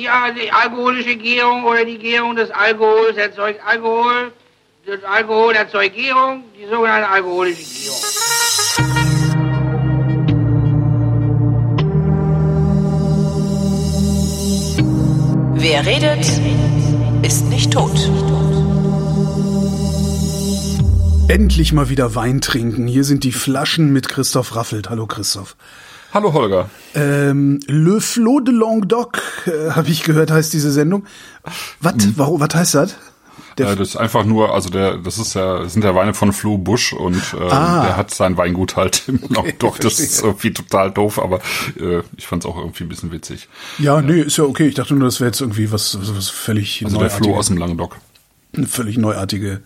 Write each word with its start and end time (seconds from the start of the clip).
Die, 0.00 0.08
die 0.34 0.50
alkoholische 0.50 1.14
Gärung 1.14 1.64
oder 1.64 1.84
die 1.84 1.98
Gärung 1.98 2.34
des 2.34 2.50
Alkohols 2.50 3.18
erzeugt 3.18 3.60
Alkohol. 3.66 4.32
Das 4.86 5.04
Alkohol 5.04 5.52
erzeugt 5.54 5.94
Gärung, 5.94 6.44
die 6.58 6.64
sogenannte 6.64 7.06
alkoholische 7.06 7.62
Gärung. 7.62 8.00
Wer 15.56 15.84
redet, 15.84 16.26
ist 17.20 17.44
nicht 17.50 17.70
tot. 17.70 18.10
Endlich 21.28 21.74
mal 21.74 21.90
wieder 21.90 22.14
Wein 22.14 22.40
trinken. 22.40 22.86
Hier 22.86 23.04
sind 23.04 23.22
die 23.22 23.32
Flaschen 23.32 23.92
mit 23.92 24.08
Christoph 24.08 24.56
Raffelt. 24.56 24.88
Hallo 24.88 25.06
Christoph. 25.06 25.56
Hallo 26.12 26.32
Holger. 26.32 26.68
Ähm, 26.94 27.60
Le 27.66 28.00
Flot 28.00 28.48
de 28.48 28.54
Languedoc, 28.54 29.18
äh, 29.46 29.70
habe 29.70 29.88
ich 29.88 30.02
gehört, 30.02 30.30
heißt 30.30 30.52
diese 30.52 30.72
Sendung. 30.72 31.04
Was? 31.80 31.94
Hm. 32.02 32.14
Warum? 32.16 32.40
Was 32.40 32.54
heißt 32.54 32.74
das? 32.74 32.96
Der 33.58 33.76
das 33.76 33.90
ist 33.90 33.96
einfach 33.96 34.24
nur, 34.24 34.54
also 34.54 34.70
der, 34.70 34.96
das 34.96 35.18
ist 35.18 35.34
ja, 35.34 35.60
das 35.62 35.72
sind 35.74 35.84
ja 35.84 35.94
Weine 35.94 36.14
von 36.14 36.32
Flo 36.32 36.56
Busch 36.56 36.92
und 36.92 37.16
ähm, 37.38 37.48
Ah. 37.50 37.82
der 37.84 37.96
hat 37.96 38.12
sein 38.14 38.36
Weingut 38.36 38.76
halt 38.76 39.02
im 39.08 39.20
Languedoc. 39.28 39.76
Das 39.80 39.94
verstehe. 39.96 40.06
ist 40.06 40.22
irgendwie 40.22 40.52
total 40.52 40.90
doof, 40.90 41.18
aber 41.18 41.40
äh, 41.78 42.02
ich 42.16 42.26
fand 42.26 42.44
es 42.44 42.50
auch 42.50 42.56
irgendwie 42.56 42.84
ein 42.84 42.88
bisschen 42.88 43.12
witzig. 43.12 43.48
Ja, 43.78 44.00
nee, 44.00 44.20
ist 44.22 44.38
ja 44.38 44.44
okay. 44.44 44.66
Ich 44.68 44.74
dachte 44.76 44.94
nur, 44.94 45.04
das 45.06 45.20
wäre 45.20 45.28
jetzt 45.28 45.40
irgendwie 45.40 45.70
was, 45.70 45.98
was, 46.00 46.16
was 46.16 46.28
völlig 46.28 46.82
Also 46.84 46.98
der 46.98 47.10
Flo 47.10 47.36
aus 47.36 47.48
dem 47.48 47.56
Languedoc. 47.56 47.96
eine 48.56 48.66
völlig 48.66 48.96
neuartige 48.98 49.60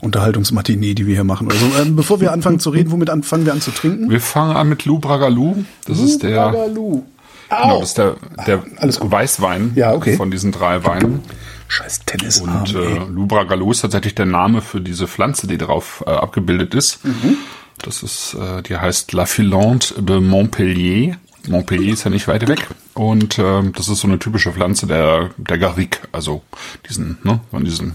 Unterhaltungsmatinee, 0.00 0.94
die 0.94 1.06
wir 1.06 1.14
hier 1.14 1.24
machen. 1.24 1.50
Also, 1.50 1.66
ähm, 1.80 1.96
bevor 1.96 2.20
wir 2.20 2.32
anfangen 2.32 2.58
zu 2.58 2.70
reden, 2.70 2.90
womit 2.90 3.10
anfangen 3.10 3.44
wir 3.46 3.52
an 3.52 3.60
zu 3.60 3.70
trinken? 3.70 4.10
Wir 4.10 4.20
fangen 4.20 4.56
an 4.56 4.68
mit 4.68 4.84
Lou 4.84 4.98
Bragalou. 4.98 5.64
Das 5.86 5.98
ist 5.98 6.22
der, 6.22 6.36
Bagalu. 6.50 7.02
genau, 7.48 7.80
das 7.80 7.90
ist 7.90 7.98
der, 7.98 8.16
der 8.46 8.62
alles 8.78 9.00
gut. 9.00 9.10
Weißwein 9.10 9.72
Ja, 9.74 9.92
okay. 9.92 10.16
von 10.16 10.30
diesen 10.30 10.52
drei 10.52 10.84
Weinen. 10.84 11.20
Scheiß 11.68 12.00
Tennisarm, 12.04 12.62
Und 12.62 12.74
äh, 12.74 12.98
Lou 13.10 13.26
Bragalou 13.26 13.70
ist 13.70 13.82
tatsächlich 13.82 14.14
der 14.14 14.26
Name 14.26 14.60
für 14.60 14.80
diese 14.80 15.06
Pflanze, 15.06 15.46
die 15.46 15.58
darauf 15.58 16.02
äh, 16.06 16.10
abgebildet 16.10 16.74
ist. 16.74 17.04
Mhm. 17.04 17.36
Das 17.78 18.02
ist, 18.02 18.34
äh, 18.34 18.62
die 18.62 18.76
heißt 18.76 19.12
La 19.12 19.24
Filante 19.26 20.02
de 20.02 20.20
Montpellier. 20.20 21.16
Montpellier 21.48 21.92
ist 21.92 22.04
ja 22.04 22.10
nicht 22.10 22.26
weit 22.28 22.48
weg. 22.48 22.66
Und 22.94 23.38
ähm, 23.38 23.72
das 23.74 23.88
ist 23.88 24.00
so 24.00 24.08
eine 24.08 24.18
typische 24.18 24.52
Pflanze 24.52 24.86
der, 24.86 25.30
der 25.36 25.58
Garrigue, 25.58 26.00
also 26.12 26.42
diesen, 26.88 27.18
ne, 27.22 27.40
von 27.50 27.64
diesen 27.64 27.94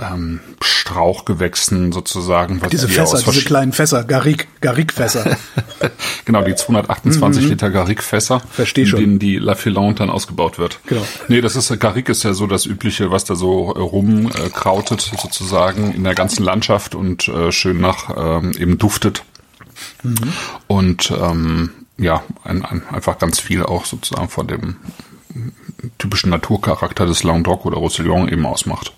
ähm, 0.00 0.40
Strauchgewächsen 0.62 1.92
sozusagen. 1.92 2.60
Was 2.62 2.70
Diese 2.70 2.86
die 2.86 2.94
Fässer, 2.94 3.18
diese 3.18 3.44
kleinen 3.44 3.72
Fässer, 3.72 4.04
Garrigue, 4.04 4.46
Garrigue-Fässer. 4.60 5.36
Genau, 6.24 6.42
die 6.42 6.54
228 6.54 7.48
Liter 7.48 7.70
Garrigue-Fässer, 7.70 8.38
Mhm. 8.38 8.48
Versteh 8.50 8.82
in 8.82 8.86
schon. 8.86 9.00
denen 9.00 9.18
die 9.18 9.36
La 9.38 9.54
Filante 9.54 10.00
dann 10.00 10.10
ausgebaut 10.10 10.58
wird. 10.58 10.80
Genau. 10.86 11.06
Nee, 11.28 11.40
das 11.40 11.56
ist, 11.56 11.78
Garrigue 11.80 12.12
ist 12.12 12.22
ja 12.24 12.34
so 12.34 12.46
das 12.46 12.66
Übliche, 12.66 13.10
was 13.10 13.24
da 13.24 13.34
so 13.34 13.72
äh, 13.74 13.78
rumkrautet 13.78 15.00
sozusagen 15.18 15.92
in 15.94 16.04
der 16.04 16.14
ganzen 16.14 16.42
Landschaft 16.42 16.94
und 16.94 17.28
äh, 17.28 17.50
schön 17.52 17.80
nach 17.80 18.10
ähm, 18.42 18.52
eben 18.58 18.76
duftet. 18.76 19.22
Mhm. 20.02 20.32
Und 20.66 21.10
ähm, 21.10 21.70
ja, 21.96 22.22
ein, 22.44 22.64
ein, 22.64 22.82
einfach 22.90 23.18
ganz 23.18 23.40
viel 23.40 23.62
auch 23.62 23.84
sozusagen 23.86 24.28
von 24.28 24.46
dem 24.46 24.76
typischen 25.98 26.30
Naturcharakter 26.30 27.06
des 27.06 27.22
Languedoc 27.22 27.64
oder 27.64 27.78
Roussillon 27.78 28.28
eben 28.28 28.44
ausmacht. 28.46 28.92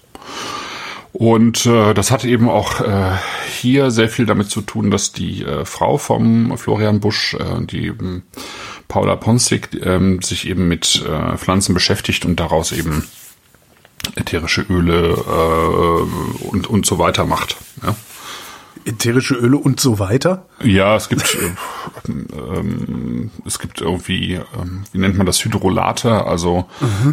Und 1.12 1.66
äh, 1.66 1.92
das 1.92 2.10
hat 2.10 2.24
eben 2.24 2.48
auch 2.48 2.80
äh, 2.80 3.16
hier 3.48 3.90
sehr 3.90 4.08
viel 4.08 4.26
damit 4.26 4.48
zu 4.48 4.60
tun, 4.60 4.90
dass 4.90 5.12
die 5.12 5.44
äh, 5.44 5.64
Frau 5.64 5.98
vom 5.98 6.56
Florian 6.56 7.00
Busch, 7.00 7.34
äh, 7.34 7.64
die 7.64 7.88
ähm, 7.88 8.22
Paula 8.86 9.16
Ponsig, 9.16 9.70
ähm, 9.82 10.22
sich 10.22 10.48
eben 10.48 10.68
mit 10.68 11.04
äh, 11.04 11.36
Pflanzen 11.36 11.74
beschäftigt 11.74 12.24
und 12.24 12.38
daraus 12.38 12.70
eben 12.72 13.08
ätherische 14.14 14.62
Öle 14.62 15.10
äh, 15.10 16.44
und, 16.44 16.68
und 16.68 16.86
so 16.86 16.98
weiter 16.98 17.24
macht. 17.24 17.56
Ja, 17.82 17.96
Ätherische 18.84 19.34
Öle 19.34 19.56
und 19.56 19.80
so 19.80 19.98
weiter. 19.98 20.46
ja 20.62 20.96
es 20.96 21.08
gibt 21.08 21.34
äh, 21.34 22.10
ähm, 22.10 23.30
es 23.46 23.58
gibt 23.58 23.80
irgendwie, 23.80 24.34
ähm, 24.34 24.84
wie 24.92 24.98
nennt 24.98 25.16
man 25.16 25.26
das, 25.26 25.44
Hydrolate, 25.44 26.26
also 26.26 26.66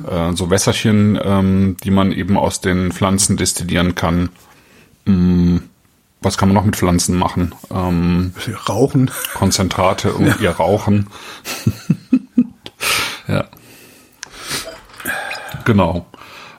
äh, 0.10 0.34
so 0.34 0.50
Wässerchen, 0.50 1.20
ähm, 1.22 1.78
die 1.84 1.92
man 1.92 2.12
eben 2.12 2.38
aus 2.38 2.62
den 2.62 2.92
Pflanzen 2.92 3.38
destillieren 3.38 3.96
kann. 3.96 4.30
Mm, 5.06 5.58
was 6.22 6.38
kann 6.38 6.50
man 6.50 6.56
noch 6.56 6.66
mit 6.66 6.76
Pflanzen 6.76 7.18
machen? 7.18 7.54
Ähm, 7.72 8.34
Rauchen. 8.68 9.12
Konzentrate 9.34 10.14
und 10.14 10.40
ihr 10.42 10.52
Rauchen. 10.52 11.08
ja. 13.28 13.46
Genau. 15.66 16.06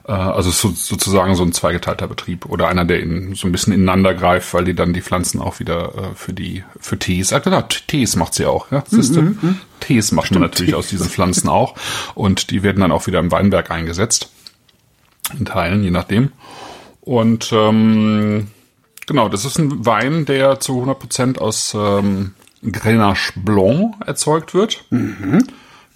Äh, 0.09 0.13
Also 0.13 0.49
so, 0.49 0.71
sozusagen 0.71 1.35
so 1.35 1.43
ein 1.43 1.51
zweigeteilter 1.53 2.07
Betrieb 2.07 2.47
oder 2.47 2.67
einer, 2.67 2.83
der 2.83 2.99
in, 2.99 3.35
so 3.35 3.47
ein 3.47 3.51
bisschen 3.51 3.73
ineinander 3.73 4.15
greift, 4.15 4.53
weil 4.55 4.65
die 4.65 4.73
dann 4.73 4.91
die 4.91 5.01
Pflanzen 5.01 5.39
auch 5.39 5.59
wieder 5.59 5.93
äh, 5.95 6.15
für 6.15 6.33
die 6.33 6.63
für 6.79 6.97
Tees, 6.97 7.31
ah, 7.31 7.39
genau, 7.39 7.61
Tees 7.61 8.15
macht 8.15 8.33
sie 8.33 8.47
auch, 8.47 8.71
ja, 8.71 8.83
siehst 8.87 9.15
du? 9.15 9.35
Tees 9.79 10.11
macht 10.11 10.31
man 10.31 10.41
natürlich 10.41 10.73
aus 10.73 10.87
diesen 10.89 11.07
Pflanzen 11.09 11.47
auch 11.47 11.75
und 12.15 12.49
die 12.49 12.63
werden 12.63 12.79
dann 12.81 12.91
auch 12.91 13.05
wieder 13.05 13.19
im 13.19 13.31
Weinberg 13.31 13.69
eingesetzt, 13.69 14.31
in 15.37 15.45
Teilen, 15.45 15.83
je 15.83 15.91
nachdem. 15.91 16.31
Und 17.01 17.51
ähm, 17.53 18.47
genau, 19.05 19.29
das 19.29 19.45
ist 19.45 19.59
ein 19.59 19.85
Wein, 19.85 20.25
der 20.25 20.59
zu 20.59 20.83
100% 20.83 21.37
aus 21.37 21.75
ähm, 21.77 22.33
Grenache 22.63 23.33
Blanc 23.35 23.95
erzeugt 24.05 24.53
wird. 24.55 24.83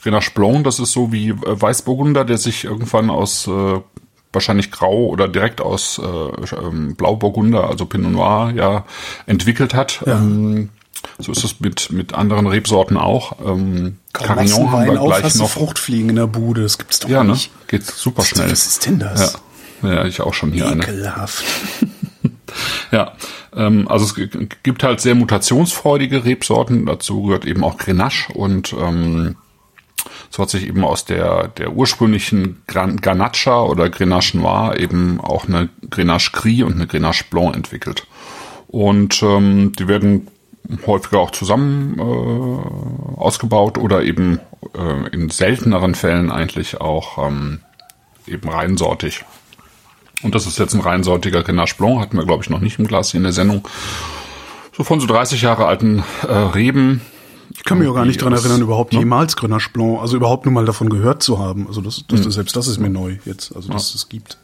Grenache 0.04 0.32
Blanc, 0.36 0.64
das 0.66 0.80
ist 0.80 0.92
so 0.92 1.12
wie 1.12 1.30
äh, 1.30 1.36
Weißburgunder, 1.42 2.26
der 2.26 2.38
sich 2.38 2.64
irgendwann 2.66 3.10
aus 3.10 3.48
äh, 3.48 3.80
wahrscheinlich 4.34 4.72
Grau 4.72 5.06
oder 5.08 5.28
direkt 5.28 5.62
aus 5.62 6.00
äh, 6.00 6.56
ähm, 6.56 6.96
Blauburgunder, 6.96 7.70
also 7.70 7.86
Pinot 7.86 8.12
Noir, 8.12 8.54
ja 8.56 8.86
entwickelt 9.26 9.74
hat. 9.74 10.04
Ähm, 10.06 10.70
so 11.20 11.32
ist 11.32 11.44
es 11.44 11.60
mit 11.60 11.92
mit 11.92 12.14
anderen 12.14 12.48
Rebsorten 12.48 12.98
auch. 12.98 13.34
Ähm, 13.46 13.98
Carignan 14.14 14.72
haben 14.72 14.86
wir 14.86 15.02
auf, 15.02 15.08
gleich 15.08 15.34
du 15.34 15.40
noch. 15.40 15.50
Fruchtfliegen 15.50 16.10
in 16.10 16.16
der 16.16 16.28
Bude. 16.28 16.62
Das 16.64 16.78
gibt's 16.78 17.00
doch 17.00 17.10
Ja, 17.10 17.24
ne? 17.24 17.34
nicht. 17.34 17.52
Geht 17.68 17.86
super 17.86 18.24
schnell. 18.24 18.52
Was 18.52 18.66
ist 18.66 18.86
denn 18.86 19.00
das? 19.00 19.40
Ja. 19.82 19.94
ja, 19.94 20.06
ich 20.06 20.22
auch 20.22 20.34
schon 20.34 20.52
hier 20.52 20.68
eine. 20.68 20.84
Ekelhaft. 20.84 21.44
Ja, 22.92 23.14
ähm, 23.56 23.88
also 23.88 24.06
es 24.06 24.14
gibt 24.62 24.84
halt 24.84 25.02
sehr 25.02 25.16
mutationsfreudige 25.16 26.24
Rebsorten. 26.24 26.86
Dazu 26.86 27.24
gehört 27.24 27.46
eben 27.46 27.64
auch 27.64 27.78
Grenache 27.78 28.32
und 28.34 28.74
ähm, 28.74 29.36
so 30.30 30.44
hat 30.44 30.50
sich 30.50 30.68
eben 30.68 30.84
aus 30.84 31.06
der 31.06 31.48
der 31.50 31.74
ursprünglichen 31.74 32.62
Gran 32.68 32.98
Garnacha 32.98 33.62
oder 33.64 33.90
Grenache 33.90 34.38
Noir 34.38 34.80
eben 34.80 35.20
auch 35.20 35.48
eine 35.48 35.70
Grenache 35.90 36.32
Gris 36.32 36.64
und 36.64 36.74
eine 36.74 36.88
Grenache 36.88 37.26
Blanc 37.30 37.56
entwickelt. 37.56 38.08
Und 38.68 39.22
ähm, 39.22 39.74
die 39.78 39.88
werden 39.88 40.28
häufiger 40.88 41.20
auch 41.20 41.32
zusammen 41.32 42.00
äh, 42.00 43.20
ausgebaut 43.20 43.78
oder 43.78 44.04
eben 44.04 44.40
äh, 44.76 45.10
in 45.12 45.30
selteneren 45.30 45.96
Fällen 45.96 46.32
eigentlich 46.32 46.82
auch 46.82 47.18
ähm, 47.28 47.60
eben 48.26 48.50
reinsortig. 48.50 49.26
Und 50.24 50.36
das 50.36 50.48
ist 50.48 50.58
jetzt 50.58 50.74
ein 50.74 50.82
reinsortiger 50.82 51.44
Grenache 51.44 51.76
Blanc, 51.78 52.00
hatten 52.00 52.18
wir, 52.18 52.26
glaube 52.26 52.44
ich, 52.44 52.50
noch 52.50 52.62
nicht 52.62 52.80
im 52.80 52.88
Glas 52.88 53.12
hier 53.12 53.20
in 53.20 53.24
der 53.24 53.34
Sendung. 53.34 53.68
So 54.76 54.84
von 54.84 55.00
so 55.00 55.06
30 55.06 55.42
Jahre 55.42 55.66
alten 55.66 56.04
äh, 56.28 56.32
Reben. 56.32 57.02
Ich 57.56 57.64
kann 57.64 57.80
mich 57.80 57.88
auch 57.88 57.96
gar 57.96 58.06
nicht 58.06 58.22
dran 58.22 58.34
erinnern, 58.34 58.62
überhaupt 58.62 58.94
ne? 58.94 59.00
jemals 59.00 59.36
Grenache 59.36 59.70
Blanc, 59.72 60.02
also 60.02 60.18
überhaupt 60.18 60.46
nur 60.46 60.54
mal 60.54 60.66
davon 60.66 60.90
gehört 60.90 61.24
zu 61.24 61.40
haben. 61.40 61.68
Also 61.68 61.82
das, 61.82 62.04
das 62.08 62.22
selbst 62.22 62.56
das 62.56 62.68
ist 62.68 62.80
mir 62.80 62.90
neu 62.90 63.18
jetzt, 63.26 63.56
also 63.56 63.72
dass 63.72 63.94
es 63.94 64.10
gibt. 64.10 64.38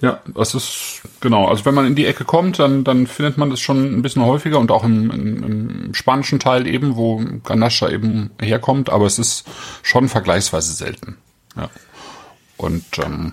Ja, 0.00 0.20
das 0.32 0.54
ist 0.54 1.02
genau. 1.20 1.48
Also 1.48 1.64
wenn 1.64 1.74
man 1.74 1.86
in 1.86 1.96
die 1.96 2.06
Ecke 2.06 2.24
kommt, 2.24 2.58
dann, 2.60 2.84
dann 2.84 3.06
findet 3.06 3.36
man 3.36 3.50
das 3.50 3.60
schon 3.60 3.94
ein 3.94 4.02
bisschen 4.02 4.24
häufiger 4.24 4.58
und 4.58 4.70
auch 4.70 4.84
im, 4.84 5.10
im, 5.10 5.42
im 5.42 5.94
spanischen 5.94 6.38
Teil 6.38 6.66
eben, 6.66 6.96
wo 6.96 7.22
Ganache 7.44 7.90
eben 7.90 8.30
herkommt, 8.40 8.90
aber 8.90 9.06
es 9.06 9.18
ist 9.18 9.44
schon 9.82 10.08
vergleichsweise 10.08 10.72
selten. 10.72 11.16
Ja. 11.56 11.68
Und 12.56 12.84
ähm, 12.98 13.32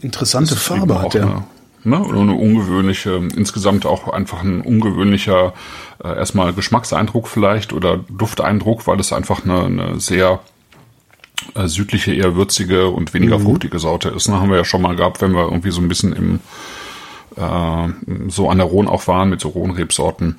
Interessante 0.00 0.56
Farbe 0.56 1.00
hat 1.00 1.14
der. 1.14 1.44
Ne, 1.84 2.00
oder 2.02 2.20
eine 2.20 2.34
ungewöhnliche, 2.34 3.16
insgesamt 3.36 3.86
auch 3.86 4.08
einfach 4.08 4.42
ein 4.42 4.60
ungewöhnlicher 4.62 5.54
äh, 6.02 6.08
erstmal 6.16 6.52
Geschmackseindruck 6.52 7.28
vielleicht 7.28 7.72
oder 7.72 7.98
Dufteindruck, 8.08 8.86
weil 8.86 8.98
es 8.98 9.12
einfach 9.12 9.44
eine, 9.44 9.64
eine 9.64 10.00
sehr 10.00 10.40
äh, 11.54 11.68
südliche, 11.68 12.12
eher 12.12 12.34
würzige 12.34 12.88
und 12.88 13.14
weniger 13.14 13.38
fruchtige 13.38 13.78
Sorte 13.78 14.08
ist. 14.08 14.28
Ne, 14.28 14.40
haben 14.40 14.50
wir 14.50 14.56
ja 14.58 14.64
schon 14.64 14.82
mal 14.82 14.96
gehabt, 14.96 15.20
wenn 15.20 15.32
wir 15.34 15.44
irgendwie 15.44 15.70
so 15.70 15.80
ein 15.80 15.88
bisschen 15.88 16.12
im 16.12 16.40
äh, 17.36 17.88
so 18.28 18.50
an 18.50 18.58
der 18.58 18.66
Rhone 18.66 18.90
auch 18.90 19.06
waren 19.06 19.30
mit 19.30 19.40
so 19.40 19.48
Rhone-Rebsorten. 19.50 20.36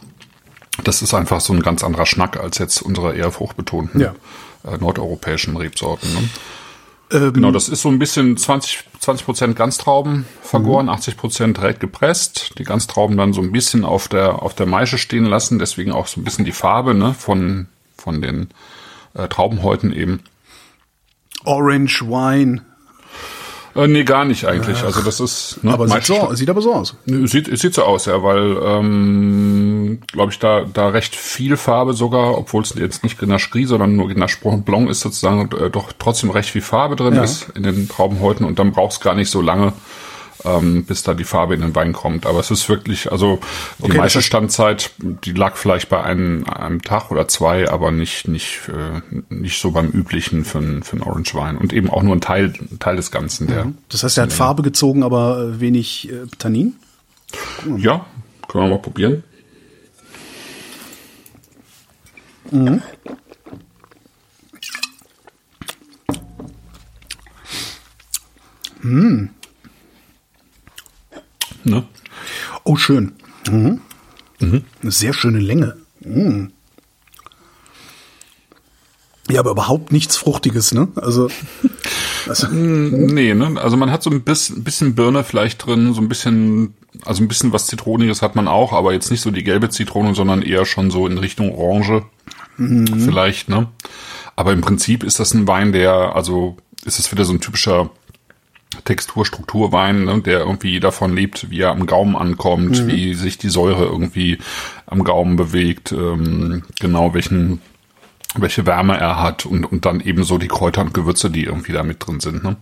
Das 0.84 1.02
ist 1.02 1.14
einfach 1.14 1.40
so 1.42 1.54
ein 1.54 1.62
ganz 1.62 1.84
anderer 1.84 2.06
Schnack 2.06 2.38
als 2.38 2.58
jetzt 2.58 2.82
unsere 2.82 3.16
eher 3.16 3.32
fruchtbetonten 3.32 4.02
Ja. 4.02 4.14
äh, 4.66 4.78
nordeuropäischen 4.78 5.56
Rebsorten. 5.58 6.14
Ne? 6.14 6.30
Ähm, 7.12 7.34
Genau, 7.34 7.52
das 7.52 7.70
ist 7.70 7.82
so 7.82 7.90
ein 7.90 8.00
bisschen 8.00 8.38
20, 8.38 8.84
20 9.00 9.26
Prozent 9.26 9.56
Ganztrauben 9.56 10.26
vergoren, 10.42 10.90
80 10.90 11.18
Prozent 11.18 11.58
direkt 11.58 11.80
gepresst. 11.80 12.58
Die 12.60 12.64
Ganztrauben 12.64 13.18
dann 13.18 13.34
so 13.34 13.42
ein 13.42 13.52
bisschen 13.52 13.84
auf 13.84 14.08
der, 14.08 14.42
auf 14.42 14.54
der 14.54 14.66
Maische 14.66 14.98
stehen 14.98 15.26
lassen, 15.26 15.60
deswegen 15.60 15.92
auch 15.92 16.08
so 16.08 16.22
ein 16.22 16.24
bisschen 16.24 16.46
die 16.46 16.52
Farbe, 16.52 16.94
ne, 16.94 17.14
von, 17.14 17.68
von 17.98 18.22
den 18.22 18.50
äh, 19.14 19.28
Traubenhäuten 19.28 19.94
eben. 19.94 20.22
Orange 21.46 22.02
Wine. 22.02 22.66
Äh, 23.76 23.88
nee, 23.88 24.04
gar 24.04 24.26
nicht 24.26 24.46
eigentlich. 24.46 24.84
Also 24.84 25.02
das 25.02 25.20
ist. 25.20 25.60
Ne, 25.64 25.74
Aber 25.74 25.88
sieht, 25.88 26.06
so, 26.06 26.34
sieht 26.34 26.50
aber 26.50 26.62
so 26.62 26.74
aus. 26.74 26.96
Sieht, 27.06 27.48
es 27.48 27.62
sieht 27.62 27.74
so 27.74 27.84
aus, 27.84 28.06
ja, 28.06 28.22
weil, 28.24 28.58
ähm, 28.64 30.00
glaube 30.12 30.32
ich, 30.32 30.40
da, 30.40 30.66
da 30.74 30.90
recht 30.90 31.16
viel 31.16 31.56
Farbe 31.58 31.94
sogar, 31.94 32.38
obwohl 32.38 32.64
es 32.64 32.74
jetzt 32.76 33.04
nicht 33.04 33.18
Grenache 33.20 33.50
Gris, 33.52 33.70
sondern 33.70 33.96
nur 33.96 34.08
Grenache 34.10 34.38
Blanc 34.58 34.90
ist 34.90 35.02
sozusagen 35.02 35.50
äh, 35.58 35.70
doch 35.70 35.92
trotzdem 35.98 36.30
recht 36.32 36.50
viel 36.50 36.62
Farbe 36.62 36.96
drin 36.96 37.16
Ja. 37.16 37.24
ist 37.24 37.50
in 37.56 37.64
den 37.64 37.88
Traubenhäuten 37.88 38.46
und 38.46 38.60
dann 38.60 38.72
brauchst 38.72 39.02
gar 39.02 39.16
nicht 39.16 39.30
so 39.30 39.42
lange, 39.42 39.74
ähm, 40.46 40.86
bis 40.86 41.04
da 41.04 41.14
die 41.14 41.24
Farbe 41.24 41.54
in 41.56 41.62
den 41.62 41.76
Wein 41.76 41.94
kommt. 41.94 42.26
Aber 42.26 42.40
es 42.40 42.52
ist 42.52 42.68
wirklich, 42.70 43.12
also 43.12 43.40
die 43.80 43.86
Okay, 43.86 43.98
meiste 43.98 44.22
Standzeit, 44.22 44.92
die 45.00 45.34
lag 45.34 45.56
vielleicht 45.56 45.90
bei 45.90 46.02
einem, 46.04 46.46
einem 46.46 46.82
Tag 46.82 47.12
oder 47.12 47.28
zwei, 47.28 47.70
aber 47.70 47.92
nicht, 47.92 48.28
nicht, 48.28 48.62
äh, 48.70 49.02
nicht 49.34 49.60
so 49.62 49.72
beim 49.72 49.90
üblichen 49.90 50.46
für, 50.46 50.60
einen- 50.60 50.84
für 50.84 50.94
einen 50.94 51.04
Orange 51.04 51.36
Wein. 51.36 51.58
Und 51.58 51.74
eben 51.74 51.90
auch 51.90 52.04
nur 52.04 52.16
ein 52.16 52.22
Teil, 52.22 52.54
ein 52.72 52.80
Teil 52.80 52.96
des 52.96 53.12
Ganzen, 53.12 53.48
der. 53.48 53.72
Das 53.90 54.04
heißt, 54.04 54.18
er 54.18 54.24
hat 54.24 54.34
Farbe 54.34 54.64
gezogen, 54.64 55.04
aber 55.04 55.42
äh, 55.44 55.60
wenig 55.60 56.10
äh, 56.12 56.26
Tannin. 56.38 56.76
Ja, 57.78 58.06
können 58.48 58.64
wir 58.66 58.70
mal 58.72 58.80
probieren. 58.82 59.24
Ne? 71.64 71.84
Oh, 72.64 72.76
schön. 72.76 73.14
Mhm. 73.50 73.82
Eine 74.40 74.92
sehr 74.92 75.14
schöne 75.14 75.40
Länge. 75.40 75.78
Mhm. 76.02 76.52
Ja, 79.30 79.42
aber 79.42 79.52
überhaupt 79.52 79.92
nichts 79.92 80.18
Fruchtiges, 80.18 80.74
ne? 80.74 80.88
Also, 80.96 81.30
also 82.28 82.48
Nee, 82.48 83.34
ne? 83.34 83.62
Also 83.62 83.78
man 83.78 83.92
hat 83.92 84.02
so 84.02 84.10
ein 84.10 84.24
bisschen, 84.24 84.64
bisschen 84.64 84.96
Birne 84.96 85.24
vielleicht 85.24 85.66
drin, 85.66 85.94
so 85.94 86.02
ein 86.02 86.10
bisschen, 86.10 86.74
also 87.06 87.24
ein 87.24 87.28
bisschen 87.28 87.54
was 87.54 87.68
Zitroniges 87.68 88.22
hat 88.22 88.36
man 88.36 88.48
auch, 88.48 88.74
aber 88.74 88.94
jetzt 88.94 89.12
nicht 89.12 89.22
so 89.22 89.30
die 89.30 89.44
gelbe 89.44 89.70
Zitrone, 89.70 90.16
sondern 90.16 90.42
eher 90.42 90.66
schon 90.66 90.90
so 90.90 91.06
in 91.06 91.18
Richtung 91.18 91.54
Orange. 91.54 92.04
Vielleicht, 92.58 93.48
ne? 93.50 93.68
Aber 94.36 94.52
im 94.52 94.62
Prinzip 94.62 95.04
ist 95.04 95.20
das 95.20 95.34
ein 95.34 95.48
Wein, 95.48 95.72
der, 95.72 96.16
also 96.16 96.58
ist 96.84 97.00
es 97.00 97.12
wieder 97.12 97.24
so 97.24 97.34
ein 97.34 97.40
typischer 97.40 97.90
Textur-Strukturwein, 98.84 100.06
ne, 100.06 100.22
der 100.22 100.40
irgendwie 100.42 100.80
davon 100.80 101.16
lebt, 101.16 101.50
wie 101.50 101.62
er 101.62 101.72
am 101.72 101.86
Gaumen 101.86 102.16
ankommt, 102.16 102.88
wie 102.88 103.14
sich 103.16 103.38
die 103.38 103.50
Säure 103.50 103.86
irgendwie 103.86 104.38
am 104.86 105.04
Gaumen 105.04 105.36
bewegt, 105.36 105.92
ähm, 105.92 106.64
genau 106.80 107.14
welchen 107.14 107.62
welche 108.36 108.68
Wärme 108.68 108.96
er 108.96 109.20
hat 109.20 109.48
und, 109.48 109.66
und 109.66 109.86
dann 109.86 110.02
eben 110.02 110.24
so 110.24 110.38
die 110.38 110.48
Kräuter 110.48 110.82
und 110.82 110.94
Gewürze, 110.94 111.32
die 111.32 111.46
irgendwie 111.46 111.72
da 111.72 111.82
mit 111.82 112.06
drin 112.06 112.20
sind. 112.20 112.44
Ne? 112.44 112.58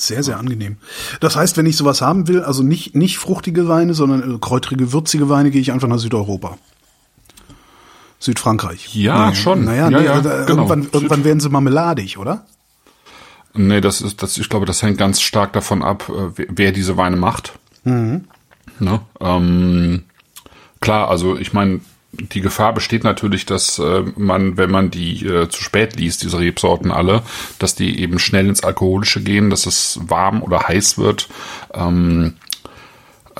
sehr, 0.00 0.22
sehr 0.22 0.38
angenehm. 0.38 0.76
Das 1.20 1.36
heißt, 1.36 1.56
wenn 1.56 1.66
ich 1.66 1.76
sowas 1.76 2.00
haben 2.00 2.28
will, 2.28 2.42
also 2.42 2.62
nicht, 2.62 2.94
nicht 2.94 3.18
fruchtige 3.18 3.68
Weine, 3.68 3.94
sondern 3.94 4.36
äh, 4.36 4.38
kräutrige, 4.38 4.92
würzige 4.92 5.28
Weine, 5.28 5.50
gehe 5.50 5.60
ich 5.60 5.72
einfach 5.72 5.88
nach 5.88 5.98
Südeuropa. 5.98 6.58
Südfrankreich. 8.18 8.94
Ja, 8.94 9.18
naja, 9.18 9.34
schon. 9.34 9.64
Naja, 9.64 9.90
Ja, 9.90 9.98
nee, 9.98 10.04
ja, 10.04 10.18
äh, 10.18 10.22
genau. 10.22 10.62
irgendwann, 10.62 10.88
irgendwann 10.92 11.24
werden 11.24 11.40
sie 11.40 11.48
marmeladig, 11.48 12.18
oder? 12.18 12.46
Nee, 13.54 13.80
das 13.80 14.00
ist, 14.00 14.22
das, 14.22 14.38
ich 14.38 14.48
glaube, 14.48 14.66
das 14.66 14.82
hängt 14.82 14.98
ganz 14.98 15.20
stark 15.20 15.52
davon 15.52 15.82
ab, 15.82 16.08
äh, 16.08 16.44
wer, 16.48 16.72
diese 16.72 16.96
Weine 16.96 17.16
macht. 17.16 17.58
Ne? 18.78 19.00
Ähm, 19.20 20.04
klar, 20.80 21.08
also 21.08 21.36
ich 21.36 21.52
meine, 21.52 21.80
die 22.12 22.40
Gefahr 22.40 22.72
besteht 22.74 23.04
natürlich, 23.04 23.46
dass 23.46 23.78
äh, 23.78 24.02
man, 24.16 24.56
wenn 24.56 24.70
man 24.70 24.90
die 24.90 25.24
äh, 25.24 25.48
zu 25.48 25.62
spät 25.62 25.96
liest, 25.96 26.22
diese 26.22 26.38
Rebsorten 26.38 26.90
alle, 26.90 27.22
dass 27.58 27.74
die 27.74 28.00
eben 28.00 28.18
schnell 28.18 28.48
ins 28.48 28.64
Alkoholische 28.64 29.22
gehen, 29.22 29.50
dass 29.50 29.66
es 29.66 30.00
warm 30.02 30.42
oder 30.42 30.68
heiß 30.68 30.98
wird. 30.98 31.28
Ähm, 31.72 32.34
äh, 32.34 32.49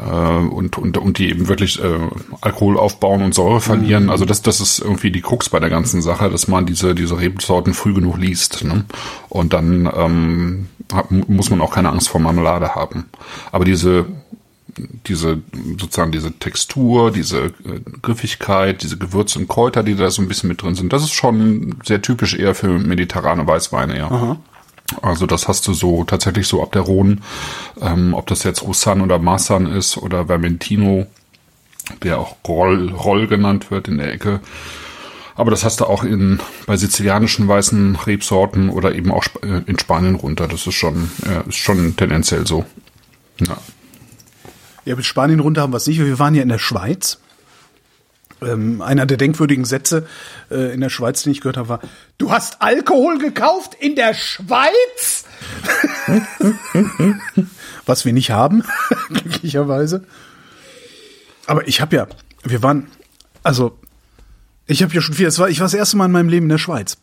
und, 0.01 0.79
und, 0.79 0.97
und 0.97 1.19
die 1.19 1.31
eben 1.31 1.49
wirklich 1.49 1.83
äh, 1.83 1.99
Alkohol 2.41 2.79
aufbauen 2.79 3.23
und 3.23 3.35
Säure 3.35 3.61
verlieren. 3.61 4.11
Also 4.11 4.25
das, 4.25 4.43
das 4.43 4.61
ist 4.61 4.79
irgendwie 4.79 5.11
die 5.11 5.21
Krux 5.21 5.49
bei 5.49 5.61
der 5.61 5.71
ganzen 5.71 6.03
Sache, 6.03 6.31
dass 6.31 6.49
man 6.49 6.67
diese, 6.67 6.95
diese 6.95 7.19
Rebsorten 7.19 7.75
früh 7.75 7.95
genug 7.95 8.19
liest. 8.19 8.65
Ne? 8.65 8.85
Und 9.29 9.53
dann 9.53 9.91
ähm, 9.95 10.69
hat, 10.93 11.11
muss 11.11 11.51
man 11.51 11.61
auch 11.61 11.73
keine 11.73 11.91
Angst 11.91 12.09
vor 12.09 12.21
Marmelade 12.21 12.75
haben. 12.75 13.07
Aber 13.53 13.65
diese 13.65 14.07
diese 15.07 15.43
sozusagen 15.79 16.13
diese 16.13 16.33
Textur, 16.33 17.11
diese 17.11 17.47
äh, 17.47 17.81
Griffigkeit, 18.03 18.83
diese 18.83 18.99
Gewürze 18.99 19.39
und 19.39 19.49
Kräuter, 19.49 19.83
die 19.83 19.95
da 19.95 20.11
so 20.11 20.23
ein 20.23 20.29
bisschen 20.29 20.49
mit 20.49 20.63
drin 20.63 20.75
sind, 20.75 20.93
das 20.93 21.03
ist 21.03 21.13
schon 21.13 21.77
sehr 21.85 22.03
typisch 22.03 22.35
eher 22.35 22.55
für 22.55 22.69
mediterrane 22.69 23.47
Weißweine, 23.47 23.99
ja. 23.99 24.39
Also 25.03 25.27
das 25.27 25.49
hast 25.49 25.67
du 25.69 25.75
so 25.75 26.05
tatsächlich 26.05 26.47
so 26.47 26.63
ab 26.63 26.73
der 26.73 26.83
Rhone, 26.83 27.19
ähm, 27.81 28.15
ob 28.15 28.27
das 28.27 28.43
jetzt 28.43 28.63
Roussanne 28.63 29.03
oder 29.03 29.19
Marsan 29.19 29.67
ist 29.67 29.97
oder 29.97 30.29
Vermentino, 30.29 31.07
der 32.03 32.19
auch 32.19 32.37
Roll, 32.47 32.91
Roll 32.91 33.27
genannt 33.27 33.71
wird 33.71 33.89
in 33.89 33.99
der 33.99 34.13
Ecke. 34.13 34.41
Aber 35.37 35.51
das 35.51 35.65
hast 35.65 35.81
du 35.81 35.87
auch 35.87 36.05
in 36.05 36.41
bei 36.67 36.77
sizilianischen 36.77 37.49
weißen 37.49 37.97
Rebsorten 37.97 38.69
oder 38.69 38.95
eben 38.95 39.11
auch 39.11 39.25
äh, 39.43 39.63
in 39.67 39.79
Spanien 39.79 40.17
runter. 40.17 40.49
Das 40.49 40.67
ist 40.67 40.75
schon 40.75 41.11
äh, 41.25 41.49
ist 41.49 41.57
schon 41.57 41.97
tendenziell 41.97 42.47
so. 42.47 42.67
Ja. 43.39 43.57
Ja, 44.85 44.97
mit 44.97 45.05
Spanien 45.05 45.41
runter 45.41 45.63
haben 45.63 45.73
wir 45.73 45.79
es 45.79 45.87
nicht. 45.87 45.99
Wir 45.99 46.19
waren 46.19 46.35
ja 46.35 46.43
in 46.43 46.49
der 46.49 46.59
Schweiz. 46.59 47.21
Ähm, 48.43 48.81
einer 48.81 49.07
der 49.07 49.17
denkwürdigen 49.17 49.65
Sätze 49.65 50.07
äh, 50.51 50.73
in 50.73 50.81
der 50.81 50.89
Schweiz, 50.91 51.23
den 51.23 51.33
ich 51.33 51.41
gehört 51.41 51.57
habe, 51.57 51.69
war, 51.69 51.81
du 52.19 52.31
hast 52.31 52.63
Alkohol 52.63 53.19
gekauft 53.19 53.77
in 53.79 53.97
der 53.97 54.15
Schweiz? 54.15 55.25
Was 57.87 58.05
wir 58.05 58.13
nicht 58.13 58.31
haben, 58.31 58.65
glücklicherweise. 59.09 60.05
Aber 61.47 61.67
ich 61.69 61.81
habe 61.81 61.97
ja, 61.97 62.07
wir 62.45 62.63
waren, 62.63 62.89
also, 63.43 63.79
ich 64.67 64.83
habe 64.83 64.95
ja 64.95 65.01
schon 65.01 65.15
viel, 65.15 65.27
es 65.27 65.39
war, 65.39 65.49
ich 65.49 65.61
war 65.61 65.65
das 65.67 65.75
erste 65.75 65.97
Mal 65.97 66.07
in 66.07 66.13
meinem 66.13 66.29
Leben 66.29 66.47
in 66.47 66.51
der 66.51 66.59
Schweiz. 66.59 66.99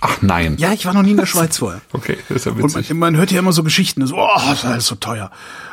Ach 0.00 0.20
nein. 0.20 0.56
Ja, 0.58 0.72
ich 0.72 0.84
war 0.84 0.92
noch 0.92 1.02
nie 1.02 1.12
in 1.12 1.16
der 1.16 1.26
Schweiz 1.26 1.56
vorher. 1.56 1.80
Okay, 1.92 2.18
das 2.28 2.38
ist 2.38 2.46
ja 2.46 2.52
Und 2.52 2.62
witzig. 2.62 2.90
man, 2.90 2.98
man 2.98 3.16
hört 3.16 3.30
ja 3.32 3.38
immer 3.38 3.52
so 3.52 3.62
Geschichten, 3.62 4.06
so, 4.06 4.16
oh, 4.16 4.28
das 4.48 4.58
ist 4.58 4.64
alles 4.64 4.86
so 4.86 4.94
teuer. 4.94 5.30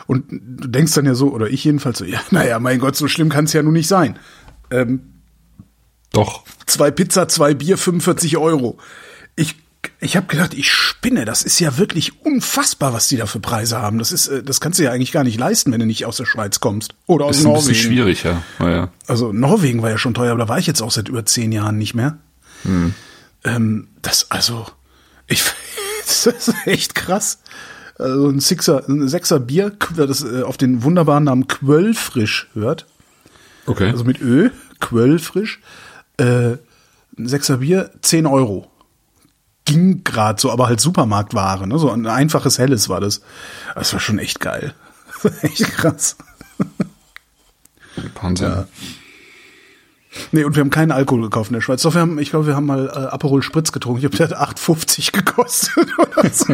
Und 0.07 0.25
du 0.29 0.67
denkst 0.67 0.93
dann 0.93 1.05
ja 1.05 1.13
so, 1.13 1.31
oder 1.31 1.47
ich 1.49 1.63
jedenfalls 1.63 1.97
so, 1.97 2.05
ja, 2.05 2.19
naja, 2.31 2.59
mein 2.59 2.79
Gott, 2.79 2.95
so 2.95 3.07
schlimm 3.07 3.29
kann 3.29 3.45
es 3.45 3.53
ja 3.53 3.61
nun 3.61 3.73
nicht 3.73 3.87
sein. 3.87 4.17
Ähm, 4.73 5.01
Doch. 6.11 6.43
zwei 6.65 6.91
Pizza, 6.91 7.27
zwei 7.27 7.53
Bier, 7.53 7.77
45 7.77 8.37
Euro. 8.37 8.77
Ich, 9.35 9.55
ich 9.99 10.15
habe 10.15 10.27
gedacht, 10.27 10.53
ich 10.53 10.71
spinne. 10.71 11.25
Das 11.25 11.43
ist 11.43 11.59
ja 11.59 11.77
wirklich 11.77 12.23
unfassbar, 12.25 12.93
was 12.93 13.07
die 13.07 13.17
da 13.17 13.25
für 13.25 13.39
Preise 13.39 13.79
haben. 13.79 13.99
Das 13.99 14.11
ist, 14.11 14.27
äh, 14.27 14.43
das 14.43 14.61
kannst 14.61 14.79
du 14.79 14.83
ja 14.83 14.91
eigentlich 14.91 15.11
gar 15.11 15.23
nicht 15.23 15.39
leisten, 15.39 15.71
wenn 15.71 15.79
du 15.79 15.85
nicht 15.85 16.05
aus 16.05 16.17
der 16.17 16.25
Schweiz 16.25 16.59
kommst. 16.59 16.95
Oder 17.07 17.25
aus 17.25 17.37
Ist 17.37 17.45
ein 17.45 17.51
Norwegen. 17.51 17.67
bisschen 17.67 17.91
schwierig, 17.91 18.23
ja. 18.23 18.41
Naja. 18.59 18.91
Also 19.07 19.31
Norwegen 19.31 19.81
war 19.81 19.89
ja 19.89 19.97
schon 19.97 20.13
teuer, 20.13 20.31
aber 20.31 20.39
da 20.39 20.49
war 20.49 20.59
ich 20.59 20.67
jetzt 20.67 20.81
auch 20.81 20.91
seit 20.91 21.09
über 21.09 21.25
zehn 21.25 21.51
Jahren 21.51 21.77
nicht 21.77 21.93
mehr. 21.93 22.17
Ähm, 23.43 23.87
das, 24.01 24.31
also, 24.31 24.67
ich, 25.27 25.43
das 26.05 26.27
ist 26.27 26.53
echt 26.65 26.95
krass. 26.95 27.39
Also 27.97 28.29
ein 28.29 28.39
Sixer, 28.39 28.87
ein 28.87 29.07
Sechser 29.07 29.39
Bier, 29.39 29.71
das 29.95 30.23
äh, 30.23 30.41
auf 30.41 30.57
den 30.57 30.83
wunderbaren 30.83 31.25
Namen 31.25 31.47
Quöllfrisch 31.47 32.49
hört. 32.53 32.87
Okay. 33.65 33.89
Also 33.89 34.03
mit 34.03 34.21
Ö, 34.21 34.49
Quöllfrisch. 34.79 35.59
Äh, 36.17 36.57
ein 37.17 37.27
Sechser 37.27 37.57
Bier, 37.57 37.91
10 38.01 38.25
Euro. 38.25 38.69
Ging 39.65 40.03
grad 40.03 40.39
so, 40.39 40.51
aber 40.51 40.67
halt 40.67 40.81
Supermarktware, 40.81 41.67
ne? 41.67 41.79
So 41.79 41.89
ein 41.89 42.05
einfaches 42.05 42.59
Helles 42.59 42.89
war 42.89 42.99
das. 42.99 43.21
Das 43.75 43.93
war 43.93 43.99
schon 43.99 44.19
echt 44.19 44.39
geil. 44.39 44.73
echt 45.41 45.63
krass. 45.63 46.17
Wahnsinn. 48.21 48.65
Nee, 50.31 50.43
und 50.43 50.55
wir 50.55 50.61
haben 50.61 50.69
keinen 50.69 50.91
Alkohol 50.91 51.21
gekauft 51.21 51.49
in 51.49 51.55
der 51.55 51.61
Schweiz. 51.61 51.81
Doch, 51.81 51.93
wir 51.93 52.01
haben, 52.01 52.19
ich 52.19 52.29
glaube, 52.29 52.47
wir 52.47 52.55
haben 52.55 52.65
mal 52.65 52.87
äh, 52.87 53.07
Aperol 53.07 53.41
Spritz 53.41 53.71
getrunken. 53.71 54.03
Ich 54.03 54.11
glaube, 54.11 54.17
der 54.17 54.39
hat 54.39 54.57
8,50 54.57 55.11
gekostet 55.13 55.87
oder 55.97 56.29
so. 56.29 56.53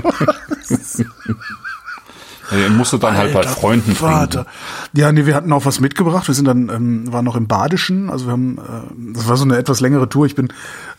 Ja, 2.52 2.58
ihr 2.58 2.70
musstet 2.70 3.04
dann 3.04 3.16
halt 3.18 3.34
bei 3.34 3.40
Alter 3.40 3.52
Freunden 3.52 3.96
Vater. 3.96 4.46
trinken. 4.46 4.52
Ja, 4.94 5.12
nee, 5.12 5.26
wir 5.26 5.36
hatten 5.36 5.52
auch 5.54 5.66
was 5.66 5.80
mitgebracht. 5.80 6.28
Wir 6.28 6.36
sind 6.36 6.46
dann, 6.46 6.70
ähm, 6.70 7.12
waren 7.12 7.26
noch 7.26 7.36
im 7.36 7.48
Badischen. 7.48 8.10
Also 8.10 8.26
wir 8.26 8.32
haben, 8.32 8.58
äh, 8.58 9.14
das 9.14 9.28
war 9.28 9.38
so 9.38 9.44
eine 9.44 9.58
etwas 9.58 9.80
längere 9.80 10.10
Tour. 10.10 10.26
Ich 10.26 10.36
bin, 10.36 10.48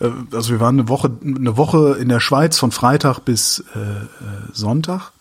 äh, 0.01 0.09
also 0.33 0.51
wir 0.51 0.61
waren 0.61 0.79
eine 0.79 0.89
Woche, 0.89 1.11
eine 1.25 1.57
Woche 1.57 1.97
in 2.01 2.09
der 2.09 2.21
Schweiz 2.21 2.59
von 2.59 2.71
Freitag 2.71 3.21
bis 3.21 3.65
äh, 3.75 3.79
äh, 3.79 4.05
Sonntag. 4.53 5.13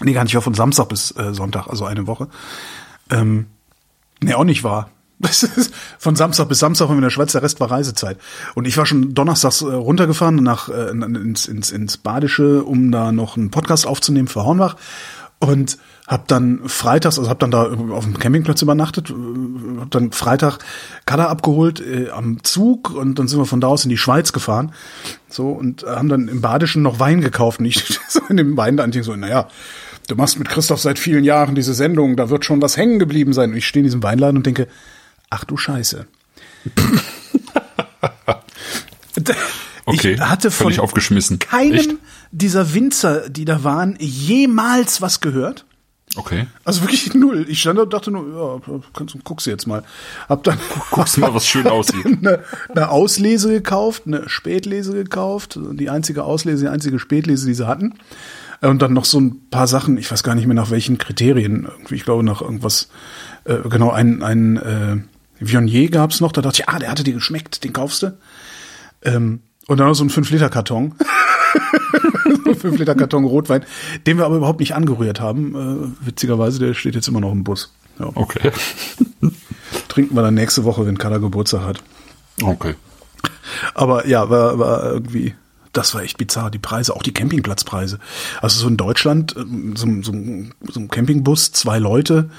Nee, 0.00 0.12
gar 0.12 0.22
nicht, 0.24 0.32
ich 0.32 0.34
war 0.34 0.42
von 0.42 0.54
Samstag 0.54 0.88
bis 0.88 1.12
äh, 1.16 1.32
Sonntag, 1.32 1.68
also 1.68 1.84
eine 1.84 2.06
Woche. 2.06 2.28
Ähm, 3.10 3.46
nee, 4.20 4.34
auch 4.34 4.44
nicht 4.44 4.64
wahr. 4.64 4.88
Von 5.98 6.16
Samstag 6.16 6.48
bis 6.48 6.58
Samstag 6.58 6.88
waren 6.88 6.96
wir 6.96 6.98
in 6.98 7.02
der 7.02 7.10
Schweiz, 7.10 7.32
der 7.32 7.42
Rest 7.42 7.60
war 7.60 7.70
Reisezeit. 7.70 8.18
Und 8.54 8.66
ich 8.66 8.76
war 8.76 8.86
schon 8.86 9.14
donnerstags 9.14 9.62
äh, 9.62 9.66
runtergefahren 9.66 10.36
nach 10.36 10.68
äh, 10.68 10.90
ins, 10.90 11.46
ins, 11.46 11.70
ins 11.70 11.96
Badische, 11.96 12.64
um 12.64 12.90
da 12.90 13.12
noch 13.12 13.36
einen 13.36 13.50
Podcast 13.50 13.86
aufzunehmen 13.86 14.28
für 14.28 14.44
Hornbach. 14.44 14.76
und 15.38 15.78
hab 16.08 16.28
dann 16.28 16.60
freitags, 16.66 17.18
also 17.18 17.30
hab 17.30 17.38
dann 17.38 17.52
da 17.52 17.70
auf 17.70 18.04
dem 18.04 18.18
Campingplatz 18.18 18.60
übernachtet, 18.60 19.10
äh, 19.10 19.80
hab 19.80 19.90
dann 19.92 20.10
Freitag 20.12 20.58
Kader 21.06 21.30
abgeholt 21.30 21.80
äh, 21.80 22.10
am 22.10 22.42
Zug 22.42 22.90
und 22.90 23.18
dann 23.18 23.28
sind 23.28 23.38
wir 23.38 23.46
von 23.46 23.60
da 23.60 23.68
aus 23.68 23.84
in 23.84 23.90
die 23.90 23.98
Schweiz 23.98 24.32
gefahren. 24.32 24.72
So 25.28 25.50
und 25.50 25.84
haben 25.84 26.08
dann 26.08 26.28
im 26.28 26.40
Badischen 26.40 26.82
noch 26.82 26.98
Wein 26.98 27.20
gekauft. 27.20 27.60
Und 27.60 27.66
ich 27.66 28.00
so 28.08 28.20
in 28.28 28.36
dem 28.36 28.56
Wein 28.56 28.76
da 28.76 28.86
so, 29.02 29.14
naja, 29.14 29.48
du 30.08 30.16
machst 30.16 30.38
mit 30.38 30.48
Christoph 30.48 30.80
seit 30.80 30.98
vielen 30.98 31.24
Jahren 31.24 31.54
diese 31.54 31.74
Sendung, 31.74 32.16
da 32.16 32.28
wird 32.28 32.44
schon 32.44 32.60
was 32.60 32.76
hängen 32.76 32.98
geblieben 32.98 33.32
sein. 33.32 33.50
Und 33.52 33.56
ich 33.56 33.66
stehe 33.66 33.80
in 33.80 33.86
diesem 33.86 34.02
Weinladen 34.02 34.36
und 34.36 34.46
denke, 34.46 34.66
ach 35.32 35.44
du 35.44 35.56
Scheiße. 35.56 36.06
Okay, 39.84 40.14
ich 40.14 40.20
hatte 40.20 40.50
von 40.50 40.66
völlig 40.66 40.80
aufgeschmissen. 40.80 41.40
keinem 41.40 41.72
Echt? 41.74 41.94
dieser 42.30 42.72
Winzer, 42.72 43.28
die 43.28 43.44
da 43.44 43.64
waren, 43.64 43.96
jemals 43.98 45.02
was 45.02 45.20
gehört. 45.20 45.64
Okay. 46.14 46.46
Also 46.64 46.82
wirklich 46.82 47.14
null. 47.14 47.46
Ich 47.48 47.60
stand 47.60 47.78
da 47.78 47.82
und 47.82 47.92
dachte 47.92 48.10
nur, 48.10 48.60
ja, 48.68 48.80
kannst, 48.92 49.16
guckst 49.24 49.46
du 49.46 49.50
jetzt 49.50 49.66
mal. 49.66 49.82
Hab 50.28 50.44
dann 50.44 50.58
Guckst 50.90 51.18
mal, 51.18 51.34
was 51.34 51.46
schön 51.46 51.66
aussieht. 51.68 52.06
eine, 52.06 52.44
eine 52.68 52.90
Auslese 52.90 53.48
gekauft, 53.48 54.04
eine 54.06 54.28
Spätlese 54.28 54.92
gekauft, 54.92 55.58
die 55.60 55.90
einzige 55.90 56.24
Auslese, 56.24 56.64
die 56.64 56.70
einzige 56.70 56.98
Spätlese, 56.98 57.46
die 57.46 57.54
sie 57.54 57.66
hatten. 57.66 57.94
Und 58.60 58.82
dann 58.82 58.92
noch 58.92 59.04
so 59.04 59.20
ein 59.20 59.48
paar 59.50 59.66
Sachen, 59.66 59.98
ich 59.98 60.10
weiß 60.10 60.22
gar 60.22 60.36
nicht 60.36 60.46
mehr 60.46 60.54
nach 60.54 60.70
welchen 60.70 60.96
Kriterien, 60.96 61.64
irgendwie, 61.64 61.96
ich 61.96 62.04
glaube 62.04 62.22
nach 62.22 62.42
irgendwas, 62.42 62.88
äh, 63.44 63.56
genau, 63.68 63.90
ein, 63.90 64.22
ein 64.22 64.56
äh, 64.56 64.96
Viognier 65.48 65.90
gab's 65.90 66.20
noch, 66.20 66.32
da 66.32 66.42
dachte 66.42 66.62
ich, 66.62 66.68
ah, 66.68 66.78
der 66.78 66.90
hatte 66.90 67.04
dir 67.04 67.14
geschmeckt, 67.14 67.64
den 67.64 67.72
kaufst 67.72 68.02
du. 68.02 68.16
Ähm, 69.02 69.40
und 69.66 69.78
dann 69.78 69.88
noch 69.88 69.94
so 69.94 70.04
ein 70.04 70.10
5-Liter-Karton. 70.10 70.94
5-Liter-Karton 72.46 73.24
Rotwein, 73.26 73.64
den 74.06 74.18
wir 74.18 74.24
aber 74.26 74.36
überhaupt 74.36 74.60
nicht 74.60 74.74
angerührt 74.74 75.20
haben. 75.20 75.94
Äh, 76.02 76.06
witzigerweise, 76.06 76.58
der 76.58 76.74
steht 76.74 76.94
jetzt 76.94 77.08
immer 77.08 77.20
noch 77.20 77.32
im 77.32 77.44
Bus. 77.44 77.72
Ja. 77.98 78.10
Okay. 78.14 78.50
Trinken 79.88 80.14
wir 80.14 80.22
dann 80.22 80.34
nächste 80.34 80.64
Woche, 80.64 80.86
wenn 80.86 80.98
Kader 80.98 81.20
Geburtstag 81.20 81.62
hat. 81.62 81.82
Okay. 82.42 82.74
Aber 83.74 84.06
ja, 84.06 84.30
war, 84.30 84.58
war 84.58 84.84
irgendwie, 84.84 85.34
das 85.72 85.94
war 85.94 86.02
echt 86.02 86.18
bizarr, 86.18 86.50
die 86.50 86.58
Preise, 86.58 86.94
auch 86.94 87.02
die 87.02 87.14
Campingplatzpreise. 87.14 87.98
Also 88.40 88.60
so 88.60 88.68
in 88.68 88.76
Deutschland, 88.76 89.34
ähm, 89.36 89.76
so, 89.76 89.86
so, 90.02 90.12
so 90.72 90.80
ein 90.80 90.88
Campingbus, 90.88 91.52
zwei 91.52 91.78
Leute, 91.78 92.30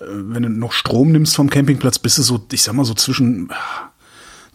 wenn 0.00 0.42
du 0.42 0.48
noch 0.48 0.72
Strom 0.72 1.12
nimmst 1.12 1.36
vom 1.36 1.50
Campingplatz, 1.50 1.98
bist 1.98 2.18
du 2.18 2.22
so, 2.22 2.44
ich 2.52 2.62
sag 2.62 2.74
mal 2.74 2.84
so 2.84 2.94
zwischen 2.94 3.48
ah, 3.50 3.90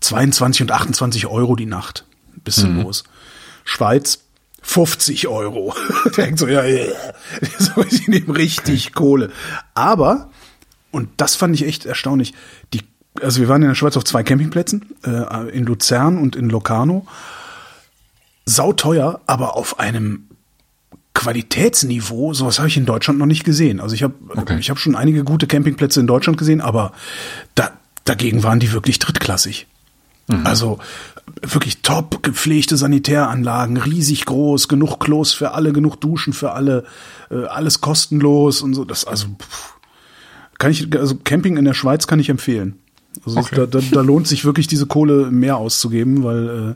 22 0.01 0.63
und 0.63 0.71
28 0.71 1.27
Euro 1.27 1.55
die 1.55 1.65
Nacht. 1.65 2.05
Bist 2.43 2.63
du 2.63 2.67
los. 2.67 3.03
Schweiz 3.65 4.23
50 4.61 5.27
Euro. 5.27 5.73
Denkt 6.17 6.39
so, 6.39 6.47
ja, 6.47 6.63
ja, 6.63 6.85
so, 7.59 7.83
ich 7.83 8.07
nehme 8.07 8.35
richtig 8.35 8.93
Kohle. 8.93 9.31
Aber, 9.73 10.29
und 10.91 11.09
das 11.17 11.35
fand 11.35 11.55
ich 11.55 11.65
echt 11.65 11.85
erstaunlich, 11.85 12.33
die, 12.73 12.81
also 13.21 13.41
wir 13.41 13.49
waren 13.49 13.61
in 13.61 13.69
der 13.69 13.75
Schweiz 13.75 13.97
auf 13.97 14.03
zwei 14.03 14.23
Campingplätzen, 14.23 14.95
äh, 15.05 15.49
in 15.49 15.65
Luzern 15.65 16.17
und 16.17 16.35
in 16.35 16.49
Locarno. 16.49 17.07
Sauteuer, 18.45 19.21
aber 19.27 19.55
auf 19.55 19.79
einem 19.79 20.28
Qualitätsniveau, 21.13 22.33
sowas 22.33 22.59
habe 22.59 22.67
ich 22.69 22.77
in 22.77 22.85
Deutschland 22.85 23.19
noch 23.19 23.25
nicht 23.25 23.43
gesehen. 23.43 23.79
Also 23.79 23.95
ich 23.95 24.03
habe 24.03 24.13
Okay. 24.35 24.57
ich 24.59 24.69
habe 24.69 24.79
schon 24.79 24.95
einige 24.95 25.23
gute 25.23 25.47
Campingplätze 25.47 25.99
in 25.99 26.07
Deutschland 26.07 26.37
gesehen, 26.37 26.61
aber 26.61 26.93
da, 27.55 27.71
dagegen 28.05 28.43
waren 28.43 28.59
die 28.59 28.71
wirklich 28.71 28.99
drittklassig. 28.99 29.67
Also 30.43 30.77
wirklich 31.41 31.81
top 31.81 32.21
gepflegte 32.21 32.77
Sanitäranlagen, 32.77 33.77
riesig 33.77 34.25
groß, 34.25 34.67
genug 34.67 34.99
Klos 34.99 35.33
für 35.33 35.53
alle, 35.53 35.73
genug 35.73 35.99
Duschen 35.99 36.33
für 36.33 36.51
alle, 36.51 36.85
äh, 37.31 37.45
alles 37.45 37.81
kostenlos 37.81 38.61
und 38.61 38.75
so. 38.75 38.85
Das 38.85 39.05
also 39.05 39.25
pff, 39.27 39.73
kann 40.59 40.69
ich 40.69 40.95
also 40.95 41.15
Camping 41.15 41.57
in 41.57 41.65
der 41.65 41.73
Schweiz 41.73 42.05
kann 42.05 42.19
ich 42.19 42.29
empfehlen. 42.29 42.77
Also 43.25 43.39
Okay. 43.39 43.55
da, 43.55 43.65
da, 43.65 43.79
da 43.79 44.01
lohnt 44.01 44.27
sich 44.27 44.45
wirklich 44.45 44.67
diese 44.67 44.85
Kohle 44.85 45.31
mehr 45.31 45.57
auszugeben, 45.57 46.23
weil 46.23 46.47
äh, 46.47 46.75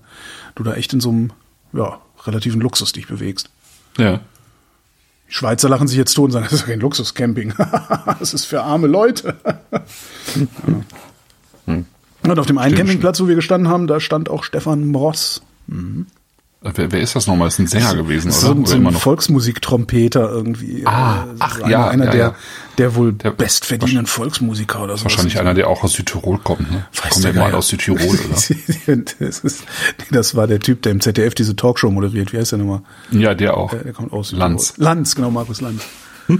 du 0.56 0.63
da 0.63 0.74
echt 0.74 0.92
in 0.94 1.00
so 1.00 1.10
einem 1.10 1.32
ja, 1.74 2.00
relativen 2.25 2.60
Luxus 2.60 2.92
dich 2.92 3.06
bewegst. 3.06 3.52
Ja. 3.97 4.19
Die 5.27 5.33
Schweizer 5.33 5.69
lachen 5.69 5.88
sich 5.88 5.97
jetzt 5.97 6.13
tot 6.13 6.25
und 6.25 6.31
sagen, 6.31 6.45
das 6.45 6.53
ist 6.53 6.65
kein 6.65 6.79
Luxuscamping. 6.79 7.53
das 8.19 8.33
ist 8.33 8.45
für 8.45 8.62
arme 8.62 8.88
Leute. 8.88 9.35
Und 11.65 12.39
auf 12.39 12.45
dem 12.45 12.57
einen 12.57 12.75
Campingplatz, 12.75 13.19
wo 13.19 13.27
wir 13.27 13.35
gestanden 13.35 13.69
haben, 13.69 13.88
da 13.88 14.00
stand 14.00 14.29
auch 14.29 14.43
Stefan 14.43 14.88
Mross. 14.88 15.41
Wer, 16.63 16.91
wer 16.93 17.01
ist 17.01 17.15
das 17.15 17.27
nochmal? 17.27 17.50
Ist 17.50 17.60
ein 17.60 17.67
Sänger 17.67 17.93
gewesen, 17.96 18.29
oder? 18.29 18.38
so, 18.39 18.51
ein- 18.51 18.60
oder 18.60 18.67
so 18.67 18.75
immer 18.77 18.89
ein? 18.91 18.96
Volksmusiktrompeter 18.96 20.29
irgendwie. 20.32 20.84
Ah, 20.86 21.25
das 21.32 21.41
ach, 21.41 21.60
einer, 21.62 21.70
ja, 21.70 21.88
einer 21.89 22.05
ja, 22.05 22.12
der, 22.12 22.20
ja. 22.27 22.36
der 22.77 22.96
wohl 22.96 23.13
Der- 23.13 23.32
bestverdienenden 23.32 24.05
Volksmusiker 24.08 24.82
oder 24.84 24.96
so. 24.98 25.03
Wahrscheinlich 25.03 25.39
einer, 25.39 25.53
der 25.53 25.67
auch 25.67 25.84
aus 25.84 25.93
Südtirol 25.93 26.38
kommt, 26.39 26.72
ne? 26.72 26.86
Weiß 26.93 27.12
Kommen 27.12 27.24
der 27.24 27.34
mal 27.34 27.53
aus 27.53 27.67
Südtirol, 27.67 28.00
oder? 28.88 28.98
das, 29.20 29.39
ist, 29.39 29.63
das 30.12 30.36
war 30.36 30.48
der 30.48 30.60
Typ, 30.60 30.82
der 30.84 30.93
im 30.93 31.01
ZDF 31.01 31.36
diese 31.36 31.55
Talkshow 31.55 31.91
moderiert. 31.91 32.32
Wie 32.32 32.38
heißt 32.38 32.53
der 32.53 32.60
nochmal? 32.60 32.82
Ja, 33.12 33.34
der 33.34 33.58
auch. 33.58 33.72
Der, 33.72 33.84
der 33.84 33.93
kommt 33.93 34.13
aus 34.13 34.29
Südtirol. 34.29 34.50
Lanz. 34.51 34.74
Lanz, 34.77 35.15
genau, 35.15 35.32
Markus 35.32 35.60
Lanz. 35.62 35.84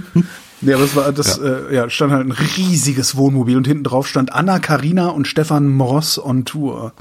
Ja, 0.60 0.78
das 0.78 0.96
war 0.96 1.12
das, 1.12 1.36
ja. 1.36 1.44
Äh, 1.68 1.74
ja, 1.74 1.90
stand 1.90 2.10
halt 2.12 2.26
ein 2.26 2.32
riesiges 2.32 3.16
Wohnmobil 3.16 3.54
und 3.58 3.66
hinten 3.66 3.84
drauf 3.84 4.08
stand 4.08 4.32
Anna 4.32 4.60
Karina 4.60 5.08
und 5.08 5.26
Stefan 5.28 5.68
Mross 5.68 6.18
on 6.18 6.46
Tour. 6.46 6.94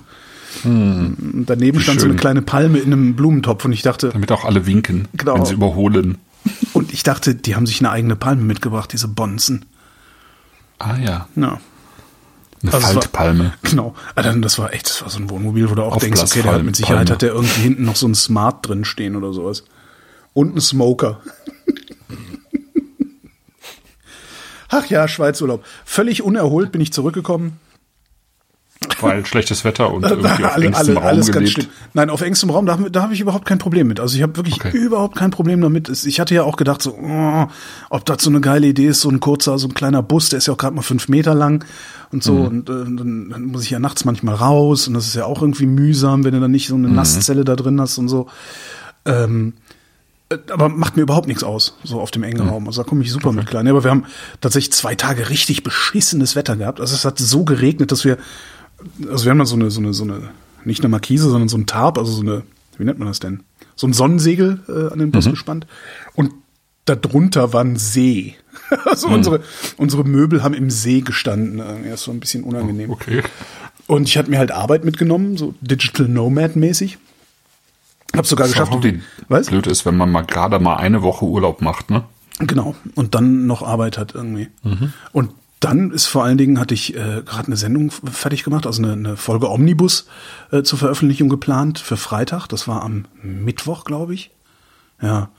Und 0.63 1.45
daneben 1.48 1.79
stand 1.79 2.00
so 2.00 2.05
eine 2.05 2.15
kleine 2.15 2.41
Palme 2.41 2.79
in 2.79 2.93
einem 2.93 3.15
Blumentopf 3.15 3.65
und 3.65 3.72
ich 3.74 3.81
dachte, 3.81 4.10
Damit 4.10 4.31
auch 4.31 4.45
alle 4.45 4.65
winken, 4.65 5.07
Genau. 5.13 5.36
wenn 5.36 5.45
sie 5.45 5.53
überholen. 5.53 6.17
und 6.74 6.93
ich 6.93 7.03
dachte, 7.03 7.36
die 7.36 7.55
haben 7.55 7.65
sich 7.65 7.79
eine 7.79 7.89
eigene 7.91 8.15
Palme 8.15 8.41
mitgebracht, 8.43 8.91
diese 8.93 9.07
Bonzen. 9.07 9.65
Ah 10.79 10.98
ja, 10.98 11.27
Ja. 11.36 11.60
eine 12.62 12.74
Also 12.74 12.77
es 12.77 12.83
war- 12.83 12.91
Faltpalme. 12.93 13.53
Genau. 13.63 13.95
Dann, 14.15 14.41
das 14.41 14.57
war 14.60 14.74
echt, 14.74 14.89
das 14.89 15.01
war 15.01 15.10
so 15.10 15.19
ein 15.19 15.29
Wohnmobil, 15.29 15.69
wo 15.69 15.75
du 15.75 15.83
auch 15.83 15.98
denkst, 15.98 16.22
okay, 16.22 16.41
der 16.41 16.53
hat 16.53 16.63
mit 16.63 16.75
Sicherheit 16.75 17.10
Aufblasspalme. 17.12 17.13
hat 17.13 17.22
der 17.22 17.51
irgendwie 17.51 17.62
hinten 17.62 17.83
noch 17.86 17.95
so 17.95 18.07
ein 18.07 18.15
Smart 18.15 18.67
drin 18.67 18.86
stehen 18.86 19.15
oder 19.15 19.33
sowas. 19.33 19.63
Und 20.33 20.55
ein 20.55 20.62
Smoker. 20.62 21.22
Ach 24.69 24.86
ja, 24.88 25.07
Schweizurlaub. 25.07 25.63
Völlig 25.86 26.24
unerholt 26.24 26.72
bin 26.72 26.81
ich 26.81 26.91
zurückgekommen. 26.91 27.60
Weil 29.02 29.25
schlechtes 29.25 29.63
Wetter 29.63 29.92
und 29.94 30.04
irgendwie 30.06 30.28
auf 30.28 30.40
Alle- 30.56 30.66
engstem 30.68 30.90
alle- 30.90 30.96
Raum 31.00 31.04
alles 31.08 31.25
ganz 31.28 31.36
gelebt. 31.36 31.54
schlimm. 31.54 31.68
Nein, 31.94 32.10
auf 32.10 32.22
engstem 32.22 32.50
Raum, 32.50 32.66
da, 32.66 32.75
da 32.78 33.02
habe 33.04 33.13
ich 33.13 33.20
überhaupt 33.22 33.46
kein 33.46 33.58
Problem 33.60 33.88
mit. 33.88 34.00
Also 34.00 34.16
ich 34.16 34.22
habe 34.24 34.36
wirklich 34.36 34.56
Okay. 34.56 34.75
überhaupt 34.78 35.16
kein 35.16 35.32
Problem 35.32 35.62
damit. 35.62 35.90
Ich 36.06 36.20
hatte 36.20 36.34
ja 36.36 36.44
auch 36.44 36.56
gedacht, 36.58 36.82
so, 36.82 36.98
oh, 37.02 37.48
ob 37.90 38.06
das 38.06 38.24
so 38.24 38.30
eine 38.30 38.42
geile 38.42 38.68
Idee 38.68 38.88
ist, 38.88 39.02
so 39.02 39.10
ein 39.10 39.20
kurzer, 39.20 39.58
so 39.60 39.68
ein 39.68 39.74
kleiner 39.74 40.02
Bus, 40.04 40.30
der 40.30 40.38
ist 40.38 40.48
ja 40.48 40.54
auch 40.54 40.58
gerade 40.58 40.75
mal 40.75 40.82
fünf 40.82 41.08
Meter 41.08 41.34
lang 41.36 41.66
und 42.12 42.24
so. 42.24 42.34
Und 42.36 42.70
äh, 42.70 42.74
dann, 42.74 43.30
dann 43.30 43.46
muss 43.46 43.63
ich 43.63 43.70
ja 43.72 43.80
nachts 43.80 44.06
manchmal 44.06 44.36
raus 44.36 44.88
und 44.88 44.94
das 44.94 45.08
ist 45.08 45.16
ja 45.16 45.25
auch 45.25 45.42
irgendwie 45.42 45.66
mühsam, 45.66 46.24
wenn 46.24 46.34
du 46.34 46.40
dann 46.40 46.52
nicht 46.52 46.68
so 46.68 46.75
eine 46.75 46.90
Nasszelle 46.90 47.44
da 47.44 47.56
drin 47.56 47.80
hast 47.82 47.98
und 47.98 48.10
so. 48.10 48.28
Ähm, 49.06 49.54
äh, 50.30 50.38
aber 50.52 50.70
macht 50.70 50.96
mir 50.96 51.04
überhaupt 51.04 51.28
nichts 51.28 51.44
aus, 51.44 51.78
so 51.84 52.00
auf 52.00 52.12
dem 52.12 52.24
engen 52.24 52.48
Raum. 52.48 52.68
Also 52.68 52.84
da 52.84 52.88
komme 52.90 53.04
ich 53.04 53.12
super 53.12 53.32
mit 53.32 53.48
klar. 53.48 53.63
Nee, 53.63 53.70
aber 53.72 53.84
wir 53.84 53.92
haben 53.92 54.06
tatsächlich 54.42 54.72
zwei 54.74 54.96
Tage 54.96 55.30
richtig 55.30 55.63
beschissenes 55.63 56.36
Wetter 56.36 56.56
gehabt. 56.56 56.80
Also 56.80 56.96
es 56.96 57.04
hat 57.06 57.20
so 57.20 57.44
geregnet, 57.44 57.92
dass 57.92 58.06
wir, 58.06 58.18
also 59.10 59.25
wir 59.25 59.32
haben 59.32 59.38
dann 59.38 59.48
so 59.48 59.56
eine, 59.56 59.72
so 59.72 59.80
eine, 59.82 59.94
so 59.94 60.04
eine, 60.04 60.30
nicht 60.66 60.82
eine 60.82 60.90
Markise, 60.90 61.30
sondern 61.30 61.50
so 61.50 61.58
ein 61.58 61.66
Tarp, 61.66 61.98
also 61.98 62.12
so 62.12 62.22
eine, 62.22 62.44
wie 62.78 62.86
nennt 62.86 63.00
man 63.00 63.08
das 63.08 63.20
denn? 63.20 63.44
So 63.75 63.88
ein 63.88 63.94
Sonnensegel 63.94 64.60
äh, 64.68 64.92
an 64.94 65.00
den 65.00 65.12
Bus 65.12 65.25
gespannt. 65.30 65.68
Und 66.16 66.32
darunter 66.86 67.54
war 67.54 67.63
ein 67.63 67.78
See. 67.78 68.36
Also 68.86 69.08
unsere, 69.08 69.42
unsere 69.78 70.04
Möbel 70.04 70.42
haben 70.42 70.54
im 70.56 70.70
See 70.72 71.02
gestanden. 71.02 71.62
Das 71.88 72.08
war 72.08 72.13
ein 72.16 72.20
bisschen 72.20 72.44
unangenehm. 72.44 72.90
Okay. 72.90 73.22
Und 73.88 74.08
ich 74.08 74.18
hatte 74.18 74.30
mir 74.32 74.40
halt 74.40 74.52
Arbeit 74.52 74.84
mitgenommen, 74.84 75.38
so 75.38 75.54
Digital 75.62 76.08
Nomad-mäßig. 76.08 76.98
Hab 78.16 78.25
sogar 78.25 78.48
Das 78.48 78.54
geschafft. 78.54 78.84
wie 78.84 79.02
Was? 79.28 79.48
blöd 79.48 79.68
ist, 79.68 79.86
wenn 79.86 79.98
man 79.98 80.12
mal 80.12 80.24
gerade 80.24 80.60
mal 80.60 80.78
eine 80.78 81.02
Woche 81.04 81.25
Urlaub 81.25 81.62
macht, 81.62 81.92
ne? 81.92 82.04
Genau. 82.40 82.75
Und 82.96 83.13
dann 83.16 83.46
noch 83.46 83.62
Arbeit 83.62 83.98
hat 83.98 84.16
irgendwie. 84.16 84.48
Und 85.12 85.32
dann 85.63 85.91
ist 85.91 86.08
vor 86.08 86.24
allen 86.24 86.38
Dingen, 86.38 86.60
hatte 86.60 86.74
ich 86.74 86.96
äh, 86.96 87.22
gerade 87.25 87.48
eine 87.48 87.58
Sendung 87.58 87.91
fertig 87.91 88.43
gemacht, 88.43 88.65
also 88.65 88.84
eine, 88.84 88.93
eine 88.93 89.17
Folge 89.17 89.50
Omnibus 89.50 90.08
äh, 90.51 90.63
zur 90.63 90.79
Veröffentlichung 90.79 91.29
geplant 91.29 91.79
für 91.79 91.96
Freitag. 91.96 92.48
Das 92.48 92.67
war 92.67 92.82
am 92.84 93.05
Mittwoch, 93.22 93.86
glaube 93.86 94.13
ich. 94.13 94.32
Ja. 95.01 95.29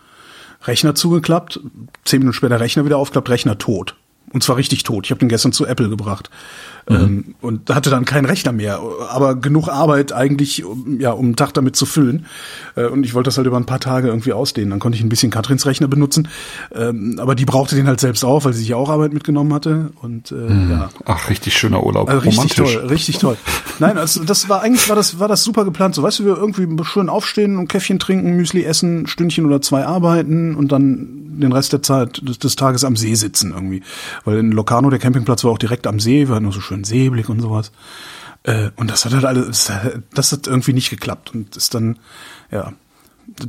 Rechner 0.66 0.95
zugeklappt, 0.95 1.61
zehn 2.04 2.21
Minuten 2.21 2.37
später 2.37 2.59
Rechner 2.59 2.87
wieder 2.87 2.97
aufklappt, 2.97 3.28
Rechner 3.28 3.59
tot. 3.59 3.97
Und 4.35 4.43
zwar 4.43 4.57
richtig 4.57 4.83
tot. 4.83 5.07
Ich 5.07 5.11
habe 5.12 5.21
den 5.21 5.29
gestern 5.29 5.53
zu 5.53 5.64
Apple 5.64 5.88
gebracht. 5.88 6.29
Ähm, 6.87 7.35
und 7.41 7.71
hatte 7.71 7.88
dann 7.88 8.05
keinen 8.05 8.26
Rechner 8.26 8.53
mehr. 8.53 8.79
Aber 9.09 9.37
genug 9.37 9.69
Arbeit 9.69 10.12
eigentlich, 10.12 10.64
um, 10.64 11.00
ja, 11.00 11.12
um 11.12 11.26
einen 11.26 11.37
Tag 11.37 11.55
damit 11.55 11.76
zu 11.76 11.87
füllen. 11.87 12.26
Äh, 12.76 12.87
und 12.87 13.07
ich 13.07 13.14
wollte 13.14 13.29
das 13.29 13.38
halt 13.38 13.47
über 13.47 13.57
ein 13.57 13.64
paar 13.64 13.81
Tage 13.81 14.09
irgendwie 14.09 14.35
ausdehnen. 14.35 14.71
Dann 14.71 14.81
konnte 14.81 14.99
ich 14.99 15.05
ein 15.05 15.09
bisschen 15.09 15.31
Katrins 15.31 15.64
Rechner 15.64 15.88
benutzen. 15.88 16.29
Ähm, 16.75 17.17
aber 17.19 17.37
die 17.37 17.47
brauchte 17.47 17.75
den 17.76 17.87
halt 17.87 18.00
selbst 18.00 18.25
auch, 18.25 18.45
weil 18.45 18.53
sie 18.53 18.61
sich 18.61 18.75
auch 18.75 18.91
Arbeit 18.91 19.14
mitgenommen 19.14 19.55
hatte. 19.55 19.93
Und 20.03 20.33
äh, 20.33 20.71
ja. 20.71 20.91
Ach, 21.07 21.31
richtig 21.31 21.57
schöner 21.57 21.85
Urlaub. 21.85 22.09
Also 22.09 22.21
richtig 22.21 22.59
Romantisch. 22.59 22.75
toll, 22.75 22.87
richtig 22.88 23.19
toll. 23.19 23.37
Nein, 23.79 23.97
also 23.97 24.25
das 24.25 24.49
war 24.49 24.61
eigentlich 24.61 24.88
war 24.88 24.97
das 24.97 25.19
war 25.19 25.29
das 25.29 25.43
super 25.43 25.64
geplant. 25.64 25.95
So, 25.95 26.03
weißt 26.03 26.19
du, 26.19 26.25
wir 26.26 26.37
irgendwie 26.37 26.67
schön 26.85 27.09
aufstehen 27.09 27.57
und 27.57 27.69
Käffchen 27.69 27.99
trinken, 27.99 28.37
Müsli 28.37 28.64
essen, 28.64 29.07
Stündchen 29.07 29.47
oder 29.47 29.62
zwei 29.62 29.87
arbeiten 29.87 30.55
und 30.55 30.71
dann 30.73 31.25
den 31.41 31.53
Rest 31.53 31.73
der 31.73 31.83
Zeit 31.83 32.21
des, 32.26 32.38
des 32.38 32.57
Tages 32.57 32.85
am 32.85 32.97
See 32.97 33.14
sitzen 33.14 33.53
irgendwie. 33.53 33.83
Weil 34.25 34.38
in 34.38 34.52
Locarno, 34.52 34.90
der 34.90 34.99
Campingplatz 34.99 35.45
war 35.45 35.50
auch 35.50 35.59
direkt 35.59 35.87
am 35.87 36.00
See, 36.00 36.28
wir 36.28 36.35
hatten 36.35 36.45
nur 36.45 36.52
so 36.52 36.61
schön 36.61 36.85
Seeblick 36.85 37.28
und 37.28 37.40
sowas. 37.40 37.73
Äh, 38.43 38.71
und 38.76 38.90
das 38.90 39.04
hat 39.04 39.12
halt 39.12 39.25
alles, 39.25 39.71
das 40.14 40.33
hat 40.33 40.47
irgendwie 40.47 40.73
nicht 40.73 40.90
geklappt 40.90 41.35
und 41.35 41.57
ist 41.57 41.75
dann, 41.75 41.99
ja, 42.50 42.73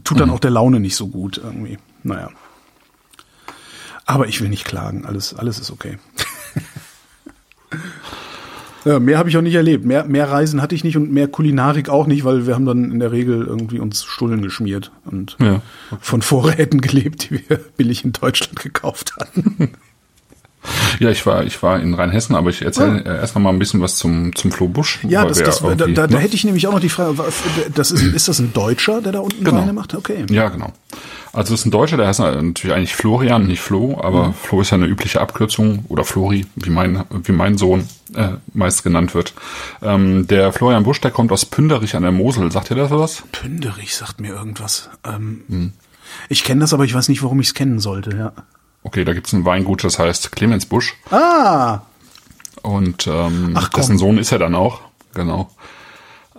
tut 0.03 0.19
dann 0.19 0.29
auch 0.29 0.39
der 0.39 0.51
Laune 0.51 0.79
nicht 0.79 0.95
so 0.95 1.07
gut 1.07 1.39
irgendwie. 1.43 1.77
Naja. 2.03 2.29
Aber 4.05 4.27
ich 4.27 4.41
will 4.41 4.49
nicht 4.49 4.65
klagen, 4.65 5.05
alles, 5.05 5.33
alles 5.33 5.59
ist 5.59 5.71
okay. 5.71 5.97
Ja, 8.85 8.99
mehr 8.99 9.17
habe 9.17 9.29
ich 9.29 9.35
auch 9.35 9.41
nicht 9.41 9.55
erlebt. 9.55 9.83
Mehr, 9.83 10.05
mehr 10.05 10.29
Reisen 10.29 10.61
hatte 10.61 10.75
ich 10.75 10.83
nicht 10.83 10.95
und 10.95 11.11
mehr 11.11 11.27
Kulinarik 11.27 11.89
auch 11.89 12.05
nicht, 12.05 12.23
weil 12.23 12.45
wir 12.45 12.53
haben 12.53 12.67
dann 12.67 12.91
in 12.91 12.99
der 12.99 13.11
Regel 13.11 13.43
irgendwie 13.43 13.79
uns 13.79 14.03
Stullen 14.03 14.43
geschmiert 14.43 14.91
und 15.05 15.37
Ja, 15.39 15.63
von 15.99 16.21
Vorräten 16.21 16.81
gelebt, 16.81 17.29
die 17.29 17.49
wir 17.49 17.57
billig 17.57 18.05
in 18.05 18.13
Deutschland 18.13 18.59
gekauft 18.59 19.15
hatten. 19.19 19.71
Ja, 20.99 21.09
ich 21.09 21.25
war, 21.25 21.43
ich 21.43 21.61
war 21.63 21.79
in 21.79 21.93
Rheinhessen, 21.93 22.35
aber 22.35 22.49
ich 22.49 22.61
erzähle 22.61 23.01
äh, 23.05 23.17
erst 23.17 23.35
noch 23.35 23.41
mal 23.41 23.49
ein 23.51 23.59
bisschen 23.59 23.81
was 23.81 23.97
zum, 23.97 24.35
zum 24.35 24.51
Flo 24.51 24.67
Busch. 24.67 24.99
Ja, 25.07 25.25
das, 25.25 25.41
das, 25.43 25.59
da, 25.59 25.75
da, 25.75 25.87
da 25.87 26.07
ne? 26.07 26.19
hätte 26.19 26.35
ich 26.35 26.43
nämlich 26.43 26.67
auch 26.67 26.71
noch 26.73 26.79
die 26.79 26.89
Frage, 26.89 27.17
was- 27.17 27.35
das 27.73 27.91
ist, 27.91 28.01
ist 28.03 28.27
das 28.27 28.39
ein 28.39 28.53
Deutscher, 28.53 29.01
der 29.01 29.11
da 29.13 29.19
unten 29.19 29.43
Genau. 29.43 29.61
Weine 29.61 29.73
macht? 29.73 29.93
Okay. 29.93 30.25
Ja, 30.29 30.49
genau. 30.49 30.71
Also 31.33 31.53
es 31.53 31.61
ist 31.61 31.65
ein 31.65 31.71
Deutscher, 31.71 31.97
der 31.97 32.07
heißt 32.07 32.19
natürlich 32.19 32.73
eigentlich 32.73 32.95
Florian, 32.95 33.45
nicht 33.45 33.59
Flo, 33.61 33.99
aber 34.01 34.33
Flo 34.33 34.61
ist 34.61 34.69
ja 34.71 34.75
eine 34.77 34.85
übliche 34.85 35.19
Abkürzung 35.19 35.83
oder 35.89 36.05
Flori, 36.05 36.45
wie 36.55 36.69
mein, 36.69 37.03
wie 37.25 37.33
mein 37.33 37.57
Sohn 37.57 37.89
äh, 38.15 38.29
meist 38.53 38.83
genannt 38.83 39.13
wird. 39.13 39.33
Ähm, 39.81 40.27
der 40.27 40.53
Florian 40.53 40.83
Busch, 40.83 41.01
der 41.01 41.11
kommt 41.11 41.33
aus 41.33 41.45
Pünderich 41.45 41.95
an 41.97 42.03
der 42.03 42.13
Mosel. 42.13 42.49
Sagt 42.53 42.69
ihr 42.71 42.77
das 42.77 42.89
was? 42.91 43.23
Pünderich 43.33 43.95
sagt 43.95 44.21
mir 44.21 44.33
irgendwas. 44.33 44.89
Ähm, 45.05 45.41
Hm. 45.49 45.73
Ich 46.29 46.43
kenne 46.45 46.61
das, 46.61 46.73
aber 46.73 46.85
ich 46.85 46.93
weiß 46.93 47.09
nicht, 47.09 47.23
warum 47.23 47.41
ich 47.41 47.47
es 47.47 47.53
kennen 47.55 47.79
sollte, 47.79 48.15
ja. 48.15 48.31
Okay, 48.85 49.03
da 49.03 49.13
gibt's 49.13 49.33
ein 49.33 49.45
Weingut, 49.45 49.83
das 49.83 49.97
heißt 49.97 50.31
Clemens 50.31 50.67
Busch. 50.67 50.95
Ah, 51.09 51.79
Und 52.61 53.07
ähm, 53.07 53.53
Ach, 53.55 53.67
dessen 53.69 53.97
Sohn 53.97 54.19
ist 54.19 54.31
er 54.31 54.37
dann 54.37 54.53
auch, 54.53 54.81
genau. 55.15 55.49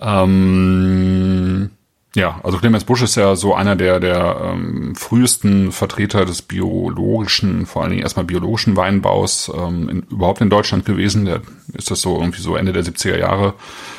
Ähm, 0.00 1.70
ja, 2.16 2.40
also 2.42 2.56
Clemens 2.56 2.84
Busch 2.84 3.02
ist 3.02 3.14
ja 3.16 3.36
so 3.36 3.54
einer 3.54 3.76
der, 3.76 4.00
der 4.00 4.38
ähm, 4.42 4.94
frühesten 4.96 5.70
Vertreter 5.70 6.24
des 6.24 6.40
biologischen, 6.40 7.66
vor 7.66 7.82
allen 7.82 7.90
Dingen 7.90 8.02
erstmal 8.02 8.24
biologischen 8.24 8.74
Weinbaus 8.74 9.52
ähm, 9.54 9.90
in, 9.90 10.00
überhaupt 10.10 10.40
in 10.40 10.48
Deutschland 10.48 10.86
gewesen. 10.86 11.26
Der 11.26 11.42
ist 11.74 11.90
das 11.90 12.00
so 12.00 12.18
irgendwie 12.18 12.40
so 12.40 12.56
Ende 12.56 12.72
der 12.72 12.84
70er 12.84 13.18
Jahre 13.18 13.52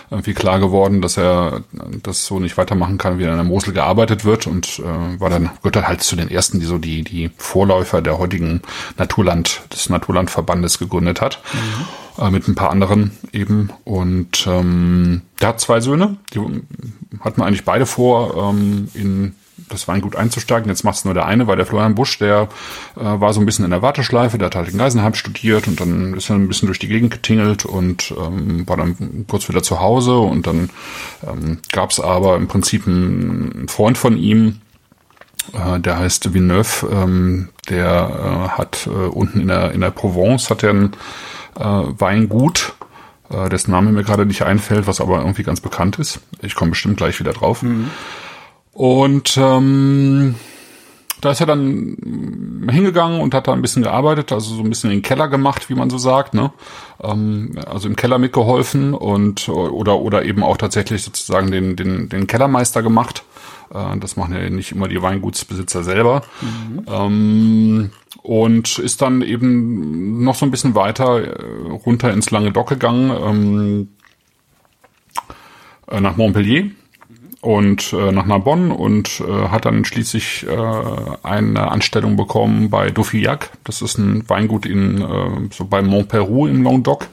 irgendwie 0.10 0.34
klar 0.34 0.60
geworden, 0.60 1.00
dass 1.04 1.16
er 1.18 1.62
das 2.02 2.26
so 2.26 2.40
nicht 2.40 2.58
weitermachen 2.58 2.98
kann, 2.98 3.20
wie 3.20 3.24
er 3.24 3.30
in 3.30 3.36
der 3.36 3.44
Mosel 3.44 3.72
gearbeitet 3.72 4.26
wird 4.26 4.48
und 4.48 4.80
äh, 4.80 5.20
war 5.20 5.30
dann 5.30 5.52
gehört 5.58 5.76
dann 5.76 5.88
halt 5.88 6.02
zu 6.02 6.16
den 6.16 6.32
ersten, 6.32 6.60
die 6.60 6.66
so 6.66 6.80
die 6.80 7.04
die 7.04 7.30
Vorläufer 7.38 8.02
der 8.02 8.18
heutigen 8.18 8.64
Naturland 8.98 9.62
des 9.72 9.92
Naturlandverbandes 9.92 10.80
gegründet 10.80 11.22
hat 11.22 11.40
äh, 12.20 12.30
mit 12.30 12.48
ein 12.48 12.56
paar 12.56 12.72
anderen 12.72 13.12
eben. 13.32 13.72
Und 13.84 14.48
ähm, 14.48 15.22
der 15.42 15.50
hat 15.50 15.60
zwei 15.60 15.80
Söhne, 15.80 16.18
die 16.34 16.40
hatten 17.20 17.42
eigentlich 17.42 17.66
beide 17.66 17.86
vor 17.86 18.52
ähm, 18.52 18.90
in 18.94 19.36
das 19.70 19.88
Weingut 19.88 20.16
einzusteigen. 20.16 20.70
Jetzt 20.70 20.84
macht 20.84 20.98
es 20.98 21.06
nur 21.06 21.14
der 21.14 21.26
eine, 21.26 21.48
weil 21.48 21.58
der 21.58 21.66
Florian 21.66 21.96
Busch, 21.96 22.20
der 22.20 22.48
äh, 22.96 23.04
war 23.04 23.34
so 23.34 23.40
ein 23.40 23.46
bisschen 23.46 23.66
in 23.66 23.72
der 23.72 23.82
Warteschleife, 23.82 24.38
der 24.38 24.48
hat 24.48 24.56
halt 24.56 24.70
in 24.70 24.78
Geisenheim 24.78 25.14
studiert 25.14 25.68
und 25.68 25.80
dann 25.80 26.14
ist 26.14 26.30
er 26.30 26.36
ein 26.36 26.48
bisschen 26.48 26.68
durch 26.68 26.80
die 26.80 26.88
Gegend 26.88 27.12
getingelt 27.12 27.66
und 27.66 28.14
ähm, 28.18 28.68
war 28.68 28.78
dann 28.78 29.26
kurz 29.28 29.50
wieder 29.50 29.64
zu 29.64 29.80
Hause. 29.80 30.18
Und 30.18 30.48
dann 30.48 30.70
ähm, 31.28 31.60
gab 31.72 31.92
es 31.92 32.00
aber 32.00 32.36
im 32.36 32.48
Prinzip 32.48 32.88
einen 32.88 33.68
Freund 33.68 33.98
von 33.98 34.18
ihm, 34.18 34.62
äh, 35.54 35.80
der 35.80 36.00
heißt 36.00 36.34
Villeneuve, 36.34 36.88
ähm, 36.92 37.50
der 37.70 38.50
äh, 38.56 38.58
hat 38.58 38.88
äh, 38.88 38.90
unten 38.90 39.42
in 39.42 39.48
der, 39.48 39.72
in 39.72 39.82
der 39.82 39.92
Provence 39.92 40.50
hat 40.50 40.64
er 40.64 40.72
ein 40.72 40.92
äh, 41.58 41.64
Weingut, 41.64 42.74
äh, 43.30 43.50
dessen 43.50 43.72
Name 43.72 43.92
mir 43.92 44.04
gerade 44.04 44.26
nicht 44.26 44.44
einfällt, 44.44 44.88
was 44.88 45.02
aber 45.02 45.20
irgendwie 45.20 45.44
ganz 45.44 45.62
bekannt 45.62 46.00
ist. 46.00 46.22
Ich 46.42 46.56
komme 46.56 46.72
bestimmt 46.72 46.98
gleich 46.98 47.20
wieder 47.20 47.34
drauf. 47.34 47.64
Und 48.74 49.38
ähm, 49.38 50.36
da 51.22 51.32
ist 51.32 51.40
er 51.40 51.48
dann 51.48 52.68
hingegangen 52.70 53.22
und 53.22 53.34
hat 53.34 53.48
da 53.48 53.54
ein 53.54 53.62
bisschen 53.62 53.82
gearbeitet, 53.82 54.32
also 54.32 54.54
so 54.54 54.62
ein 54.62 54.70
bisschen 54.70 54.92
in 54.92 54.98
den 54.98 55.04
Keller 55.04 55.28
gemacht, 55.28 55.70
wie 55.70 55.76
man 55.76 55.90
so 55.90 55.98
sagt, 55.98 56.34
ne? 56.34 56.52
Ähm, 57.02 57.58
also 57.66 57.88
im 57.88 57.96
Keller 57.96 58.20
mitgeholfen 58.20 58.94
und 58.94 59.50
oder 59.50 60.00
oder 60.00 60.26
eben 60.26 60.44
auch 60.44 60.58
tatsächlich 60.58 61.04
sozusagen 61.04 61.50
den 61.50 61.76
den 61.76 62.10
den 62.10 62.28
Kellermeister 62.28 62.84
gemacht. 62.84 63.24
Äh, 63.74 63.98
das 64.00 64.18
machen 64.18 64.36
ja 64.36 64.50
nicht 64.50 64.72
immer 64.72 64.88
die 64.88 65.02
Weingutsbesitzer 65.02 65.84
selber. 65.84 66.24
Ähm, 66.88 67.92
und 68.24 68.80
ist 68.80 69.02
dann 69.02 69.22
eben 69.22 70.24
noch 70.24 70.36
so 70.36 70.46
ein 70.46 70.52
bisschen 70.52 70.76
weiter 70.76 71.22
äh, 71.22 71.72
runter 71.86 72.12
ins 72.12 72.32
lange 72.32 72.52
Dock 72.52 72.70
gegangen 72.70 73.10
ähm, 73.10 73.88
äh, 75.90 76.02
nach 76.02 76.18
Montpellier 76.18 76.72
und 77.48 77.94
äh, 77.94 78.12
nach 78.12 78.26
Narbonne 78.26 78.74
und 78.74 79.22
äh, 79.22 79.48
hat 79.48 79.64
dann 79.64 79.86
schließlich 79.86 80.46
äh, 80.50 80.58
eine 81.24 81.72
Anstellung 81.72 82.18
bekommen 82.18 82.70
bei 82.70 82.92
Dauffillac. 82.92 83.52
Das 83.64 83.82
ist 83.82 83.98
ein 83.98 84.28
Weingut 84.28 84.66
in 84.66 85.02
äh, 85.02 85.48
so 85.54 85.64
bei 85.64 85.82
Montperoux 85.82 86.48
im 86.48 86.64
Languedoc. 86.64 87.08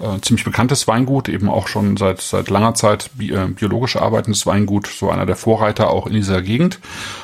Äh, 0.00 0.20
ziemlich 0.22 0.44
bekanntes 0.44 0.88
Weingut, 0.88 1.28
eben 1.28 1.48
auch 1.48 1.68
schon 1.68 1.96
seit 1.96 2.20
seit 2.20 2.50
langer 2.50 2.74
Zeit 2.74 3.10
bi 3.14 3.30
äh, 3.30 3.46
biologisch 3.46 3.94
arbeitendes 3.94 4.44
Weingut, 4.44 4.88
so 4.88 5.08
einer 5.08 5.24
der 5.24 5.36
Vorreiter 5.36 5.90
auch 5.90 6.08
in 6.08 6.14
dieser 6.14 6.42
Gegend. 6.42 6.80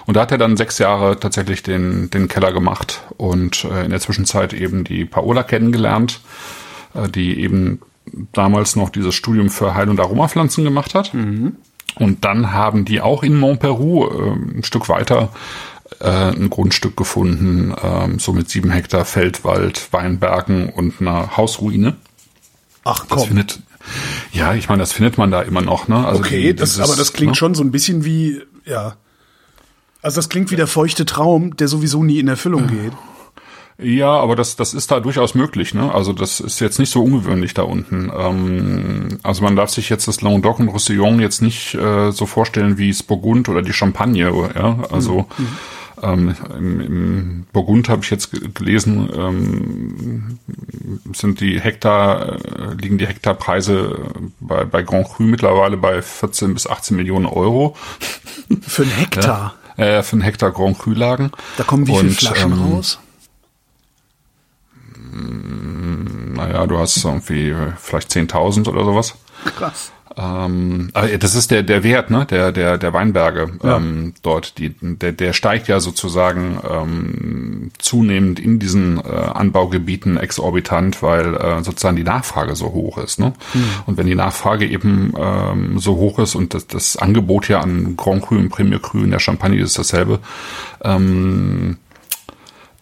Und 0.07 0.17
da 0.17 0.21
hat 0.21 0.31
er 0.31 0.39
dann 0.39 0.57
sechs 0.57 0.79
Jahre 0.79 1.19
tatsächlich 1.19 1.65
den 1.65 2.11
den 2.11 2.29
Keller 2.29 2.53
gemacht 2.53 3.03
und 3.17 3.65
äh, 3.65 3.85
in 3.85 3.91
der 3.91 3.99
Zwischenzeit 3.99 4.53
eben 4.53 4.85
die 4.85 5.05
Paola 5.05 5.43
kennengelernt, 5.43 6.21
äh, 6.95 7.09
die 7.09 7.41
eben 7.41 7.81
damals 8.33 8.77
noch 8.77 8.91
dieses 8.91 9.17
Studium 9.17 9.51
für 9.51 9.75
Heil- 9.75 9.91
und 9.91 9.99
Aromapflanzen 9.99 10.63
gemacht 10.63 10.95
hat. 10.95 11.13
Und 11.97 12.25
dann 12.25 12.53
haben 12.53 12.85
die 12.85 13.01
auch 13.01 13.23
in 13.23 13.39
Montperoux 13.39 14.07
äh, 14.09 14.59
ein 14.59 14.65
Stück 14.65 14.89
weiter 14.89 15.31
äh, 16.01 16.09
ein 16.09 16.49
Grundstück 16.49 16.97
gefunden, 16.97 17.75
ähm, 17.83 18.19
so 18.19 18.33
mit 18.33 18.49
sieben 18.49 18.71
Hektar 18.71 19.05
Feldwald, 19.05 19.93
Weinbergen 19.93 20.71
und 20.71 21.01
einer 21.01 21.37
Hausruine. 21.37 21.97
ach 22.85 23.05
Das 23.07 23.19
komm. 23.19 23.29
findet, 23.29 23.61
ja, 24.33 24.55
ich 24.55 24.69
meine, 24.71 24.81
das 24.81 24.93
findet 24.93 25.19
man 25.19 25.31
da 25.31 25.43
immer 25.43 25.61
noch, 25.61 25.89
ne? 25.89 26.07
Also 26.07 26.21
Okay, 26.21 26.43
die- 26.53 26.57
das, 26.57 26.71
dieses, 26.71 26.85
aber 26.89 26.97
das 26.97 27.13
klingt 27.13 27.33
ne? 27.33 27.37
schon 27.37 27.55
so 27.55 27.63
ein 27.63 27.71
bisschen 27.71 28.05
wie, 28.05 28.41
ja. 28.65 28.95
Also 30.01 30.17
das 30.17 30.29
klingt 30.31 30.51
wie 30.51 30.57
der 30.57 30.67
feuchte 30.67 31.05
Traum, 31.05 31.57
der 31.57 31.69
sowieso 31.69 32.03
nie 32.03 32.19
in 32.19 32.27
Erfüllung 32.27 32.67
geht. 32.69 32.93
Ja, 33.83 34.11
aber 34.11 34.37
das, 34.37 34.57
das 34.57 34.75
ist 34.75 34.91
da 34.91 35.01
durchaus 35.01 35.35
möglich, 35.35 35.75
ne? 35.75 35.93
Also 35.95 36.13
das 36.13 36.41
ist 36.41 36.61
jetzt 36.61 36.79
nicht 36.79 36.91
so 36.91 37.03
ungewöhnlich 37.03 37.55
da 37.55 37.63
unten. 37.63 38.11
Ähm, 38.17 39.19
also 39.23 39.43
man 39.43 39.57
darf 39.57 39.71
sich 39.71 39.89
jetzt 39.89 40.07
das 40.09 40.21
Languedoc 40.23 40.59
und 40.61 40.69
Roussillon 40.69 41.21
jetzt 41.21 41.43
nicht 41.43 41.75
äh, 41.75 42.11
so 42.13 42.27
vorstellen 42.27 42.79
wie 42.79 42.89
das 42.91 43.03
Burgund 43.03 43.49
oder 43.49 43.63
die 43.63 43.73
Champagne, 43.73 44.31
ja? 44.55 44.79
Also 44.91 45.27
ähm, 46.03 46.35
im, 46.59 46.81
im 46.81 47.47
Burgund 47.53 47.89
habe 47.89 48.03
ich 48.03 48.11
jetzt 48.11 48.33
ge- 48.33 48.49
gelesen, 48.53 49.09
ähm, 49.17 50.39
sind 51.15 51.41
die 51.41 51.61
Hektar, 51.61 52.33
äh, 52.45 52.75
liegen 52.81 52.99
die 52.99 53.07
Hektarpreise 53.07 53.99
bei, 54.41 54.65
bei 54.65 54.83
Grand 54.83 55.07
Cru 55.09 55.23
mittlerweile 55.25 55.77
bei 55.77 56.03
14 56.03 56.55
bis 56.55 56.67
18 56.67 56.97
Millionen 56.97 57.27
Euro 57.27 57.77
Für 58.61 58.83
einen 58.83 58.91
Hektar. 58.99 59.55
äh, 59.77 60.03
für 60.03 60.15
einen 60.15 60.23
Hektar 60.23 60.51
Grand 60.51 60.79
Cru 60.79 60.91
lagen. 60.93 61.31
Da 61.57 61.65
kommen 61.65 61.87
wie 61.87 61.95
viele 61.97 62.11
Flaschen 62.13 62.53
ähm, 62.53 62.59
raus? 62.73 62.99
Naja, 65.13 66.67
du 66.67 66.79
hast 66.79 67.05
irgendwie 67.05 67.51
äh, 67.51 67.73
vielleicht 67.79 68.11
10.000 68.11 68.69
oder 68.69 68.85
sowas. 68.85 69.15
Krass. 69.57 69.93
Ähm, 70.15 70.91
das 71.21 71.35
ist 71.35 71.51
der 71.51 71.63
der 71.63 71.85
Wert, 71.85 72.11
ne, 72.11 72.27
der 72.27 72.53
der 72.53 72.77
der 72.77 72.93
Weinberge 72.93 73.53
Ja. 73.63 73.79
ähm, 73.79 74.13
dort. 74.23 74.59
Die 74.59 74.75
der 74.81 75.13
der 75.13 75.33
steigt 75.33 75.69
ja 75.69 75.81
sozusagen 75.81 76.59
ähm, 76.71 77.71
zunehmend 77.79 78.39
in 78.39 78.59
diesen 78.59 78.99
äh, 78.99 79.09
Anbaugebieten 79.09 80.19
exorbitant, 80.19 81.03
weil 81.03 81.35
äh, 81.37 81.63
sozusagen 81.63 81.97
die 81.97 82.05
Nachfrage 82.05 82.55
so 82.57 82.73
hoch 82.73 82.99
ist. 82.99 83.21
Ne? 83.21 83.33
Und 83.87 83.97
wenn 83.97 84.07
die 84.07 84.15
Nachfrage 84.15 84.67
eben 84.67 85.15
ähm, 85.19 85.79
so 85.79 85.97
hoch 85.97 86.19
ist 86.19 86.35
und 86.35 86.53
das, 86.53 86.67
das 86.67 86.97
Angebot 86.99 87.49
ja 87.49 87.61
an 87.61 87.97
Grand 87.97 88.23
Cru 88.23 88.35
und 88.37 88.51
Premier 88.51 88.81
Cru 88.81 88.99
in 88.99 89.11
der 89.13 89.19
Champagne 89.19 89.61
ist 89.63 89.79
dasselbe. 89.79 90.19
Ähm, 90.85 91.79
äh, 91.91 91.92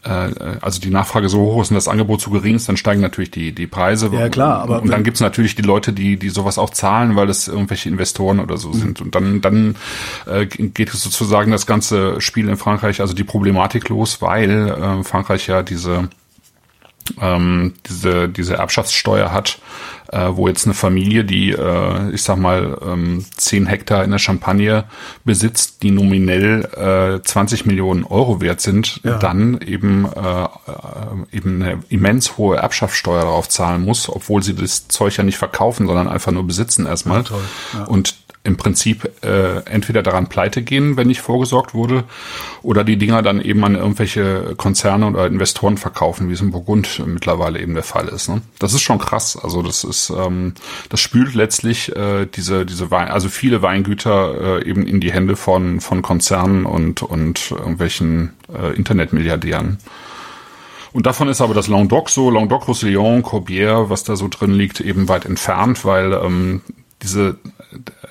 also 0.03 0.81
die 0.81 0.91
Nachfrage 0.91 1.29
so 1.29 1.41
hoch 1.41 1.63
ist 1.63 1.71
und 1.71 1.75
das 1.75 1.89
Angebot 1.89 2.21
zu 2.21 2.31
gering 2.31 2.57
ist, 2.57 2.69
dann 2.69 2.77
steigen 2.77 3.01
natürlich 3.01 3.31
die, 3.31 3.53
die 3.53 3.67
Preise. 3.67 4.11
Ja, 4.13 4.29
klar, 4.29 4.61
aber 4.63 4.81
und 4.83 4.91
dann 4.91 5.05
gibt's 5.05 5.21
natürlich 5.21 5.55
die 5.55 5.63
Leute, 5.63 5.93
die, 5.93 6.17
die 6.17 6.31
sowas 6.31 6.59
auch 6.59 6.71
zahlen, 6.71 7.17
weil 7.17 7.29
es 7.29 7.49
irgendwelche 7.49 7.89
Investoren 7.89 8.41
oder 8.41 8.55
Mhm. 8.55 8.61
so 8.61 8.73
sind. 8.73 9.01
Und 9.01 9.15
dann, 9.15 9.41
dann 9.41 9.77
äh, 10.27 10.47
geht 10.47 10.93
es 10.93 11.03
sozusagen 11.03 11.51
das 11.51 11.67
ganze 11.67 12.21
Spiel 12.21 12.49
in 12.49 12.57
Frankreich, 12.57 13.01
also 13.01 13.15
die 13.15 13.25
Problematik 13.25 13.89
los, 13.89 14.23
weil 14.23 14.69
äh, 14.69 15.05
Frankreich 15.05 15.47
ja 15.47 15.63
diese 15.63 16.09
ähm, 17.21 17.75
diese, 17.89 18.29
diese 18.29 18.55
Erbschaftssteuer 18.55 19.33
hat, 19.33 19.59
äh, 20.12 20.29
wo 20.33 20.49
jetzt 20.49 20.66
eine 20.66 20.75
Familie, 20.75 21.25
die, 21.25 21.51
äh, 21.53 22.11
ich 22.11 22.23
sag 22.23 22.37
mal, 22.38 22.79
ähm, 22.85 23.25
10 23.37 23.66
Hektar 23.66 24.05
in 24.05 24.11
der 24.11 24.18
Champagne 24.18 24.85
besitzt, 25.25 25.83
die 25.83 25.90
nominell 25.90 26.64
äh, 27.20 27.23
20 27.23 27.66
Millionen 27.66 28.05
Euro 28.05 28.40
wert 28.40 28.61
sind, 28.61 29.01
Ja. 29.05 29.18
dann 29.18 29.61
eben, 29.61 30.07
äh, 30.07 31.37
eben 31.37 31.62
eine 31.62 31.83
immens 31.88 32.37
hohe 32.38 32.57
Erbschaftssteuer 32.57 33.23
darauf 33.23 33.49
zahlen 33.49 33.85
muss, 33.85 34.09
obwohl 34.09 34.42
sie 34.42 34.55
das 34.55 34.88
Zeug 34.88 35.16
ja 35.16 35.25
nicht 35.25 35.38
verkaufen, 35.38 35.87
sondern 35.87 36.09
einfach 36.09 36.33
nur 36.33 36.46
besitzen 36.46 36.87
erstmal. 36.87 37.18
Ja, 37.18 37.25
toll. 37.25 37.40
Ja. 37.75 37.85
Und 37.85 38.16
im 38.42 38.57
Prinzip 38.57 39.11
äh, 39.22 39.59
entweder 39.66 40.03
daran 40.03 40.29
pleite 40.29 40.62
gehen, 40.62 40.96
wenn 40.96 41.09
nicht 41.09 41.20
vorgesorgt 41.20 41.74
wurde, 41.74 42.05
oder 42.62 42.85
die 42.85 42.96
Dinger 42.96 43.20
dann 43.20 43.40
eben 43.40 43.62
an 43.64 43.74
irgendwelche 43.74 44.55
Konzerne 44.57 45.07
oder 45.07 45.26
Investoren 45.26 45.76
verkaufen, 45.76 46.29
wie 46.31 46.33
es 46.33 46.40
in 46.40 46.50
Burgund 46.50 47.03
mittlerweile 47.07 47.61
eben 47.61 47.74
der 47.74 47.83
Fall 47.83 48.09
ist. 48.09 48.31
Ne? 48.31 48.40
Das 48.59 48.72
ist 48.72 48.81
schon 48.81 48.98
krass. 48.98 49.37
Also 49.37 49.62
das 49.62 49.85
ist, 49.85 50.11
ähm, 50.11 50.55
das 50.88 51.00
spült 51.00 51.35
letztlich 51.35 51.94
äh, 51.94 52.26
diese 52.26 52.64
diese 52.64 52.90
Wein, 52.90 53.09
also 53.09 53.29
viele 53.29 53.61
Weingüter 53.61 54.61
äh, 54.61 54.68
eben 54.68 54.87
in 54.87 55.00
die 55.00 55.12
Hände 55.12 55.37
von 55.37 55.81
von 55.81 56.00
Konzernen 56.00 56.64
und 56.64 57.03
und 57.03 57.50
irgendwelchen 57.50 58.33
äh, 58.53 58.74
Internetmilliardären. 58.74 59.79
Und 60.92 61.07
davon 61.07 61.29
ist 61.29 61.40
aber 61.40 61.55
das 61.55 61.68
Languedoc 61.68 62.11
so, 62.11 62.31
Languedoc-Roussillon, 62.31 63.22
Corbière, 63.22 63.90
was 63.90 64.03
da 64.03 64.16
so 64.16 64.29
drin 64.29 64.53
liegt, 64.53 64.81
eben 64.81 65.09
weit 65.09 65.24
entfernt, 65.24 65.85
weil 65.85 66.12
ähm, 66.14 66.62
diese, 67.03 67.37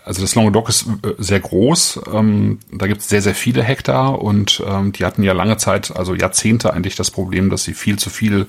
also 0.05 0.21
das 0.21 0.35
Languedoc 0.35 0.69
ist 0.69 0.87
äh, 0.87 1.13
sehr 1.17 1.39
groß, 1.39 2.01
ähm, 2.13 2.59
da 2.71 2.87
gibt 2.87 3.01
es 3.01 3.09
sehr, 3.09 3.21
sehr 3.21 3.35
viele 3.35 3.63
Hektar 3.63 4.21
und 4.21 4.63
ähm, 4.65 4.91
die 4.91 5.05
hatten 5.05 5.23
ja 5.23 5.33
lange 5.33 5.57
Zeit, 5.57 5.95
also 5.95 6.15
Jahrzehnte 6.15 6.73
eigentlich 6.73 6.95
das 6.95 7.11
Problem, 7.11 7.49
dass 7.49 7.63
sie 7.63 7.73
viel 7.73 7.97
zu 7.99 8.09
viel 8.09 8.47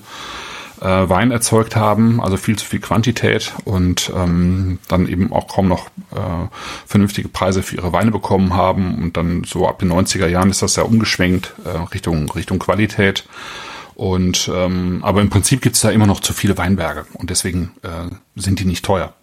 äh, 0.81 1.09
Wein 1.09 1.31
erzeugt 1.31 1.75
haben, 1.75 2.19
also 2.21 2.37
viel 2.37 2.57
zu 2.57 2.65
viel 2.65 2.79
Quantität 2.79 3.53
und 3.65 4.11
ähm, 4.15 4.79
dann 4.87 5.07
eben 5.07 5.31
auch 5.31 5.47
kaum 5.47 5.67
noch 5.67 5.87
äh, 6.11 6.47
vernünftige 6.85 7.29
Preise 7.29 7.63
für 7.63 7.75
ihre 7.75 7.93
Weine 7.93 8.11
bekommen 8.11 8.55
haben. 8.55 9.01
Und 9.01 9.15
dann 9.15 9.43
so 9.43 9.67
ab 9.67 9.79
den 9.79 9.91
90er 9.91 10.27
Jahren 10.27 10.49
ist 10.49 10.61
das 10.61 10.75
ja 10.75 10.83
umgeschwenkt 10.83 11.53
äh, 11.65 11.69
Richtung 11.93 12.29
Richtung 12.31 12.59
Qualität. 12.59 13.25
Und 13.93 14.49
ähm, 14.53 15.01
aber 15.03 15.21
im 15.21 15.29
Prinzip 15.29 15.61
gibt 15.61 15.75
es 15.75 15.81
da 15.83 15.91
immer 15.91 16.07
noch 16.07 16.21
zu 16.21 16.33
viele 16.33 16.57
Weinberge 16.57 17.05
und 17.13 17.29
deswegen 17.29 17.71
äh, 17.83 18.09
sind 18.35 18.59
die 18.59 18.65
nicht 18.65 18.83
teuer. 18.83 19.13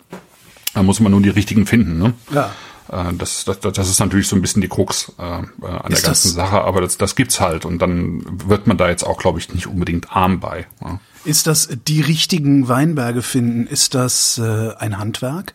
Da 0.75 0.83
muss 0.83 1.01
man 1.01 1.13
nur 1.13 1.21
die 1.23 1.29
richtigen 1.31 1.67
finden. 1.67 1.99
Ne? 1.99 2.13
Ja. 2.33 2.51
Äh, 2.91 3.13
Das, 3.15 3.45
das, 3.45 3.61
das 3.61 3.89
ist 3.89 4.01
natürlich 4.01 4.29
so 4.29 4.37
ein 4.37 4.43
bisschen 4.43 4.63
die 4.63 4.69
Krux 4.69 5.13
äh, 5.19 5.23
äh, 5.23 5.27
an 5.27 5.51
der 5.89 5.91
Ist 5.91 6.05
ganzen 6.05 6.29
das- 6.29 6.33
Sache, 6.35 6.63
aber 6.63 6.81
das, 6.81 6.97
das 6.99 7.17
gibt's 7.17 7.41
halt 7.41 7.65
und 7.65 7.81
dann 7.83 8.23
wird 8.49 8.67
man 8.67 8.77
da 8.77 8.89
jetzt 8.89 9.05
auch, 9.05 9.19
glaube 9.19 9.39
ich, 9.39 9.53
nicht 9.53 9.67
unbedingt 9.67 10.15
arm 10.15 10.41
bei. 10.41 10.67
Ja. 10.83 11.01
Ist 11.25 11.47
das 11.47 11.69
die 11.87 12.01
richtigen 12.01 12.69
Weinberge 12.69 13.23
finden? 13.23 13.67
Ist 13.67 13.95
das 13.95 14.39
äh, 14.39 14.71
ein 14.79 14.99
Handwerk? 14.99 15.55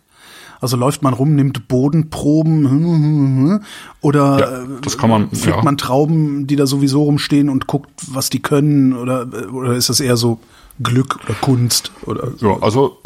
Also 0.62 0.78
läuft 0.78 1.02
man 1.02 1.14
rum, 1.14 1.36
nimmt 1.36 1.68
Bodenproben 1.68 2.70
hm, 2.70 2.84
hm, 2.84 3.50
hm, 3.50 3.64
oder 4.02 4.40
Ja, 4.40 4.64
äh, 4.64 4.68
das 4.82 4.98
kann 4.98 5.10
man- 5.10 5.30
pflückt 5.30 5.58
ja. 5.58 5.64
man 5.64 5.78
Trauben, 5.78 6.48
die 6.48 6.56
da 6.56 6.68
sowieso 6.68 7.04
rumstehen 7.04 7.50
und 7.50 7.68
guckt, 7.68 7.90
was 8.08 8.30
die 8.30 8.42
können 8.42 8.94
oder 8.94 9.28
oder 9.52 9.74
ist 9.74 9.90
das 9.90 10.00
eher 10.00 10.16
so 10.18 10.40
Glück 10.82 11.20
oder 11.26 11.34
Kunst 11.36 11.92
oder 12.06 12.32
Ja, 12.40 12.58
also 12.62 13.00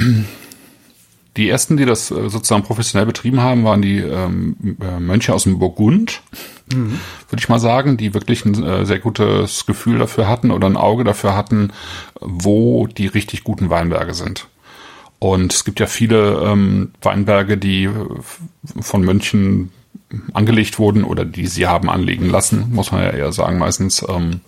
die 1.37 1.49
ersten, 1.49 1.77
die 1.77 1.85
das 1.85 2.11
äh, 2.11 2.29
sozusagen 2.29 2.63
professionell 2.63 3.05
betrieben 3.05 3.41
haben, 3.41 3.63
waren 3.63 3.81
die 3.81 3.99
ähm, 3.99 4.77
äh, 4.81 4.99
Mönche 4.99 5.33
aus 5.33 5.43
dem 5.43 5.59
Burgund, 5.59 6.21
würde 6.69 7.39
ich 7.39 7.47
mal 7.47 7.59
sagen, 7.59 7.95
die 7.95 8.13
wirklich 8.13 8.43
ein 8.43 8.61
äh, 8.61 8.85
sehr 8.85 8.99
gutes 8.99 9.65
Gefühl 9.65 9.99
dafür 9.99 10.27
hatten 10.27 10.51
oder 10.51 10.67
ein 10.67 10.75
Auge 10.75 11.03
dafür 11.03 11.35
hatten, 11.35 11.71
wo 12.19 12.87
die 12.87 13.07
richtig 13.07 13.43
guten 13.43 13.69
Weinberge 13.69 14.13
sind. 14.13 14.47
Und 15.19 15.53
es 15.53 15.63
gibt 15.63 15.79
ja 15.79 15.87
viele 15.87 16.41
ähm, 16.43 16.91
Weinberge, 17.01 17.57
die 17.57 17.85
äh, 17.85 17.91
von 18.81 19.03
Mönchen 19.03 19.71
angelegt 20.33 20.79
wurden 20.79 21.03
oder 21.03 21.25
die 21.25 21.47
sie 21.47 21.67
haben 21.67 21.89
anlegen 21.89 22.29
lassen, 22.29 22.71
muss 22.71 22.91
man 22.91 23.03
ja 23.03 23.09
eher 23.11 23.31
sagen 23.31 23.57
meistens. 23.57 24.05
Ähm, 24.07 24.41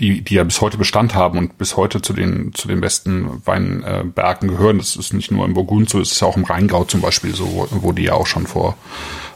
die, 0.00 0.22
die 0.22 0.34
ja 0.34 0.44
bis 0.44 0.60
heute 0.60 0.78
Bestand 0.78 1.14
haben 1.14 1.38
und 1.38 1.58
bis 1.58 1.76
heute 1.76 2.00
zu 2.02 2.12
den, 2.12 2.52
zu 2.54 2.66
den 2.68 2.80
besten 2.80 3.42
Weinbergen 3.44 4.48
gehören. 4.48 4.78
Das 4.78 4.96
ist 4.96 5.12
nicht 5.12 5.30
nur 5.30 5.44
im 5.44 5.54
Burgund 5.54 5.90
so, 5.90 6.00
es 6.00 6.12
ist 6.12 6.20
ja 6.20 6.26
auch 6.28 6.36
im 6.36 6.44
Rheingau 6.44 6.84
zum 6.84 7.00
Beispiel 7.02 7.34
so, 7.34 7.46
wo, 7.46 7.68
wo 7.70 7.92
die 7.92 8.04
ja 8.04 8.14
auch 8.14 8.26
schon 8.26 8.46
vor, 8.46 8.76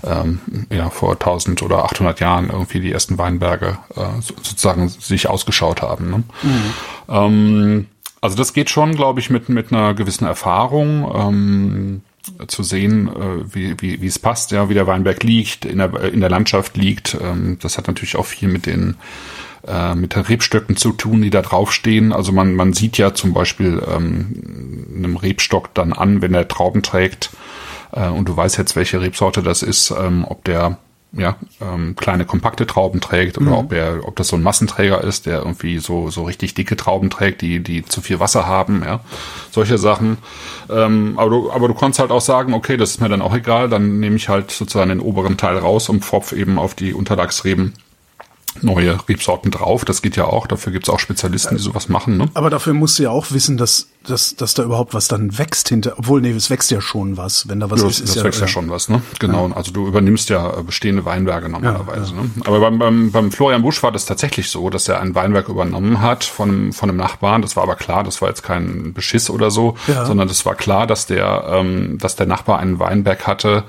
ähm, 0.03 0.41
ja, 0.71 0.91
vor 0.91 1.13
1000 1.13 1.63
oder 1.63 1.85
800 1.85 2.19
Jahren 2.21 2.51
irgendwie 2.51 2.81
die 2.81 2.93
ersten 2.93 3.19
Weinberge 3.19 3.79
äh, 3.95 4.21
so- 4.21 4.35
sozusagen 4.43 4.89
sich 4.89 5.29
ausgeschaut 5.29 5.83
haben. 5.83 6.11
Ne? 6.11 6.23
Ähm, 7.09 7.87
also 8.21 8.37
das 8.37 8.55
geht 8.55 8.71
schon, 8.71 8.95
glaube 8.95 9.21
ich, 9.21 9.29
mit, 9.29 9.49
mit 9.51 9.71
einer 9.73 9.95
gewissen 9.95 10.27
Erfahrung. 10.27 11.13
Ähm, 11.15 12.03
zu 12.47 12.63
sehen, 12.63 13.09
äh, 13.09 13.55
wie, 13.55 13.75
wie, 13.83 14.01
wie 14.01 14.07
es 14.07 14.19
passt, 14.19 14.51
ja, 14.51 14.71
wie 14.71 14.75
der 14.75 14.87
Weinberg 14.87 15.23
liegt, 15.23 15.67
in 15.67 15.77
der, 15.77 15.95
in 16.05 16.21
der 16.21 16.31
Landschaft 16.31 16.75
liegt. 16.75 17.19
Ähm, 17.21 17.59
das 17.61 17.77
hat 17.77 17.87
natürlich 17.87 18.17
auch 18.17 18.25
viel 18.25 18.49
mit 18.49 18.65
den 18.65 18.97
äh, 19.67 19.95
mit 19.95 20.15
den 20.15 20.23
Rebstöcken 20.23 20.77
zu 20.77 20.93
tun, 20.93 21.23
die 21.23 21.31
da 21.31 21.43
draufstehen. 21.43 22.13
Also 22.13 22.33
man, 22.33 22.55
man 22.55 22.73
sieht 22.73 22.99
ja 22.99 23.15
zum 23.15 23.33
Beispiel 23.33 23.83
ähm, 23.87 24.93
einem 24.97 25.17
Rebstock 25.17 25.75
dann 25.75 25.93
an, 25.93 26.23
wenn 26.23 26.35
er 26.35 26.49
Trauben 26.49 26.83
trägt. 26.83 27.31
Äh, 27.93 28.09
und 28.09 28.29
du 28.29 28.37
weißt 28.37 28.59
jetzt, 28.59 28.77
welche 28.77 29.01
Rebsorte 29.01 29.43
das 29.43 29.63
ist, 29.63 29.91
ähm, 29.91 30.25
ob 30.29 30.45
der 30.45 30.79
ja, 31.17 31.37
ähm, 31.61 31.95
kleine 31.97 32.25
kompakte 32.25 32.67
Trauben 32.67 33.01
trägt 33.01 33.39
oder 33.39 33.57
ob 33.59 33.73
er, 33.73 34.01
ob 34.07 34.17
das 34.17 34.29
so 34.29 34.37
ein 34.37 34.43
Massenträger 34.43 35.03
ist, 35.03 35.27
der 35.27 35.39
irgendwie 35.39 35.79
so 35.79 36.11
so 36.11 36.25
richtig 36.25 36.55
dicke 36.55 36.77
Trauben 36.77 37.11
trägt, 37.11 37.41
die 37.41 37.61
die 37.61 37.85
zu 37.85 38.01
viel 38.01 38.21
Wasser 38.21 38.47
haben, 38.47 38.83
ja, 38.85 39.01
solche 39.51 39.79
Sachen. 39.79 40.19
Ähm, 40.69 41.15
aber 41.17 41.31
du 41.31 41.53
aber 41.53 41.69
du 41.69 41.75
kannst 41.75 42.01
halt 42.01 42.11
auch 42.11 42.21
sagen, 42.21 42.53
okay, 42.53 42.77
das 42.77 42.91
ist 42.91 43.01
mir 43.01 43.09
dann 43.09 43.23
auch 43.23 43.35
egal, 43.35 43.69
dann 43.69 44.01
nehme 44.01 44.17
ich 44.17 44.29
halt 44.29 44.51
sozusagen 44.51 44.89
den 44.89 45.01
oberen 45.01 45.37
Teil 45.37 45.59
raus 45.59 45.89
und 45.89 46.05
pfropf 46.05 46.33
eben 46.33 46.59
auf 46.59 46.75
die 46.75 46.93
Unterlagsreben 46.93 47.75
neue 48.63 48.99
Rebsorten 49.09 49.51
drauf. 49.51 49.85
Das 49.85 50.03
geht 50.03 50.17
ja 50.17 50.25
auch. 50.25 50.47
Dafür 50.47 50.73
gibt's 50.73 50.89
auch 50.89 50.99
Spezialisten, 51.01 51.57
die 51.57 51.63
sowas 51.63 51.89
machen. 51.89 52.17
Ne? 52.17 52.29
Aber 52.35 52.51
dafür 52.51 52.75
musst 52.75 52.99
du 52.99 53.05
ja 53.05 53.11
auch 53.11 53.31
wissen, 53.33 53.57
dass, 53.57 53.89
dass, 54.07 54.37
dass 54.37 54.55
da 54.55 54.63
überhaupt 54.63 54.95
was 54.95 55.09
dann 55.09 55.37
wächst 55.39 55.69
hinter. 55.69 55.95
Obwohl, 55.99 56.21
nee, 56.21 56.31
es 56.31 56.51
wächst 56.51 56.71
ja 56.71 56.81
schon 56.81 57.17
was. 57.17 57.49
Wenn 57.49 57.61
da 57.61 57.71
was 57.71 57.83
Ja, 57.83 57.89
ist, 57.89 58.03
das, 58.03 58.15
ja, 58.15 58.25
wächst 58.25 58.41
ja 58.41 58.47
schon 58.49 58.71
was, 58.71 58.89
ne? 58.89 59.03
Genau. 59.19 59.51
Also 59.55 59.73
du 59.73 59.87
übernimmst 59.87 60.29
ja 60.31 60.59
äh, 60.59 60.63
bestehende 60.63 61.05
Weinberge 61.05 61.49
normalerweise. 61.49 62.15
Ja, 62.15 62.23
Ne? 62.23 62.31
Aber 62.45 62.61
beim, 62.61 62.79
beim, 62.79 63.11
beim 63.11 63.33
Florian 63.33 63.63
Busch 63.63 63.83
war 63.83 63.93
das 63.93 64.07
tatsächlich 64.07 64.51
so, 64.51 64.71
dass 64.71 64.89
er 64.89 65.01
ein 65.01 65.15
Weinberg 65.15 65.49
übernommen 65.49 66.01
hat 66.01 66.25
von, 66.25 66.49
einem- 66.51 66.73
von 66.73 66.89
einem 66.91 66.99
Nachbarn. 66.99 67.43
Das 67.43 67.57
war 67.57 67.63
aber 67.65 67.77
klar, 67.77 68.05
das 68.05 68.23
war 68.23 68.29
jetzt 68.29 68.43
kein 68.43 68.93
Beschiss 68.95 69.31
oder 69.31 69.51
so, 69.51 69.75
Ja. 69.89 70.07
sondern 70.07 70.29
das 70.29 70.47
war 70.47 70.55
klar, 70.55 70.87
dass 70.87 71.07
der, 71.07 71.45
ähm, 71.49 71.99
dass 71.99 72.17
der 72.17 72.27
Nachbar 72.27 72.59
einen 72.59 72.79
Weinberg 72.79 73.27
hatte 73.27 73.65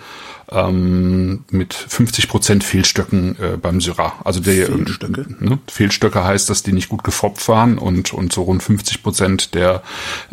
ähm, 0.52 1.46
mit 1.50 1.74
50 1.74 2.28
Prozent 2.28 2.64
Fehlstöcken 2.64 3.38
äh, 3.40 3.58
beim 3.58 3.82
Syrah. 3.82 4.14
Also 4.24 4.40
der 4.40 4.68
Fehlstöcke? 4.68 5.26
Ne? 5.40 5.60
Fehlstöcke 5.68 6.24
heißt, 6.24 6.50
dass 6.50 6.64
die 6.64 6.74
nicht 6.74 6.90
gut 6.90 7.04
gefopft 7.04 7.48
waren 7.48 7.78
und, 7.78 8.14
und 8.14 8.34
so 8.34 8.44
rund 8.44 8.64
50 8.64 9.04
Prozent 9.04 9.56
der, 9.56 9.84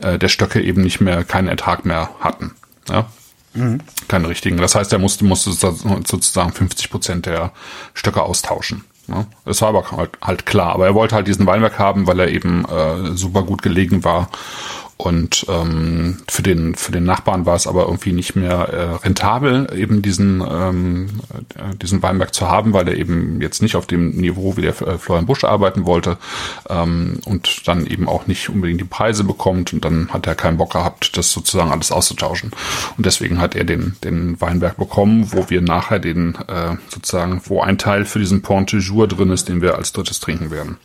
äh, 0.02 0.18
der 0.18 0.28
Stöcke 0.28 0.60
eben 0.60 0.82
nicht 0.82 1.00
mehr 1.00 1.24
keinen 1.24 1.48
Ertrag 1.48 1.84
mehr 1.84 2.10
hatten. 2.20 2.52
Ja? 2.88 3.06
Keine 4.08 4.28
richtigen. 4.28 4.56
Das 4.56 4.74
heißt, 4.74 4.92
er 4.92 4.98
musste, 4.98 5.24
musste 5.24 5.52
sozusagen 5.52 6.52
50 6.52 6.90
Prozent 6.90 7.26
der 7.26 7.52
Stöcke 7.92 8.22
austauschen. 8.22 8.84
Ja? 9.08 9.26
Das 9.44 9.60
war 9.60 9.68
aber 9.68 9.90
halt, 9.90 10.10
halt 10.22 10.46
klar. 10.46 10.72
Aber 10.72 10.86
er 10.86 10.94
wollte 10.94 11.14
halt 11.14 11.26
diesen 11.26 11.46
Weinberg 11.46 11.78
haben, 11.78 12.06
weil 12.06 12.20
er 12.20 12.28
eben 12.28 12.64
äh, 12.64 13.14
super 13.14 13.42
gut 13.42 13.62
gelegen 13.62 14.04
war. 14.04 14.30
Und 15.02 15.46
ähm, 15.48 16.18
für 16.28 16.42
den 16.42 16.76
für 16.76 16.92
den 16.92 17.02
Nachbarn 17.02 17.44
war 17.44 17.56
es 17.56 17.66
aber 17.66 17.86
irgendwie 17.86 18.12
nicht 18.12 18.36
mehr 18.36 18.68
äh, 18.68 19.04
rentabel, 19.04 19.66
eben 19.74 20.00
diesen 20.00 20.40
ähm, 20.48 21.08
äh, 21.56 21.74
diesen 21.74 22.04
Weinberg 22.04 22.32
zu 22.32 22.48
haben, 22.48 22.72
weil 22.72 22.86
er 22.86 22.96
eben 22.96 23.40
jetzt 23.40 23.62
nicht 23.62 23.74
auf 23.74 23.88
dem 23.88 24.10
Niveau 24.10 24.56
wie 24.56 24.62
der 24.62 24.80
äh, 24.80 24.98
Florian 24.98 25.26
Busch 25.26 25.42
arbeiten 25.42 25.86
wollte 25.86 26.18
ähm, 26.70 27.18
und 27.24 27.66
dann 27.66 27.84
eben 27.84 28.08
auch 28.08 28.28
nicht 28.28 28.48
unbedingt 28.48 28.80
die 28.80 28.84
Preise 28.84 29.24
bekommt. 29.24 29.72
Und 29.72 29.84
dann 29.84 30.08
hat 30.10 30.28
er 30.28 30.36
keinen 30.36 30.58
Bock 30.58 30.74
gehabt, 30.74 31.16
das 31.16 31.32
sozusagen 31.32 31.72
alles 31.72 31.90
auszutauschen. 31.90 32.52
Und 32.96 33.04
deswegen 33.04 33.40
hat 33.40 33.56
er 33.56 33.64
den 33.64 33.96
den 34.04 34.40
Weinberg 34.40 34.76
bekommen, 34.76 35.32
wo 35.32 35.50
wir 35.50 35.62
nachher 35.62 35.98
den 35.98 36.36
äh, 36.46 36.76
sozusagen, 36.88 37.42
wo 37.46 37.60
ein 37.60 37.76
Teil 37.76 38.04
für 38.04 38.20
diesen 38.20 38.42
Pont 38.42 38.70
de 38.70 38.78
Jour 38.78 39.08
drin 39.08 39.30
ist, 39.30 39.48
den 39.48 39.62
wir 39.62 39.74
als 39.74 39.92
drittes 39.92 40.20
trinken 40.20 40.52
werden. 40.52 40.76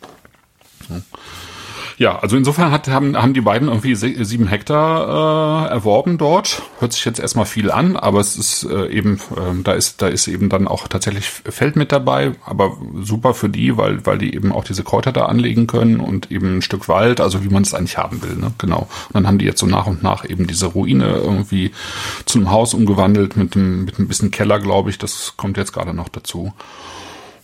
Ja, 1.98 2.20
also 2.20 2.36
insofern 2.36 2.70
hat, 2.70 2.86
haben, 2.86 3.20
haben 3.20 3.34
die 3.34 3.40
beiden 3.40 3.66
irgendwie 3.66 3.96
sieben 3.96 4.46
Hektar 4.46 5.66
äh, 5.66 5.70
erworben 5.70 6.16
dort. 6.16 6.62
Hört 6.78 6.92
sich 6.92 7.04
jetzt 7.04 7.18
erstmal 7.18 7.44
viel 7.44 7.72
an, 7.72 7.96
aber 7.96 8.20
es 8.20 8.36
ist 8.36 8.62
äh, 8.62 8.86
eben, 8.86 9.20
ähm, 9.36 9.64
da 9.64 9.72
ist, 9.72 10.00
da 10.00 10.06
ist 10.06 10.28
eben 10.28 10.48
dann 10.48 10.68
auch 10.68 10.86
tatsächlich 10.86 11.26
Feld 11.26 11.74
mit 11.74 11.90
dabei, 11.90 12.32
aber 12.46 12.76
super 13.02 13.34
für 13.34 13.48
die, 13.48 13.76
weil, 13.76 14.06
weil 14.06 14.18
die 14.18 14.32
eben 14.32 14.52
auch 14.52 14.62
diese 14.62 14.84
Kräuter 14.84 15.10
da 15.10 15.26
anlegen 15.26 15.66
können 15.66 15.98
und 15.98 16.30
eben 16.30 16.58
ein 16.58 16.62
Stück 16.62 16.88
Wald, 16.88 17.20
also 17.20 17.42
wie 17.42 17.48
man 17.48 17.64
es 17.64 17.74
eigentlich 17.74 17.98
haben 17.98 18.22
will, 18.22 18.36
ne? 18.36 18.52
Genau. 18.58 18.82
Und 19.08 19.14
dann 19.14 19.26
haben 19.26 19.38
die 19.38 19.46
jetzt 19.46 19.58
so 19.58 19.66
nach 19.66 19.88
und 19.88 20.00
nach 20.00 20.24
eben 20.24 20.46
diese 20.46 20.66
Ruine 20.66 21.16
irgendwie 21.16 21.72
zu 22.26 22.38
einem 22.38 22.52
Haus 22.52 22.74
umgewandelt 22.74 23.36
mit 23.36 23.56
einem, 23.56 23.84
mit 23.84 23.98
ein 23.98 24.06
bisschen 24.06 24.30
Keller, 24.30 24.60
glaube 24.60 24.90
ich. 24.90 24.98
Das 24.98 25.34
kommt 25.36 25.56
jetzt 25.56 25.72
gerade 25.72 25.94
noch 25.94 26.08
dazu. 26.08 26.52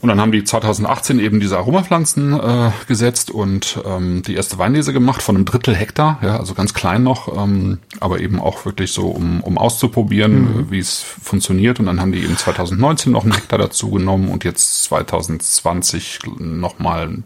Und 0.04 0.08
dann 0.08 0.20
haben 0.20 0.32
die 0.32 0.44
2018 0.44 1.18
eben 1.18 1.40
diese 1.40 1.56
Aromapflanzen 1.56 2.38
äh, 2.38 2.72
gesetzt 2.86 3.30
und 3.30 3.80
ähm, 3.86 4.20
die 4.20 4.34
erste 4.34 4.58
Weinlese 4.58 4.92
gemacht 4.92 5.22
von 5.22 5.34
einem 5.34 5.46
Drittel 5.46 5.74
Hektar, 5.74 6.18
ja, 6.20 6.36
also 6.38 6.52
ganz 6.52 6.74
klein 6.74 7.02
noch, 7.02 7.34
ähm, 7.42 7.78
aber 8.00 8.20
eben 8.20 8.38
auch 8.38 8.66
wirklich 8.66 8.92
so, 8.92 9.06
um, 9.06 9.40
um 9.40 9.56
auszuprobieren, 9.56 10.42
mhm. 10.42 10.70
wie 10.70 10.78
es 10.78 11.00
funktioniert. 11.00 11.80
Und 11.80 11.86
dann 11.86 12.02
haben 12.02 12.12
die 12.12 12.22
eben 12.22 12.36
2019 12.36 13.12
noch 13.12 13.22
einen 13.22 13.32
Hektar 13.32 13.58
dazu 13.58 13.90
genommen 13.92 14.28
und 14.28 14.44
jetzt 14.44 14.84
2020 14.84 16.18
nochmal, 16.38 17.22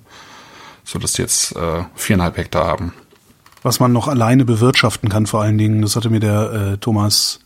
so 0.85 1.01
dass 1.01 1.17
jetzt 1.17 1.57
äh, 1.57 1.83
viereinhalb 1.97 2.37
Hektar 2.37 2.64
haben. 2.64 2.93
Was 3.64 3.81
man 3.81 3.93
noch 3.93 4.07
alleine 4.07 4.45
bewirtschaften 4.45 5.09
kann, 5.09 5.27
vor 5.27 5.43
allen 5.43 5.59
Dingen, 5.59 5.83
das 5.83 5.97
hatte 5.97 6.11
mir 6.11 6.21
der 6.21 6.53
äh, 6.53 6.79
Thomas 6.79 7.41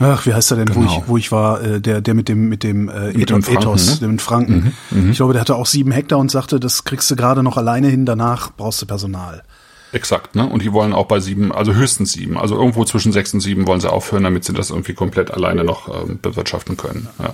Ach, 0.00 0.26
wie 0.26 0.34
heißt 0.34 0.52
er 0.52 0.58
denn, 0.58 0.66
genau. 0.66 0.80
wo 0.80 0.84
ich, 0.84 1.08
wo 1.08 1.16
ich 1.16 1.32
war, 1.32 1.60
äh, 1.62 1.80
der, 1.80 2.00
der 2.00 2.14
mit 2.14 2.28
dem, 2.28 2.48
mit 2.48 2.62
dem 2.62 2.88
äh, 2.88 3.12
mit 3.12 3.30
Ethos, 3.30 3.40
dem 3.40 3.42
Franken, 3.42 3.86
ne? 3.86 3.96
dem 4.00 4.18
Franken. 4.18 4.74
Mhm, 4.90 5.02
mhm, 5.02 5.10
ich 5.10 5.16
glaube, 5.16 5.32
der 5.32 5.40
hatte 5.40 5.56
auch 5.56 5.66
sieben 5.66 5.90
Hektar 5.90 6.18
und 6.18 6.30
sagte, 6.30 6.60
das 6.60 6.84
kriegst 6.84 7.10
du 7.10 7.16
gerade 7.16 7.42
noch 7.42 7.56
alleine 7.56 7.88
hin, 7.88 8.06
danach 8.06 8.52
brauchst 8.56 8.80
du 8.80 8.86
Personal. 8.86 9.42
Exakt, 9.90 10.36
ne? 10.36 10.46
Und 10.46 10.62
die 10.62 10.72
wollen 10.72 10.92
auch 10.92 11.06
bei 11.06 11.18
sieben, 11.18 11.50
also 11.50 11.74
höchstens 11.74 12.12
sieben, 12.12 12.36
also 12.36 12.54
irgendwo 12.54 12.84
zwischen 12.84 13.10
sechs 13.10 13.32
und 13.32 13.40
sieben 13.40 13.66
wollen 13.66 13.80
sie 13.80 13.90
aufhören, 13.90 14.22
damit 14.22 14.44
sie 14.44 14.52
das 14.52 14.70
irgendwie 14.70 14.94
komplett 14.94 15.30
alleine 15.30 15.64
noch 15.64 15.88
ähm, 15.88 16.18
bewirtschaften 16.20 16.76
können. 16.76 17.08
Ja. 17.18 17.32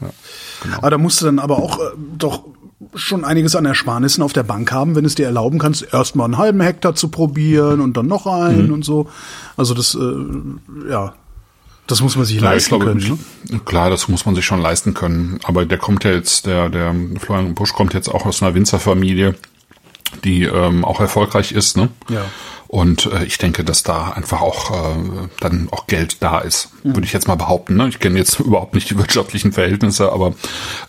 ja 0.00 0.10
genau. 0.62 0.76
Aber 0.78 0.90
da 0.90 0.98
musst 0.98 1.22
du 1.22 1.26
dann 1.26 1.38
aber 1.38 1.58
auch 1.58 1.78
äh, 1.78 1.92
doch 2.18 2.44
schon 2.94 3.24
einiges 3.24 3.56
an 3.56 3.64
Ersparnissen 3.64 4.22
auf 4.22 4.32
der 4.32 4.42
Bank 4.42 4.72
haben, 4.72 4.94
wenn 4.94 5.04
es 5.04 5.14
dir 5.14 5.26
erlauben 5.26 5.58
kannst, 5.58 5.86
erstmal 5.92 6.26
einen 6.26 6.38
halben 6.38 6.60
Hektar 6.60 6.94
zu 6.94 7.08
probieren 7.08 7.80
und 7.80 7.96
dann 7.96 8.08
noch 8.08 8.26
einen 8.26 8.66
mhm. 8.66 8.74
und 8.74 8.84
so. 8.84 9.08
Also 9.56 9.72
das, 9.72 9.94
äh, 9.94 10.90
ja, 10.90 11.14
das 11.86 12.00
muss 12.00 12.16
man 12.16 12.24
sich 12.24 12.38
klar, 12.38 12.52
leisten 12.54 12.70
glaube, 12.70 12.86
können. 12.86 13.18
Ne? 13.50 13.60
Klar, 13.64 13.90
das 13.90 14.08
muss 14.08 14.24
man 14.24 14.34
sich 14.34 14.44
schon 14.44 14.60
leisten 14.60 14.94
können. 14.94 15.38
Aber 15.44 15.66
der 15.66 15.78
kommt 15.78 16.04
ja 16.04 16.12
jetzt, 16.12 16.46
der, 16.46 16.68
der 16.70 16.94
Florian 17.18 17.54
Busch 17.54 17.72
kommt 17.72 17.94
jetzt 17.94 18.08
auch 18.08 18.24
aus 18.26 18.42
einer 18.42 18.54
Winzerfamilie, 18.54 19.34
die 20.24 20.44
ähm, 20.44 20.84
auch 20.84 21.00
erfolgreich 21.00 21.52
ist, 21.52 21.76
ne? 21.76 21.90
Ja. 22.08 22.24
Und 22.74 23.06
äh, 23.06 23.24
ich 23.24 23.38
denke, 23.38 23.62
dass 23.62 23.84
da 23.84 24.10
einfach 24.10 24.40
auch 24.40 24.72
äh, 24.72 25.28
dann 25.38 25.68
auch 25.70 25.86
Geld 25.86 26.22
da 26.24 26.40
ist, 26.40 26.70
mhm. 26.82 26.96
würde 26.96 27.06
ich 27.06 27.12
jetzt 27.12 27.28
mal 27.28 27.36
behaupten. 27.36 27.76
Ne? 27.76 27.88
Ich 27.88 28.00
kenne 28.00 28.18
jetzt 28.18 28.40
überhaupt 28.40 28.74
nicht 28.74 28.90
die 28.90 28.98
wirtschaftlichen 28.98 29.52
Verhältnisse, 29.52 30.10
aber 30.10 30.34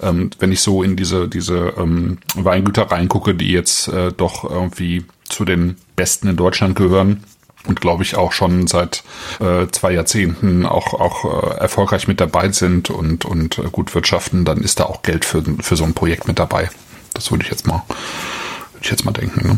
ähm, 0.02 0.32
wenn 0.40 0.52
ich 0.52 0.62
so 0.62 0.82
in 0.82 0.96
diese 0.96 1.28
diese 1.28 1.74
ähm, 1.78 2.18
Weingüter 2.34 2.90
reingucke, 2.90 3.36
die 3.36 3.52
jetzt 3.52 3.88
äh, 3.90 4.12
doch 4.12 4.50
irgendwie 4.50 5.06
zu 5.30 5.46
den 5.46 5.76
besten 5.96 6.28
in 6.28 6.38
Deutschland 6.38 6.76
gehören, 6.76 7.24
und 7.68 7.82
glaube 7.82 8.04
ich 8.04 8.16
auch 8.16 8.32
schon 8.32 8.68
seit 8.68 9.04
äh, 9.40 9.68
zwei 9.72 9.92
Jahrzehnten 9.92 10.66
auch 10.66 10.94
auch 10.94 11.26
äh, 11.26 11.58
erfolgreich 11.58 12.08
mit 12.08 12.20
dabei 12.20 12.52
sind 12.52 12.90
und 12.90 13.26
und 13.26 13.58
äh, 13.58 13.70
gut 13.72 13.94
wirtschaften, 13.96 14.46
dann 14.46 14.62
ist 14.62 14.80
da 14.80 14.86
auch 14.86 15.02
Geld 15.02 15.26
für 15.26 15.44
für 15.62 15.76
so 15.76 15.84
ein 15.84 15.94
Projekt 15.94 16.28
mit 16.28 16.40
dabei. 16.40 16.70
Das 17.14 17.32
würde 17.32 17.44
ich 17.44 17.52
jetzt 17.52 17.68
mal 17.68 17.84
würde 17.88 18.84
ich 18.84 18.92
jetzt 18.92 19.06
mal 19.06 19.12
denken. 19.12 19.48
Ne? 19.48 19.58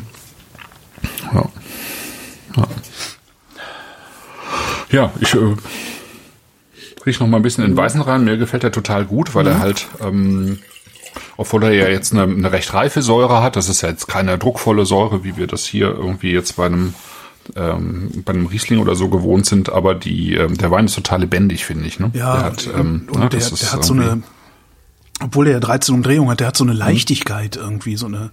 Ja. 1.34 1.50
ja. 2.58 2.67
Ja, 4.89 5.12
ich 5.20 5.34
äh, 5.34 5.56
riech 7.06 7.20
noch 7.20 7.28
mal 7.28 7.38
ein 7.38 7.43
bisschen 7.43 7.65
in 7.65 7.76
Weißen 7.76 8.00
rein. 8.00 8.24
Mir 8.24 8.38
gefällt 8.38 8.63
er 8.63 8.72
total 8.72 9.04
gut, 9.06 9.36
weil 9.36 9.43
mhm. 9.43 9.52
er 9.52 9.60
halt 9.60 9.88
ähm, 10.02 10.60
obwohl 11.38 11.63
er 11.63 11.74
ja 11.74 11.88
jetzt 11.88 12.13
eine, 12.13 12.24
eine 12.24 12.52
recht 12.52 12.74
reife 12.74 13.02
Säure 13.02 13.41
hat. 13.41 13.56
Das 13.56 13.70
ist 13.70 13.82
ja 13.82 13.89
jetzt 13.89 14.08
keine 14.08 14.38
druckvolle 14.38 14.86
Säure, 14.86 15.24
wie 15.24 15.38
wir 15.38 15.48
das 15.48 15.65
hier 15.65 15.88
irgendwie 15.88 16.32
jetzt 16.32 16.58
bei 16.58 16.65
einem 16.65 16.93
ähm, 17.56 18.24
bei 18.26 18.34
einem 18.34 18.48
Riesling 18.48 18.80
oder 18.80 18.96
so 18.96 19.10
gewohnt 19.10 19.46
sind, 19.46 19.72
aber 19.72 19.96
die, 19.96 20.36
ähm, 20.36 20.58
der 20.58 20.72
Wein 20.72 20.86
ist 20.86 20.96
total 20.96 21.22
lebendig, 21.22 21.66
finde 21.66 21.88
ich. 21.88 22.00
Ne? 22.00 22.12
Ja, 22.14 22.36
der 22.36 22.44
hat, 22.44 22.70
ähm, 22.76 23.08
und 23.12 23.20
ne, 23.20 23.30
der, 23.30 23.40
der 23.40 23.74
hat 23.74 23.84
so 23.84 23.94
eine, 23.94 24.24
obwohl 25.22 25.46
der 25.46 25.60
13 25.60 25.96
Umdrehungen 25.96 26.30
hat, 26.32 26.40
der 26.40 26.48
hat 26.48 26.58
so 26.58 26.64
eine 26.64 26.74
mhm. 26.74 26.80
Leichtigkeit 26.80 27.56
hm. 27.56 27.64
irgendwie, 27.64 27.98
so 27.98 28.06
eine, 28.08 28.32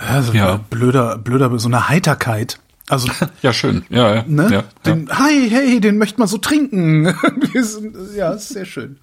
ja, 0.00 0.22
so 0.22 0.32
ja. 0.32 0.56
blöder, 0.70 1.18
blöder, 1.18 1.58
so 1.58 1.68
eine 1.68 1.88
Heiterkeit. 1.88 2.58
Also 2.88 3.08
ja 3.42 3.52
schön, 3.52 3.84
ja, 3.88 4.14
ja, 4.16 4.24
ne? 4.26 4.48
ja, 4.50 4.64
den, 4.84 5.06
ja. 5.06 5.18
Hi, 5.18 5.48
hey, 5.48 5.80
den 5.80 5.98
möchte 5.98 6.18
man 6.18 6.28
so 6.28 6.38
trinken. 6.38 7.06
ja, 8.16 8.32
ist 8.32 8.48
sehr 8.48 8.64
schön. 8.64 8.98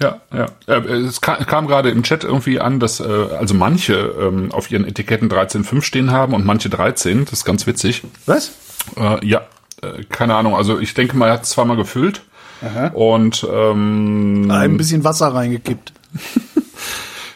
Ja, 0.00 0.20
ja. 0.32 0.46
Es 0.66 1.20
kam, 1.20 1.66
gerade 1.66 1.90
im 1.90 2.02
Chat 2.02 2.24
irgendwie 2.24 2.60
an, 2.60 2.80
dass 2.80 3.00
äh, 3.00 3.04
also 3.04 3.54
manche 3.54 3.94
ähm, 3.94 4.52
auf 4.52 4.70
ihren 4.70 4.86
Etiketten 4.86 5.30
13,5 5.30 5.82
stehen 5.82 6.10
haben 6.10 6.34
und 6.34 6.44
manche 6.44 6.68
13. 6.68 7.24
Das 7.24 7.34
ist 7.34 7.44
ganz 7.44 7.66
witzig. 7.66 8.02
Was? 8.26 8.52
Äh, 8.96 9.24
ja, 9.26 9.42
äh, 9.82 10.04
keine 10.08 10.34
Ahnung. 10.34 10.56
Also 10.56 10.78
ich 10.78 10.94
denke 10.94 11.16
mal, 11.16 11.28
er 11.28 11.34
hat 11.34 11.44
es 11.44 11.50
zweimal 11.50 11.76
gefüllt 11.76 12.22
Aha. 12.62 12.88
und 12.88 13.46
ähm, 13.50 14.50
ein 14.50 14.76
bisschen 14.76 15.04
Wasser 15.04 15.28
reingekippt. 15.28 15.92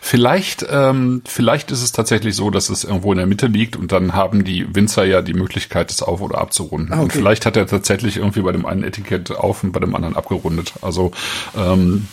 Vielleicht, 0.09 0.65
ähm, 0.71 1.21
vielleicht 1.27 1.71
ist 1.71 1.83
es 1.83 1.93
tatsächlich 1.93 2.35
so, 2.35 2.49
dass 2.49 2.71
es 2.71 2.83
irgendwo 2.83 3.13
in 3.13 3.19
der 3.19 3.27
Mitte 3.27 3.47
liegt 3.47 3.77
und 3.77 3.93
dann 3.93 4.15
haben 4.15 4.43
die 4.43 4.75
Winzer 4.75 5.05
ja 5.05 5.21
die 5.21 5.35
Möglichkeit, 5.35 5.91
es 5.91 6.01
auf- 6.01 6.23
oder 6.23 6.39
abzurunden. 6.39 6.95
Ah, 6.95 6.95
okay. 6.95 7.03
Und 7.03 7.13
vielleicht 7.13 7.45
hat 7.45 7.59
er 7.59 7.67
tatsächlich 7.67 8.17
irgendwie 8.17 8.41
bei 8.41 8.53
dem 8.53 8.65
einen 8.65 8.85
Etikett 8.85 9.31
auf 9.31 9.63
und 9.63 9.73
bei 9.73 9.81
dem 9.81 9.95
anderen 9.95 10.17
abgerundet. 10.17 10.73
Also 10.81 11.13
ähm, 11.55 12.09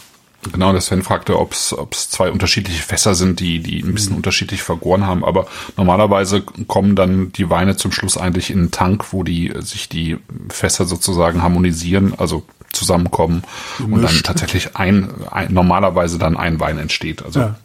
Genau, 0.51 0.71
der 0.71 0.81
Sven 0.81 1.03
fragte, 1.03 1.37
ob 1.39 1.53
es 1.53 1.75
zwei 2.09 2.31
unterschiedliche 2.31 2.83
Fässer 2.83 3.15
sind, 3.15 3.39
die, 3.39 3.59
die 3.59 3.81
ein 3.81 3.93
bisschen 3.93 4.11
mhm. 4.11 4.17
unterschiedlich 4.17 4.61
vergoren 4.63 5.05
haben. 5.05 5.23
Aber 5.25 5.47
normalerweise 5.77 6.41
kommen 6.41 6.95
dann 6.95 7.31
die 7.31 7.49
Weine 7.49 7.77
zum 7.77 7.91
Schluss 7.91 8.17
eigentlich 8.17 8.49
in 8.49 8.59
einen 8.59 8.71
Tank, 8.71 9.11
wo 9.11 9.23
die 9.23 9.53
sich 9.59 9.89
die 9.89 10.17
Fässer 10.49 10.85
sozusagen 10.85 11.41
harmonisieren, 11.41 12.13
also 12.17 12.43
zusammenkommen 12.71 13.43
Gemischt. 13.77 13.93
und 13.93 14.03
dann 14.03 14.23
tatsächlich 14.23 14.75
ein, 14.75 15.09
ein 15.31 15.53
normalerweise 15.53 16.17
dann 16.17 16.37
ein 16.37 16.59
Wein 16.59 16.77
entsteht. 16.77 17.23
Also 17.23 17.39
ja. 17.39 17.55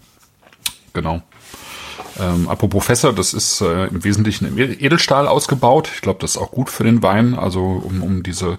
genau. 0.92 1.22
Ähm, 2.20 2.48
apropos 2.48 2.84
Fässer, 2.84 3.12
das 3.12 3.32
ist 3.32 3.60
äh, 3.60 3.86
im 3.86 4.04
Wesentlichen 4.04 4.46
im 4.46 4.58
Edelstahl 4.58 5.26
ausgebaut. 5.26 5.90
Ich 5.94 6.02
glaube, 6.02 6.18
das 6.20 6.32
ist 6.32 6.36
auch 6.36 6.50
gut 6.50 6.68
für 6.68 6.84
den 6.84 7.02
Wein, 7.02 7.34
also 7.34 7.60
um, 7.60 8.02
um 8.02 8.22
diese, 8.22 8.58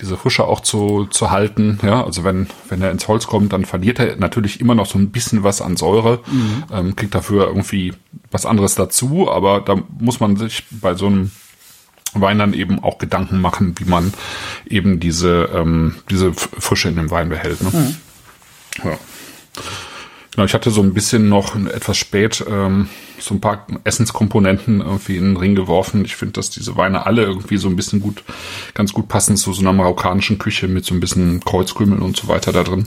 diese 0.00 0.16
Frische 0.16 0.44
auch 0.44 0.60
zu, 0.60 1.06
zu 1.06 1.30
halten. 1.30 1.78
Ja, 1.82 2.04
also 2.04 2.24
wenn, 2.24 2.46
wenn 2.68 2.80
er 2.80 2.90
ins 2.90 3.08
Holz 3.08 3.26
kommt, 3.26 3.52
dann 3.52 3.64
verliert 3.64 3.98
er 3.98 4.16
natürlich 4.16 4.60
immer 4.60 4.74
noch 4.74 4.86
so 4.86 4.98
ein 4.98 5.10
bisschen 5.10 5.42
was 5.42 5.60
an 5.60 5.76
Säure, 5.76 6.20
mhm. 6.30 6.64
ähm, 6.72 6.96
kriegt 6.96 7.14
dafür 7.14 7.46
irgendwie 7.46 7.92
was 8.30 8.46
anderes 8.46 8.74
dazu, 8.74 9.30
aber 9.30 9.60
da 9.60 9.76
muss 9.98 10.20
man 10.20 10.36
sich 10.36 10.64
bei 10.70 10.94
so 10.94 11.06
einem 11.06 11.30
Wein 12.14 12.38
dann 12.38 12.54
eben 12.54 12.82
auch 12.82 12.98
Gedanken 12.98 13.40
machen, 13.40 13.74
wie 13.78 13.84
man 13.84 14.12
eben 14.66 15.00
diese, 15.00 15.50
ähm, 15.54 15.96
diese 16.10 16.32
Frische 16.32 16.88
in 16.88 16.96
dem 16.96 17.10
Wein 17.10 17.28
behält. 17.28 17.62
Ne? 17.62 17.70
Mhm. 17.72 17.96
Ja. 18.84 18.98
Genau, 20.34 20.46
ich 20.46 20.54
hatte 20.54 20.70
so 20.70 20.82
ein 20.82 20.94
bisschen 20.94 21.28
noch 21.28 21.56
etwas 21.66 21.98
spät 21.98 22.42
ähm, 22.48 22.88
so 23.18 23.34
ein 23.34 23.40
paar 23.40 23.66
Essenskomponenten 23.84 24.80
irgendwie 24.80 25.16
in 25.16 25.24
den 25.24 25.36
Ring 25.36 25.54
geworfen. 25.54 26.04
Ich 26.04 26.16
finde, 26.16 26.32
dass 26.32 26.48
diese 26.48 26.76
Weine 26.76 27.04
alle 27.04 27.22
irgendwie 27.22 27.58
so 27.58 27.68
ein 27.68 27.76
bisschen 27.76 28.00
gut, 28.00 28.24
ganz 28.72 28.92
gut 28.94 29.08
passen 29.08 29.36
zu 29.36 29.52
so 29.52 29.60
einer 29.60 29.74
marokkanischen 29.74 30.38
Küche 30.38 30.68
mit 30.68 30.86
so 30.86 30.94
ein 30.94 31.00
bisschen 31.00 31.40
Kreuzkrümeln 31.40 32.00
und 32.00 32.16
so 32.16 32.28
weiter 32.28 32.50
da 32.50 32.64
drin. 32.64 32.86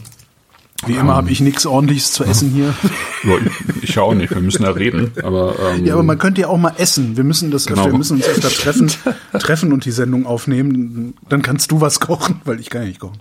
Wie 0.88 0.94
immer 0.94 1.12
ähm, 1.12 1.18
habe 1.18 1.30
ich 1.32 1.40
nichts 1.40 1.66
ordentliches 1.66 2.12
zu 2.12 2.24
essen 2.24 2.50
hier. 2.50 2.74
Ja, 3.24 3.38
ich, 3.38 3.90
ich 3.90 4.00
auch 4.00 4.14
nicht. 4.14 4.32
Wir 4.32 4.42
müssen 4.42 4.64
ja 4.64 4.72
reden. 4.72 5.12
Aber, 5.24 5.56
ähm, 5.72 5.86
ja, 5.86 5.94
aber 5.94 6.04
man 6.04 6.18
könnte 6.18 6.42
ja 6.42 6.48
auch 6.48 6.58
mal 6.58 6.74
essen. 6.78 7.16
Wir 7.16 7.24
müssen 7.24 7.50
das 7.50 7.66
genau. 7.66 7.86
wir 7.86 7.94
müssen 7.94 8.18
uns 8.18 8.28
öfter 8.28 8.50
treffen, 8.50 8.92
treffen 9.40 9.72
und 9.72 9.86
die 9.86 9.92
Sendung 9.92 10.26
aufnehmen. 10.26 11.16
Dann 11.30 11.42
kannst 11.42 11.72
du 11.72 11.80
was 11.82 12.00
kochen, 12.00 12.42
weil 12.44 12.60
ich 12.60 12.70
kann 12.70 12.82
ja 12.82 12.88
nicht 12.90 13.00
kochen. 13.00 13.20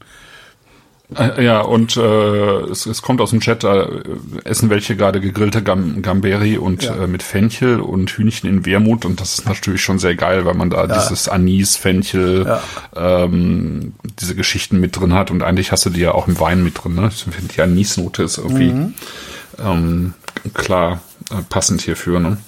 Äh, 1.14 1.44
ja, 1.44 1.60
und 1.60 1.96
äh, 1.96 2.00
es, 2.00 2.86
es 2.86 3.02
kommt 3.02 3.20
aus 3.20 3.30
dem 3.30 3.40
Chat, 3.40 3.62
äh, 3.62 3.86
essen 4.44 4.70
welche 4.70 4.96
gerade 4.96 5.20
gegrillte 5.20 5.62
Gam 5.62 6.00
Gamberi 6.00 6.56
und 6.56 6.82
ja. 6.82 6.94
äh, 7.04 7.06
mit 7.06 7.22
Fenchel 7.22 7.80
und 7.80 8.10
Hühnchen 8.10 8.48
in 8.48 8.64
Wermut 8.64 9.04
und 9.04 9.20
das 9.20 9.38
ist 9.38 9.46
natürlich 9.46 9.82
schon 9.82 9.98
sehr 9.98 10.14
geil, 10.16 10.46
weil 10.46 10.54
man 10.54 10.70
da 10.70 10.86
ja. 10.86 10.98
dieses 10.98 11.28
Anis, 11.28 11.76
Fenchel, 11.76 12.46
ja. 12.46 12.62
ähm, 13.24 13.92
diese 14.18 14.34
Geschichten 14.34 14.80
mit 14.80 14.98
drin 14.98 15.12
hat 15.12 15.30
und 15.30 15.42
eigentlich 15.42 15.72
hast 15.72 15.84
du 15.84 15.90
die 15.90 16.00
ja 16.00 16.12
auch 16.12 16.26
im 16.26 16.40
Wein 16.40 16.64
mit 16.64 16.82
drin. 16.82 16.94
Ne? 16.94 17.10
Ich 17.12 17.24
finde, 17.24 17.52
die 17.54 17.60
Anisnote 17.60 18.22
ist 18.22 18.38
irgendwie 18.38 18.72
mhm. 18.72 18.94
ähm, 19.62 20.14
klar 20.54 21.00
äh, 21.30 21.42
passend 21.50 21.82
hierfür. 21.82 22.18
Ne? 22.18 22.38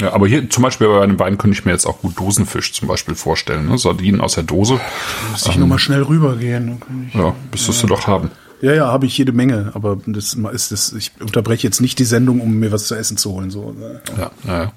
Ja, 0.00 0.12
aber 0.12 0.28
hier 0.28 0.48
zum 0.50 0.62
Beispiel 0.62 0.88
bei 0.88 1.02
einem 1.02 1.18
Wein 1.18 1.38
könnte 1.38 1.58
ich 1.58 1.64
mir 1.64 1.72
jetzt 1.72 1.86
auch 1.86 2.00
gut 2.00 2.18
Dosenfisch 2.18 2.72
zum 2.72 2.86
Beispiel 2.86 3.14
vorstellen. 3.14 3.68
Ne? 3.68 3.78
Sardinen 3.78 4.20
aus 4.20 4.34
der 4.34 4.42
Dose. 4.42 4.74
Da 4.74 5.30
müsste 5.30 5.48
ich 5.48 5.54
ähm, 5.54 5.62
nochmal 5.62 5.78
schnell 5.78 6.02
rübergehen. 6.02 6.82
Ja, 7.14 7.34
müsstest 7.50 7.82
ja. 7.82 7.88
du 7.88 7.94
doch 7.94 8.06
haben. 8.06 8.30
Ja, 8.60 8.74
ja, 8.74 8.86
habe 8.86 9.06
ich 9.06 9.16
jede 9.16 9.32
Menge, 9.32 9.72
aber 9.74 9.98
das 10.06 10.34
ist 10.34 10.72
das, 10.72 10.92
ich 10.92 11.12
unterbreche 11.20 11.66
jetzt 11.66 11.80
nicht 11.80 11.98
die 11.98 12.04
Sendung, 12.04 12.40
um 12.40 12.54
mir 12.54 12.72
was 12.72 12.86
zu 12.86 12.94
essen 12.94 13.16
zu 13.16 13.32
holen. 13.32 13.50
So. 13.50 13.72
Ne? 13.72 14.00
Ja, 14.18 14.30
ja, 14.46 14.72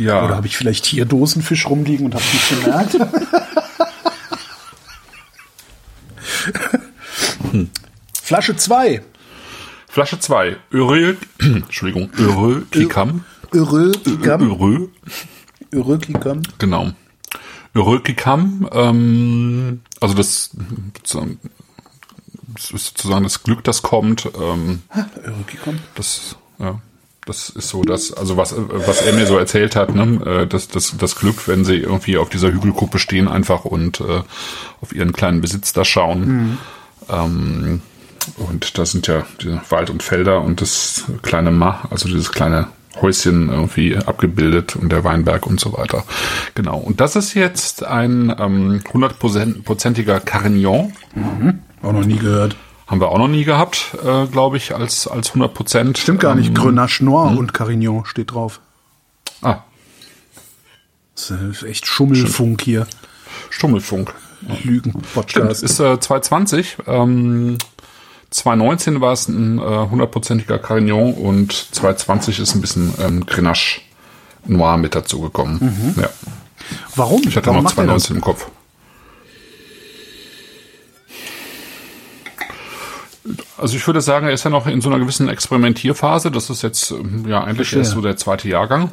ja. 0.00 0.24
Oder 0.24 0.36
habe 0.36 0.46
ich 0.46 0.56
vielleicht 0.56 0.86
hier 0.86 1.04
Dosenfisch 1.04 1.68
rumliegen 1.68 2.06
und 2.06 2.14
habe 2.14 2.24
nicht 2.24 2.48
gemerkt? 2.48 2.94
hm. 7.52 7.68
Flasche 8.22 8.56
2. 8.56 9.02
Flasche 9.90 10.20
2. 10.20 10.56
Öre, 10.72 11.16
Entschuldigung, 11.40 12.10
Öre 12.16 12.62
Kikam. 12.70 13.24
Öre 13.52 13.90
Kikam. 13.90 14.42
Öre. 14.42 14.88
Öre 15.74 15.98
Kikam. 15.98 16.42
Genau. 16.58 16.92
Öre 17.74 18.00
Kikam, 18.00 18.68
ähm, 18.72 19.80
also 20.00 20.14
das 20.14 20.50
das 21.02 22.70
ist 22.70 22.86
sozusagen 22.86 23.24
das 23.24 23.42
Glück, 23.42 23.64
das 23.64 23.82
kommt. 23.82 24.30
Ähm, 24.40 24.82
Irgendwie 25.24 25.56
kommt. 25.56 25.80
das, 25.96 26.36
ja, 26.60 26.80
das 27.26 27.50
ist 27.50 27.68
so 27.70 27.82
das, 27.82 28.12
also 28.12 28.36
was, 28.36 28.54
was 28.56 29.02
er 29.02 29.12
mir 29.14 29.26
so 29.26 29.38
erzählt 29.38 29.74
hat, 29.74 29.92
ne, 29.92 30.24
äh, 30.24 30.46
das, 30.46 30.68
das, 30.68 30.96
das 30.98 31.16
Glück, 31.16 31.48
wenn 31.48 31.64
sie 31.64 31.76
irgendwie 31.76 32.16
auf 32.16 32.28
dieser 32.28 32.52
Hügelkuppe 32.52 33.00
stehen 33.00 33.26
einfach 33.26 33.64
und 33.64 34.00
äh, 34.00 34.22
auf 34.80 34.92
ihren 34.92 35.12
kleinen 35.12 35.40
Besitz 35.40 35.72
da 35.72 35.84
schauen. 35.84 36.58
Ähm, 37.08 37.82
und 38.38 38.78
da 38.78 38.84
sind 38.86 39.06
ja 39.06 39.24
diese 39.40 39.60
Wald 39.70 39.90
und 39.90 40.02
Felder 40.02 40.40
und 40.42 40.60
das 40.60 41.04
kleine 41.22 41.50
Ma, 41.50 41.86
also 41.90 42.08
dieses 42.08 42.32
kleine 42.32 42.68
Häuschen 43.00 43.48
irgendwie 43.50 43.96
abgebildet 43.96 44.76
und 44.76 44.90
der 44.90 45.04
Weinberg 45.04 45.46
und 45.46 45.60
so 45.60 45.72
weiter. 45.76 46.04
Genau. 46.54 46.76
Und 46.78 47.00
das 47.00 47.16
ist 47.16 47.34
jetzt 47.34 47.84
ein 47.84 48.34
ähm, 48.38 48.80
100%iger 48.92 50.20
Carignan. 50.20 50.92
Auch 51.82 51.92
noch 51.92 52.04
nie 52.04 52.18
gehört. 52.18 52.56
Haben 52.88 53.00
wir 53.00 53.08
auch 53.10 53.18
noch 53.18 53.28
nie 53.28 53.44
gehabt, 53.44 53.96
äh, 54.04 54.26
glaube 54.26 54.56
ich, 54.56 54.74
als, 54.74 55.06
als 55.06 55.28
100 55.28 55.54
Prozent. 55.54 55.98
Stimmt 55.98 56.20
gar 56.20 56.34
nicht. 56.34 56.48
Ähm, 56.48 56.54
Grenache 56.54 57.04
Noir 57.04 57.38
und 57.38 57.54
Carignan 57.54 58.04
steht 58.04 58.32
drauf. 58.32 58.60
ah, 59.42 59.58
Das 61.14 61.30
ist 61.30 61.62
echt 61.62 61.86
Schummelfunk 61.86 62.62
hier. 62.62 62.86
Stummelfunk. 63.50 64.12
Lügen. 64.64 64.90
Stimmt, 64.90 65.14
Podcast. 65.14 65.62
ist 65.62 65.78
äh, 65.78 66.00
2020. 66.00 66.78
Ähm, 66.88 67.58
2019 68.30 69.00
war 69.00 69.12
es 69.12 69.28
ein 69.28 69.58
äh, 69.58 69.62
hundertprozentiger 69.62 70.58
Carignan 70.58 71.14
und 71.14 71.52
2020 71.52 72.38
ist 72.38 72.54
ein 72.54 72.60
bisschen 72.60 72.94
ähm, 73.00 73.26
Grenache 73.26 73.80
Noir 74.46 74.76
mit 74.76 74.94
dazu 74.94 75.20
gekommen. 75.20 75.94
Ja. 76.00 76.08
Warum? 76.94 77.22
Ich 77.26 77.36
hatte 77.36 77.46
Warum 77.48 77.64
noch 77.64 77.76
macht 77.76 77.78
er 77.78 77.86
das? 77.86 78.04
2019 78.04 78.16
im 78.16 78.22
Kopf. 78.22 78.46
Also 83.58 83.76
ich 83.76 83.86
würde 83.86 84.00
sagen, 84.00 84.26
er 84.26 84.32
ist 84.32 84.44
ja 84.44 84.50
noch 84.50 84.66
in 84.66 84.80
so 84.80 84.88
einer 84.88 84.98
gewissen 84.98 85.28
Experimentierphase. 85.28 86.30
Das 86.30 86.48
ist 86.48 86.62
jetzt 86.62 86.92
ähm, 86.92 87.26
ja 87.28 87.40
eigentlich 87.40 87.68
Verstehe. 87.68 87.80
erst 87.80 87.90
so 87.92 88.00
der 88.00 88.16
zweite 88.16 88.48
Jahrgang. 88.48 88.92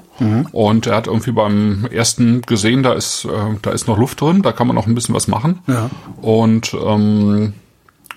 Und 0.52 0.88
er 0.88 0.96
hat 0.96 1.08
irgendwie 1.08 1.32
beim 1.32 1.86
ersten 1.92 2.42
gesehen, 2.42 2.84
da 2.84 2.94
ist 2.94 3.26
äh, 3.26 3.30
da 3.62 3.72
ist 3.72 3.88
noch 3.88 3.98
Luft 3.98 4.20
drin, 4.20 4.42
da 4.42 4.52
kann 4.52 4.68
man 4.68 4.76
noch 4.76 4.88
ein 4.88 4.96
bisschen 4.96 5.16
was 5.16 5.28
machen. 5.28 5.60
Ja. 5.68 5.90
Und 6.22 6.74
ähm, 6.74 7.54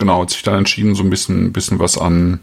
genau, 0.00 0.22
hat 0.22 0.30
sich 0.30 0.42
dann 0.42 0.56
entschieden, 0.58 0.96
so 0.96 1.04
ein 1.04 1.10
bisschen 1.10 1.52
bisschen 1.52 1.78
was 1.78 1.96
an 1.96 2.40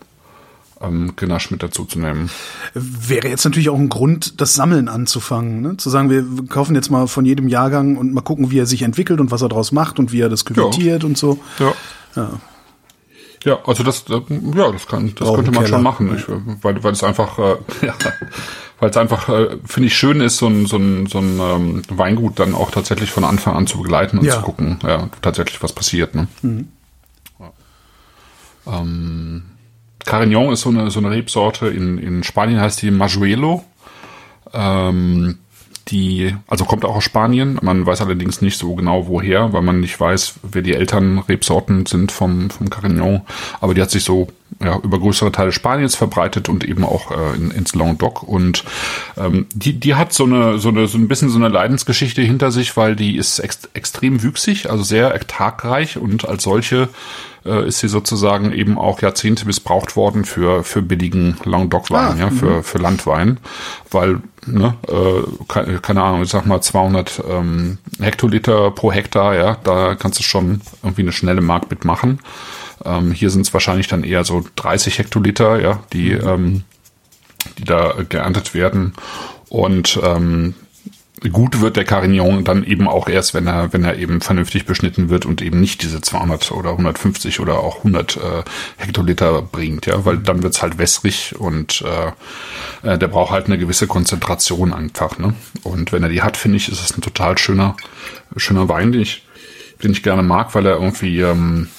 ähm, 0.81 1.13
Grenache 1.15 1.51
mit 1.51 1.63
dazu 1.63 1.85
zu 1.85 1.99
nehmen. 1.99 2.29
Wäre 2.73 3.27
jetzt 3.27 3.43
natürlich 3.45 3.69
auch 3.69 3.77
ein 3.79 3.89
Grund, 3.89 4.39
das 4.39 4.53
Sammeln 4.53 4.87
anzufangen. 4.87 5.61
Ne? 5.61 5.77
Zu 5.77 5.89
sagen, 5.89 6.09
wir 6.09 6.23
kaufen 6.47 6.75
jetzt 6.75 6.89
mal 6.91 7.07
von 7.07 7.25
jedem 7.25 7.47
Jahrgang 7.47 7.97
und 7.97 8.13
mal 8.13 8.21
gucken, 8.21 8.51
wie 8.51 8.59
er 8.59 8.65
sich 8.65 8.83
entwickelt 8.83 9.19
und 9.19 9.31
was 9.31 9.41
er 9.41 9.49
daraus 9.49 9.71
macht 9.71 9.99
und 9.99 10.11
wie 10.11 10.21
er 10.21 10.29
das 10.29 10.45
küvettiert 10.45 11.03
und 11.03 11.17
so. 11.17 11.39
Ja. 11.59 11.73
Ja. 12.15 12.29
Ja, 13.43 13.59
also 13.65 13.83
das, 13.83 14.05
ja, 14.09 14.71
das 14.71 14.87
kann, 14.87 15.13
das 15.15 15.33
könnte 15.33 15.51
man 15.51 15.67
schon 15.67 15.83
machen, 15.83 16.15
ich, 16.17 16.25
weil, 16.63 16.83
weil 16.83 16.91
es 16.91 17.03
einfach, 17.03 17.37
äh, 17.37 17.55
ja, 17.85 17.93
weil 18.79 18.89
es 18.89 18.97
einfach, 18.97 19.29
äh, 19.29 19.57
finde 19.63 19.87
ich, 19.87 19.95
schön 19.95 20.19
ist, 20.21 20.37
so 20.37 20.47
ein, 20.47 20.65
so 20.65 20.77
ein, 20.77 21.05
so 21.05 21.19
ein 21.19 21.39
ähm, 21.39 21.81
Weingut 21.89 22.39
dann 22.39 22.55
auch 22.55 22.71
tatsächlich 22.71 23.11
von 23.11 23.23
Anfang 23.23 23.55
an 23.55 23.67
zu 23.67 23.77
begleiten 23.77 24.17
und 24.17 24.25
Ja. 24.25 24.33
zu 24.37 24.41
gucken, 24.41 24.79
ja, 24.83 25.09
tatsächlich 25.21 25.61
was 25.63 25.71
passiert. 25.71 26.15
Ne? 26.15 26.27
Ja. 26.41 26.49
Ähm, 28.67 29.43
Carignan 30.05 30.51
ist 30.51 30.61
so 30.61 30.69
eine, 30.69 30.89
so 30.89 30.99
eine 30.99 31.11
Rebsorte, 31.11 31.67
in, 31.67 31.97
in 31.97 32.23
Spanien 32.23 32.61
heißt 32.61 32.81
die 32.81 32.91
Majuelo. 32.91 33.63
Ähm, 34.53 35.37
die, 35.89 36.35
also 36.47 36.65
kommt 36.65 36.83
auch 36.83 36.95
aus 36.97 37.03
Spanien. 37.03 37.59
Man 37.61 37.85
weiß 37.85 38.01
allerdings 38.01 38.41
nicht 38.41 38.57
so 38.57 38.75
genau 38.75 39.07
woher, 39.07 39.53
weil 39.53 39.61
man 39.61 39.79
nicht 39.79 39.99
weiß, 39.99 40.35
wer 40.43 40.61
die 40.61 40.73
Elternrebsorten 40.73 41.85
sind 41.85 42.11
vom, 42.11 42.49
vom 42.49 42.69
Carignan. 42.69 43.21
Aber 43.61 43.73
die 43.73 43.81
hat 43.81 43.91
sich 43.91 44.03
so 44.03 44.27
ja, 44.61 44.77
über 44.79 44.99
größere 44.99 45.31
Teile 45.31 45.51
Spaniens 45.51 45.95
verbreitet 45.95 46.49
und 46.49 46.63
eben 46.63 46.83
auch 46.83 47.11
äh, 47.11 47.35
in, 47.35 47.51
ins 47.51 47.75
Languedoc. 47.75 48.23
Und 48.23 48.63
ähm, 49.17 49.45
die, 49.53 49.79
die 49.79 49.95
hat 49.95 50.13
so 50.13 50.25
eine, 50.25 50.57
so 50.59 50.69
eine, 50.69 50.87
so 50.87 50.97
ein 50.97 51.07
bisschen 51.07 51.29
so 51.29 51.37
eine 51.37 51.49
Leidensgeschichte 51.49 52.21
hinter 52.21 52.51
sich, 52.51 52.75
weil 52.75 52.95
die 52.95 53.15
ist 53.15 53.39
ex 53.39 53.69
extrem 53.73 54.23
wüchsig, 54.23 54.69
also 54.69 54.83
sehr 54.83 55.11
ertragreich 55.11 55.97
und 55.97 56.27
als 56.27 56.43
solche 56.43 56.89
äh, 57.47 57.67
ist 57.67 57.79
sie 57.79 57.87
sozusagen 57.87 58.51
eben 58.51 58.77
auch 58.77 59.01
Jahrzehnte 59.01 59.45
missbraucht 59.45 59.95
worden 59.95 60.25
für, 60.25 60.63
für 60.63 60.81
billigen 60.81 61.37
Languedoc-Wein, 61.43 61.97
Ah, 61.97 62.15
ja, 62.19 62.29
für, 62.29 62.63
für 62.63 62.77
Landwein, 62.77 63.39
weil, 63.89 64.21
ne, 64.45 64.75
äh, 64.87 65.23
keine, 65.47 65.79
keine 65.79 66.03
Ahnung, 66.03 66.23
ich 66.23 66.29
sag 66.29 66.45
mal 66.45 66.61
200 66.61 67.23
ähm, 67.29 67.77
Hektoliter 67.99 68.71
pro 68.71 68.91
Hektar, 68.91 69.35
ja, 69.35 69.57
da 69.63 69.95
kannst 69.95 70.19
du 70.19 70.23
schon 70.23 70.61
irgendwie 70.83 71.01
eine 71.01 71.11
schnelle 71.11 71.41
Mark 71.41 71.69
mitmachen. 71.69 72.19
Ähm, 72.85 73.11
hier 73.11 73.29
sind 73.29 73.41
es 73.41 73.53
wahrscheinlich 73.53 73.87
dann 73.87 74.03
eher 74.03 74.23
so 74.23 74.43
30 74.55 74.99
Hektoliter, 74.99 75.59
ja, 75.59 75.79
die, 75.93 76.11
ähm, 76.11 76.63
die 77.57 77.63
da 77.63 77.93
geerntet 78.07 78.53
werden. 78.53 78.93
Und 79.49 79.99
ähm, 80.03 80.53
gut 81.31 81.61
wird 81.61 81.77
der 81.77 81.85
Carignan 81.85 82.43
dann 82.43 82.63
eben 82.63 82.87
auch 82.87 83.09
erst, 83.09 83.33
wenn 83.33 83.47
er, 83.47 83.73
wenn 83.73 83.83
er 83.83 83.97
eben 83.97 84.21
vernünftig 84.21 84.65
beschnitten 84.65 85.09
wird 85.09 85.25
und 85.25 85.41
eben 85.41 85.59
nicht 85.59 85.81
diese 85.81 86.01
200 86.01 86.51
oder 86.51 86.71
150 86.71 87.39
oder 87.39 87.59
auch 87.59 87.77
100 87.77 88.17
äh, 88.17 88.19
Hektoliter 88.77 89.41
bringt, 89.41 89.87
ja, 89.87 90.05
weil 90.05 90.17
dann 90.19 90.43
wird's 90.43 90.61
halt 90.61 90.77
wässrig 90.77 91.35
und 91.37 91.83
äh, 91.83 92.87
äh, 92.87 92.97
der 92.97 93.07
braucht 93.07 93.31
halt 93.31 93.47
eine 93.47 93.57
gewisse 93.57 93.87
Konzentration 93.87 94.73
einfach, 94.73 95.17
ne? 95.17 95.33
Und 95.63 95.91
wenn 95.91 96.03
er 96.03 96.09
die 96.09 96.21
hat, 96.21 96.37
finde 96.37 96.57
ich, 96.57 96.71
ist 96.71 96.83
es 96.83 96.95
ein 96.95 97.01
total 97.01 97.37
schöner, 97.37 97.75
schöner 98.35 98.69
Wein, 98.69 98.91
den 98.91 99.01
ich, 99.01 99.25
den 99.81 99.91
ich 99.91 100.03
gerne 100.03 100.23
mag, 100.23 100.53
weil 100.53 100.65
er 100.67 100.75
irgendwie, 100.75 101.19
ähm, 101.21 101.69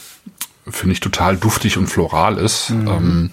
finde 0.68 0.94
ich, 0.94 1.00
total 1.00 1.36
duftig 1.36 1.78
und 1.78 1.86
floral 1.86 2.38
ist. 2.38 2.70
Ähm, 2.70 3.30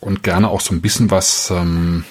und 0.00 0.22
gerne 0.24 0.48
auch 0.48 0.60
so 0.60 0.74
ein 0.74 0.80
bisschen 0.80 1.10
was, 1.10 1.50
ähm, 1.50 2.04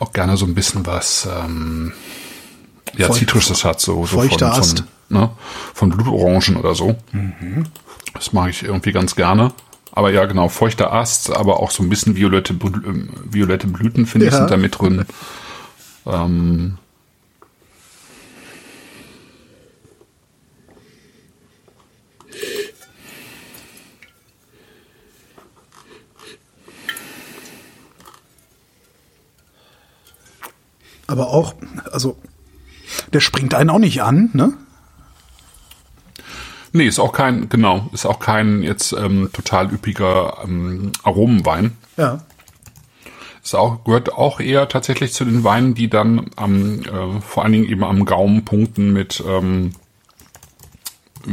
auch 0.00 0.12
gerne 0.12 0.36
so 0.36 0.46
ein 0.46 0.54
bisschen 0.54 0.86
was, 0.86 1.28
ähm, 1.44 1.92
ja, 2.96 3.10
Zitrusches 3.10 3.64
hat, 3.64 3.80
so, 3.80 4.06
so 4.06 4.18
feuchter 4.20 4.52
von, 4.54 4.64
von, 4.64 4.84
ne, 5.08 5.30
von 5.74 5.90
Blutorangen 5.90 6.56
oder 6.56 6.74
so. 6.74 6.96
Das 8.14 8.32
mag 8.32 8.50
ich 8.50 8.62
irgendwie 8.62 8.92
ganz 8.92 9.14
gerne. 9.16 9.52
Aber 9.92 10.10
ja, 10.12 10.24
genau, 10.26 10.48
feuchter 10.48 10.92
Ast, 10.92 11.34
aber 11.34 11.60
auch 11.60 11.70
so 11.70 11.82
ein 11.82 11.88
bisschen 11.88 12.14
violette, 12.16 12.54
ähm, 12.54 13.10
violette 13.24 13.66
Blüten, 13.66 14.06
finde 14.06 14.26
ich, 14.26 14.32
Ja. 14.32 14.38
sind 14.38 14.50
da 14.50 14.56
mit 14.56 14.78
drin. 14.80 15.04
Ähm, 16.06 16.78
Aber 31.08 31.30
auch, 31.30 31.54
also, 31.90 32.16
der 33.12 33.20
springt 33.20 33.54
einen 33.54 33.70
auch 33.70 33.78
nicht 33.78 34.02
an, 34.02 34.30
ne? 34.34 34.52
Nee, 36.72 36.86
ist 36.86 36.98
auch 36.98 37.12
kein, 37.12 37.48
genau, 37.48 37.88
ist 37.92 38.04
auch 38.06 38.20
kein 38.20 38.62
jetzt 38.62 38.92
ähm, 38.92 39.30
total 39.32 39.72
üppiger 39.72 40.38
ähm, 40.44 40.92
Aromenwein. 41.02 41.76
Ja. 41.96 42.20
Ist 43.42 43.54
auch, 43.54 43.84
gehört 43.84 44.12
auch 44.12 44.38
eher 44.38 44.68
tatsächlich 44.68 45.14
zu 45.14 45.24
den 45.24 45.44
Weinen, 45.44 45.74
die 45.74 45.88
dann 45.88 46.30
am, 46.36 46.82
äh, 46.82 47.20
vor 47.22 47.42
allen 47.42 47.52
Dingen 47.52 47.68
eben 47.68 47.84
am 47.84 48.04
Gaumen 48.04 48.44
punkten 48.44 48.92
mit, 48.92 49.24
ähm, 49.26 49.72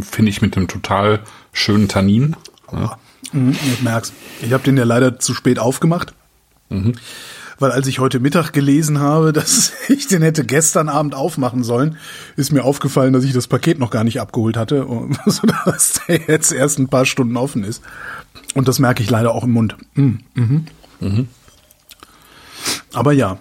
finde 0.02 0.30
ich, 0.30 0.42
mit 0.42 0.56
einem 0.56 0.70
total 0.70 1.20
schönen 1.52 1.90
Tannin. 1.90 2.38
Ja. 2.72 2.98
Mhm, 3.34 3.52
ich 3.52 3.82
merk's. 3.82 4.14
Ich 4.42 4.54
habe 4.54 4.64
den 4.64 4.78
ja 4.78 4.86
leider 4.86 5.20
zu 5.20 5.34
spät 5.34 5.60
aufgemacht. 5.60 6.14
Weil 7.60 7.72
als 7.72 7.88
ich 7.88 8.00
heute 8.00 8.20
Mittag 8.20 8.52
gelesen 8.52 9.00
habe, 9.00 9.34
dass 9.34 9.74
ich 9.90 10.08
den 10.08 10.22
hätte 10.22 10.46
gestern 10.46 10.90
Abend 10.90 11.16
aufmachen 11.16 11.64
sollen, 11.64 11.98
ist 12.36 12.52
mir 12.52 12.64
aufgefallen, 12.64 13.14
dass 13.14 13.24
ich 13.24 13.34
das 13.34 13.48
Paket 13.48 13.80
noch 13.80 13.92
gar 13.92 14.04
nicht 14.04 14.20
abgeholt 14.20 14.58
hatte, 14.58 14.86
sodass 15.26 16.02
der 16.08 16.22
jetzt 16.28 16.52
erst 16.52 16.80
ein 16.80 16.88
paar 16.88 17.06
Stunden 17.06 17.38
offen 17.38 17.64
ist. 17.64 17.82
Und 18.54 18.68
das 18.68 18.80
merke 18.80 19.04
ich 19.04 19.10
leider 19.10 19.34
auch 19.34 19.44
im 19.44 19.52
Mund. 19.52 19.76
Mm, 19.96 20.16
Mhm. 21.02 21.28
Aber 22.94 23.12
ja, 23.12 23.38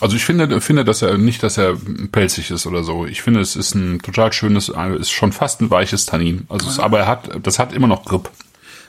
Also 0.00 0.16
ich 0.16 0.24
finde, 0.24 0.60
finde, 0.60 0.84
dass 0.84 1.02
er 1.02 1.18
nicht, 1.18 1.42
dass 1.42 1.58
er 1.58 1.76
pelzig 2.12 2.50
ist 2.50 2.66
oder 2.66 2.84
so. 2.84 3.06
Ich 3.06 3.22
finde, 3.22 3.40
es 3.40 3.56
ist 3.56 3.74
ein 3.74 3.98
total 4.00 4.32
schönes, 4.32 4.72
ist 4.98 5.10
schon 5.10 5.32
fast 5.32 5.60
ein 5.60 5.70
weiches 5.70 6.06
Tannin. 6.06 6.46
Also, 6.48 6.68
es, 6.68 6.78
aber 6.78 7.00
er 7.00 7.06
hat, 7.06 7.30
das 7.42 7.58
hat 7.58 7.72
immer 7.72 7.86
noch 7.86 8.04
Grip. 8.04 8.30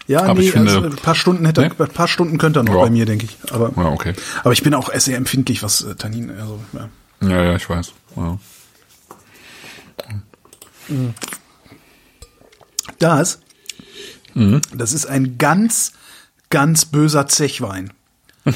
Ja, 0.10 0.24
Aber 0.24 0.34
nee, 0.39 0.48
ich 0.48 0.52
finde- 0.52 0.72
also 0.76 0.88
ein 0.88 0.95
paar 0.95 1.15
Stunden 1.15 1.45
hätte, 1.45 1.62
Ne? 1.62 1.72
ein 1.78 1.88
paar 1.89 2.08
Stunden 2.08 2.38
könnte 2.38 2.60
er 2.60 2.63
noch 2.63 2.74
Ja. 2.76 2.82
bei 2.82 2.89
mir, 2.89 3.06
denke 3.06 3.26
ich. 3.26 3.38
Aber, 3.54 3.72
Ja, 3.76 3.89
okay. 3.89 4.13
aber 4.43 4.51
ich 4.53 4.64
bin 4.64 4.74
auch 4.74 4.91
sehr 4.95 5.18
empfindlich, 5.18 5.62
was 5.64 5.82
äh, 5.84 5.95
Tannin, 5.95 6.32
also, 6.32 6.60
ja. 6.74 6.89
Ja, 7.22 7.43
ja, 7.43 7.55
ich 7.55 7.70
weiß. 7.70 7.91
Ja. 8.16 8.38
Das, 12.97 13.39
Mhm. 14.34 14.62
das 14.74 14.93
ist 14.93 15.05
ein 15.05 15.38
ganz, 15.38 15.93
ganz 16.49 16.86
böser 16.86 17.28
Zechwein. 17.28 17.91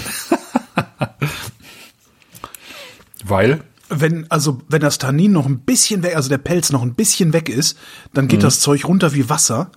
Weil, 3.26 3.64
wenn, 3.89 4.30
also, 4.32 4.62
wenn 4.68 4.82
das 4.82 4.97
Tannin 4.97 5.32
noch 5.32 5.45
ein 5.45 5.60
bisschen 5.60 6.04
weg, 6.04 6.16
also 6.16 6.30
der 6.30 6.38
Pelz 6.39 6.72
noch 6.72 6.82
ein 6.82 6.93
bisschen 6.95 7.32
weg 7.34 7.47
ist, 7.49 7.78
dann 8.14 8.28
geht 8.28 8.43
das 8.43 8.60
Zeug 8.60 8.86
runter 8.86 9.14
wie 9.14 9.30
Wasser 9.30 9.72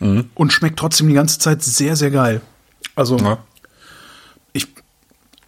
und 0.00 0.52
schmeckt 0.52 0.78
trotzdem 0.78 1.08
die 1.08 1.14
ganze 1.14 1.38
Zeit 1.38 1.62
sehr, 1.62 1.94
sehr 1.96 2.10
geil. 2.10 2.40
Also, 2.96 3.16
Ja. 3.18 3.38
ich, 4.52 4.66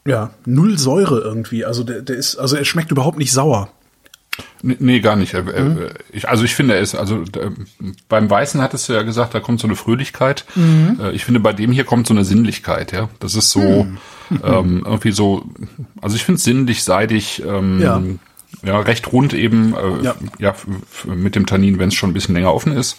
ja, 0.07 0.31
null 0.45 0.79
Säure 0.79 1.21
irgendwie. 1.21 1.65
Also, 1.65 1.85
der, 1.85 2.03
der 2.03 2.17
ist, 2.17 2.37
also 2.37 2.57
er 2.57 2.65
schmeckt 2.65 2.91
überhaupt 2.91 3.19
nicht 3.19 3.33
sauer. 3.33 3.71
Nee, 4.63 5.01
gar 5.01 5.17
nicht. 5.17 5.35
Mhm. 5.35 5.89
Ich, 6.11 6.27
also 6.29 6.45
ich 6.45 6.55
finde, 6.55 6.75
er 6.75 6.81
ist, 6.81 6.95
also 6.95 7.23
beim 8.09 8.31
Weißen 8.31 8.63
hattest 8.63 8.89
du 8.89 8.95
ja 8.95 9.03
gesagt, 9.03 9.35
da 9.35 9.41
kommt 9.41 9.61
so 9.61 9.67
eine 9.67 9.77
Fröhlichkeit. 9.77 10.47
Mhm. 10.55 10.99
Äh, 11.03 11.11
Ich 11.13 11.25
finde, 11.25 11.41
bei 11.41 11.53
dem 11.53 11.71
hier 11.73 11.85
kommt 11.85 12.07
so 12.07 12.15
eine 12.15 12.25
Sinnlichkeit, 12.25 12.93
ja. 12.93 13.11
Das 13.21 13.35
ist 13.35 13.51
so 13.51 13.61
Mhm. 13.61 13.99
ähm, 14.43 14.83
irgendwie 14.87 15.13
so, 15.13 15.45
also 16.01 16.17
ich 16.17 16.25
finde 16.25 16.37
es 16.39 16.45
sinnlich, 16.45 16.83
seidig, 16.85 17.43
ähm, 17.47 17.81
Ja. 17.81 18.03
ja. 18.63 18.81
recht 18.81 19.13
rund 19.13 19.35
eben, 19.35 19.75
äh, 19.75 20.03
Ja. 20.05 20.15
ja, 20.39 20.55
mit 21.05 21.35
dem 21.35 21.45
Tannin, 21.45 21.79
wenn 21.79 21.89
es 21.89 21.95
schon 21.95 22.11
ein 22.11 22.15
bisschen 22.15 22.35
länger 22.35 22.55
offen 22.55 22.73
ist. 22.73 22.97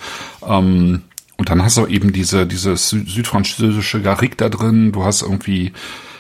Ähm, 0.48 1.02
und 1.38 1.50
dann 1.50 1.64
hast 1.64 1.78
du 1.78 1.86
eben 1.88 2.14
diese, 2.14 2.46
diese 2.46 2.74
sü- 2.74 3.08
südfranzösische 3.10 4.02
Garrigue 4.02 4.36
da 4.38 4.50
drin, 4.50 4.92
du 4.92 5.04
hast 5.04 5.22
irgendwie, 5.24 5.74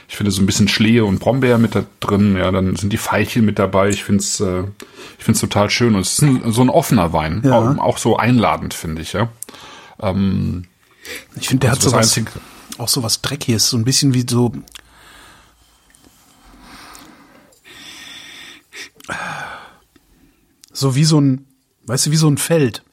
ich 0.09 0.15
finde 0.17 0.31
so 0.31 0.41
ein 0.41 0.45
bisschen 0.45 0.67
Schlehe 0.67 1.05
und 1.05 1.19
Brombeer 1.19 1.57
mit 1.57 1.75
da 1.75 1.85
drin, 1.99 2.35
ja, 2.35 2.51
dann 2.51 2.75
sind 2.75 2.91
die 2.93 2.97
Veilchen 2.97 3.45
mit 3.45 3.57
dabei. 3.59 3.89
Ich 3.89 4.03
finde 4.03 4.21
es 4.21 4.39
äh, 4.39 4.63
ich 5.17 5.23
find's 5.25 5.39
total 5.41 5.69
schön 5.69 5.95
und 5.95 6.01
es 6.01 6.13
ist 6.13 6.21
ein, 6.23 6.51
so 6.51 6.61
ein 6.61 6.69
offener 6.69 7.13
Wein, 7.13 7.41
Ja. 7.45 7.57
auch, 7.59 7.77
auch 7.77 7.97
so 7.97 8.17
einladend, 8.17 8.73
finde 8.73 9.01
ich, 9.01 9.13
ja. 9.13 9.29
Ich 11.35 11.47
finde, 11.47 11.61
der 11.61 11.69
Also 11.71 11.75
hat 11.75 11.81
so 11.81 11.91
was, 11.93 12.07
Einzige- 12.17 12.31
auch 12.77 12.89
so 12.89 13.03
was 13.03 13.21
Dreckiges, 13.21 13.69
so 13.69 13.77
ein 13.77 13.85
bisschen 13.85 14.13
wie 14.13 14.25
so, 14.27 14.51
so 20.71 20.95
wie 20.95 21.03
so 21.03 21.19
ein, 21.19 21.45
weißt 21.85 22.07
du, 22.07 22.11
wie 22.11 22.15
so 22.17 22.27
ein 22.27 22.37
Feld. 22.37 22.83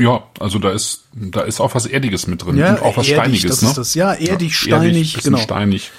Ja, 0.00 0.22
also 0.38 0.58
da 0.58 0.70
ist, 0.70 1.04
da 1.12 1.42
ist 1.42 1.60
auch 1.60 1.74
was 1.74 1.84
Erdiges 1.84 2.26
mit 2.26 2.44
drin 2.44 2.56
Ja, 2.56 2.74
und 2.74 2.82
auch 2.82 2.96
was 2.96 3.06
erdig, 3.06 3.40
Steiniges, 3.40 3.60
das 3.60 3.62
ne? 3.62 3.72
das. 3.76 3.94
Ja, 3.94 4.12
erdig, 4.12 4.28
erdig, 4.30 4.56
steinig, 4.56 5.14
bisschen 5.14 5.32
genau. 5.34 5.44
steinig. 5.44 5.90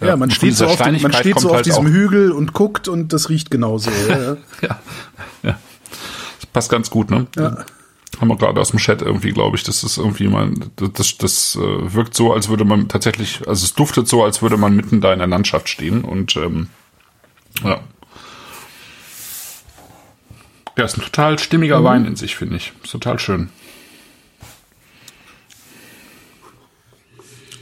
Ja, 0.00 0.16
man 0.16 0.30
und 0.30 0.30
von 0.30 0.36
steht 0.36 0.56
so 0.56 0.66
auf, 0.66 0.78
man 0.78 1.12
steht 1.12 1.38
so 1.38 1.50
auf 1.50 1.56
halt 1.56 1.66
diesem 1.66 1.86
auch- 1.86 1.90
Hügel 1.90 2.32
und 2.32 2.54
guckt 2.54 2.88
und 2.88 3.12
das 3.12 3.28
riecht 3.28 3.50
genauso. 3.50 3.90
Ja, 4.08 4.18
ja. 4.18 4.36
Ja, 4.62 4.80
ja. 5.42 5.58
Das 6.38 6.46
passt 6.54 6.70
ganz 6.70 6.88
gut, 6.88 7.10
ne? 7.10 7.26
Ja. 7.36 7.64
Haben 8.18 8.28
wir 8.28 8.36
gerade 8.36 8.58
aus 8.60 8.70
dem 8.70 8.78
Chat 8.78 9.02
irgendwie, 9.02 9.30
glaube 9.32 9.56
ich, 9.58 9.62
das 9.62 9.84
ist 9.84 9.98
irgendwie 9.98 10.26
mal, 10.28 10.50
das, 10.76 10.92
das, 10.94 11.18
das 11.18 11.56
äh, 11.56 11.94
wirkt 11.94 12.14
so, 12.14 12.32
als 12.32 12.48
würde 12.48 12.64
man 12.64 12.88
tatsächlich, 12.88 13.46
also 13.46 13.62
es 13.64 13.74
duftet 13.74 14.08
so, 14.08 14.24
als 14.24 14.40
würde 14.40 14.56
man 14.56 14.74
mitten 14.74 15.02
da 15.02 15.12
in 15.12 15.18
der 15.18 15.28
Landschaft 15.28 15.68
stehen 15.68 16.02
und 16.02 16.34
ähm, 16.36 16.68
ja. 17.62 17.80
Ja, 20.80 20.86
ist 20.86 20.96
ein 20.96 21.02
total 21.02 21.38
stimmiger 21.38 21.84
Wein 21.84 22.06
in 22.06 22.16
sich, 22.16 22.36
finde 22.36 22.56
ich. 22.56 22.72
Ist 22.82 22.92
total 22.92 23.18
schön. 23.18 23.50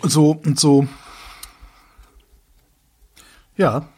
So, 0.05 0.31
und 0.31 0.61
so. 0.61 0.87
Ja. 3.57 3.89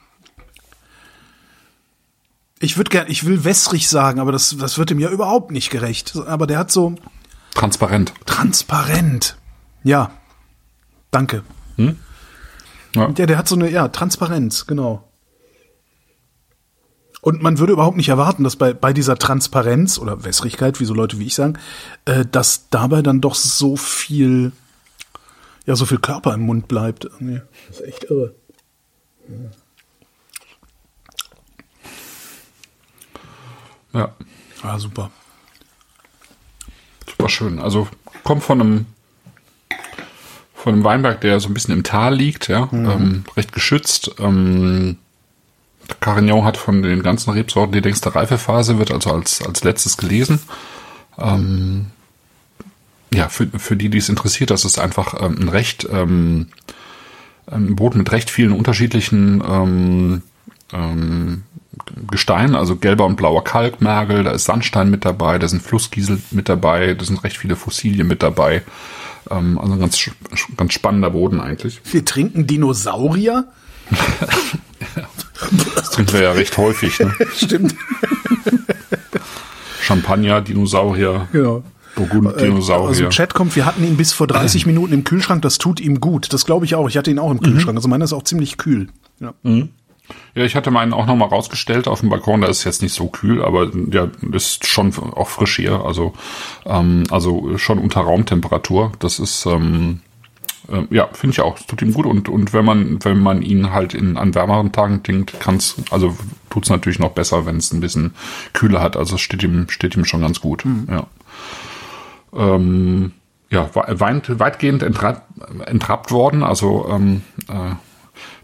Ich 2.60 2.78
würde 2.78 2.88
gern, 2.88 3.10
ich 3.10 3.26
will 3.26 3.44
wässrig 3.44 3.90
sagen, 3.90 4.20
aber 4.20 4.32
das, 4.32 4.56
das 4.58 4.78
wird 4.78 4.90
ihm 4.90 4.98
ja 4.98 5.10
überhaupt 5.10 5.50
nicht 5.50 5.68
gerecht. 5.68 6.16
Aber 6.16 6.46
der 6.46 6.56
hat 6.56 6.70
so 6.70 6.94
Transparent. 7.52 8.14
transparent. 8.24 9.36
Ja. 9.84 10.12
Danke. 11.10 11.44
Ja. 11.76 11.92
Ja, 12.94 13.26
der 13.26 13.36
hat 13.36 13.48
so 13.48 13.54
eine, 13.54 13.68
ja, 13.68 13.88
Transparenz, 13.88 14.66
genau. 14.66 15.09
Und 17.20 17.42
man 17.42 17.58
würde 17.58 17.74
überhaupt 17.74 17.96
nicht 17.96 18.08
erwarten, 18.08 18.44
dass 18.44 18.56
bei, 18.56 18.72
bei 18.72 18.92
dieser 18.92 19.16
Transparenz 19.16 19.98
oder 19.98 20.24
Wässrigkeit, 20.24 20.80
wie 20.80 20.84
so 20.84 20.94
Leute 20.94 21.18
wie 21.18 21.26
ich 21.26 21.34
sagen, 21.34 21.58
äh, 22.06 22.24
dass 22.24 22.68
dabei 22.70 23.02
dann 23.02 23.20
doch 23.20 23.34
so 23.34 23.76
viel, 23.76 24.52
ja, 25.66 25.76
so 25.76 25.84
viel 25.84 25.98
Körper 25.98 26.32
im 26.34 26.40
Mund 26.40 26.66
bleibt. 26.68 27.04
Irgendwie. 27.04 27.42
Das 27.68 27.80
ist 27.80 27.86
echt 27.86 28.04
irre. 28.04 28.34
ja. 33.92 34.14
Ah, 34.62 34.78
super. 34.78 35.10
Super 37.06 37.28
schön. 37.28 37.58
Also 37.58 37.88
kommt 38.24 38.42
von 38.42 38.60
einem 38.60 38.86
von 40.54 40.74
einem 40.74 40.84
Weinberg, 40.84 41.22
der 41.22 41.40
so 41.40 41.48
ein 41.48 41.54
bisschen 41.54 41.72
im 41.72 41.84
Tal 41.84 42.14
liegt, 42.14 42.48
ja, 42.48 42.68
ähm, 42.70 43.24
recht 43.34 43.52
geschützt. 43.52 44.10
Ähm, 44.18 44.98
Carignan 46.00 46.44
hat 46.44 46.56
von 46.56 46.82
den 46.82 47.02
ganzen 47.02 47.30
Rebsorten 47.30 47.72
die 47.72 47.80
längste 47.80 48.14
Reifephase, 48.14 48.78
wird 48.78 48.92
also 48.92 49.12
als, 49.12 49.42
als 49.42 49.64
letztes 49.64 49.96
gelesen. 49.96 50.40
Ähm, 51.18 51.86
ja, 53.12 53.28
für, 53.28 53.46
für 53.46 53.76
die, 53.76 53.88
die 53.88 53.98
es 53.98 54.08
interessiert, 54.08 54.50
das 54.50 54.64
ist 54.64 54.78
einfach 54.78 55.20
ähm, 55.20 55.36
ein 55.40 55.48
recht 55.48 55.88
ähm, 55.90 56.48
ein 57.50 57.76
Boden 57.76 57.98
mit 57.98 58.12
recht 58.12 58.30
vielen 58.30 58.52
unterschiedlichen 58.52 59.42
ähm, 59.46 60.22
ähm, 60.72 61.42
Gestein, 62.10 62.54
also 62.54 62.76
gelber 62.76 63.06
und 63.06 63.16
blauer 63.16 63.42
Kalkmergel, 63.42 64.22
da 64.22 64.32
ist 64.32 64.44
Sandstein 64.44 64.90
mit 64.90 65.04
dabei, 65.04 65.38
da 65.38 65.48
sind 65.48 65.62
Flusskiesel 65.62 66.20
mit 66.30 66.48
dabei, 66.48 66.94
da 66.94 67.04
sind 67.04 67.22
recht 67.24 67.36
viele 67.36 67.56
Fossilien 67.56 68.06
mit 68.06 68.22
dabei. 68.22 68.62
Ähm, 69.30 69.58
also 69.58 69.72
ein 69.72 69.80
ganz, 69.80 70.10
ganz 70.56 70.72
spannender 70.72 71.10
Boden 71.10 71.40
eigentlich. 71.40 71.80
Wir 71.90 72.04
trinken 72.04 72.46
Dinosaurier? 72.46 73.48
Das 75.74 75.90
trinken 75.90 76.12
wir 76.14 76.22
ja 76.22 76.32
recht 76.32 76.56
häufig. 76.58 76.98
Ne? 77.00 77.12
Stimmt. 77.36 77.74
Champagner, 79.80 80.40
Dinosaurier, 80.40 81.28
Genau. 81.32 81.62
Burgund, 81.96 82.36
Äh, 82.36 82.42
Dinosaurier. 82.44 82.90
Aus 82.90 82.96
dem 82.98 83.10
Chat 83.10 83.34
kommt, 83.34 83.56
wir 83.56 83.64
hatten 83.66 83.82
ihn 83.84 83.96
bis 83.96 84.12
vor 84.12 84.26
30 84.26 84.66
Minuten 84.66 84.92
im 84.92 85.04
Kühlschrank, 85.04 85.42
das 85.42 85.58
tut 85.58 85.80
ihm 85.80 86.00
gut. 86.00 86.32
Das 86.32 86.44
glaube 86.46 86.64
ich 86.64 86.74
auch. 86.74 86.88
Ich 86.88 86.96
hatte 86.96 87.10
ihn 87.10 87.18
auch 87.18 87.30
im 87.30 87.40
Kühlschrank. 87.40 87.76
Also 87.76 87.88
meiner 87.88 88.04
ist 88.04 88.12
auch 88.12 88.22
ziemlich 88.24 88.56
kühl. 88.58 88.88
Ja. 89.18 89.34
Ja, 90.34 90.44
ich 90.44 90.56
hatte 90.56 90.70
meinen 90.72 90.92
auch 90.92 91.06
nochmal 91.06 91.28
rausgestellt 91.28 91.86
auf 91.88 92.00
dem 92.00 92.08
Balkon. 92.08 92.40
Da 92.40 92.48
ist 92.48 92.64
jetzt 92.64 92.82
nicht 92.82 92.94
so 92.94 93.06
kühl, 93.08 93.44
aber 93.44 93.70
ja, 93.92 94.08
ist 94.32 94.66
schon 94.66 94.92
auch 95.14 95.28
frisch 95.28 95.56
hier. 95.56 95.84
Also, 95.84 96.14
ähm, 96.66 97.04
also 97.10 97.56
schon 97.58 97.78
unter 97.78 98.00
Raumtemperatur. 98.00 98.92
Das 98.98 99.18
ist, 99.20 99.46
ähm, 99.46 100.00
äh, 100.68 100.82
ja, 100.90 101.08
finde 101.12 101.34
ich 101.34 101.40
auch. 101.40 101.58
Es 101.58 101.66
tut 101.66 101.82
ihm 101.82 101.92
gut. 101.92 102.06
Und, 102.06 102.28
und 102.28 102.52
wenn 102.52 102.64
man, 102.64 103.04
wenn 103.04 103.18
man 103.20 103.42
ihn 103.42 103.72
halt 103.72 103.94
in, 103.94 104.16
an 104.16 104.34
wärmeren 104.34 104.72
Tagen 104.72 105.02
trinkt, 105.02 105.38
kann's, 105.40 105.76
also 105.90 106.16
tut's 106.48 106.70
natürlich 106.70 106.98
noch 106.98 107.12
besser, 107.12 107.46
wenn 107.46 107.56
es 107.56 107.72
ein 107.72 107.80
bisschen 107.80 108.14
kühler 108.52 108.80
hat. 108.80 108.96
Also 108.96 109.16
es 109.16 109.20
steht 109.20 109.42
ihm, 109.42 109.68
steht 109.68 109.96
ihm 109.96 110.04
schon 110.04 110.20
ganz 110.20 110.40
gut. 110.40 110.64
Ja. 110.88 111.06
Ähm, 112.34 113.12
ja, 113.50 113.68
weit, 113.74 114.38
weitgehend 114.38 114.82
entrappt, 114.82 115.22
entrappt 115.66 116.12
worden. 116.12 116.42
Also 116.42 116.86
ähm, 116.88 117.22
äh, 117.48 117.74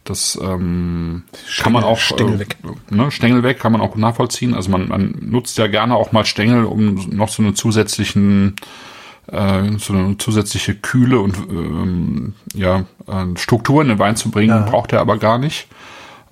das 0.02 0.38
ähm, 0.40 1.24
kann 1.60 1.72
man 1.72 1.84
auch 1.84 1.98
Stängel 1.98 2.38
weg. 2.38 2.56
Äh, 2.64 2.94
ne, 2.94 3.10
Stängel 3.10 3.42
weg 3.42 3.58
kann 3.58 3.72
man 3.72 3.80
auch 3.80 3.96
nachvollziehen. 3.96 4.54
Also 4.54 4.70
man, 4.70 4.88
man 4.88 5.16
nutzt 5.20 5.58
ja 5.58 5.66
gerne 5.66 5.94
auch 5.94 6.12
mal 6.12 6.24
Stängel, 6.24 6.64
um 6.64 6.94
noch 7.10 7.28
so 7.28 7.42
eine 7.42 7.54
zusätzlichen 7.54 8.56
äh, 9.28 9.78
so 9.78 9.92
eine 9.92 10.16
zusätzliche 10.18 10.74
Kühle 10.74 11.20
und 11.20 11.36
ähm, 11.50 12.34
ja 12.54 12.84
äh, 13.06 13.36
Struktur 13.36 13.82
in 13.82 13.88
den 13.88 13.98
Wein 13.98 14.16
zu 14.16 14.30
bringen, 14.30 14.64
braucht 14.66 14.92
er 14.92 15.00
aber 15.00 15.18
gar 15.18 15.38
nicht. 15.38 15.68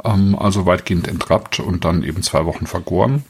Ähm, 0.04 0.36
also 0.38 0.66
weitgehend 0.66 1.08
entrappt 1.08 1.60
und 1.60 1.84
dann 1.84 2.02
eben 2.02 2.22
zwei 2.22 2.44
Wochen 2.46 2.66
vergoren. 2.66 3.24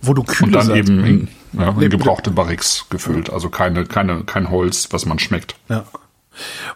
Wo 0.00 0.14
du 0.14 0.20
Und 0.22 0.28
kühle 0.28 0.52
dann 0.52 0.66
sagst. 0.66 0.78
eben 0.78 1.04
in, 1.04 1.28
ja, 1.54 1.70
in 1.70 1.90
gebrauchte 1.90 2.30
Barriques 2.30 2.86
gefüllt. 2.90 3.30
Also 3.30 3.48
keine, 3.50 3.84
keine, 3.84 4.22
kein 4.24 4.50
Holz, 4.50 4.88
was 4.92 5.06
man 5.06 5.18
schmeckt. 5.18 5.56
Ja. 5.68 5.84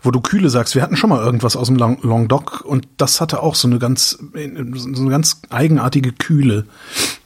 Wo 0.02 0.10
du 0.10 0.20
Kühle 0.20 0.50
sagst, 0.50 0.74
wir 0.74 0.82
hatten 0.82 0.96
schon 0.96 1.10
mal 1.10 1.22
irgendwas 1.24 1.54
aus 1.54 1.68
dem 1.68 1.76
Lang- 1.76 2.02
Languedoc 2.02 2.62
und 2.62 2.88
das 2.96 3.20
hatte 3.20 3.42
auch 3.44 3.54
so 3.54 3.68
eine 3.68 3.78
ganz, 3.78 4.18
so 4.32 5.00
eine 5.00 5.10
ganz 5.10 5.40
eigenartige 5.50 6.10
Kühle. 6.12 6.66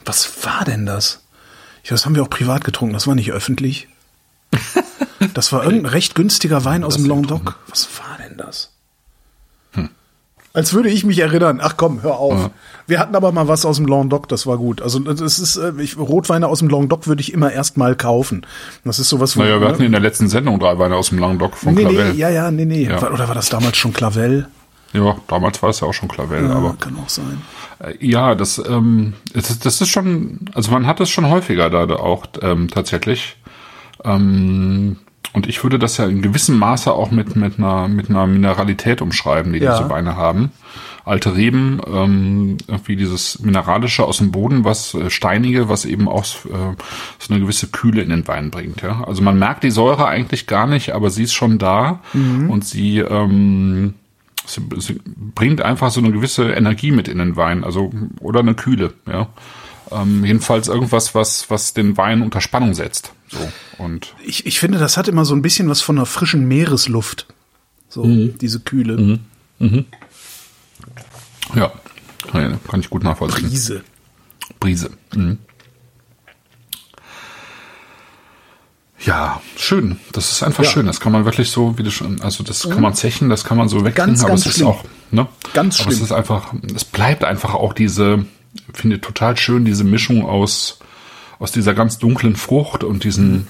Was 0.05 0.45
war 0.45 0.67
denn 0.67 0.85
das? 0.85 1.23
Ich, 1.83 1.89
das 1.89 2.05
haben 2.05 2.15
wir 2.15 2.23
auch 2.23 2.29
privat 2.31 2.63
getrunken, 2.63 2.93
das 2.93 3.07
war 3.07 3.15
nicht 3.15 3.33
öffentlich. 3.33 3.89
Das 5.35 5.53
war 5.53 5.65
irgendein 5.65 5.91
recht 5.93 6.15
günstiger 6.15 6.65
Wein 6.65 6.85
aus 6.85 6.97
dem 6.97 7.07
Languedoc. 7.07 7.57
Was 7.69 7.89
war 7.99 8.19
denn 8.27 8.37
das? 8.37 8.73
Als 10.53 10.73
würde 10.73 10.89
ich 10.89 11.05
mich 11.05 11.19
erinnern. 11.19 11.61
Ach 11.63 11.77
komm, 11.77 12.03
hör 12.03 12.17
auf. 12.19 12.33
Ja. 12.41 12.51
Wir 12.87 12.99
hatten 12.99 13.15
aber 13.15 13.31
mal 13.31 13.47
was 13.47 13.67
aus 13.67 13.77
dem 13.77 13.85
Languedoc, 13.85 14.27
das 14.29 14.47
war 14.47 14.57
gut. 14.57 14.81
Also 14.81 14.99
das 15.01 15.39
ist, 15.39 15.57
äh, 15.59 15.73
ich, 15.79 15.99
Rotweine 15.99 16.49
aus 16.49 16.61
dem 16.61 16.69
Languedoc 16.71 17.07
würde 17.07 17.21
ich 17.21 17.35
immer 17.35 17.53
erst 17.53 17.77
mal 17.77 17.95
kaufen. 17.95 18.47
Das 18.83 18.99
ist 18.99 19.11
sowas, 19.11 19.37
Naja, 19.37 19.61
wir 19.61 19.67
ne? 19.67 19.69
hatten 19.75 19.83
in 19.83 19.93
der 19.93 20.01
letzten 20.01 20.29
Sendung 20.31 20.59
drei 20.59 20.79
Weine 20.79 20.97
aus 20.97 21.11
dem 21.11 21.19
Languedoc 21.19 21.59
von 21.59 21.75
Nee, 21.75 21.83
Clavel. 21.85 22.13
nee, 22.15 22.19
ja, 22.19 22.31
ja, 22.31 22.51
nee, 22.51 22.65
nee. 22.65 22.85
Ja. 22.85 22.97
Oder 23.11 23.29
war 23.29 23.35
das 23.35 23.51
damals 23.51 23.77
schon 23.77 23.93
Clavel? 23.93 24.49
Ja, 24.95 25.17
damals 25.29 25.63
war 25.63 25.69
es 25.69 25.81
ja 25.81 25.89
auch 25.89 25.93
schon 25.93 26.09
Clavel, 26.09 26.45
Ja, 26.45 26.55
aber 26.55 26.75
kann 26.81 26.97
auch 27.05 27.09
sein. 27.11 27.43
äh, 27.81 27.93
ja, 28.01 28.35
das, 28.35 28.57
ähm, 28.67 29.13
das, 29.35 29.51
ist- 29.51 29.67
das 29.67 29.81
ist 29.83 29.89
schon, 29.91 30.41
also 30.55 30.71
man 30.71 30.87
hat 30.87 31.01
es 31.01 31.11
schon 31.11 31.29
häufiger 31.29 31.69
da, 31.69 31.85
da 31.85 31.97
auch 31.97 32.25
ähm, 32.41 32.69
tatsächlich. 32.69 33.37
Ähm, 34.05 34.97
und 35.37 35.47
ich 35.47 35.63
würde 35.63 35.79
das 35.79 35.99
ja 35.99 36.07
in 36.07 36.23
gewissem 36.23 36.59
Maße 36.59 36.91
auch 36.91 37.11
mit, 37.11 37.37
mit, 37.37 37.59
einer, 37.59 37.89
mit 37.89 38.09
einer 38.09 38.27
Mineralität 38.27 39.03
umschreiben, 39.03 39.53
die 39.53 39.59
Ja. 39.59 39.77
diese 39.77 39.91
Weine 39.91 40.17
haben. 40.17 40.51
Alte 41.05 41.37
Reben, 41.37 41.79
ähm, 41.87 42.57
irgendwie 42.67 42.97
dieses 42.97 43.39
Mineralische 43.41 44.05
aus 44.07 44.17
dem 44.17 44.33
Boden, 44.33 44.65
was 44.65 44.95
äh, 44.95 45.11
Steinige, 45.11 45.69
was 45.69 45.85
eben 45.85 46.09
auch 46.09 46.25
äh, 46.25 46.75
so 47.19 47.35
eine 47.35 47.41
gewisse 47.41 47.69
Kühle 47.69 48.01
in 48.01 48.09
den 48.09 48.27
Wein 48.27 48.51
bringt. 48.51 48.81
Ja? 48.81 49.05
Also 49.07 49.21
man 49.21 49.39
merkt 49.39 49.63
die 49.63 49.71
Säure 49.71 50.07
eigentlich 50.09 50.47
gar 50.47 50.67
nicht, 50.67 50.93
aber 50.95 51.11
sie 51.11 51.25
ist 51.25 51.35
schon 51.35 51.59
da 51.59 52.01
und 52.49 52.65
sie, 52.65 53.01
ähm, 53.01 53.93
sie, 54.47 54.63
sie 54.79 55.01
bringt 55.35 55.61
einfach 55.61 55.91
so 55.91 56.01
eine 56.01 56.13
gewisse 56.13 56.51
Energie 56.53 56.93
mit 56.93 57.09
in 57.09 57.19
den 57.19 57.37
Wein, 57.37 57.63
also 57.63 57.93
oder 58.21 58.41
eine 58.41 58.55
Kühle, 58.55 58.95
ja. 59.07 59.29
Ähm, 59.93 60.25
jedenfalls 60.25 60.67
irgendwas, 60.67 61.15
was, 61.15 61.51
was 61.51 61.75
den 61.75 61.97
Wein 61.97 62.23
unter 62.23 62.41
Spannung 62.41 62.75
setzt. 62.75 63.13
So. 63.29 63.39
Und 63.79 64.15
Ich, 64.25 64.47
ich 64.47 64.59
finde, 64.61 64.79
das 64.79 64.97
hat 64.97 65.09
immer 65.09 65.25
so 65.25 65.35
ein 65.35 65.43
bisschen 65.43 65.69
was 65.69 65.81
von 65.81 65.97
einer 65.99 66.07
frischen 66.07 66.47
Meeresluft. 66.47 67.27
So, 67.89 68.05
diese 68.05 68.61
Kühle. 68.61 69.19
ja, 71.55 71.73
kann 72.33 72.81
ich 72.81 72.91
gut 72.91 73.03
nachvollziehen. 73.05 73.49
Brise. 73.49 73.83
Brise. 74.61 74.91
Mhm. 75.15 75.39
Ja, 79.05 79.41
schön. 79.57 79.99
Das 80.13 80.33
ist 80.33 80.43
einfach 80.43 80.65
Ja. 80.65 80.71
schön. 80.71 80.87
Das 80.87 81.01
kann 81.01 81.13
man 81.13 81.25
wirklich 81.25 81.51
so, 81.51 81.79
wie 81.79 81.83
du 81.83 81.91
schon, 81.91 82.21
also 82.23 82.43
das 82.43 82.69
kann 82.69 82.81
man 82.81 82.95
zechen, 82.95 83.29
das 83.29 83.45
kann 83.45 83.57
man 83.57 83.69
so 83.69 83.85
wegtrinken, 83.85 84.15
Ganz, 84.15 84.21
aber 84.23 84.31
ganz 84.31 84.47
es 84.47 84.57
ist 84.57 84.63
auch, 84.63 84.85
ne? 85.11 85.29
Ganz 85.53 85.81
aber 85.81 85.91
es 85.93 86.01
ist 86.01 86.13
einfach, 86.13 86.53
es 86.75 86.85
bleibt 86.85 87.23
einfach 87.23 87.55
auch 87.55 87.73
diese, 87.73 88.25
ich 88.73 88.79
finde 88.81 89.01
total 89.01 89.37
schön, 89.37 89.65
diese 89.65 89.85
Mischung 89.85 90.25
aus, 90.25 90.79
aus 91.39 91.53
dieser 91.53 91.75
ganz 91.75 91.99
dunklen 91.99 92.37
Frucht 92.37 92.85
und 92.85 93.05
diesen 93.05 93.47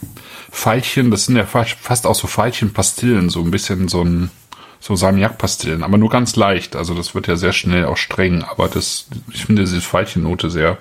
Veilchen, 0.51 1.11
das 1.11 1.27
sind 1.27 1.37
ja 1.37 1.47
fast, 1.47 2.07
auch 2.07 2.15
so 2.15 2.27
Veilchen-Pastillen, 2.27 3.29
so 3.31 3.43
ein 3.43 3.51
bisschen 3.51 3.89
so 3.89 4.03
ein, 4.03 4.31
so 4.81 4.95
Salmiak-Pastillen, 4.97 5.83
aber 5.83 5.99
nur 5.99 6.11
ganz 6.11 6.37
leicht. 6.37 6.77
Also 6.77 6.95
das 6.95 7.15
wird 7.15 7.27
ja 7.27 7.37
sehr 7.37 7.53
schnell 7.53 7.85
auch 7.85 7.97
streng, 7.97 8.43
aber 8.43 8.69
das, 8.69 9.07
ich 9.33 9.47
finde 9.47 9.63
diese 9.63 9.81
Veilchennote 9.81 10.51
sehr, 10.51 10.79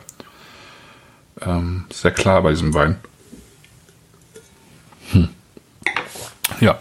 ähm, 1.42 1.86
sehr 1.92 2.12
klar 2.12 2.42
bei 2.42 2.52
diesem 2.52 2.74
Wein. 2.74 2.98
Hm. 5.12 5.30
Ja. 6.60 6.80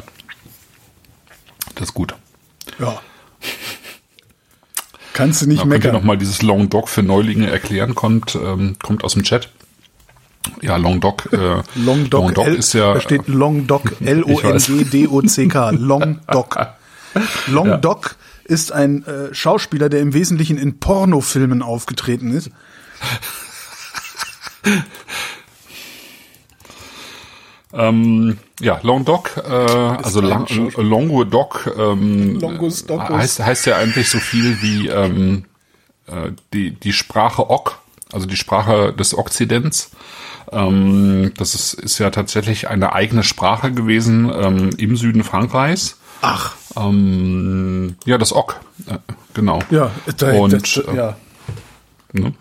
Das 1.74 1.88
ist 1.88 1.94
gut. 1.94 2.14
Ja. 2.78 3.00
Kannst 5.12 5.42
du 5.42 5.46
nicht 5.46 5.58
Ja, 5.58 5.62
könnt 5.62 5.72
ihr 5.72 5.78
meckern. 5.78 5.92
nochmal 5.92 6.18
dieses 6.18 6.42
Long 6.42 6.70
Dog 6.70 6.88
für 6.88 7.02
Neulinge 7.02 7.50
erklären? 7.50 7.94
Kommt, 7.94 8.34
ähm, 8.34 8.76
kommt 8.82 9.04
aus 9.04 9.14
dem 9.14 9.22
Chat. 9.22 9.48
Ja, 10.60 10.76
Long 10.76 11.00
Dog. 11.00 11.32
Äh, 11.32 11.62
Long 11.74 12.10
Doc, 12.10 12.36
L, 12.38 12.54
ist 12.54 12.72
ja. 12.74 12.94
da 12.94 13.00
steht 13.00 13.28
Long 13.28 13.66
Doc, 13.66 13.82
L-O-N-G-D-O-C-K, 14.04 15.70
Long 15.70 16.20
Doc. 16.30 16.58
Long 17.46 17.66
Ja. 17.68 17.76
Doc 17.76 18.16
ist 18.44 18.72
ein 18.72 19.04
äh, 19.06 19.34
Schauspieler, 19.34 19.88
der 19.88 20.00
im 20.00 20.12
Wesentlichen 20.12 20.58
in 20.58 20.78
Pornofilmen 20.80 21.62
aufgetreten 21.62 22.30
ist. 22.30 22.50
Ähm, 27.76 28.38
ja, 28.60 28.78
Long 28.82 29.04
Dog, 29.04 29.36
äh, 29.36 29.50
also 29.50 30.22
Schauspieler. 30.22 30.82
Longo 30.82 31.24
Dog, 31.24 31.74
ähm, 31.76 32.38
Longus 32.38 32.86
Docus. 32.86 33.16
heißt, 33.16 33.40
heißt 33.40 33.66
ja 33.66 33.76
eigentlich 33.76 34.08
so 34.08 34.18
viel 34.18 34.62
wie 34.62 34.86
ähm, 34.88 35.44
äh, 36.06 36.30
die, 36.52 36.70
die 36.70 36.92
Sprache 36.92 37.50
Ok, 37.50 37.78
also 38.12 38.26
die 38.26 38.36
Sprache 38.36 38.92
des 38.92 39.16
Okzidents. 39.18 39.90
Ähm, 40.54 41.32
das 41.36 41.54
ist, 41.54 41.74
ist 41.74 41.98
ja 41.98 42.10
tatsächlich 42.10 42.68
eine 42.68 42.92
eigene 42.92 43.24
Sprache 43.24 43.72
gewesen 43.72 44.30
ähm, 44.32 44.70
im 44.78 44.96
Süden 44.96 45.24
Frankreichs. 45.24 45.98
Ach, 46.22 46.54
Ähm, 46.76 47.96
ja, 48.06 48.18
das 48.18 48.32
Ok, 48.32 48.60
äh, 48.86 48.98
genau. 49.34 49.60
ja, 49.70 49.90
da, 50.16 50.32
Und, 50.32 50.52
das, 50.52 50.76
äh, 50.76 50.96
ja. 50.96 51.16
Ne? 52.12 52.32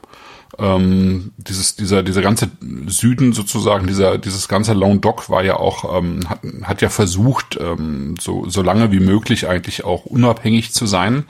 Ähm, 0.60 1.32
dieses, 1.38 1.76
dieser, 1.76 2.04
dieser 2.04 2.22
ganze 2.22 2.52
Süden 2.86 3.34
sozusagen, 3.34 3.88
dieser, 3.88 4.20
dieses 4.20 4.48
ganze 4.48 4.74
Languedoc 4.74 5.30
war 5.30 5.44
ja 5.44 5.56
auch, 5.56 5.98
ähm, 5.98 6.30
hat, 6.30 6.42
hat 6.64 6.82
ja 6.82 6.90
versucht, 6.90 7.58
ähm, 7.60 8.16
so, 8.20 8.48
so 8.48 8.62
lange 8.62 8.92
wie 8.92 9.00
möglich 9.00 9.48
eigentlich 9.48 9.84
auch 9.84 10.06
unabhängig 10.06 10.72
zu 10.72 10.86
sein 10.86 11.26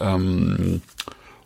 ähm, 0.00 0.82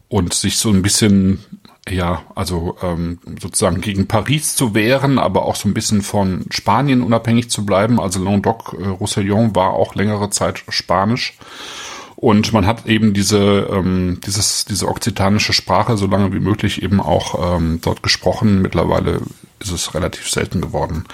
und 0.09 0.35
sich 0.35 0.59
so 0.59 0.71
ein 0.71 0.83
bisschen, 0.83 1.45
ja, 1.89 2.23
also 2.35 2.77
ähm, 2.83 3.19
sozusagen 3.41 3.81
gegen 3.81 4.07
Paris 4.07 4.55
zu 4.55 4.75
wehren, 4.75 5.19
aber 5.19 5.45
auch 5.45 5.57
so 5.57 5.69
ein 5.69 5.75
bisschen 5.75 6.03
von 6.03 6.47
Spanien 6.51 7.03
unabhängig 7.03 7.51
zu 7.51 7.67
bleiben. 7.67 8.01
Also 8.01 8.23
Languedoc, 8.23 8.77
äh, 8.79 8.87
Roussillon 8.87 9.55
war 9.57 9.71
auch 9.71 9.95
längere 9.95 10.31
Zeit 10.31 10.63
Spanisch. 10.69 11.37
Und 12.15 12.53
man 12.53 12.67
hat 12.67 12.87
eben 12.87 13.15
diese, 13.15 13.69
ähm, 13.73 14.21
dieses, 14.25 14.65
diese 14.65 14.87
okzitanische 14.87 15.53
Sprache 15.53 15.97
so 15.97 16.07
lange 16.07 16.33
wie 16.33 16.39
möglich 16.39 16.81
eben 16.81 17.01
auch 17.01 17.57
ähm, 17.57 17.81
dort 17.83 18.05
gesprochen. 18.05 18.63
Mittlerweile 18.63 19.21
ist 19.59 19.73
es 19.73 19.93
relativ 19.93 20.31
selten 20.31 20.61
geworden. 20.61 21.05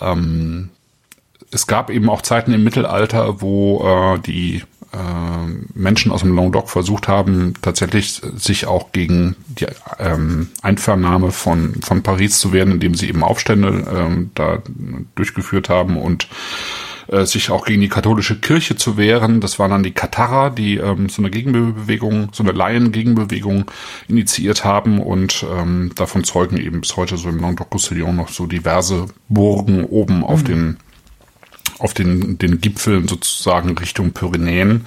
Ähm, 0.00 0.70
es 1.50 1.66
gab 1.66 1.90
eben 1.90 2.08
auch 2.08 2.22
Zeiten 2.22 2.54
im 2.54 2.64
Mittelalter, 2.64 3.42
wo 3.42 3.84
äh, 3.84 4.20
die 4.20 4.62
Menschen 5.74 6.12
aus 6.12 6.22
dem 6.22 6.34
Languedoc 6.34 6.70
versucht 6.70 7.08
haben, 7.08 7.54
tatsächlich 7.60 8.22
sich 8.36 8.66
auch 8.66 8.92
gegen 8.92 9.36
die 9.48 9.66
ähm, 9.98 10.48
Einvernahme 10.62 11.30
von, 11.30 11.74
von 11.82 12.02
Paris 12.02 12.38
zu 12.38 12.52
wehren, 12.52 12.72
indem 12.72 12.94
sie 12.94 13.08
eben 13.08 13.22
Aufstände 13.22 13.86
ähm, 13.94 14.30
da 14.34 14.62
durchgeführt 15.14 15.68
haben 15.68 15.96
und 15.96 16.28
äh, 17.08 17.24
sich 17.24 17.50
auch 17.50 17.64
gegen 17.64 17.80
die 17.80 17.88
katholische 17.88 18.38
Kirche 18.38 18.76
zu 18.76 18.98
wehren. 18.98 19.40
Das 19.40 19.58
waren 19.58 19.70
dann 19.70 19.82
die 19.82 19.92
Katharer, 19.92 20.50
die 20.50 20.76
ähm, 20.76 21.08
so 21.08 21.22
eine 21.22 21.30
Gegenbewegung, 21.30 22.28
so 22.32 22.42
eine 22.42 22.52
Laien-Gegenbewegung 22.52 23.64
initiiert 24.08 24.64
haben 24.64 25.00
und 25.00 25.44
ähm, 25.50 25.92
davon 25.94 26.24
zeugen 26.24 26.58
eben 26.58 26.82
bis 26.82 26.96
heute 26.96 27.16
so 27.16 27.30
im 27.30 27.40
Languedoc-Roussillon 27.40 28.14
noch 28.14 28.28
so 28.28 28.46
diverse 28.46 29.06
Burgen 29.28 29.84
oben 29.84 30.22
auf 30.22 30.44
den 30.44 30.76
auf 31.78 31.94
den, 31.94 32.38
den 32.38 32.60
Gipfeln 32.60 33.08
sozusagen 33.08 33.76
Richtung 33.78 34.12
Pyrenäen. 34.12 34.86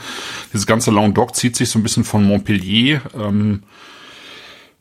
Dieses 0.54 0.68
ganze 0.68 0.92
Languedoc 0.92 1.36
zieht 1.36 1.56
sich 1.56 1.70
so 1.70 1.80
ein 1.80 1.84
bisschen 1.84 2.04
von 2.04 2.24
Montpellier 2.24 3.02
ähm, 3.18 3.64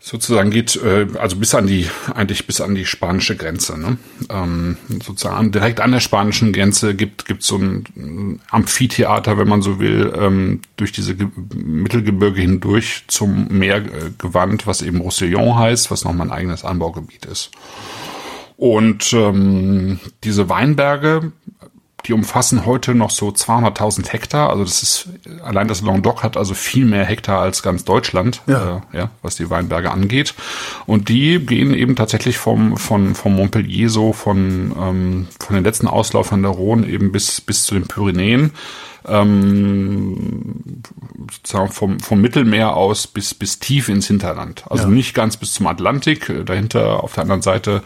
sozusagen 0.03 0.51
geht 0.51 0.77
äh, 0.77 1.07
also 1.19 1.37
bis 1.37 1.55
an 1.55 1.67
die 1.67 1.87
eigentlich 2.15 2.47
bis 2.47 2.63
an 2.63 2.75
die 2.75 2.87
spanische 2.87 3.37
Grenze 3.37 3.79
ne? 3.79 3.99
ähm, 4.31 4.79
sozusagen 5.05 5.53
direkt 5.53 5.81
an 5.81 5.93
der 5.93 6.01
spanischen 6.01 6.55
Grenze 6.55 6.95
gibt 6.95 7.27
gibt 7.27 7.43
so 7.43 7.59
ein 7.59 7.85
ein 7.97 8.41
Amphitheater 8.51 9.37
wenn 9.37 9.47
man 9.47 9.61
so 9.61 9.79
will 9.79 10.11
ähm, 10.19 10.63
durch 10.77 10.93
diese 10.93 11.17
Ge 11.17 11.29
Mittelgebirge 11.55 12.41
hindurch 12.41 13.05
zum 13.09 13.49
Meer 13.49 13.77
äh, 13.77 14.11
gewandt 14.17 14.67
was 14.67 14.81
eben 14.81 15.03
Roussillon 15.03 15.59
heißt 15.59 15.91
was 15.91 16.05
nochmal 16.05 16.29
ein 16.29 16.33
eigenes 16.33 16.65
Anbaugebiet 16.65 17.27
ist 17.27 17.51
und 18.57 19.13
ähm, 19.13 20.01
diese 20.25 20.49
Weinberge 20.49 21.33
die 22.07 22.13
umfassen 22.13 22.67
heute 22.67 22.95
noch 22.95 23.11
so 23.11 23.29
200.000 23.29 24.09
Hektar. 24.11 24.51
Also 24.51 24.65
das 24.65 24.83
ist 24.83 25.09
allein 25.43 25.69
das 25.69 25.83
Languedoc 25.83 26.23
hat 26.23 26.37
also 26.37 26.55
viel 26.55 26.85
mehr 26.85 27.05
Hektar 27.05 27.41
als 27.41 27.63
ganz 27.63 27.85
Deutschland, 27.85 28.43
Ja. 28.47 28.83
äh, 28.93 28.97
ja, 28.99 29.11
was 29.23 29.37
die 29.37 29.51
Weinberge 29.51 29.91
angeht. 29.91 30.35
Und 30.87 31.09
die 31.09 31.39
gehen 31.45 31.75
eben 31.75 31.97
tatsächlich 31.97 32.39
vom 32.39 32.77
von 32.77 33.15
vom 33.15 33.35
Montpellier 33.35 33.89
so 33.91 34.13
von 34.13 34.73
ähm, 34.79 35.29
von 35.39 35.55
den 35.55 35.65
letzten 35.65 35.87
Auslaufern 35.89 36.43
der 36.43 36.53
Rhone 36.53 36.87
eben 36.87 37.13
bis 37.13 37.41
bis 37.41 37.65
zu 37.65 37.75
den 37.75 37.87
Pyrenäen. 37.87 38.53
Ähm, 39.11 40.83
sozusagen 41.33 41.71
vom, 41.71 42.01
vom 42.01 42.21
Mittelmeer 42.21 42.77
aus 42.77 43.07
bis, 43.07 43.35
bis 43.35 43.59
tief 43.59 43.89
ins 43.89 44.07
Hinterland. 44.07 44.65
Also 44.69 44.85
Ja. 44.85 44.91
nicht 44.91 45.15
ganz 45.15 45.37
bis 45.37 45.53
zum 45.53 45.67
Atlantik. 45.67 46.29
Äh, 46.29 46.45
Dahinter 46.45 47.03
auf 47.03 47.15
der 47.15 47.23
anderen 47.23 47.43
Seite 47.43 47.83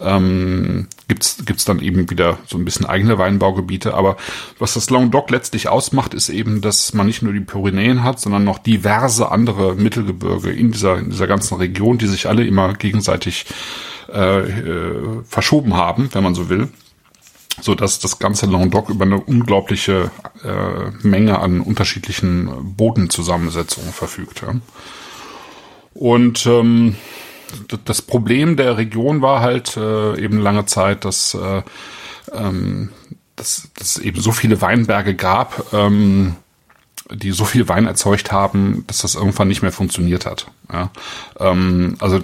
ähm, 0.00 0.88
gibt's 1.08 1.44
gibt's 1.44 1.64
dann 1.64 1.80
eben 1.80 2.08
wieder 2.10 2.38
so 2.46 2.58
ein 2.58 2.64
bisschen 2.64 2.86
eigene 2.86 3.18
Weinbaugebiete. 3.18 3.94
Aber 3.94 4.16
was 4.58 4.74
das 4.74 4.90
Languedoc 4.90 5.30
letztlich 5.30 5.68
ausmacht, 5.68 6.14
ist 6.14 6.28
eben, 6.28 6.60
dass 6.60 6.94
man 6.94 7.06
nicht 7.06 7.22
nur 7.22 7.32
die 7.32 7.40
Pyrenäen 7.40 8.02
hat, 8.02 8.20
sondern 8.20 8.44
noch 8.44 8.58
diverse 8.58 9.30
andere 9.30 9.74
Mittelgebirge 9.74 10.50
in 10.50 10.72
dieser, 10.72 10.98
in 10.98 11.10
dieser 11.10 11.26
ganzen 11.26 11.56
Region, 11.56 11.98
die 11.98 12.06
sich 12.06 12.28
alle 12.28 12.44
immer 12.46 12.74
gegenseitig 12.74 13.46
äh, 14.12 14.40
äh, 14.40 15.22
verschoben 15.26 15.74
haben, 15.74 16.08
wenn 16.12 16.22
man 16.22 16.34
so 16.34 16.48
will 16.48 16.68
so 17.60 17.74
dass 17.74 17.98
das 17.98 18.18
ganze 18.18 18.46
Languedoc 18.46 18.90
über 18.90 19.04
eine 19.04 19.20
unglaubliche 19.20 20.10
äh, 20.44 20.90
Menge 21.06 21.38
an 21.38 21.60
unterschiedlichen 21.60 22.74
Bodenzusammensetzungen 22.76 23.92
verfügt. 23.92 24.42
Ja. 24.42 24.54
Und 25.94 26.46
ähm, 26.46 26.96
das 27.84 28.02
Problem 28.02 28.56
der 28.56 28.76
Region 28.76 29.22
war 29.22 29.40
halt 29.40 29.76
äh, 29.76 30.20
eben 30.20 30.38
lange 30.38 30.66
Zeit, 30.66 31.04
dass, 31.04 31.34
äh, 31.34 31.62
ähm, 32.32 32.90
dass, 33.36 33.68
dass 33.78 33.96
es 33.96 33.98
eben 33.98 34.20
so 34.20 34.32
viele 34.32 34.60
Weinberge 34.60 35.14
gab, 35.14 35.72
ähm, 35.72 36.36
die 37.12 37.32
so 37.32 37.44
viel 37.44 37.68
Wein 37.68 37.86
erzeugt 37.86 38.32
haben, 38.32 38.84
dass 38.86 38.98
das 38.98 39.14
irgendwann 39.14 39.48
nicht 39.48 39.62
mehr 39.62 39.72
funktioniert 39.72 40.26
hat. 40.26 40.46
Ja, 40.72 40.90
ähm, 41.38 41.96
also 42.00 42.20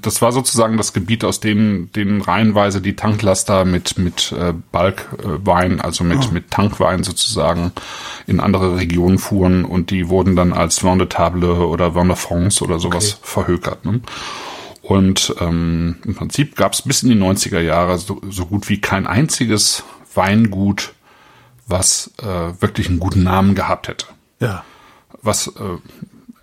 das 0.00 0.22
war 0.22 0.32
sozusagen 0.32 0.76
das 0.76 0.92
Gebiet, 0.92 1.24
aus 1.24 1.40
dem 1.40 1.90
den 1.92 2.20
reihenweise 2.20 2.80
die 2.80 2.94
Tanklaster 2.94 3.64
mit 3.64 3.98
mit 3.98 4.32
äh, 4.32 4.54
Balkwein, 4.70 5.80
also 5.80 6.04
mit 6.04 6.28
oh. 6.28 6.32
mit 6.32 6.50
Tankwein 6.50 7.02
sozusagen 7.02 7.72
in 8.26 8.38
andere 8.38 8.76
Regionen 8.76 9.18
fuhren 9.18 9.64
und 9.64 9.90
die 9.90 10.08
wurden 10.08 10.36
dann 10.36 10.52
als 10.52 10.84
Vin 10.84 10.98
de 10.98 11.08
Table 11.08 11.66
oder 11.66 11.94
Vin 11.94 12.08
de 12.08 12.16
France 12.16 12.62
oder 12.62 12.78
sowas 12.78 13.14
okay. 13.14 13.20
verhökert. 13.22 13.84
Ne? 13.84 14.00
Und 14.82 15.34
ähm, 15.40 15.96
im 16.04 16.14
Prinzip 16.14 16.56
gab 16.56 16.72
es 16.72 16.82
bis 16.82 17.02
in 17.02 17.10
die 17.10 17.16
90er 17.16 17.60
Jahre 17.60 17.98
so, 17.98 18.20
so 18.28 18.46
gut 18.46 18.68
wie 18.68 18.80
kein 18.80 19.06
einziges 19.06 19.84
Weingut, 20.14 20.94
was 21.66 22.12
äh, 22.22 22.60
wirklich 22.60 22.88
einen 22.88 22.98
guten 22.98 23.22
Namen 23.22 23.54
gehabt 23.54 23.88
hätte. 23.88 24.06
Ja. 24.40 24.64
Was 25.22 25.48
äh, 25.48 25.78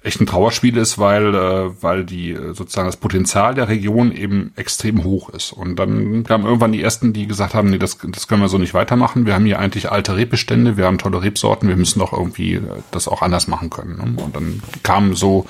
echt 0.07 0.21
ein 0.21 0.25
Trauerspiel 0.25 0.77
ist, 0.77 0.97
weil, 0.97 1.35
äh, 1.35 1.83
weil 1.83 2.03
die 2.05 2.31
äh, 2.31 2.53
sozusagen 2.53 2.87
das 2.87 2.97
Potenzial 2.97 3.53
der 3.53 3.67
Region 3.67 4.11
eben 4.11 4.51
extrem 4.55 5.03
hoch 5.03 5.29
ist. 5.29 5.51
Und 5.51 5.77
dann 5.77 6.23
kamen 6.23 6.45
irgendwann 6.45 6.71
die 6.71 6.81
ersten, 6.81 7.13
die 7.13 7.27
gesagt 7.27 7.53
haben, 7.53 7.69
nee, 7.69 7.77
das, 7.77 7.97
das 8.07 8.27
können 8.27 8.41
wir 8.41 8.47
so 8.47 8.57
nicht 8.57 8.73
weitermachen. 8.73 9.25
Wir 9.25 9.35
haben 9.35 9.45
hier 9.45 9.59
eigentlich 9.59 9.91
alte 9.91 10.15
Rebestände, 10.15 10.77
wir 10.77 10.85
haben 10.85 10.97
tolle 10.97 11.21
Rebsorten, 11.21 11.69
wir 11.69 11.75
müssen 11.75 11.99
doch 11.99 12.13
irgendwie 12.13 12.55
äh, 12.55 12.61
das 12.91 13.07
auch 13.07 13.21
anders 13.21 13.47
machen 13.47 13.69
können. 13.69 13.97
Ne? 13.97 14.23
Und 14.23 14.35
dann 14.35 14.63
kam 14.81 15.13
so 15.15 15.45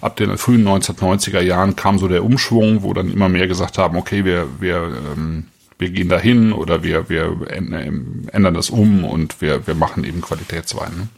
ab 0.00 0.16
den 0.16 0.36
frühen 0.36 0.66
1990er 0.66 1.40
Jahren 1.40 1.74
kam 1.74 1.98
so 1.98 2.06
der 2.06 2.24
Umschwung, 2.24 2.82
wo 2.82 2.92
dann 2.92 3.10
immer 3.10 3.28
mehr 3.28 3.48
gesagt 3.48 3.78
haben, 3.78 3.96
okay, 3.96 4.24
wir, 4.24 4.46
wir 4.60 4.92
ähm, 5.16 5.46
wir 5.78 5.90
gehen 5.90 6.08
dahin 6.08 6.52
oder 6.52 6.84
wir, 6.84 7.08
wir 7.08 7.36
ändern 7.50 8.54
das 8.54 8.70
um 8.70 9.04
und 9.04 9.40
wir, 9.40 9.66
wir 9.66 9.74
machen 9.74 10.04
eben 10.04 10.20
Qualitätswein. 10.20 11.08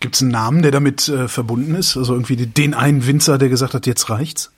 Gibt 0.00 0.14
es 0.14 0.22
einen 0.22 0.30
Namen, 0.30 0.62
der 0.62 0.70
damit 0.70 1.08
äh, 1.08 1.28
verbunden 1.28 1.74
ist? 1.74 1.96
Also 1.96 2.14
irgendwie 2.14 2.36
den 2.36 2.74
einen 2.74 3.06
Winzer, 3.06 3.36
der 3.36 3.50
gesagt 3.50 3.74
hat, 3.74 3.86
jetzt 3.86 4.08
reicht's? 4.08 4.50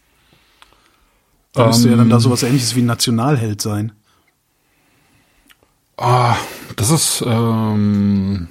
Da 1.53 1.67
müsste 1.67 1.91
ja 1.91 1.97
dann 1.97 2.09
da 2.09 2.17
ähm. 2.17 2.21
sowas 2.21 2.43
ähnliches 2.43 2.75
wie 2.77 2.81
ein 2.81 2.87
Nationalheld 2.87 3.61
sein. 3.61 3.93
Ah, 5.99 6.37
das 6.77 6.91
ist, 6.91 7.23
ähm, 7.27 8.49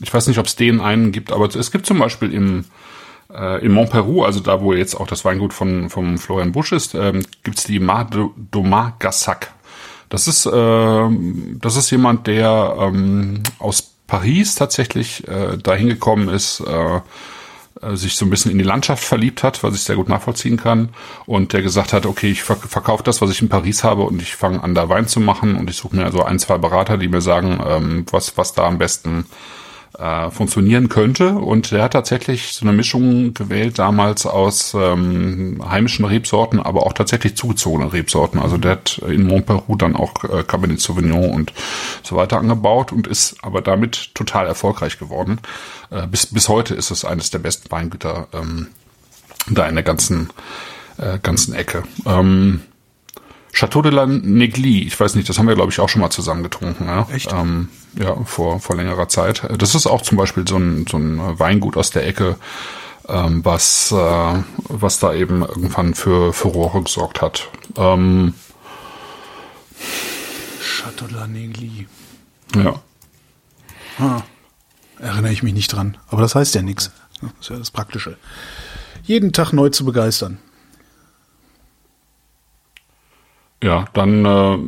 ich 0.00 0.12
weiß 0.12 0.26
nicht, 0.28 0.38
ob 0.38 0.46
es 0.46 0.56
den 0.56 0.80
einen 0.80 1.12
gibt, 1.12 1.32
aber 1.32 1.54
es 1.54 1.70
gibt 1.70 1.86
zum 1.86 1.98
Beispiel 1.98 2.32
im, 2.32 2.64
äh, 3.32 3.64
in 3.64 3.72
Montperu, 3.72 4.24
also 4.24 4.40
da, 4.40 4.62
wo 4.62 4.72
jetzt 4.72 4.94
auch 4.94 5.06
das 5.06 5.24
Weingut 5.24 5.52
von, 5.52 5.90
vom 5.90 6.18
Florian 6.18 6.52
Busch 6.52 6.72
ist, 6.72 6.94
ähm, 6.94 7.24
gibt 7.42 7.58
es 7.58 7.64
die 7.64 7.78
Mar 7.78 8.08
Doma 8.50 8.96
Gassac. 8.98 9.52
Das 10.08 10.26
ist, 10.26 10.46
äh, 10.46 11.08
das 11.60 11.76
ist 11.76 11.90
jemand, 11.90 12.26
der 12.26 12.76
ähm, 12.80 13.42
aus 13.58 13.97
Paris 14.08 14.56
tatsächlich 14.56 15.28
äh, 15.28 15.56
dahin 15.58 15.88
gekommen 15.88 16.28
ist, 16.28 16.60
äh, 16.60 17.00
äh, 17.82 17.94
sich 17.94 18.16
so 18.16 18.24
ein 18.24 18.30
bisschen 18.30 18.50
in 18.50 18.58
die 18.58 18.64
Landschaft 18.64 19.04
verliebt 19.04 19.42
hat, 19.42 19.62
was 19.62 19.74
ich 19.74 19.82
sehr 19.82 19.96
gut 19.96 20.08
nachvollziehen 20.08 20.56
kann. 20.56 20.88
Und 21.26 21.52
der 21.52 21.62
gesagt 21.62 21.92
hat, 21.92 22.06
okay, 22.06 22.30
ich 22.30 22.42
verkaufe 22.42 23.04
das, 23.04 23.20
was 23.20 23.30
ich 23.30 23.42
in 23.42 23.48
Paris 23.48 23.84
habe 23.84 24.02
und 24.02 24.20
ich 24.20 24.34
fange 24.34 24.62
an, 24.62 24.74
da 24.74 24.88
Wein 24.88 25.06
zu 25.06 25.20
machen 25.20 25.56
und 25.56 25.70
ich 25.70 25.76
suche 25.76 25.94
mir 25.94 26.04
also 26.04 26.24
ein, 26.24 26.38
zwei 26.38 26.58
Berater, 26.58 26.96
die 26.96 27.08
mir 27.08 27.20
sagen, 27.20 27.60
ähm, 27.64 28.06
was, 28.10 28.36
was 28.36 28.54
da 28.54 28.66
am 28.66 28.78
besten 28.78 29.26
äh, 29.98 30.30
funktionieren 30.30 30.88
könnte. 30.88 31.34
Und 31.34 31.72
der 31.72 31.82
hat 31.82 31.92
tatsächlich 31.92 32.52
so 32.52 32.64
eine 32.64 32.72
Mischung 32.72 33.34
gewählt 33.34 33.78
damals 33.78 34.26
aus 34.26 34.74
ähm, 34.74 35.62
heimischen 35.68 36.04
Rebsorten, 36.04 36.60
aber 36.60 36.86
auch 36.86 36.92
tatsächlich 36.92 37.36
zugezogenen 37.36 37.88
Rebsorten. 37.88 38.40
Also 38.40 38.58
der 38.58 38.72
hat 38.72 38.98
in 38.98 39.26
Montperu 39.26 39.76
dann 39.76 39.96
auch 39.96 40.24
äh, 40.24 40.44
Cabernet 40.44 40.80
Sauvignon 40.80 41.30
und 41.30 41.52
so 42.02 42.16
weiter 42.16 42.38
angebaut 42.38 42.92
und 42.92 43.06
ist 43.06 43.36
aber 43.42 43.60
damit 43.60 44.14
total 44.14 44.46
erfolgreich 44.46 44.98
geworden. 44.98 45.40
Äh, 45.90 46.06
bis, 46.06 46.26
bis 46.26 46.48
heute 46.48 46.74
ist 46.74 46.90
es 46.90 47.04
eines 47.04 47.30
der 47.30 47.40
besten 47.40 47.70
Weingüter 47.70 48.28
ähm, 48.32 48.68
da 49.50 49.66
in 49.66 49.74
der 49.74 49.84
ganzen, 49.84 50.30
äh, 50.98 51.18
ganzen 51.18 51.54
Ecke. 51.54 51.82
Ähm, 52.06 52.60
Chateau 53.58 53.82
de 53.82 53.90
la 53.90 54.06
Negli, 54.06 54.86
ich 54.86 55.00
weiß 55.00 55.16
nicht, 55.16 55.28
das 55.28 55.36
haben 55.36 55.48
wir, 55.48 55.56
glaube 55.56 55.72
ich, 55.72 55.80
auch 55.80 55.88
schon 55.88 56.00
mal 56.00 56.10
zusammen 56.10 56.44
getrunken. 56.44 56.84
Ja? 56.86 57.08
Echt? 57.12 57.32
Ähm, 57.32 57.68
ja, 57.94 58.14
vor, 58.24 58.60
vor 58.60 58.76
längerer 58.76 59.08
Zeit. 59.08 59.42
Das 59.58 59.74
ist 59.74 59.88
auch 59.88 60.02
zum 60.02 60.16
Beispiel 60.16 60.46
so 60.46 60.58
ein, 60.58 60.86
so 60.88 60.96
ein 60.96 61.40
Weingut 61.40 61.76
aus 61.76 61.90
der 61.90 62.06
Ecke, 62.06 62.36
ähm, 63.08 63.44
was, 63.44 63.90
äh, 63.90 64.42
was 64.68 65.00
da 65.00 65.12
eben 65.12 65.42
irgendwann 65.42 65.94
für 65.94 66.32
Furore 66.32 66.84
gesorgt 66.84 67.20
hat. 67.20 67.48
Ähm, 67.76 68.34
Chateau 70.60 71.08
de 71.08 71.16
la 71.16 71.26
Negli. 71.26 71.88
Ja. 72.54 72.80
Ah, 73.98 74.22
erinnere 75.00 75.32
ich 75.32 75.42
mich 75.42 75.54
nicht 75.54 75.72
dran. 75.72 75.96
Aber 76.06 76.22
das 76.22 76.36
heißt 76.36 76.54
ja 76.54 76.62
nichts. 76.62 76.92
Das 77.20 77.32
ist 77.40 77.50
ja 77.50 77.56
das 77.56 77.72
Praktische. 77.72 78.18
Jeden 79.02 79.32
Tag 79.32 79.52
neu 79.52 79.70
zu 79.70 79.84
begeistern. 79.84 80.38
Ja, 83.62 83.86
dann 83.92 84.24
äh, 84.24 84.58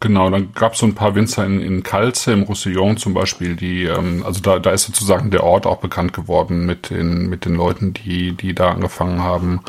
genau, 0.00 0.30
dann 0.30 0.52
gab 0.54 0.74
es 0.74 0.78
so 0.78 0.86
ein 0.86 0.94
paar 0.94 1.14
Winzer 1.14 1.44
in, 1.44 1.60
in 1.60 1.82
Calze, 1.82 2.32
im 2.32 2.42
Roussillon 2.42 2.96
zum 2.96 3.14
Beispiel, 3.14 3.56
die, 3.56 3.84
ähm, 3.84 4.22
also 4.24 4.40
da, 4.40 4.58
da 4.58 4.70
ist 4.70 4.84
sozusagen 4.84 5.30
der 5.30 5.44
Ort 5.44 5.66
auch 5.66 5.78
bekannt 5.78 6.12
geworden 6.12 6.66
mit 6.66 6.90
den, 6.90 7.28
mit 7.28 7.44
den 7.44 7.54
Leuten, 7.54 7.92
die, 7.92 8.32
die 8.32 8.54
da 8.54 8.70
angefangen 8.70 9.22
haben. 9.22 9.60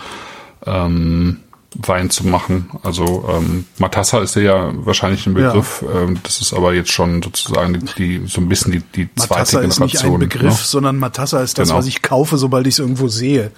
Ähm, 0.65 1.41
Wein 1.76 2.09
zu 2.09 2.26
machen. 2.28 2.69
Also 2.84 3.30
ähm, 3.30 3.65
Matassa 3.78 4.19
ist 4.19 4.36
ja 4.36 4.71
wahrscheinlich 4.86 5.28
ein 5.28 5.34
Begriff. 5.34 5.84
Ja. 5.86 6.01
Ähm, 6.01 6.19
das 6.23 6.39
ist 6.39 6.53
aber 6.53 6.73
jetzt 6.73 6.91
schon 6.91 7.21
sozusagen 7.21 7.73
die, 7.73 8.19
die 8.19 8.28
so 8.28 8.41
ein 8.41 8.49
bisschen 8.49 8.71
die, 8.71 8.80
die 8.80 9.09
zweite 9.15 9.30
Matassa 9.30 9.59
Generation. 9.59 9.89
Ist 9.89 9.93
nicht 9.93 10.05
ein 10.05 10.19
Begriff, 10.19 10.43
ne? 10.43 10.59
sondern 10.63 10.97
Matassa 10.97 11.41
ist 11.41 11.57
das, 11.57 11.67
genau. 11.67 11.80
was 11.80 11.88
ich 11.88 12.01
kaufe, 12.01 12.38
sobald 12.38 12.67
ich 12.67 12.76
es 12.76 12.80
irgendwo 12.80 13.07
sehe. 13.07 13.51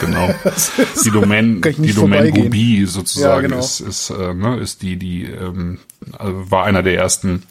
Genau. 0.00 0.28
die 1.04 1.10
Domain, 1.10 1.60
die 1.78 1.92
Domain 1.92 2.30
Gobi 2.32 2.86
sozusagen 2.86 3.42
ja, 3.42 3.48
genau. 3.48 3.58
ist, 3.58 3.80
ist, 3.80 4.10
äh, 4.10 4.34
ne, 4.34 4.58
ist 4.58 4.82
die, 4.82 4.96
die 4.96 5.24
ähm, 5.24 5.78
also 6.16 6.50
war 6.50 6.64
einer 6.64 6.82
der 6.82 6.96
ersten 6.96 7.42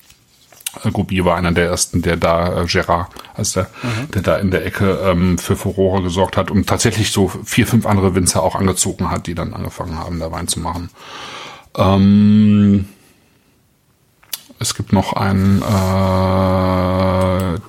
Gobi 0.92 1.24
war 1.26 1.36
einer 1.38 1.52
der 1.52 1.66
ersten, 1.66 2.02
der 2.02 2.18
da, 2.18 2.62
äh, 2.62 2.66
Gerard, 2.66 3.10
als 3.36 3.54
der, 3.54 3.68
mhm. 3.84 4.12
der 4.12 4.22
da 4.22 4.38
in 4.38 4.52
der 4.52 4.66
Ecke 4.66 5.00
ähm, 5.04 5.38
für 5.38 5.56
Furore 5.56 6.04
gesorgt 6.04 6.38
hat 6.38 6.52
und 6.52 6.68
tatsächlich 6.68 7.12
so 7.12 7.28
vier, 7.44 7.68
fünf 7.68 7.86
andere 7.86 8.16
Winzer 8.16 8.44
auch 8.44 8.56
angezogen 8.56 9.10
hat, 9.12 9.28
die 9.28 9.36
dann 9.36 9.54
angefangen 9.54 9.98
haben, 9.98 10.20
da 10.20 10.32
Wein 10.32 10.48
zu 10.48 10.60
machen. 10.60 10.90
Ähm, 11.76 12.88
es 14.60 14.74
gibt 14.74 14.92
noch 14.92 15.14
einen, 15.14 15.62
äh, 15.62 15.66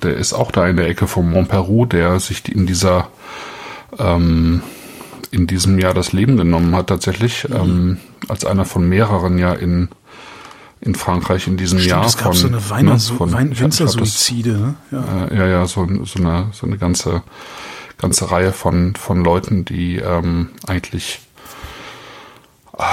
der 0.01 0.17
ist 0.17 0.33
auch 0.33 0.51
da 0.51 0.67
in 0.67 0.77
der 0.77 0.87
Ecke 0.87 1.07
von 1.07 1.29
Montperu, 1.29 1.85
der 1.85 2.19
sich 2.19 2.47
in 2.53 2.65
dieser 2.65 3.09
ähm, 3.97 4.63
in 5.31 5.45
diesem 5.47 5.77
Jahr 5.77 5.93
das 5.93 6.11
Leben 6.11 6.37
genommen 6.37 6.75
hat 6.75 6.87
tatsächlich, 6.87 7.47
mhm. 7.47 7.55
ähm, 7.55 7.97
als 8.27 8.45
einer 8.45 8.65
von 8.65 8.87
mehreren 8.87 9.37
ja 9.37 9.53
in 9.53 9.89
in 10.81 10.95
Frankreich 10.95 11.47
in 11.47 11.57
diesem 11.57 11.79
Stimmt, 11.79 11.91
Jahr. 11.91 12.05
Es 12.05 12.17
gab 12.17 12.27
von, 12.27 12.35
so 12.35 12.47
eine 12.47 12.69
Weiner, 12.69 12.93
ne, 12.93 12.99
von, 12.99 13.31
Wein, 13.31 13.57
Winzersuizide. 13.57 14.51
Ne? 14.51 14.75
Ja. 14.91 15.27
Äh, 15.27 15.37
ja, 15.37 15.47
ja, 15.47 15.65
so, 15.65 15.87
so 16.05 16.19
eine 16.19 16.49
so 16.53 16.65
eine 16.65 16.77
ganze 16.77 17.23
ganze 17.97 18.31
Reihe 18.31 18.53
von 18.53 18.95
von 18.95 19.23
Leuten, 19.23 19.65
die 19.65 19.97
ähm, 19.97 20.49
eigentlich 20.67 21.19
äh, 22.77 22.83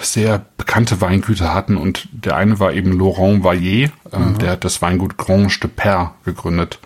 sehr 0.00 0.44
bekannte 0.56 1.00
Weingüter 1.00 1.52
hatten 1.52 1.76
und 1.76 2.08
der 2.12 2.36
eine 2.36 2.58
war 2.58 2.72
eben 2.72 2.98
Laurent 2.98 3.44
Vaillet, 3.44 3.92
äh, 4.10 4.18
mhm. 4.18 4.38
der 4.38 4.52
hat 4.52 4.64
das 4.64 4.80
Weingut 4.80 5.18
Grange 5.18 5.58
de 5.62 5.68
Per 5.68 6.14
gegründet, 6.24 6.78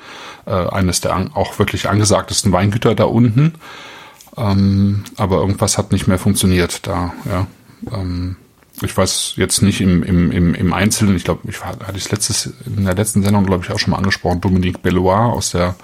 äh, 0.44 0.50
eines 0.50 1.00
der 1.00 1.14
an, 1.14 1.30
auch 1.34 1.58
wirklich 1.58 1.88
angesagtesten 1.88 2.52
Weingüter 2.52 2.94
da 2.94 3.04
unten. 3.04 3.54
Ähm, 4.36 5.04
aber 5.16 5.36
irgendwas 5.36 5.78
hat 5.78 5.92
nicht 5.92 6.08
mehr 6.08 6.18
funktioniert 6.18 6.86
da, 6.86 7.14
ja. 7.24 7.46
Ähm, 7.92 8.36
ich 8.82 8.96
weiß 8.96 9.34
jetzt 9.36 9.62
nicht 9.62 9.80
im, 9.80 10.02
im, 10.02 10.30
im, 10.30 10.54
im 10.54 10.72
Einzelnen, 10.72 11.16
ich 11.16 11.24
glaube, 11.24 11.48
ich 11.48 11.64
hatte 11.64 11.96
ich 11.96 12.10
letztes, 12.10 12.54
in 12.66 12.84
der 12.84 12.94
letzten 12.94 13.22
Sendung, 13.22 13.46
glaube 13.46 13.64
ich, 13.64 13.70
auch 13.70 13.78
schon 13.78 13.92
mal 13.92 13.98
angesprochen, 13.98 14.40
Dominique 14.40 14.82
Bellois 14.82 15.32
aus 15.32 15.50
der 15.50 15.76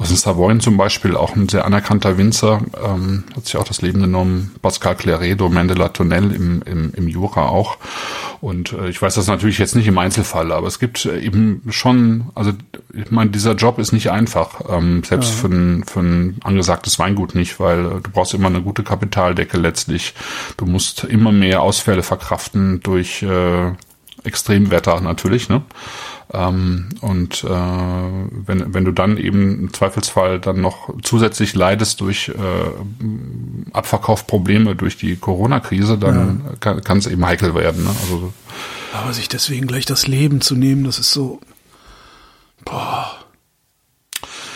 aus 0.00 0.08
den 0.08 0.16
Savoyen 0.16 0.60
zum 0.60 0.78
Beispiel, 0.78 1.14
auch 1.14 1.36
ein 1.36 1.48
sehr 1.48 1.66
anerkannter 1.66 2.16
Winzer, 2.16 2.62
ähm, 2.82 3.24
hat 3.36 3.44
sich 3.44 3.56
auch 3.58 3.64
das 3.64 3.82
Leben 3.82 4.00
genommen. 4.00 4.54
Pascal 4.62 4.96
Claredo, 4.96 5.50
Mandela 5.50 5.88
Tonnel 5.90 6.34
im, 6.34 6.62
im, 6.62 6.94
im 6.94 7.06
Jura 7.06 7.48
auch. 7.48 7.76
Und 8.40 8.72
äh, 8.72 8.88
ich 8.88 9.00
weiß 9.02 9.14
das 9.16 9.26
natürlich 9.26 9.58
jetzt 9.58 9.76
nicht 9.76 9.86
im 9.86 9.98
Einzelfall, 9.98 10.52
aber 10.52 10.66
es 10.66 10.78
gibt 10.78 11.04
äh, 11.04 11.20
eben 11.20 11.62
schon, 11.68 12.30
also 12.34 12.52
ich 12.94 13.10
meine, 13.10 13.30
dieser 13.30 13.52
Job 13.52 13.78
ist 13.78 13.92
nicht 13.92 14.10
einfach, 14.10 14.62
ähm, 14.70 15.04
selbst 15.04 15.32
ja. 15.32 15.36
für, 15.36 15.48
ein, 15.48 15.84
für 15.84 16.00
ein 16.00 16.38
angesagtes 16.44 16.98
Weingut 16.98 17.34
nicht, 17.34 17.60
weil 17.60 17.80
äh, 17.80 18.00
du 18.00 18.10
brauchst 18.10 18.32
immer 18.32 18.48
eine 18.48 18.62
gute 18.62 18.82
Kapitaldecke 18.82 19.58
letztlich. 19.58 20.14
Du 20.56 20.64
musst 20.64 21.04
immer 21.04 21.30
mehr 21.30 21.60
Ausfälle 21.60 22.02
verkraften 22.02 22.80
durch 22.82 23.22
äh, 23.22 23.72
Extremwetter 24.24 25.00
natürlich, 25.02 25.50
ne? 25.50 25.62
Ähm, 26.32 26.88
und 27.00 27.42
äh, 27.42 27.48
wenn, 27.48 28.72
wenn 28.72 28.84
du 28.84 28.92
dann 28.92 29.16
eben 29.16 29.58
im 29.58 29.72
Zweifelsfall 29.72 30.38
dann 30.38 30.60
noch 30.60 30.94
zusätzlich 31.02 31.54
leidest 31.54 32.00
durch 32.00 32.28
äh, 32.28 33.72
Abverkaufprobleme 33.72 34.76
durch 34.76 34.96
die 34.96 35.16
Corona-Krise, 35.16 35.98
dann 35.98 36.42
ja. 36.62 36.80
kann 36.80 36.98
es 36.98 37.06
eben 37.06 37.24
heikel 37.24 37.54
werden. 37.54 37.82
Ne? 37.82 37.90
Also, 37.90 38.32
Aber 38.92 39.12
sich 39.12 39.28
deswegen 39.28 39.66
gleich 39.66 39.86
das 39.86 40.06
Leben 40.06 40.40
zu 40.40 40.54
nehmen, 40.54 40.84
das 40.84 40.98
ist 40.98 41.10
so. 41.10 41.40
Boah. 42.64 43.16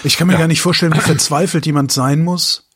Ich 0.05 0.17
kann 0.17 0.29
mir 0.29 0.39
gar 0.39 0.49
nicht 0.49 0.61
vorstellen, 0.61 0.95
wie 0.95 1.01
verzweifelt 1.01 1.67
jemand 1.67 1.91
sein 1.91 2.23
muss, 2.23 2.69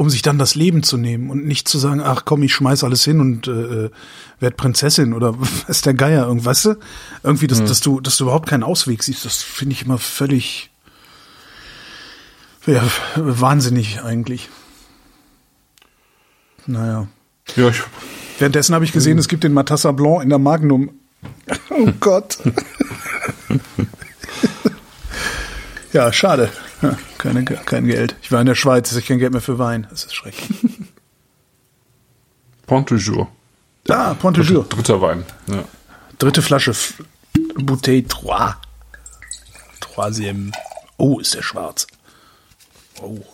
um 0.00 0.08
sich 0.08 0.22
dann 0.22 0.38
das 0.38 0.54
Leben 0.54 0.82
zu 0.82 0.96
nehmen 0.96 1.28
und 1.28 1.44
nicht 1.44 1.68
zu 1.68 1.76
sagen, 1.76 2.00
ach 2.00 2.24
komm, 2.24 2.42
ich 2.42 2.54
schmeiß 2.54 2.84
alles 2.84 3.04
hin 3.04 3.20
und 3.20 3.46
äh, 3.48 3.90
werd 4.38 4.56
Prinzessin 4.56 5.12
oder 5.12 5.38
was 5.40 5.64
ist 5.68 5.84
der 5.84 5.92
Geier, 5.92 6.26
irgendwas, 6.26 6.64
weißt 6.64 6.64
du? 6.64 6.74
Irgendwie, 7.22 7.46
dass, 7.46 7.62
dass 7.62 7.80
du, 7.82 8.00
dass 8.00 8.16
du 8.16 8.24
überhaupt 8.24 8.48
keinen 8.48 8.62
Ausweg 8.62 9.02
siehst, 9.02 9.26
das 9.26 9.42
finde 9.42 9.74
ich 9.74 9.84
immer 9.84 9.98
völlig 9.98 10.70
ja, 12.64 12.82
wahnsinnig 13.14 14.00
eigentlich. 14.00 14.48
Naja. 16.64 17.06
Ja, 17.56 17.68
ich, 17.68 17.82
Währenddessen 18.38 18.74
habe 18.74 18.86
ich 18.86 18.92
gesehen, 18.92 19.18
es 19.18 19.28
gibt 19.28 19.44
den 19.44 19.52
Matassa 19.52 19.92
Blanc 19.92 20.22
in 20.22 20.30
der 20.30 20.38
Magnum. 20.38 20.92
Oh 21.68 21.88
Gott. 22.00 22.38
ja, 25.92 26.12
schade. 26.12 26.50
Keine, 27.18 27.44
kein 27.44 27.86
Geld. 27.86 28.16
Ich 28.22 28.32
war 28.32 28.40
in 28.40 28.46
der 28.46 28.54
Schweiz, 28.54 28.92
ich 28.92 29.06
kein 29.06 29.18
Geld 29.18 29.32
mehr 29.32 29.42
für 29.42 29.58
Wein. 29.58 29.86
Das 29.90 30.04
ist 30.04 30.14
schrecklich. 30.14 30.48
Pont 32.66 32.90
du 32.90 32.96
Jour. 32.96 33.28
Ah, 33.88 34.14
Pont 34.14 34.36
du 34.36 34.42
Jour. 34.42 34.64
Dritter 34.68 35.00
Wein. 35.00 35.24
Ja. 35.48 35.64
Dritte 36.18 36.42
Flasche. 36.42 36.72
Bouteille 37.56 38.06
Trois. 38.06 38.54
Troisième. 39.80 40.52
Oh, 40.96 41.18
ist 41.18 41.34
der 41.34 41.42
schwarz. 41.42 41.86
Oh. 43.02 43.24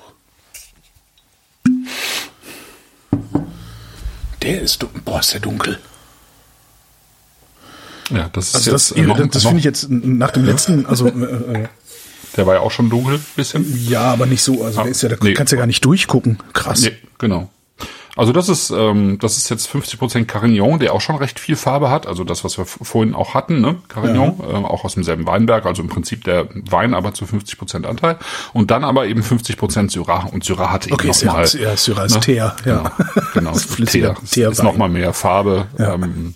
Der 4.43 4.63
ist 4.63 4.83
dunkel. 4.83 5.01
Boah, 5.05 5.21
ist 5.21 5.33
der 5.35 5.41
dunkel. 5.41 5.79
ja, 8.11 8.29
das 8.33 8.49
ist 8.49 8.55
Also 8.55 8.71
jetzt 8.71 8.91
das, 8.91 8.97
noch, 9.07 9.17
das 9.29 9.43
noch, 9.43 9.51
finde 9.51 9.59
ich 9.59 9.65
jetzt 9.65 9.91
nach 9.91 10.31
dem 10.31 10.45
letzten, 10.45 10.87
also 10.87 11.09
äh, 11.09 11.63
äh, 11.63 11.69
Der 12.37 12.47
war 12.47 12.55
ja 12.55 12.61
auch 12.61 12.71
schon 12.71 12.91
dunkel, 12.91 13.21
bisschen. 13.37 13.65
ja, 13.89 14.03
aber 14.13 14.27
nicht 14.27 14.43
so. 14.43 14.63
Also 14.65 14.81
Ah, 14.81 14.83
der 14.85 14.93
ist 14.93 15.03
ja, 15.03 15.09
da 15.09 15.17
nee. 15.23 15.35
kannst 15.35 15.53
du 15.53 15.57
ja 15.57 15.61
gar 15.61 15.67
nicht 15.67 15.85
durchgucken. 15.85 16.39
Krass. 16.53 16.83
Nee, 16.83 16.93
genau. 17.19 17.49
Also 18.19 18.33
das 18.33 18.49
ist, 18.49 18.71
ähm, 18.71 19.19
das 19.21 19.37
ist 19.37 19.51
jetzt 19.51 19.69
50% 19.69 20.25
Carignan, 20.25 20.79
der 20.79 20.95
auch 20.95 21.03
schon 21.03 21.17
recht 21.17 21.39
viel 21.39 21.55
Farbe 21.55 21.91
hat. 21.91 22.07
Also 22.07 22.25
das, 22.25 22.45
was 22.45 22.57
wir 22.57 22.65
vorhin 22.65 23.15
auch 23.15 23.35
hatten, 23.35 23.61
ne? 23.61 23.77
Carignan, 23.89 24.41
ähm, 24.51 24.65
auch 24.65 24.85
aus 24.85 24.95
demselben 24.95 25.27
Weinberg. 25.27 25.67
Also 25.67 25.83
im 25.83 25.91
Prinzip 25.91 26.25
der 26.25 26.49
Wein 26.55 26.95
aber 26.95 27.13
zu 27.13 27.27
50% 27.27 27.85
Anteil. 27.85 28.17
Und 28.55 28.71
dann 28.71 28.85
aber 28.85 29.07
eben 29.07 29.21
50% 29.21 29.91
Syrah. 29.91 30.29
Und 30.33 30.45
Syrah 30.45 30.71
hat 30.71 30.87
eben 30.87 30.95
Okay, 30.95 31.09
noch 31.09 31.25
mal, 31.25 31.47
Syrah, 31.47 31.71
ja, 31.73 31.77
Syrah 31.77 32.05
ist 32.07 32.15
ne? 32.15 32.21
Teer, 32.21 32.57
ja. 32.65 32.91
Genau, 33.35 33.53
genau 33.53 33.53
Teer. 33.85 34.17
Teerwein. 34.31 34.53
Ist 34.53 34.63
noch 34.63 34.79
mal 34.79 34.89
mehr 34.89 35.13
Farbe. 35.13 35.67
Ja. 35.79 35.93
Ähm, 35.95 36.35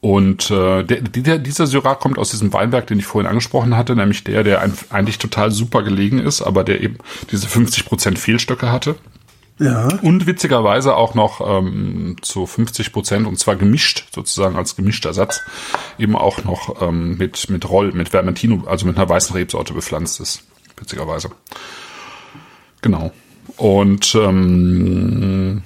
und 0.00 0.50
äh, 0.50 0.84
der, 0.84 1.00
der, 1.00 1.38
dieser 1.38 1.66
Syrah 1.66 1.94
kommt 1.94 2.18
aus 2.18 2.30
diesem 2.30 2.52
Weinberg, 2.52 2.86
den 2.86 2.98
ich 2.98 3.06
vorhin 3.06 3.28
angesprochen 3.28 3.76
hatte, 3.76 3.96
nämlich 3.96 4.24
der, 4.24 4.44
der 4.44 4.60
ein, 4.60 4.74
eigentlich 4.90 5.18
total 5.18 5.50
super 5.50 5.82
gelegen 5.82 6.18
ist, 6.18 6.42
aber 6.42 6.64
der 6.64 6.80
eben 6.82 6.98
diese 7.30 7.46
50% 7.46 8.18
Fehlstöcke 8.18 8.70
hatte. 8.70 8.96
Ja. 9.58 9.88
Und 10.02 10.26
witzigerweise 10.26 10.94
auch 10.94 11.14
noch 11.14 11.40
ähm, 11.40 12.16
zu 12.20 12.44
50 12.44 12.92
Prozent 12.92 13.26
und 13.26 13.38
zwar 13.38 13.56
gemischt, 13.56 14.06
sozusagen 14.14 14.56
als 14.56 14.76
gemischter 14.76 15.14
Satz, 15.14 15.40
eben 15.98 16.14
auch 16.14 16.44
noch 16.44 16.82
ähm, 16.82 17.16
mit, 17.16 17.48
mit 17.48 17.68
Roll, 17.68 17.92
mit 17.92 18.12
Vermentino, 18.12 18.64
also 18.66 18.86
mit 18.86 18.98
einer 18.98 19.08
weißen 19.08 19.34
Rebsorte 19.34 19.72
bepflanzt 19.72 20.20
ist. 20.20 20.42
Witzigerweise. 20.76 21.30
Genau. 22.82 23.12
Und 23.56 24.14
ähm, 24.14 25.62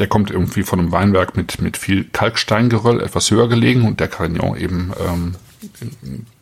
der 0.00 0.08
kommt 0.08 0.30
irgendwie 0.30 0.62
von 0.62 0.80
einem 0.80 0.92
Weinberg 0.92 1.36
mit, 1.36 1.60
mit 1.60 1.76
viel 1.76 2.04
Kalksteingeröll, 2.04 3.02
etwas 3.02 3.30
höher 3.30 3.48
gelegen 3.48 3.86
und 3.86 4.00
der 4.00 4.08
Carignan 4.08 4.56
eben 4.56 4.92
ähm, 4.98 5.34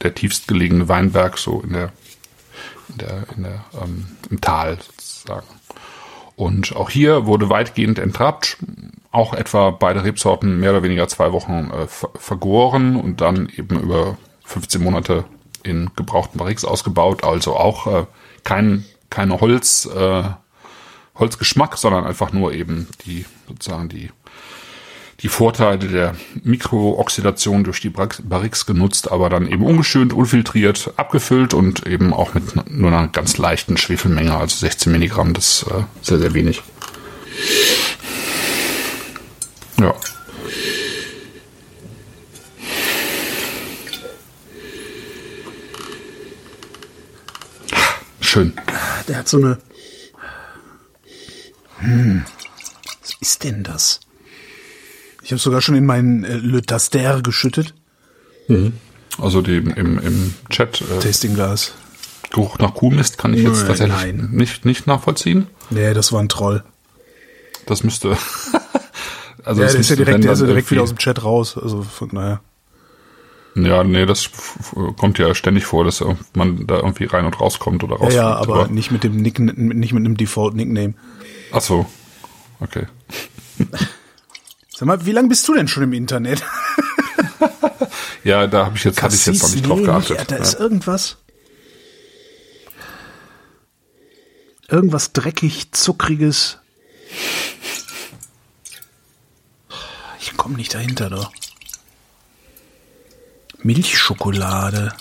der 0.00 0.14
tiefst 0.14 0.46
gelegene 0.46 0.88
Weinberg 0.88 1.36
so 1.38 1.60
in 1.60 1.72
der, 1.72 1.92
in 2.88 2.98
der, 2.98 3.24
in 3.36 3.42
der 3.42 3.64
ähm, 3.82 4.06
im 4.30 4.40
Tal 4.40 4.78
sozusagen. 4.80 5.46
Und 6.36 6.76
auch 6.76 6.88
hier 6.88 7.26
wurde 7.26 7.50
weitgehend 7.50 7.98
entrappt, 7.98 8.58
auch 9.10 9.34
etwa 9.34 9.70
beide 9.70 10.04
Rebsorten 10.04 10.60
mehr 10.60 10.70
oder 10.70 10.84
weniger 10.84 11.08
zwei 11.08 11.32
Wochen 11.32 11.72
äh, 11.72 11.88
ver 11.88 12.10
vergoren 12.14 12.94
und 12.94 13.20
dann 13.20 13.48
eben 13.56 13.80
über 13.80 14.16
15 14.44 14.80
Monate 14.80 15.24
in 15.64 15.90
gebrauchten 15.96 16.38
Barriques 16.38 16.64
ausgebaut. 16.64 17.24
Also 17.24 17.56
auch 17.56 17.88
äh, 17.88 18.06
kein 18.44 18.84
keine 19.10 19.40
Holz 19.40 19.86
äh, 19.86 20.22
Holzgeschmack, 21.18 21.76
sondern 21.78 22.04
einfach 22.04 22.32
nur 22.32 22.52
eben 22.52 22.88
die 23.06 23.24
sozusagen 23.48 23.88
die 23.88 24.10
die 25.20 25.28
Vorteile 25.28 25.78
der 25.78 26.14
Mikrooxidation 26.44 27.64
durch 27.64 27.80
die 27.80 27.90
Bar- 27.90 28.08
Barriques 28.22 28.66
genutzt, 28.66 29.10
aber 29.10 29.28
dann 29.28 29.48
eben 29.48 29.64
ungeschönt, 29.64 30.12
unfiltriert, 30.12 30.92
abgefüllt 30.96 31.54
und 31.54 31.84
eben 31.88 32.12
auch 32.14 32.34
mit 32.34 32.70
nur 32.70 32.92
einer 32.92 33.08
ganz 33.08 33.36
leichten 33.36 33.76
Schwefelmenge, 33.76 34.36
also 34.36 34.56
16 34.58 34.92
Milligramm, 34.92 35.34
das 35.34 35.62
ist 35.64 35.72
äh, 35.72 35.82
sehr, 36.02 36.18
sehr 36.20 36.34
wenig. 36.34 36.62
Ja. 39.80 39.92
Schön. 48.20 48.52
Der 49.08 49.16
hat 49.18 49.28
so 49.28 49.38
eine. 49.38 49.58
Hm. 51.80 52.24
Was 53.00 53.14
ist 53.20 53.44
denn 53.44 53.62
das? 53.62 54.00
Ich 55.22 55.30
habe 55.32 55.40
sogar 55.40 55.60
schon 55.60 55.74
in 55.74 55.86
meinen 55.86 56.24
äh, 56.24 56.36
Le 56.36 56.62
Taster 56.62 57.20
geschüttet. 57.22 57.74
Also 59.18 59.42
die, 59.42 59.56
im, 59.56 59.98
im 59.98 60.34
Chat 60.48 60.80
äh, 60.80 61.00
Tastingglas. 61.00 61.74
Geruch 62.30 62.58
nach 62.58 62.74
Kuhmist 62.74 63.18
kann 63.18 63.34
ich 63.34 63.42
jetzt 63.42 63.58
Nein, 63.58 63.66
tatsächlich 63.66 63.96
nein. 63.96 64.28
nicht, 64.32 64.64
nicht 64.64 64.86
nachvollziehen. 64.86 65.46
Nee, 65.70 65.94
das 65.94 66.12
war 66.12 66.20
ein 66.20 66.28
Troll. 66.28 66.62
Das 67.66 67.84
müsste. 67.84 68.16
also 69.44 69.60
Ja, 69.60 69.66
das 69.66 69.74
ist 69.74 69.90
ja 69.90 69.96
direkt, 69.96 70.24
der 70.24 70.32
ist 70.32 70.40
ja 70.40 70.46
direkt 70.46 70.70
wieder 70.70 70.82
aus 70.82 70.90
dem 70.90 70.98
Chat 70.98 71.22
raus. 71.24 71.58
Also 71.58 71.82
von 71.82 72.10
daher. 72.10 72.40
Ja, 73.64 73.82
nee, 73.84 74.06
das 74.06 74.30
kommt 74.96 75.18
ja 75.18 75.34
ständig 75.34 75.64
vor, 75.66 75.84
dass 75.84 76.02
man 76.34 76.66
da 76.66 76.76
irgendwie 76.76 77.04
rein 77.04 77.24
und 77.26 77.40
rauskommt 77.40 77.82
oder 77.84 77.96
Ja, 77.96 78.02
rauskommt. 78.02 78.14
ja, 78.14 78.36
aber 78.62 78.68
nicht 78.68 78.90
mit 78.90 79.04
dem 79.04 79.16
Nick, 79.16 79.38
nicht 79.38 79.92
mit 79.92 80.04
einem 80.04 80.16
Default-Nickname. 80.16 80.94
Ach 81.52 81.60
so. 81.60 81.86
Okay. 82.60 82.86
Sag 84.76 84.86
mal, 84.86 85.04
wie 85.06 85.12
lange 85.12 85.28
bist 85.28 85.46
du 85.48 85.54
denn 85.54 85.68
schon 85.68 85.82
im 85.84 85.92
Internet? 85.92 86.42
Ja, 88.24 88.46
da 88.46 88.66
habe 88.66 88.76
ich 88.76 88.84
jetzt, 88.84 89.00
hatte 89.00 89.14
ich 89.14 89.24
jetzt 89.24 89.42
noch 89.42 89.50
nicht 89.50 89.66
drauf 89.66 89.80
geachtet. 89.82 90.18
Ja, 90.18 90.24
da 90.24 90.36
ist 90.36 90.54
Ja. 90.54 90.58
irgendwas. 90.60 91.16
Irgendwas 94.68 95.12
dreckig, 95.12 95.72
zuckriges. 95.72 96.58
Ich 100.20 100.36
komme 100.36 100.56
nicht 100.56 100.74
dahinter, 100.74 101.08
doch. 101.08 101.32
Milchschokolade. 103.62 104.92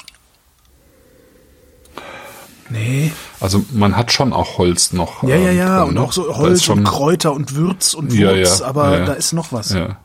Nee. 2.69 3.11
Also 3.39 3.63
man 3.71 3.95
hat 3.95 4.11
schon 4.11 4.33
auch 4.33 4.57
Holz 4.57 4.91
noch. 4.93 5.23
Ja, 5.23 5.35
ja, 5.35 5.51
ähm, 5.51 5.57
ja. 5.57 5.77
drin, 5.79 5.87
Und 5.89 5.93
ne? 5.95 6.01
auch 6.01 6.11
so 6.11 6.35
Holz 6.35 6.63
schon, 6.63 6.79
und 6.79 6.83
Kräuter 6.85 7.33
und 7.33 7.55
Würz 7.55 7.93
und 7.93 8.13
Ja, 8.13 8.35
Wurz, 8.35 8.59
ja, 8.59 8.65
aber 8.65 8.91
ja, 8.91 8.99
ja. 8.99 9.05
da 9.05 9.13
ist 9.13 9.33
noch 9.33 9.51
was. 9.51 9.73
Ja, 9.73 9.97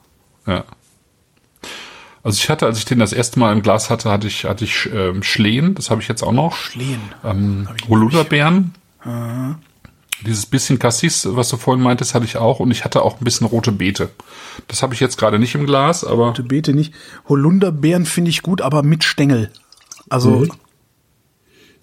ja. 0.46 0.64
Also 2.24 2.36
ich 2.36 2.48
hatte, 2.48 2.66
als 2.66 2.78
ich 2.78 2.84
den 2.84 3.00
das 3.00 3.12
erste 3.12 3.40
Mal 3.40 3.53
im 3.53 3.62
Glas 3.62 3.90
hatte, 3.90 4.09
hatte 4.09 4.28
ich, 4.28 4.44
hatte 4.44 4.64
ich 4.64 4.88
ähm, 4.94 5.24
Schlehen, 5.24 5.74
das 5.74 5.90
habe 5.90 6.00
ich 6.03 6.09
jetzt 6.09 6.22
auch 6.22 6.30
noch. 6.32 6.55
Schlehen. 6.55 7.00
Ähm, 7.24 7.66
Hab 7.68 7.76
ich 7.80 7.88
Holunderbeeren. 7.88 8.74
Dieses 10.27 10.47
bisschen 10.47 10.79
Cassis, 10.79 11.27
was 11.31 11.49
du 11.49 11.57
vorhin 11.57 11.83
meintest, 11.83 12.14
hatte 12.14 12.25
ich 12.25 12.37
auch. 12.37 12.61
Und 12.61 12.70
ich 12.70 12.85
hatte 12.85 13.03
auch 13.03 13.20
ein 13.20 13.25
bisschen 13.25 13.47
rote 13.47 13.73
Beete. 13.73 14.11
Das 14.68 14.83
habe 14.83 14.95
ich 14.95 15.01
jetzt 15.01 15.18
gerade 15.18 15.39
nicht 15.39 15.55
im 15.55 15.66
Glas, 15.66 16.05
aber 16.05 16.27
Rote 16.29 16.43
Beete 16.45 16.73
nicht. 16.75 16.93
Holunderbeeren 17.29 18.07
finde 18.07 18.31
ich 18.31 18.43
gut, 18.43 18.61
aber 18.61 18.83
mit 18.83 19.03
Stängel. 19.05 19.51
Also, 20.11 20.31
Mhm. 20.31 20.51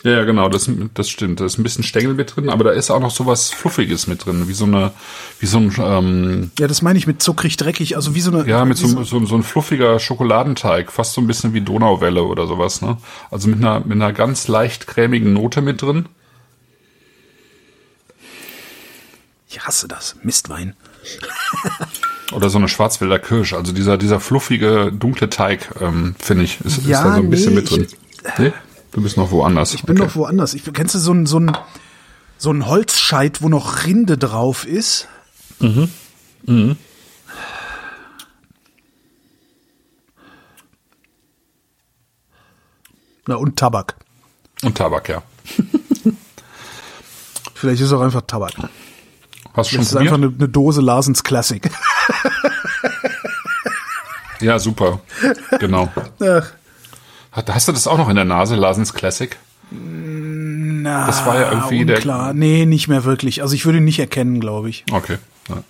ja, 0.04 0.12
ja, 0.12 0.24
genau, 0.24 0.48
das, 0.48 0.70
das 0.94 1.10
stimmt. 1.10 1.40
Da 1.42 1.46
ist 1.46 1.58
ein 1.58 1.64
bisschen 1.64 1.84
Stängel 1.84 2.14
mit 2.14 2.36
drin, 2.36 2.50
aber 2.50 2.64
da 2.64 2.72
ist 2.72 2.90
auch 2.92 3.00
noch 3.02 3.12
so 3.12 3.26
was 3.26 3.50
Fluffiges 3.52 4.08
mit 4.08 4.26
drin, 4.26 4.48
wie 4.48 4.54
so 4.54 4.66
eine, 4.66 4.92
wie 5.40 5.46
so 5.46 5.58
ein, 5.58 5.74
ähm, 5.80 6.52
ja, 6.60 6.68
das 6.68 6.82
meine 6.82 6.98
ich 7.00 7.08
mit 7.08 7.22
zuckrig, 7.22 7.58
dreckig, 7.58 7.96
also 7.98 8.16
wie 8.16 8.22
so 8.22 8.32
eine. 8.32 8.48
ja, 8.48 8.64
mit 8.64 8.78
so, 8.78 9.04
so, 9.04 9.26
so 9.26 9.36
ein 9.36 9.44
fluffiger 9.44 10.00
Schokoladenteig, 10.00 10.92
fast 10.92 11.14
so 11.14 11.22
ein 11.22 11.28
bisschen 11.28 11.54
wie 11.54 11.62
Donauwelle 11.62 12.24
oder 12.24 12.48
sowas, 12.48 12.82
ne? 12.82 12.98
Also 13.32 13.50
mit 13.50 13.60
einer, 13.60 13.80
mit 13.82 13.94
einer 13.94 14.14
ganz 14.14 14.48
leicht 14.48 14.88
cremigen 14.88 15.34
Note 15.34 15.62
mit 15.62 15.82
drin. 15.82 16.08
Ich 19.50 19.66
hasse 19.66 19.88
das. 19.88 20.16
Mistwein. 20.22 20.76
Oder 22.32 22.52
so 22.52 22.60
eine 22.60 22.68
Schwarzwälder 22.68 23.18
Kirsch. 23.18 23.54
Also 23.54 23.72
dieser, 23.74 23.98
dieser 23.98 24.20
fluffige, 24.20 24.92
dunkle 24.94 25.32
Teig, 25.32 25.70
ähm, 25.82 26.16
finde 26.20 26.44
ich, 26.44 26.62
ist, 26.62 26.86
Ja, 26.86 27.00
ist 27.00 27.06
da 27.06 27.16
so 27.16 27.22
ein 27.22 27.30
bisschen 27.32 27.56
nee, 27.56 27.62
mit 27.62 27.72
drin. 27.72 27.88
Nee? 28.38 28.54
Du 28.92 29.02
bist 29.02 29.18
noch 29.18 29.32
woanders. 29.32 29.74
Ich 29.74 29.82
bin 29.84 29.98
noch 29.98 30.16
woanders. 30.16 30.54
Ich, 30.54 30.72
kennst 30.72 30.94
du 30.94 31.00
so 31.00 31.12
ein, 31.14 31.26
so 31.26 31.40
ein, 31.40 31.58
so 32.38 32.52
ein 32.52 32.68
Holzscheit, 32.68 33.42
wo 33.42 33.50
noch 33.50 33.86
Rinde 33.86 34.20
drauf 34.20 34.68
ist? 34.68 35.08
Na, 43.26 43.36
und 43.36 43.58
Tabak. 43.58 43.96
Und 44.64 44.78
Tabak, 44.78 45.10
ja. 45.10 45.24
Vielleicht 47.56 47.82
ist 47.82 47.88
es 47.88 47.94
auch 47.94 48.02
einfach 48.02 48.22
Tabak. 48.22 48.54
Hast 49.54 49.72
du 49.72 49.78
Das 49.78 49.86
ist 49.88 49.92
schon 49.92 50.02
einfach 50.02 50.16
eine, 50.16 50.28
eine 50.28 50.48
Dose 50.50 50.82
Larsens 50.82 51.24
Classic. 51.24 51.70
Ja, 54.42 54.58
super. 54.60 55.02
Genau. 55.60 55.92
Ach, 56.22 56.52
Hat- 57.32 57.54
Hast 57.54 57.68
du 57.68 57.72
das 57.74 57.88
auch 57.88 57.98
noch 57.98 58.10
in 58.10 58.16
der 58.16 58.26
Nase, 58.26 58.56
Larsens 58.56 58.94
Classic? 58.94 59.36
na, 59.72 61.06
Das 61.08 61.26
war 61.26 61.40
ja 61.40 61.52
irgendwie 61.52 61.86
der- 61.86 61.98
unklar. 61.98 62.34
Nee, 62.34 62.66
nicht 62.66 62.88
mehr 62.88 63.04
wirklich. 63.04 63.42
Also 63.42 63.54
ich 63.54 63.66
würde 63.66 63.80
ihn 63.80 63.84
nicht 63.84 64.00
erkennen, 64.00 64.40
glaube 64.40 64.70
ich. 64.70 64.86
Okay. 64.92 65.18
Ja. 65.50 65.64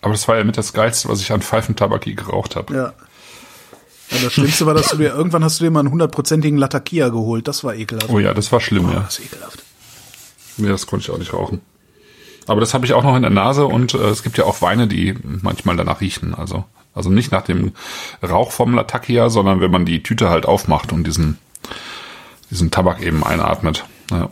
Aber 0.00 0.12
das 0.12 0.28
war 0.28 0.36
ja 0.36 0.44
mit 0.44 0.56
das 0.56 0.72
Geilste, 0.72 1.08
was 1.08 1.20
ich 1.20 1.32
an 1.32 1.42
Pfeifentabak 1.42 2.06
je 2.06 2.14
geraucht 2.14 2.56
habe. 2.56 2.72
Ja. 2.74 2.82
ja. 2.84 4.18
Das 4.22 4.32
Schlimmste 4.32 4.64
war, 4.66 4.74
dass 4.74 4.88
du 4.88 4.96
dir 4.98 5.08
irgendwann 5.12 5.42
hast 5.42 5.58
du 5.60 5.64
dir 5.64 5.70
mal 5.70 5.80
einen 5.80 5.90
hundertprozentigen 5.90 6.56
Latakia 6.58 7.08
geholt. 7.08 7.48
Das 7.48 7.64
war 7.64 7.74
ekelhaft. 7.74 8.10
Oh 8.10 8.18
ja, 8.20 8.32
das 8.32 8.52
war 8.52 8.60
schlimm, 8.60 8.88
ja. 8.90 9.00
Das 9.00 9.18
ist 9.18 9.24
ekelhaft. 9.26 9.62
Nee, 10.56 10.68
das 10.68 10.86
konnte 10.86 11.04
ich 11.04 11.10
auch 11.10 11.18
nicht 11.18 11.32
rauchen. 11.32 11.60
Aber 12.46 12.60
das 12.60 12.74
habe 12.74 12.84
ich 12.84 12.92
auch 12.92 13.02
noch 13.02 13.16
in 13.16 13.22
der 13.22 13.30
Nase 13.30 13.66
und 13.66 13.94
äh, 13.94 14.08
es 14.08 14.22
gibt 14.22 14.38
ja 14.38 14.44
auch 14.44 14.62
Weine, 14.62 14.86
die 14.86 15.14
manchmal 15.42 15.76
danach 15.76 16.00
riechen. 16.00 16.34
Also, 16.34 16.64
also 16.94 17.10
nicht 17.10 17.32
nach 17.32 17.42
dem 17.42 17.72
Rauch 18.22 18.52
vom 18.52 18.74
Latakia, 18.74 19.30
sondern 19.30 19.60
wenn 19.60 19.70
man 19.70 19.84
die 19.84 20.02
Tüte 20.02 20.28
halt 20.30 20.46
aufmacht 20.46 20.92
und 20.92 21.06
diesen, 21.06 21.38
diesen 22.50 22.70
Tabak 22.70 23.02
eben 23.02 23.24
einatmet. 23.24 23.84
Ja. 24.10 24.28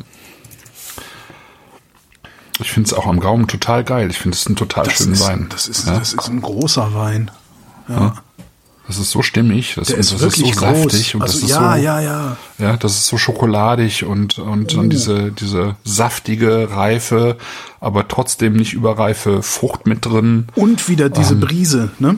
Ich 2.61 2.71
finde 2.71 2.87
es 2.87 2.95
auch 2.95 3.07
am 3.07 3.19
Gaumen 3.19 3.49
total 3.49 3.83
geil. 3.83 4.11
Ich 4.11 4.19
finde 4.19 4.37
es 4.37 4.47
einen 4.47 4.57
total 4.57 4.85
Das 4.85 4.95
schönen 4.95 5.15
ist, 5.15 5.27
Wein. 5.27 5.47
das, 5.51 5.69
ist, 5.69 5.87
ja? 5.87 5.99
das 5.99 6.13
ist 6.13 6.29
ein 6.29 6.43
großer 6.43 6.95
Wein. 6.95 7.31
Ja. 7.89 8.15
Das 8.87 8.99
ist 8.99 9.11
so 9.13 9.23
stimmig, 9.23 9.75
das, 9.77 9.89
Der 9.89 9.99
ist 9.99 10.13
das 10.13 10.21
wirklich 10.21 10.51
ist 10.51 10.59
so 10.59 10.67
groß. 10.67 10.79
saftig 10.83 11.15
und 11.15 11.23
also 11.23 11.35
das 11.35 11.43
ist 11.45 11.51
ja, 11.51 11.77
so, 11.77 11.83
ja, 11.83 12.01
ja. 12.01 12.37
Ja, 12.59 12.77
das 12.77 12.97
ist 12.97 13.07
so 13.07 13.17
schokoladig 13.17 14.05
und, 14.05 14.39
und 14.39 14.77
dann 14.77 14.91
diese, 14.91 15.31
diese 15.31 15.77
saftige, 15.85 16.69
reife, 16.73 17.39
aber 17.81 18.09
trotzdem 18.09 18.55
nicht 18.55 18.73
überreife 18.73 19.43
Frucht 19.43 19.87
mit 19.87 20.05
drin. 20.05 20.49
Und 20.57 20.89
wieder 20.89 21.07
Ähm. 21.07 21.13
diese 21.17 21.37
Brise, 21.37 21.91
ne? 22.01 22.17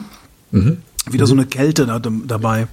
Mhm. 0.51 0.81
Wieder 1.07 1.27
so 1.27 1.33
eine 1.33 1.45
Kälte 1.45 1.85
da, 1.85 1.99
dabei. 1.99 2.67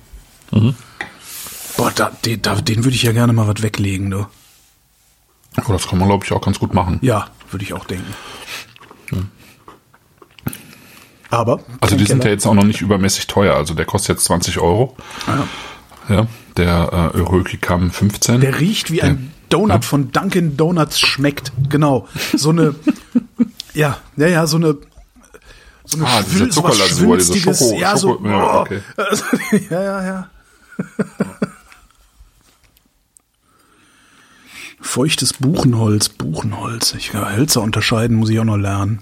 Boah, 1.76 1.92
da, 1.94 2.10
den, 2.24 2.40
da, 2.40 2.54
den 2.60 2.84
würde 2.84 2.94
ich 2.94 3.02
ja 3.02 3.12
gerne 3.12 3.32
mal 3.34 3.46
was 3.46 3.62
weglegen, 3.62 4.10
du. 4.10 4.26
Oh, 5.66 5.72
das 5.72 5.86
kann 5.86 5.98
man, 5.98 6.08
glaube 6.08 6.24
ich, 6.24 6.32
auch 6.32 6.40
ganz 6.40 6.58
gut 6.58 6.72
machen. 6.72 6.98
Ja, 7.02 7.28
würde 7.50 7.64
ich 7.64 7.74
auch 7.74 7.84
denken. 7.84 8.14
Aber. 11.32 11.60
Also 11.80 11.96
die 11.96 12.04
sind 12.04 12.22
ja 12.24 12.30
jetzt 12.30 12.46
auch 12.46 12.52
noch 12.52 12.64
nicht 12.64 12.82
übermäßig 12.82 13.26
teuer. 13.26 13.56
Also 13.56 13.72
der 13.72 13.86
kostet 13.86 14.16
jetzt 14.16 14.24
20 14.26 14.58
Euro. 14.58 14.94
Ja, 16.10 16.26
der 16.58 17.12
äh, 17.14 17.18
Eurökikam 17.18 17.90
15. 17.90 18.40
Der 18.42 18.60
riecht 18.60 18.90
wie 18.90 19.00
ein 19.02 19.32
Donut 19.48 19.84
von 19.86 20.12
Dunkin' 20.12 20.58
Donuts 20.58 21.00
schmeckt. 21.00 21.50
Genau. 21.70 22.06
So 22.36 22.50
eine, 22.50 22.74
ja, 23.74 23.96
ja, 24.16 24.26
ja, 24.28 24.46
so 24.46 24.58
eine, 24.58 24.76
so 25.86 25.96
eine 25.96 26.06
Ah, 26.06 26.22
diese 26.22 26.44
Schwül- 26.44 26.52
sowas 26.52 26.76
Zuckerlasur, 26.76 27.16
diese. 27.16 27.32
Schoko- 27.32 27.78
ja, 27.78 27.96
so, 27.96 28.10
Schoko- 28.18 28.28
ja, 28.28 28.56
oh. 28.58 28.60
okay. 28.60 28.80
Also, 28.98 29.24
ja, 29.70 29.82
ja, 29.82 30.04
ja. 30.04 30.26
Feuchtes 34.80 35.32
Buchenholz, 35.34 36.08
Buchenholz. 36.08 36.94
Ich 36.94 37.10
kann 37.12 37.34
Hölzer 37.36 37.62
unterscheiden, 37.62 38.16
muss 38.16 38.28
ich 38.30 38.38
auch 38.40 38.44
noch 38.44 38.56
lernen. 38.58 39.00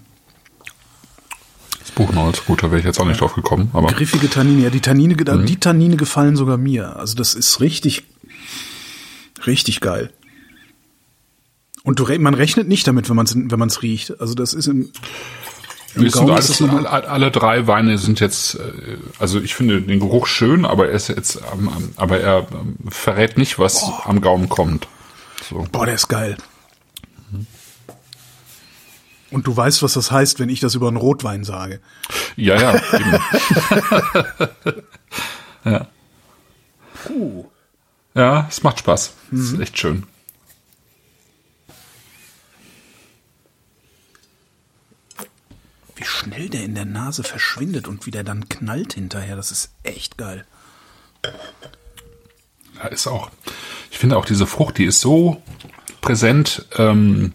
Buchenholz, 2.06 2.44
gut, 2.46 2.62
da 2.62 2.70
wäre 2.70 2.78
ich 2.80 2.86
jetzt 2.86 2.98
auch 2.98 3.04
nicht 3.04 3.20
drauf 3.20 3.34
gekommen. 3.34 3.70
Aber 3.72 3.88
Griffige 3.88 4.30
Tannine, 4.30 4.62
ja, 4.62 4.70
die 4.70 4.80
Tannine, 4.80 5.14
Mhm. 5.14 5.46
die 5.46 5.60
Tannine 5.60 5.96
gefallen 5.96 6.36
sogar 6.36 6.56
mir. 6.56 6.96
Also 6.96 7.14
das 7.14 7.34
ist 7.34 7.60
richtig, 7.60 8.04
richtig 9.46 9.80
geil. 9.80 10.10
Und 11.82 11.98
du, 11.98 12.06
man 12.18 12.34
rechnet 12.34 12.68
nicht 12.68 12.86
damit, 12.86 13.08
wenn 13.08 13.16
man 13.16 13.26
es 13.26 13.34
wenn 13.34 13.58
man's 13.58 13.82
riecht. 13.82 14.20
Also 14.20 14.34
das 14.34 14.54
ist 14.54 14.66
im, 14.66 14.90
im 15.94 16.10
Gaumen 16.10 16.30
alles, 16.30 16.62
alle, 16.62 16.88
alle 16.88 17.30
drei 17.30 17.66
Weine 17.66 17.98
sind 17.98 18.20
jetzt, 18.20 18.54
äh, 18.56 18.96
also 19.18 19.40
ich 19.40 19.54
finde 19.54 19.82
den 19.82 20.00
Geruch 20.00 20.26
schön, 20.26 20.64
aber 20.64 20.88
er 20.88 20.92
ist 20.94 21.08
jetzt, 21.08 21.36
ähm, 21.52 21.70
ähm, 21.76 21.90
aber 21.96 22.20
er 22.20 22.46
ähm, 22.52 22.76
verrät 22.90 23.38
nicht, 23.38 23.58
was 23.58 23.84
am 24.04 24.20
Gaumen 24.20 24.48
kommt. 24.48 24.88
So. 25.48 25.66
Boah, 25.72 25.86
der 25.86 25.94
ist 25.96 26.08
geil. 26.08 26.36
Und 29.30 29.46
du 29.46 29.56
weißt, 29.56 29.82
was 29.82 29.92
das 29.94 30.10
heißt, 30.10 30.40
wenn 30.40 30.48
ich 30.48 30.60
das 30.60 30.74
über 30.74 30.88
einen 30.88 30.96
Rotwein 30.96 31.44
sage. 31.44 31.80
Ja, 32.36 32.60
ja. 32.60 32.80
Ja. 35.64 35.86
Ja, 38.14 38.46
es 38.48 38.62
macht 38.62 38.78
Spaß. 38.78 39.12
Es 39.32 39.38
ist 39.52 39.60
echt 39.60 39.78
schön. 39.78 40.06
Wie 45.96 46.04
schnell 46.04 46.48
der 46.48 46.64
in 46.64 46.74
der 46.74 46.86
Nase 46.86 47.22
verschwindet 47.22 47.86
und 47.86 48.06
wie 48.06 48.10
der 48.10 48.24
dann 48.24 48.48
knallt 48.48 48.94
hinterher. 48.94 49.36
Das 49.36 49.50
ist 49.50 49.70
echt 49.82 50.16
geil. 50.16 50.46
Ja, 52.78 52.88
ist 52.88 53.06
auch. 53.06 53.30
Ich 53.90 53.98
finde 53.98 54.16
auch 54.16 54.24
diese 54.24 54.46
Frucht, 54.46 54.78
die 54.78 54.86
ist 54.86 55.00
so 55.00 55.42
präsent, 56.00 56.64
ähm, 56.78 57.34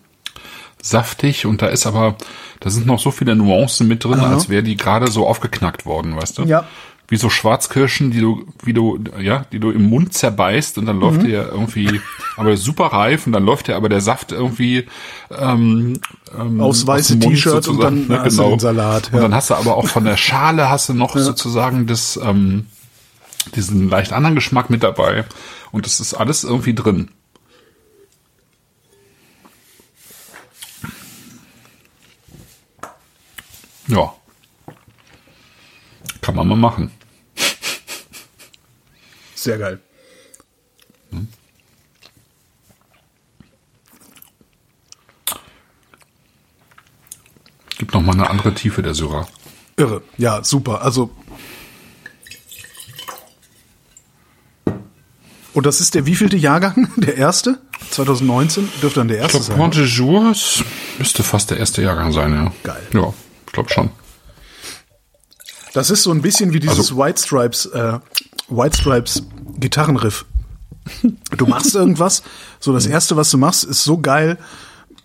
saftig 0.90 1.46
und 1.46 1.62
da 1.62 1.68
ist 1.68 1.86
aber, 1.88 2.16
da 2.60 2.70
sind 2.70 2.86
noch 2.86 3.00
so 3.00 3.12
viele 3.12 3.36
Nuancen 3.36 3.88
mit 3.88 4.04
drin, 4.04 4.20
als 4.20 4.50
wäre 4.50 4.64
die 4.64 4.78
gerade 4.78 5.10
so 5.10 5.28
aufgeknackt 5.28 5.86
worden, 5.86 6.16
weißt 6.16 6.38
du? 6.40 6.44
Ja. 6.44 6.66
Wie 7.08 7.18
so 7.18 7.30
Schwarzkirschen, 7.30 8.10
die 8.10 8.20
du, 8.20 8.46
wie 8.64 8.74
du, 8.74 8.98
ja, 9.22 9.46
die 9.52 9.60
du 9.60 9.70
im 9.70 9.90
Mund 9.90 10.14
zerbeißt 10.16 10.80
und 10.80 10.88
dann 10.88 11.00
läuft 11.00 11.22
Mhm. 11.22 11.26
dir 11.26 11.50
irgendwie, 11.52 12.02
aber 12.36 12.58
super 12.58 12.86
reif 12.88 13.28
und 13.28 13.34
dann 13.34 13.46
läuft 13.46 13.68
dir 13.68 13.76
aber 13.76 13.90
der 13.90 14.02
Saft 14.02 14.32
irgendwie 14.32 14.86
ähm, 15.38 16.00
ähm, 16.40 16.62
Aufs 16.62 16.86
weiße 16.88 17.20
T-Shirt 17.20 17.54
und 17.56 17.64
sozusagen, 17.64 18.08
dann 18.08 18.20
hast 18.24 18.40
du 18.40 18.44
den 18.50 18.60
Salat, 18.60 19.08
Und 19.10 19.16
ja. 19.16 19.22
dann 19.22 19.36
hast 19.36 19.52
du 19.52 19.54
aber 19.56 19.78
auch 19.78 19.88
von 19.88 20.04
der 20.04 20.18
Schale 20.18 20.70
hast 20.70 20.90
du 20.90 20.94
noch 20.94 21.16
sozusagen 21.16 21.86
das, 21.86 22.20
ähm, 22.24 22.66
diesen 23.56 23.88
leicht 23.90 24.12
anderen 24.12 24.34
Geschmack 24.36 24.70
mit 24.72 24.82
dabei. 24.82 25.26
Und 25.72 25.86
das 25.86 26.00
ist 26.00 26.16
alles 26.16 26.44
irgendwie 26.44 26.74
drin. 26.74 27.10
Ja. 33.88 34.14
Kann 36.22 36.36
man 36.36 36.48
mal 36.48 36.56
machen. 36.56 36.92
Sehr 39.36 39.58
geil. 39.58 39.80
Gibt 47.78 47.94
noch 47.94 48.02
mal 48.02 48.14
eine 48.14 48.30
andere 48.30 48.54
Tiefe 48.54 48.82
der 48.82 48.94
Syrah. 48.94 49.28
Irre. 49.78 50.02
Ja, 50.18 50.44
super. 50.44 50.82
Also. 50.82 51.12
Und 55.54 55.66
das 55.66 55.82
ist 55.82 55.96
der 55.96 56.06
wievielte 56.06 56.38
Jahrgang? 56.38 56.90
Der 56.98 57.16
erste? 57.16 57.62
2019? 57.92 58.68
Dürfte 58.82 59.00
dann 59.00 59.08
der 59.08 59.18
Ich 59.18 59.24
erste 59.24 59.38
glaube, 59.38 59.46
sein. 59.46 59.58
Point 59.58 59.76
de 59.76 59.86
Jour 59.86 60.32
es 60.32 60.64
müsste 60.98 61.24
fast 61.24 61.52
der 61.52 61.58
erste 61.60 61.82
Jahrgang 61.82 62.12
sein, 62.12 62.34
ja. 62.34 62.52
Geil. 62.64 62.82
Ja, 62.94 63.14
ich 63.14 63.25
glaube 63.56 63.70
schon. 63.70 63.90
Das 65.74 65.90
ist 65.90 66.04
so 66.04 66.12
ein 66.12 66.22
bisschen 66.22 66.54
wie 66.54 66.60
dieses 66.60 66.78
Also- 66.78 66.98
White 66.98 67.22
Stripes, 67.22 67.66
äh, 67.66 68.00
White 68.48 68.78
Stripes 68.78 69.24
Gitarrenriff. 69.58 70.26
Du 71.36 71.48
machst 71.48 71.74
irgendwas, 71.76 72.22
so 72.60 72.72
das 72.72 72.86
erste, 72.86 73.16
was 73.18 73.30
du 73.32 73.38
machst, 73.40 73.64
ist 73.64 73.84
so 73.84 73.98
geil, 73.98 74.38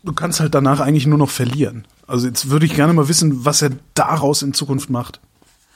du 0.05 0.13
kannst 0.13 0.39
halt 0.41 0.55
danach 0.55 0.81
eigentlich 0.81 1.07
nur 1.07 1.19
noch 1.19 1.31
verlieren. 1.31 1.87
Also 2.07 2.27
jetzt 2.27 2.51
würde 2.51 2.67
ich 2.67 2.75
gerne 2.75 2.93
mal 2.93 3.09
wissen, 3.09 3.45
was 3.45 3.63
er 3.63 3.71
daraus 3.95 4.43
in 4.43 4.53
Zukunft 4.53 4.91
macht. 4.91 5.21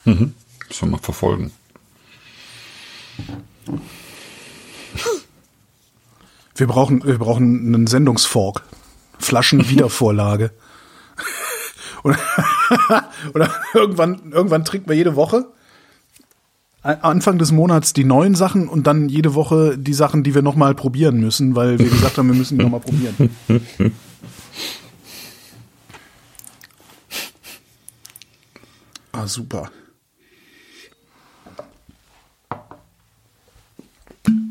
Müssen 0.05 0.35
wir 0.81 0.87
mal 0.89 0.99
verfolgen. 0.99 1.53
Wir 6.57 6.67
brauchen, 6.67 7.05
wir 7.05 7.19
brauchen 7.19 7.75
einen 7.75 7.87
Sendungsfork. 7.87 8.63
Flaschenwiedervorlage. 9.19 10.51
oder, 12.05 12.19
oder 13.35 13.51
irgendwann, 13.75 14.33
irgendwann 14.33 14.65
trinken 14.65 14.89
wir 14.89 14.97
jede 14.97 15.17
Woche. 15.17 15.47
Anfang 16.83 17.39
des 17.39 17.51
Monats 17.51 17.95
die 17.95 18.05
neuen 18.05 18.35
Sachen 18.35 18.69
und 18.69 18.87
dann 18.87 19.09
jede 19.09 19.35
Woche 19.35 19.79
die 19.79 19.95
Sachen, 19.95 20.23
die 20.23 20.35
wir 20.35 20.43
nochmal 20.43 20.75
probieren 20.75 21.19
müssen, 21.19 21.57
weil 21.57 21.79
wir 21.79 21.89
gesagt 21.89 22.19
haben, 22.19 22.29
wir 22.29 22.37
müssen 22.37 22.59
die 22.59 22.65
nochmal 22.65 22.81
probieren. 22.81 23.31
Ah, 29.13 29.27
super. 29.29 29.71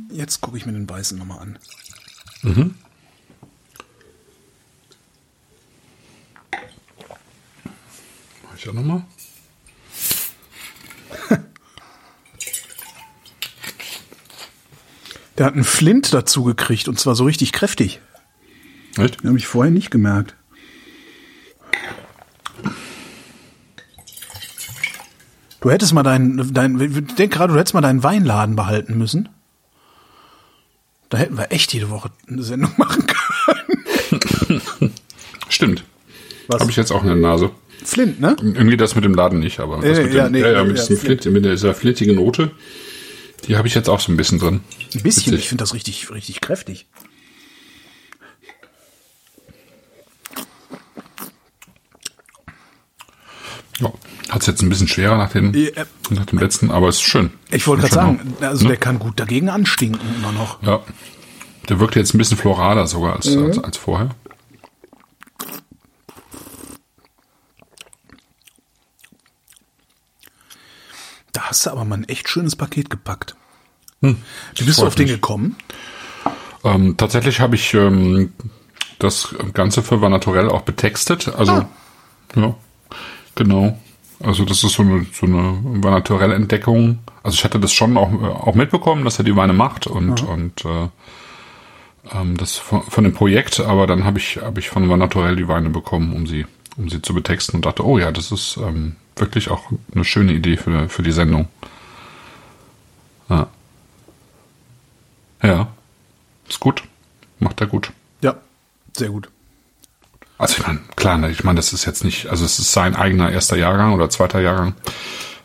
Jetzt 0.10 0.42
gucke 0.42 0.58
ich 0.58 0.66
mir 0.66 0.72
den 0.72 0.90
weißen 0.90 1.18
nochmal 1.18 1.40
an. 1.40 1.60
Mach 2.42 2.93
ich 8.64 8.68
ja 8.68 8.74
nochmal. 8.74 9.04
Der 15.38 15.46
hat 15.46 15.54
einen 15.54 15.64
Flint 15.64 16.14
dazu 16.14 16.44
gekriegt 16.44 16.88
und 16.88 17.00
zwar 17.00 17.16
so 17.16 17.24
richtig 17.26 17.52
kräftig. 17.52 18.00
Echt? 18.98 19.24
Habe 19.24 19.38
ich 19.38 19.48
vorher 19.48 19.72
nicht 19.72 19.92
gemerkt. 19.92 20.36
Du 25.60 25.72
hättest 25.72 25.94
mal 25.94 26.04
deinen, 26.04 26.54
dein, 26.54 26.80
ich 26.80 27.16
denk 27.16 27.34
gerade, 27.34 27.54
du 27.54 27.60
hättest 27.60 27.74
mal 27.74 27.82
deinen 27.82 28.04
Weinladen 28.04 28.56
behalten 28.56 28.98
müssen. 28.98 29.30
Da 31.10 31.18
hätten 31.18 31.38
wir 31.38 31.52
echt 31.52 31.74
jede 31.74 31.90
Woche 31.90 32.12
eine 32.28 32.44
Sendung 32.44 32.72
machen 32.78 33.08
können. 33.08 34.94
Stimmt. 35.50 35.84
Was? 36.48 36.60
Habe 36.60 36.72
ich 36.72 36.78
jetzt 36.78 36.92
auch 36.92 37.02
in 37.02 37.08
der 37.08 37.16
Nase. 37.16 37.52
Flint, 37.84 38.20
ne? 38.20 38.36
Irgendwie 38.42 38.78
das 38.78 38.96
mit 38.96 39.04
dem 39.04 39.14
Laden 39.14 39.40
nicht, 39.40 39.60
aber 39.60 39.78
das 39.82 39.98
Äh, 40.00 40.04
mit, 40.04 40.14
ja, 40.14 40.24
dem, 40.26 40.32
nee, 40.34 40.40
ja, 40.42 40.48
ja, 40.48 40.54
ja, 40.60 40.64
mit, 40.64 40.78
diesem 40.78 40.98
Flint, 40.98 41.26
mit 41.26 41.46
dieser 41.46 41.74
flintigen 41.74 42.16
Note, 42.16 42.52
die 43.48 43.58
habe 43.58 43.68
ich 43.68 43.76
jetzt 43.76 43.90
auch 43.90 44.00
so 44.00 44.12
ein 44.12 44.18
bisschen 44.18 44.40
drin. 44.40 44.62
Ein 44.96 45.02
bisschen. 45.02 45.34
Witzig. 45.34 45.34
Ich 45.34 45.50
finde 45.50 45.64
das 45.64 45.74
richtig, 45.74 46.10
richtig 46.12 46.40
kräftig. 46.42 46.88
Ja, 53.80 53.92
hat 54.30 54.42
es 54.42 54.48
jetzt 54.48 54.62
ein 54.62 54.70
bisschen 54.70 54.88
schwerer 54.88 55.18
nach, 55.18 55.32
den, 55.32 55.54
Ja. 55.54 55.86
nach 56.12 56.26
dem 56.26 56.40
letzten, 56.40 56.72
aber 56.72 56.90
ist 56.90 57.02
schön. 57.02 57.32
Ich 57.52 57.66
wollte 57.68 57.82
gerade 57.84 57.94
sagen, 57.96 58.34
also 58.42 58.68
der 58.68 58.78
kann 58.78 59.00
gut 59.00 59.20
dagegen 59.20 59.50
anstinken 59.50 60.00
immer 60.18 60.32
noch. 60.32 60.62
Ja. 60.62 60.82
Der 61.70 61.80
wirkt 61.80 61.96
jetzt 61.96 62.14
ein 62.14 62.18
bisschen 62.18 62.38
floraler 62.38 62.88
sogar 62.88 63.16
als, 63.16 63.28
Mhm. 63.30 63.46
als, 63.46 63.58
als 63.60 63.78
vorher. 63.78 64.10
Da 71.34 71.42
hast 71.44 71.66
du 71.66 71.72
aber 71.72 71.84
mal 71.84 71.98
ein 71.98 72.08
echt 72.10 72.30
schönes 72.30 72.56
Paket 72.56 72.90
gepackt. 72.90 73.36
Wie 74.02 74.16
bist 74.64 74.80
du 74.82 74.86
auf 74.86 74.96
den 74.96 75.06
mich. 75.06 75.16
gekommen? 75.16 75.56
Ähm, 76.64 76.96
tatsächlich 76.98 77.40
habe 77.40 77.56
ich 77.56 77.74
ähm, 77.74 78.34
das 79.00 79.36
Ganze 79.54 79.82
für 79.84 80.02
Vanatorell 80.02 80.50
auch 80.50 80.62
betextet. 80.62 81.28
Also, 81.36 81.54
Ah. 81.54 81.70
ja, 82.36 82.56
genau. 83.36 83.78
Also 84.22 84.46
das 84.46 84.64
ist 84.64 84.74
so 84.74 84.84
eine, 84.84 85.06
so 85.12 85.26
eine 85.26 85.58
Vanatorell-Entdeckung. 85.64 87.00
Also 87.24 87.36
ich 87.36 87.44
hatte 87.44 87.60
das 87.60 87.74
schon 87.74 87.98
auch, 87.98 88.12
äh, 88.12 88.26
auch 88.26 88.56
mitbekommen, 88.56 89.04
dass 89.04 89.18
er 89.18 89.26
die 89.26 89.36
Weine 89.36 89.54
macht 89.54 89.88
und, 89.88 90.24
und 90.24 90.64
äh, 90.66 90.88
ähm, 92.14 92.38
das 92.38 92.58
von, 92.58 92.84
von 92.84 93.04
dem 93.04 93.14
Projekt, 93.14 93.60
aber 93.60 93.88
dann 93.88 94.04
habe 94.06 94.20
ich, 94.20 94.38
habe 94.42 94.60
ich 94.60 94.70
von 94.70 94.88
Vanatorell 94.90 95.36
die 95.36 95.48
Weine 95.48 95.70
bekommen, 95.70 96.14
um 96.14 96.28
sie, 96.28 96.46
um 96.78 96.90
sie 96.90 97.02
zu 97.02 97.14
betexten 97.14 97.58
und 97.58 97.66
dachte, 97.66 97.86
oh 97.86 97.98
ja, 97.98 98.12
das 98.12 98.32
ist 98.32 98.58
ähm, 98.58 98.96
wirklich 99.16 99.50
auch 99.50 99.72
eine 99.94 100.06
schöne 100.06 100.34
Idee 100.34 100.58
für, 100.58 100.90
für 100.90 101.04
die 101.04 101.12
Sendung. 101.12 101.48
Ja. 103.30 103.48
Ja. 105.42 105.68
Ist 106.48 106.60
gut. 106.60 106.84
Macht 107.40 107.60
er 107.62 107.68
gut. 107.68 107.92
Ja, 108.22 108.36
sehr 108.96 109.10
gut. 109.10 109.30
Also 110.38 110.58
ich 110.58 110.68
meine, 110.68 110.80
klar, 110.96 111.18
ne, 111.18 111.30
ich 111.30 111.44
meine, 111.44 111.58
das 111.58 111.74
ist 111.74 111.86
jetzt 111.86 112.04
nicht, 112.04 112.28
also 112.28 112.44
es 112.44 112.60
ist 112.60 112.72
sein 112.72 112.96
eigener 112.96 113.32
erster 113.32 113.56
Jahrgang 113.56 113.94
oder 113.94 114.10
zweiter 114.10 114.42
Jahrgang, 114.42 114.74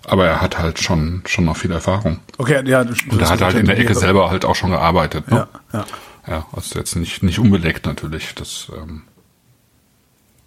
aber 0.05 0.27
er 0.27 0.41
hat 0.41 0.59
halt 0.59 0.81
schon 0.81 1.23
schon 1.27 1.45
noch 1.45 1.57
viel 1.57 1.71
Erfahrung. 1.71 2.21
Okay, 2.39 2.67
ja. 2.69 2.85
Das, 2.85 2.99
Und 3.09 3.21
er 3.21 3.29
hat 3.29 3.41
halt 3.41 3.57
in 3.57 3.67
der 3.67 3.79
Ecke 3.79 3.95
selber 3.95 4.31
halt 4.31 4.45
auch 4.45 4.57
schon 4.57 4.71
gearbeitet. 4.71 5.31
Ne? 5.31 5.47
Ja, 5.73 5.79
ja. 5.79 5.87
Ja, 6.27 6.47
also 6.53 6.79
jetzt 6.79 6.97
nicht 6.97 7.23
nicht 7.23 7.39
unbeleckt 7.39 7.87
natürlich. 7.87 8.35
Das 8.35 8.69
ähm, 8.77 9.03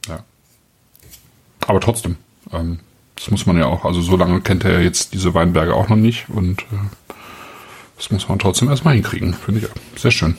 ja. 0.07 0.23
Aber 1.67 1.79
trotzdem, 1.79 2.17
ähm, 2.51 2.79
das 3.21 3.29
muss 3.29 3.45
man 3.45 3.55
ja 3.55 3.67
auch. 3.67 3.85
Also 3.85 4.01
so 4.01 4.17
lange 4.17 4.41
kennt 4.41 4.65
er 4.65 4.81
jetzt 4.81 5.13
diese 5.13 5.35
Weinberge 5.35 5.75
auch 5.75 5.89
noch 5.89 5.95
nicht 5.95 6.27
und 6.29 6.61
äh, 6.63 6.65
das 7.95 8.09
muss 8.09 8.27
man 8.27 8.39
trotzdem 8.39 8.67
erstmal 8.67 8.95
hinkriegen, 8.95 9.35
finde 9.35 9.61
ich. 9.61 9.67
ja. 9.67 9.73
Sehr 9.95 10.09
schön. 10.09 10.35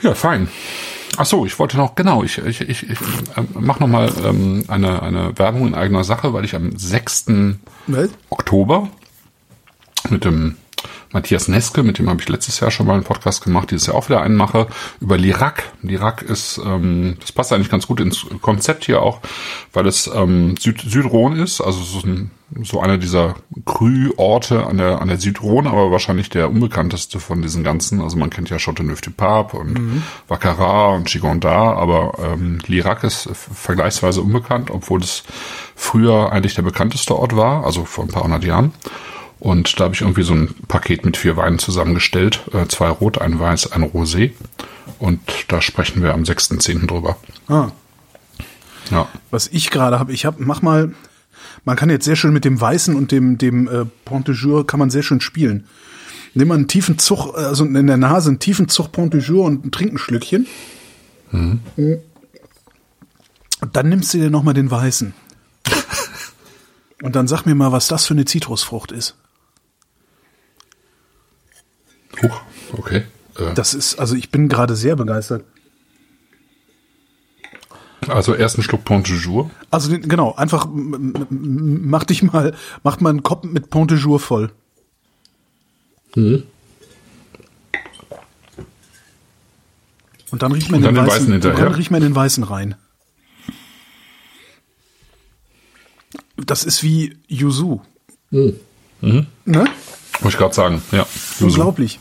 Ja, 0.00 0.14
fein. 0.14 0.48
Ach 1.16 1.26
so, 1.26 1.44
ich 1.44 1.58
wollte 1.58 1.76
noch, 1.76 1.96
genau, 1.96 2.22
ich, 2.22 2.38
ich, 2.38 2.60
ich, 2.60 2.88
ich 2.88 3.00
äh, 3.00 3.42
mache 3.58 3.80
nochmal 3.80 4.12
ähm, 4.24 4.64
eine, 4.68 5.02
eine 5.02 5.36
Werbung 5.36 5.66
in 5.66 5.74
eigener 5.74 6.04
Sache, 6.04 6.32
weil 6.32 6.44
ich 6.44 6.54
am 6.54 6.76
6. 6.76 7.26
Was? 7.88 8.10
Oktober 8.30 8.90
mit 10.08 10.24
dem 10.24 10.56
Matthias 11.16 11.48
Neske, 11.48 11.82
mit 11.82 11.98
dem 11.98 12.10
habe 12.10 12.20
ich 12.20 12.28
letztes 12.28 12.60
Jahr 12.60 12.70
schon 12.70 12.86
mal 12.86 12.92
einen 12.92 13.02
Podcast 13.02 13.42
gemacht, 13.42 13.70
dieses 13.70 13.86
Jahr 13.86 13.96
auch 13.96 14.10
wieder 14.10 14.20
einen 14.20 14.36
mache, 14.36 14.66
über 15.00 15.16
Lirac. 15.16 15.62
Lirac 15.80 16.20
ist, 16.20 16.60
ähm, 16.62 17.16
das 17.20 17.32
passt 17.32 17.54
eigentlich 17.54 17.70
ganz 17.70 17.86
gut 17.86 18.00
ins 18.00 18.26
Konzept 18.42 18.84
hier 18.84 19.00
auch, 19.00 19.22
weil 19.72 19.86
es 19.86 20.10
ähm, 20.14 20.58
Süd 20.58 20.82
Südrhone 20.82 21.42
ist, 21.42 21.62
also 21.62 21.82
so, 21.82 22.06
ein, 22.06 22.32
so 22.62 22.80
einer 22.80 22.98
dieser 22.98 23.36
Krü-Orte 23.64 24.66
an 24.66 24.76
der, 24.76 25.00
an 25.00 25.08
der 25.08 25.16
Südrhone, 25.16 25.70
aber 25.70 25.90
wahrscheinlich 25.90 26.28
der 26.28 26.50
unbekannteste 26.50 27.18
von 27.18 27.40
diesen 27.40 27.64
ganzen. 27.64 28.02
Also 28.02 28.18
man 28.18 28.28
kennt 28.28 28.50
ja 28.50 28.58
Châteauneuf-du-Pape 28.58 29.56
und 29.56 30.02
Baccarat 30.28 30.96
und 30.96 31.06
Gigondas, 31.06 31.78
aber 31.78 32.12
ähm, 32.22 32.58
Lirac 32.66 33.04
ist 33.04 33.30
vergleichsweise 33.32 34.20
unbekannt, 34.20 34.70
obwohl 34.70 35.00
es 35.00 35.24
früher 35.74 36.30
eigentlich 36.30 36.56
der 36.56 36.62
bekannteste 36.62 37.16
Ort 37.16 37.34
war, 37.34 37.64
also 37.64 37.86
vor 37.86 38.04
ein 38.04 38.10
paar 38.10 38.24
hundert 38.24 38.44
Jahren. 38.44 38.74
Und 39.38 39.78
da 39.78 39.84
habe 39.84 39.94
ich 39.94 40.00
irgendwie 40.00 40.22
so 40.22 40.34
ein 40.34 40.54
Paket 40.68 41.04
mit 41.04 41.16
vier 41.16 41.36
Weinen 41.36 41.58
zusammengestellt. 41.58 42.40
Äh, 42.52 42.66
zwei 42.68 42.88
Rot, 42.88 43.20
ein 43.20 43.38
Weiß, 43.38 43.72
ein 43.72 43.82
Rosé. 43.82 44.32
Und 44.98 45.20
da 45.48 45.60
sprechen 45.60 46.02
wir 46.02 46.14
am 46.14 46.22
6.10. 46.22 46.86
drüber. 46.86 47.16
Ah. 47.48 47.70
Ja. 48.90 49.08
Was 49.30 49.48
ich 49.48 49.70
gerade 49.70 49.98
habe, 49.98 50.12
ich 50.12 50.24
habe, 50.24 50.42
mach 50.42 50.62
mal, 50.62 50.94
man 51.64 51.76
kann 51.76 51.90
jetzt 51.90 52.04
sehr 52.04 52.16
schön 52.16 52.32
mit 52.32 52.44
dem 52.44 52.60
Weißen 52.60 52.94
und 52.94 53.12
dem, 53.12 53.36
dem 53.36 53.68
äh, 53.68 53.84
Pont 54.04 54.28
de 54.28 54.34
Jour 54.34 54.66
kann 54.66 54.78
man 54.78 54.90
sehr 54.90 55.02
schön 55.02 55.20
spielen. 55.20 55.66
Nimm 56.34 56.48
mal 56.48 56.54
einen 56.54 56.68
tiefen 56.68 56.98
Zug, 56.98 57.34
also 57.34 57.64
in 57.64 57.86
der 57.86 57.96
Nase 57.96 58.28
einen 58.28 58.38
tiefen 58.38 58.68
Zug 58.68 58.92
Pont 58.92 59.14
de 59.14 59.20
Jour 59.20 59.46
und 59.46 59.72
trink 59.72 59.94
ein 59.94 59.98
Schlückchen. 59.98 60.46
Und 63.60 63.76
dann 63.76 63.88
nimmst 63.88 64.14
du 64.14 64.18
dir 64.18 64.30
nochmal 64.30 64.54
den 64.54 64.70
Weißen. 64.70 65.14
Und 67.02 67.16
dann 67.16 67.28
sag 67.28 67.44
mir 67.44 67.54
mal, 67.54 67.72
was 67.72 67.88
das 67.88 68.06
für 68.06 68.14
eine 68.14 68.24
Zitrusfrucht 68.24 68.92
ist. 68.92 69.16
Huch, 72.22 72.40
okay. 72.72 73.02
Äh, 73.38 73.54
Das 73.54 73.74
ist, 73.74 73.96
also 73.98 74.14
ich 74.14 74.30
bin 74.30 74.48
gerade 74.48 74.74
sehr 74.76 74.96
begeistert. 74.96 75.44
also 78.08 78.32
ersten 78.34 78.62
Schluck 78.62 78.84
Pont 78.84 79.08
du 79.08 79.14
Jour. 79.14 79.50
Also 79.70 79.90
den- 79.90 80.08
genau, 80.08 80.34
einfach 80.34 80.66
mach 80.70 82.04
dich 82.04 82.22
mal, 82.22 82.54
macht 82.84 83.00
mal 83.00 83.10
einen 83.10 83.22
Kopf 83.24 83.44
mit 83.44 83.68
Pont 83.70 83.90
de 83.90 83.98
Jour 83.98 84.20
voll. 84.20 84.50
Und 90.30 90.42
dann 90.42 90.52
riecht 90.52 90.70
man 90.70 90.82
den, 90.82 90.94
den 90.94 91.06
weißen, 91.06 91.28
Weißen 91.28 91.40
dann 91.40 91.72
riecht 91.74 91.90
man 91.90 92.00
den 92.00 92.14
weißen 92.14 92.44
rein. 92.44 92.74
Das 96.36 96.64
ist 96.64 96.82
wie 96.82 97.16
Yuzu. 97.28 97.80
Ne? 98.30 98.50
Wollte 99.44 99.68
ich 100.28 100.36
gerade 100.36 100.54
sagen. 100.54 100.82
Ja. 100.92 101.06
Yuzu. 101.38 101.44
Unglaublich. 101.46 102.00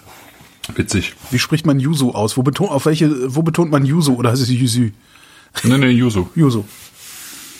Witzig. 0.74 1.14
Wie 1.32 1.40
spricht 1.40 1.66
man 1.66 1.80
Yuzu 1.80 2.14
aus? 2.16 2.38
Wo 2.38 2.44
betont, 2.44 2.72
auf 2.72 2.86
welche, 2.86 3.36
wo 3.36 3.44
betont 3.44 3.72
man 3.72 3.86
Yuzu 3.86 4.18
oder 4.18 4.32
heißt 4.32 4.42
es 4.42 4.50
Yuzu? 4.50 4.92
Nee, 5.64 5.78
nee, 5.78 5.90
Yuzu. 5.90 6.30
Yuzu. 6.36 6.66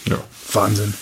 Ja. 0.06 0.18
Wahnsinn. 0.54 0.94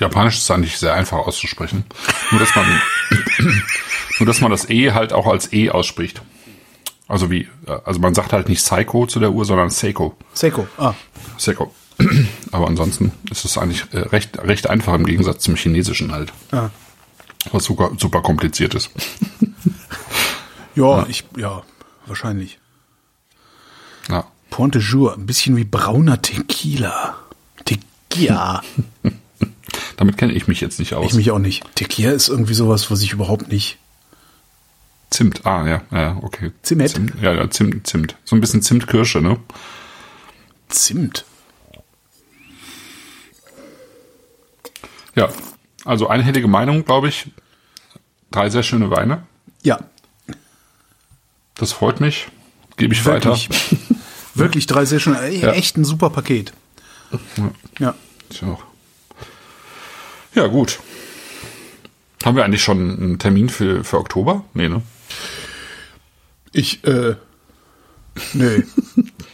Japanisch 0.00 0.38
ist 0.38 0.50
eigentlich 0.50 0.78
sehr 0.78 0.94
einfach 0.94 1.18
auszusprechen. 1.18 1.84
Nur, 2.30 2.40
dass 2.40 2.54
man, 2.56 2.66
nur, 4.18 4.26
dass 4.26 4.40
man 4.40 4.50
das 4.50 4.68
E 4.68 4.92
halt 4.92 5.12
auch 5.12 5.26
als 5.26 5.52
E 5.52 5.70
ausspricht. 5.70 6.22
Also 7.06 7.30
wie, 7.30 7.48
äh, 7.66 7.78
also 7.84 8.00
man 8.00 8.14
sagt 8.14 8.32
halt 8.32 8.48
nicht 8.48 8.64
Psycho 8.64 9.06
zu 9.06 9.20
der 9.20 9.30
Uhr, 9.32 9.44
sondern 9.44 9.70
Seiko. 9.70 10.16
Seiko. 10.32 10.66
Ah. 10.78 10.94
Seiko. 11.36 11.72
Aber 12.52 12.66
ansonsten 12.66 13.12
ist 13.30 13.44
es 13.44 13.58
eigentlich 13.58 13.84
äh, 13.92 13.98
recht, 13.98 14.38
recht 14.38 14.68
einfach 14.68 14.94
im 14.94 15.06
Gegensatz 15.06 15.44
zum 15.44 15.54
Chinesischen 15.54 16.10
halt. 16.12 16.32
ah. 16.50 16.70
Was 17.50 17.64
super, 17.64 17.92
super 17.98 18.22
kompliziert 18.22 18.74
ist. 18.74 18.90
Ja, 20.74 21.06
ich, 21.06 21.24
ja, 21.36 21.62
wahrscheinlich. 22.06 22.58
Ja. 24.08 24.26
Pont 24.50 24.74
de 24.74 24.80
Jour, 24.80 25.14
ein 25.14 25.26
bisschen 25.26 25.56
wie 25.56 25.64
brauner 25.64 26.22
Tequila. 26.22 27.16
Tequila. 27.64 28.62
Damit 29.96 30.16
kenne 30.16 30.32
ich 30.32 30.48
mich 30.48 30.60
jetzt 30.60 30.78
nicht 30.78 30.94
aus. 30.94 31.10
ich 31.10 31.14
mich 31.14 31.30
auch 31.30 31.38
nicht. 31.38 31.62
Tequila 31.74 32.12
ist 32.12 32.28
irgendwie 32.28 32.54
sowas, 32.54 32.90
was 32.90 33.02
ich 33.02 33.12
überhaupt 33.12 33.48
nicht. 33.48 33.78
Zimt, 35.10 35.44
ah, 35.44 35.66
ja, 35.68 35.82
ja, 35.90 36.18
okay. 36.22 36.52
Zimt? 36.62 36.88
Zimt 36.88 37.20
ja, 37.20 37.34
ja, 37.34 37.50
Zimt, 37.50 37.86
Zimt. 37.86 38.16
So 38.24 38.34
ein 38.34 38.40
bisschen 38.40 38.62
Zimtkirsche, 38.62 39.20
ne? 39.20 39.38
Zimt. 40.68 41.26
Ja. 45.14 45.28
Also 45.84 46.08
einhellige 46.08 46.48
Meinung, 46.48 46.84
glaube 46.84 47.08
ich. 47.08 47.30
Drei 48.30 48.48
sehr 48.50 48.62
schöne 48.62 48.90
Weine. 48.90 49.24
Ja, 49.62 49.78
Das 51.54 51.72
freut 51.72 52.00
mich. 52.00 52.28
Gebe 52.76 52.94
ich 52.94 53.04
wirklich. 53.04 53.48
weiter. 53.50 53.94
wirklich 54.34 54.66
drei 54.66 54.84
sehr 54.84 55.00
schön. 55.00 55.14
Ey, 55.14 55.40
Ja. 55.40 55.52
Echt 55.52 55.76
ein 55.76 55.84
super 55.84 56.10
Paket. 56.10 56.52
Ja. 57.78 57.94
Ich 58.30 58.42
auch. 58.42 58.62
Ja, 60.34 60.46
gut. 60.46 60.80
Haben 62.24 62.36
wir 62.36 62.44
eigentlich 62.44 62.62
schon 62.62 62.78
einen 62.98 63.18
Termin 63.18 63.48
für, 63.50 63.84
für 63.84 63.98
Oktober? 63.98 64.44
Nee, 64.54 64.68
ne? 64.68 64.82
Ich, 66.52 66.82
äh, 66.84 67.16
nee. 68.32 68.62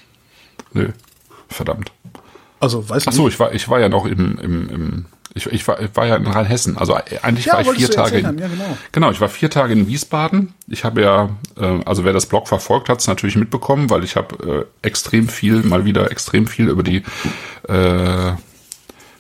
Nö. 0.73 0.93
Verdammt. 1.49 1.93
Also, 2.61 2.89
weiß 2.89 3.07
Ach 3.07 3.13
so, 3.13 3.29
ich 3.29 3.39
war, 3.39 3.53
ich 3.55 3.69
war 3.69 3.79
ja 3.79 3.89
noch 3.89 4.05
im, 4.07 4.39
im, 4.39 4.69
im 4.71 5.07
ich, 5.39 5.53
ich, 5.53 5.67
war, 5.69 5.81
ich 5.81 5.91
war 5.95 6.07
ja 6.07 6.17
in 6.17 6.27
Rheinhessen. 6.27 6.77
Also 6.77 6.95
äh, 6.95 7.19
eigentlich 7.23 7.47
Ja, 7.47 7.55
war 7.55 7.61
ich 7.63 7.71
vier 7.73 7.91
Tage. 7.91 8.19
In, 8.19 8.25
ja, 8.39 8.49
genau. 8.49 8.79
genau, 8.93 9.11
ich 9.11 9.21
war 9.21 9.29
vier 9.29 9.51
Tage 9.51 9.73
in 9.73 9.87
Wiesbaden. 9.87 10.55
Ich 10.67 10.85
habe 10.85 11.01
ja, 11.03 11.31
äh, 11.59 11.81
also 11.85 12.05
wer 12.05 12.13
das 12.13 12.27
Blog 12.27 12.49
verfolgt 12.49 12.89
hat, 12.89 13.01
es 13.01 13.07
natürlich 13.07 13.37
mitbekommen, 13.37 13.89
weil 13.91 14.05
ich 14.05 14.17
habe 14.17 14.67
äh, 14.83 14.87
extrem 14.87 15.29
viel, 15.29 15.63
mal 15.63 15.85
wieder 15.85 16.11
extrem 16.11 16.47
viel 16.47 16.69
über 16.69 16.83
die 16.83 17.03
äh, 17.69 18.33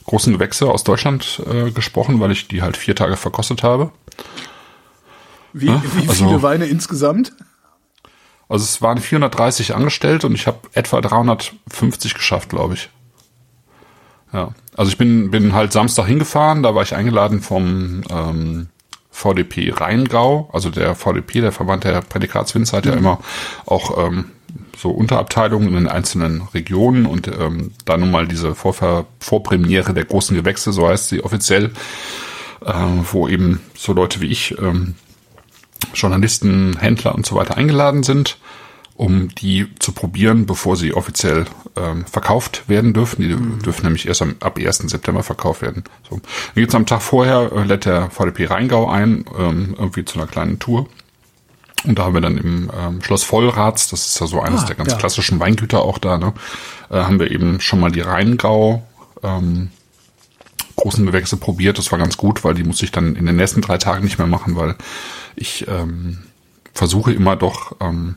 großen 0.05 0.33
Gewächse 0.33 0.67
aus 0.71 0.85
Deutschland 0.85 1.43
äh, 1.51 1.71
gesprochen, 1.71 2.19
weil 2.21 2.31
ich 2.33 2.49
die 2.49 2.63
halt 2.63 2.77
vier 2.77 2.97
Tage 2.97 3.17
verkostet 3.17 3.63
habe. 3.63 3.91
Wie, 5.53 5.67
Ja, 5.67 5.83
wie 5.97 6.09
also- 6.09 6.27
viele 6.27 6.43
Weine 6.43 6.67
insgesamt? 6.67 7.33
Also 8.51 8.65
es 8.65 8.81
waren 8.81 8.97
430 8.99 9.75
angestellt 9.75 10.25
und 10.25 10.35
ich 10.35 10.47
habe 10.47 10.59
etwa 10.73 11.03
350 11.03 12.15
geschafft, 12.15 12.49
glaube 12.49 12.75
ich. 12.75 12.89
Ja, 14.33 14.53
also 14.79 14.93
ich 14.93 14.97
bin 14.97 15.33
bin 15.33 15.55
halt 15.55 15.73
Samstag 15.73 16.07
hingefahren, 16.07 16.63
da 16.63 16.73
war 16.73 16.85
ich 16.85 16.95
eingeladen 16.95 17.41
vom 17.41 18.03
ähm, 18.11 18.69
VDP 19.11 19.73
Rheingau, 19.73 20.49
also 20.53 20.71
der 20.71 20.95
VDP, 20.95 21.41
der 21.41 21.51
Verband 21.51 21.83
der 21.83 22.01
Prädikatswinzer, 22.01 22.77
hat 22.77 22.87
ja 22.87 22.93
immer 22.93 23.19
auch 23.67 24.07
ähm, 24.07 24.27
so 24.77 24.91
Unterabteilungen 24.91 25.67
in 25.67 25.75
den 25.75 25.89
einzelnen 25.89 26.43
Regionen 26.55 27.07
und 27.07 27.27
ähm, 27.27 27.73
da 27.87 27.97
nun 27.97 28.13
mal 28.13 28.29
diese 28.29 28.55
Vorver 28.55 29.07
Vorpremiere 29.19 29.95
der 29.95 30.05
großen 30.05 30.37
Gewächse, 30.37 30.73
so 30.73 30.87
heißt 30.87 31.09
sie 31.09 31.25
offiziell, 31.25 31.73
äh, 32.65 32.73
wo 33.11 33.27
eben 33.27 33.61
so 33.77 33.93
Leute 33.93 34.21
wie 34.21 34.29
ich 34.29 34.57
ähm, 34.61 34.95
Journalisten, 35.93 36.77
Händler 36.79 37.17
und 37.17 37.27
so 37.27 37.35
weiter 37.35 37.57
eingeladen 37.57 38.05
sind, 38.05 38.39
um 38.99 39.29
die 39.29 39.69
zu 39.79 39.93
probieren, 39.93 40.45
bevor 40.45 40.77
sie 40.77 40.93
offiziell 40.93 41.47
ähm, 41.77 42.05
verkauft 42.05 42.69
werden 42.69 42.93
dürfen. 42.93 43.23
Die 43.23 43.63
dürfen 43.65 43.85
nämlich 43.85 44.09
erst 44.09 44.23
am, 44.23 44.35
ab 44.41 44.59
1. 44.59 44.79
September 44.79 45.23
verkauft 45.23 45.63
werden. 45.63 45.85
So. 46.11 46.17
Dann 46.17 46.23
geht's 46.57 46.75
am 46.75 46.85
Tag 46.85 47.01
vorher, 47.01 47.53
äh, 47.55 47.63
lädt 47.63 47.85
der 47.85 48.11
VDP 48.11 48.47
Rheingau 48.47 48.89
ein, 48.89 49.25
ähm, 49.39 49.77
irgendwie 49.79 50.05
zu 50.05 50.19
einer 50.19 50.27
kleinen 50.27 50.59
Tour. 50.59 50.89
Und 51.85 51.97
da 51.97 52.07
haben 52.07 52.15
wir 52.15 52.21
dann 52.21 52.39
im 52.39 52.73
ähm, 52.77 53.01
Schloss 53.01 53.23
Vollrats, 53.23 53.89
das 53.89 54.05
ist 54.05 54.21
ja 54.21 54.27
so 54.27 54.41
eines 54.41 54.63
Ah, 54.63 54.67
der 54.67 54.75
ganz 54.75 54.91
ja. 54.91 54.99
klassischen 54.99 55.39
Weingüter 55.39 55.83
auch 55.83 55.99
da, 55.99 56.19
ne, 56.19 56.35
äh, 56.91 56.97
haben 56.97 57.21
wir 57.21 57.31
eben 57.31 57.61
schon 57.61 57.79
mal 57.79 57.93
die 57.93 58.01
Rheingau 58.01 58.85
ähm, 59.23 59.71
großen 60.75 61.07
Gewächse 61.07 61.37
probiert. 61.37 61.79
Das 61.79 61.93
war 61.93 62.01
ganz 62.01 62.17
gut, 62.17 62.43
weil 62.43 62.55
die 62.55 62.65
muss 62.65 62.83
ich 62.83 62.91
dann 62.91 63.15
in 63.15 63.27
den 63.27 63.37
nächsten 63.37 63.61
drei 63.61 63.79
Tagen 63.79 64.03
nicht 64.03 64.19
mehr 64.19 64.27
machen, 64.27 64.57
weil 64.57 64.75
ich 65.37 65.69
ähm, 65.69 66.19
versuche 66.75 67.13
immer 67.13 67.37
doch 67.37 67.77
ähm, 67.79 68.17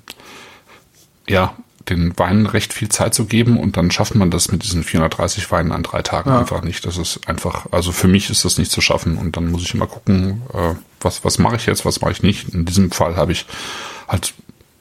ja 1.28 1.53
den 1.89 2.17
Weinen 2.17 2.45
recht 2.45 2.74
viel 2.74 2.89
Zeit 2.89 3.13
zu 3.13 3.26
geben 3.26 3.57
und 3.59 3.76
dann 3.76 3.91
schafft 3.91 4.15
man 4.15 4.30
das 4.30 4.51
mit 4.51 4.63
diesen 4.63 4.84
430 4.84 5.51
Weinen 5.51 5.72
an 5.72 5.84
drei 5.84 6.01
Tagen 6.01 6.30
einfach 6.30 6.61
nicht. 6.61 6.86
Das 6.86 6.97
ist 6.97 7.28
einfach, 7.28 7.65
also 7.72 7.91
für 7.91 8.07
mich 8.07 8.30
ist 8.30 8.45
das 8.45 8.57
nicht 8.57 8.72
zu 8.72 8.82
schaffen 8.82 9.17
und 9.17 9.36
dann 9.36 9.51
muss 9.51 9.63
ich 9.63 9.74
immer 9.74 9.88
gucken, 9.88 10.43
äh, 10.53 10.76
was 10.99 11.24
was 11.26 11.39
mache 11.39 11.55
ich 11.55 11.65
jetzt, 11.65 11.86
was 11.86 12.01
mache 12.01 12.11
ich 12.11 12.24
nicht. 12.24 12.49
In 12.49 12.65
diesem 12.65 12.91
Fall 12.91 13.15
habe 13.15 13.32
ich 13.32 13.45
halt 14.07 14.34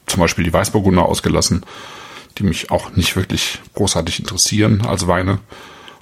zum 0.07 0.21
Beispiel 0.21 0.45
die 0.45 0.53
Weißburgunder 0.53 1.07
ausgelassen, 1.07 1.65
die 2.39 2.43
mich 2.43 2.71
auch 2.71 2.95
nicht 2.97 3.17
wirklich 3.17 3.61
großartig 3.75 4.21
interessieren 4.21 4.85
als 4.87 5.07
Weine. 5.07 5.39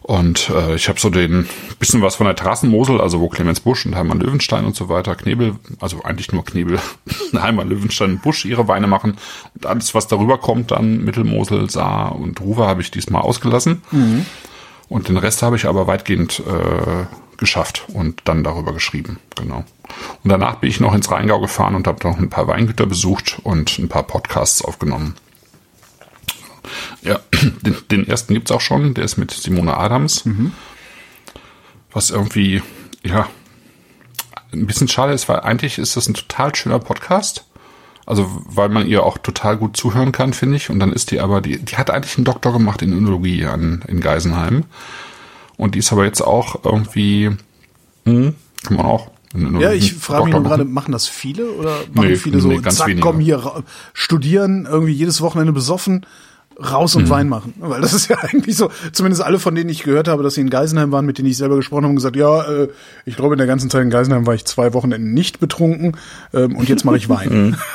Und 0.09 0.48
äh, 0.48 0.74
ich 0.74 0.88
habe 0.88 0.98
so 0.98 1.11
den 1.11 1.46
bisschen 1.78 2.00
was 2.00 2.14
von 2.14 2.24
der 2.24 2.34
Terrassenmosel, 2.34 2.98
also 2.98 3.20
wo 3.20 3.28
Clemens 3.28 3.61
Busch 3.61 3.84
und 3.84 3.94
Heimann 3.94 4.20
Löwenstein 4.20 4.64
und 4.64 4.74
so 4.74 4.88
weiter, 4.88 5.14
Knebel, 5.14 5.56
also 5.80 6.02
eigentlich 6.02 6.32
nur 6.32 6.46
Knebel, 6.46 6.80
Heimann 7.34 7.68
Löwenstein 7.68 8.12
und 8.12 8.22
Busch 8.22 8.46
ihre 8.46 8.68
Weine 8.68 8.86
machen. 8.86 9.18
Und 9.54 9.66
alles, 9.66 9.94
was 9.94 10.09
darüber 10.09 10.38
kommt, 10.38 10.70
dann 10.70 11.04
Mittelmosel, 11.04 11.68
Saar 11.68 12.16
und 12.16 12.40
Ruwer 12.40 12.66
habe 12.66 12.80
ich 12.80 12.90
diesmal 12.90 13.20
ausgelassen. 13.20 13.82
Und 14.88 15.09
den 15.11 15.18
Rest 15.18 15.42
habe 15.42 15.56
ich 15.56 15.66
aber 15.66 15.86
weitgehend 15.86 16.40
äh, 16.40 17.04
geschafft 17.36 17.84
und 17.92 18.22
dann 18.24 18.42
darüber 18.42 18.72
geschrieben, 18.72 19.18
genau. 19.36 19.62
Und 20.24 20.30
danach 20.30 20.54
bin 20.54 20.70
ich 20.70 20.80
noch 20.80 20.94
ins 20.94 21.11
Rheingau 21.11 21.38
gefahren 21.38 21.74
und 21.74 21.86
habe 21.86 22.09
noch 22.09 22.16
ein 22.16 22.30
paar 22.30 22.48
Weingüter 22.48 22.86
besucht 22.86 23.40
und 23.42 23.78
ein 23.78 23.90
paar 23.90 24.04
Podcasts 24.04 24.64
aufgenommen. 24.64 25.16
Ja, 27.02 27.20
den, 27.62 27.76
den 27.90 28.08
ersten 28.08 28.34
gibt's 28.34 28.50
auch 28.50 28.60
schon, 28.60 28.94
der 28.94 29.04
ist 29.04 29.16
mit 29.16 29.30
Simone 29.30 29.76
Adams. 29.76 30.24
Was 31.92 32.10
irgendwie, 32.10 32.62
ja, 33.04 33.26
ein 34.52 34.66
bisschen 34.66 34.88
schade 34.88 35.12
ist, 35.12 35.28
weil 35.28 35.40
eigentlich 35.40 35.78
ist 35.78 35.96
das 35.96 36.08
ein 36.08 36.14
total 36.14 36.54
schöner 36.54 36.78
Podcast. 36.78 37.44
Also, 38.06 38.26
weil 38.46 38.70
man 38.70 38.86
ihr 38.86 39.02
auch 39.02 39.18
total 39.18 39.58
gut 39.58 39.76
zuhören 39.76 40.12
kann, 40.12 40.32
finde 40.32 40.56
ich. 40.56 40.70
Und 40.70 40.80
dann 40.80 40.92
ist 40.94 41.10
die 41.10 41.20
aber, 41.20 41.42
die, 41.42 41.58
die 41.58 41.76
hat 41.76 41.90
eigentlich 41.90 42.16
einen 42.16 42.24
Doktor 42.24 42.54
gemacht 42.54 42.80
in 42.80 42.94
Önologie 42.94 43.44
an, 43.44 43.84
in 43.86 44.00
Geisenheim. 44.00 44.64
Und 45.58 45.74
die 45.74 45.80
ist 45.80 45.92
aber 45.92 46.06
jetzt 46.06 46.22
auch 46.22 46.64
irgendwie, 46.64 47.30
hm, 48.06 48.34
kann 48.62 48.76
man 48.76 48.86
auch. 48.86 49.10
Ja, 49.60 49.72
ich 49.72 49.92
frage 49.92 50.24
mich 50.24 50.32
nur 50.32 50.42
gerade, 50.42 50.64
machen. 50.64 50.92
das 50.92 51.06
viele 51.06 51.50
oder 51.52 51.80
machen 51.92 52.08
Nee, 52.08 52.16
viele 52.16 52.40
so, 52.40 52.48
nee, 52.48 52.58
ganz 52.60 52.76
zack, 52.76 52.86
wenige. 52.86 53.02
komm 53.02 53.20
hier, 53.20 53.62
studieren, 53.92 54.66
irgendwie 54.66 54.92
jedes 54.92 55.20
Wochenende 55.20 55.52
besoffen, 55.52 56.06
raus 56.59 56.96
und 56.96 57.09
Wein 57.09 57.28
machen? 57.28 57.54
Weil 57.59 57.80
das 57.80 57.92
ist 57.92 58.09
ja 58.09 58.16
eigentlich 58.20 58.56
so, 58.56 58.70
zumindest 58.92 59.22
alle 59.22 59.38
von 59.38 59.54
denen 59.54 59.70
ich 59.70 59.82
gehört 59.82 60.09
habe, 60.09 60.22
dass 60.22 60.34
sie 60.34 60.40
in 60.40 60.50
Geisenheim 60.50 60.92
waren, 60.92 61.06
mit 61.06 61.18
denen 61.18 61.28
ich 61.28 61.36
selber 61.36 61.56
gesprochen 61.56 61.84
habe 61.84 61.90
und 61.90 61.96
gesagt, 61.96 62.16
ja, 62.16 62.42
äh, 62.42 62.68
ich 63.04 63.16
glaube 63.16 63.34
in 63.34 63.38
der 63.38 63.46
ganzen 63.46 63.70
Zeit 63.70 63.82
in 63.82 63.90
Geisenheim 63.90 64.26
war 64.26 64.34
ich 64.34 64.44
zwei 64.44 64.74
Wochenenden 64.74 65.14
nicht 65.14 65.40
betrunken 65.40 65.96
ähm, 66.32 66.56
und 66.56 66.68
jetzt 66.68 66.84
mache 66.84 66.96
ich 66.96 67.09
Wein. 67.09 67.56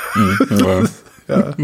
Ja. 1.27 1.38
ja. 1.38 1.55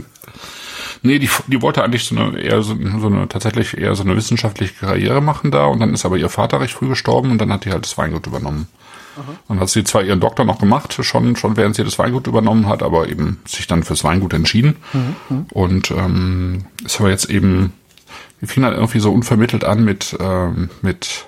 Nee, 1.01 1.19
die, 1.19 1.29
die 1.47 1.61
wollte 1.61 1.83
eigentlich 1.83 2.05
so 2.05 2.15
eine, 2.15 2.39
eher 2.39 2.61
so, 2.61 2.75
so 2.99 3.07
eine, 3.07 3.27
tatsächlich 3.27 3.77
eher 3.77 3.95
so 3.95 4.03
eine 4.03 4.15
wissenschaftliche 4.15 4.73
Karriere 4.73 5.21
machen 5.21 5.51
da 5.51 5.65
und 5.65 5.79
dann 5.79 5.93
ist 5.93 6.05
aber 6.05 6.17
ihr 6.17 6.29
Vater 6.29 6.59
recht 6.59 6.73
früh 6.73 6.89
gestorben 6.89 7.31
und 7.31 7.39
dann 7.39 7.51
hat 7.51 7.65
die 7.65 7.71
halt 7.71 7.85
das 7.85 7.97
Weingut 7.97 8.27
übernommen. 8.27 8.67
Dann 9.47 9.59
hat 9.59 9.69
sie 9.69 9.83
zwar 9.83 10.03
ihren 10.03 10.19
Doktor 10.19 10.45
noch 10.45 10.59
gemacht, 10.59 10.97
schon, 11.01 11.35
schon 11.35 11.57
während 11.57 11.75
sie 11.75 11.83
das 11.83 11.99
Weingut 11.99 12.27
übernommen 12.27 12.67
hat, 12.67 12.83
aber 12.83 13.07
eben 13.09 13.39
sich 13.45 13.67
dann 13.67 13.83
fürs 13.83 14.03
Weingut 14.03 14.33
entschieden. 14.33 14.77
Und 15.53 15.91
ähm, 15.91 16.65
ist 16.85 16.99
aber 16.99 17.09
jetzt 17.09 17.29
eben, 17.29 17.73
wir 18.39 18.47
fing 18.47 18.63
halt 18.63 18.75
irgendwie 18.75 18.99
so 18.99 19.11
unvermittelt 19.11 19.63
an 19.63 19.83
mit, 19.83 20.15
ähm, 20.19 20.69
mit, 20.81 21.25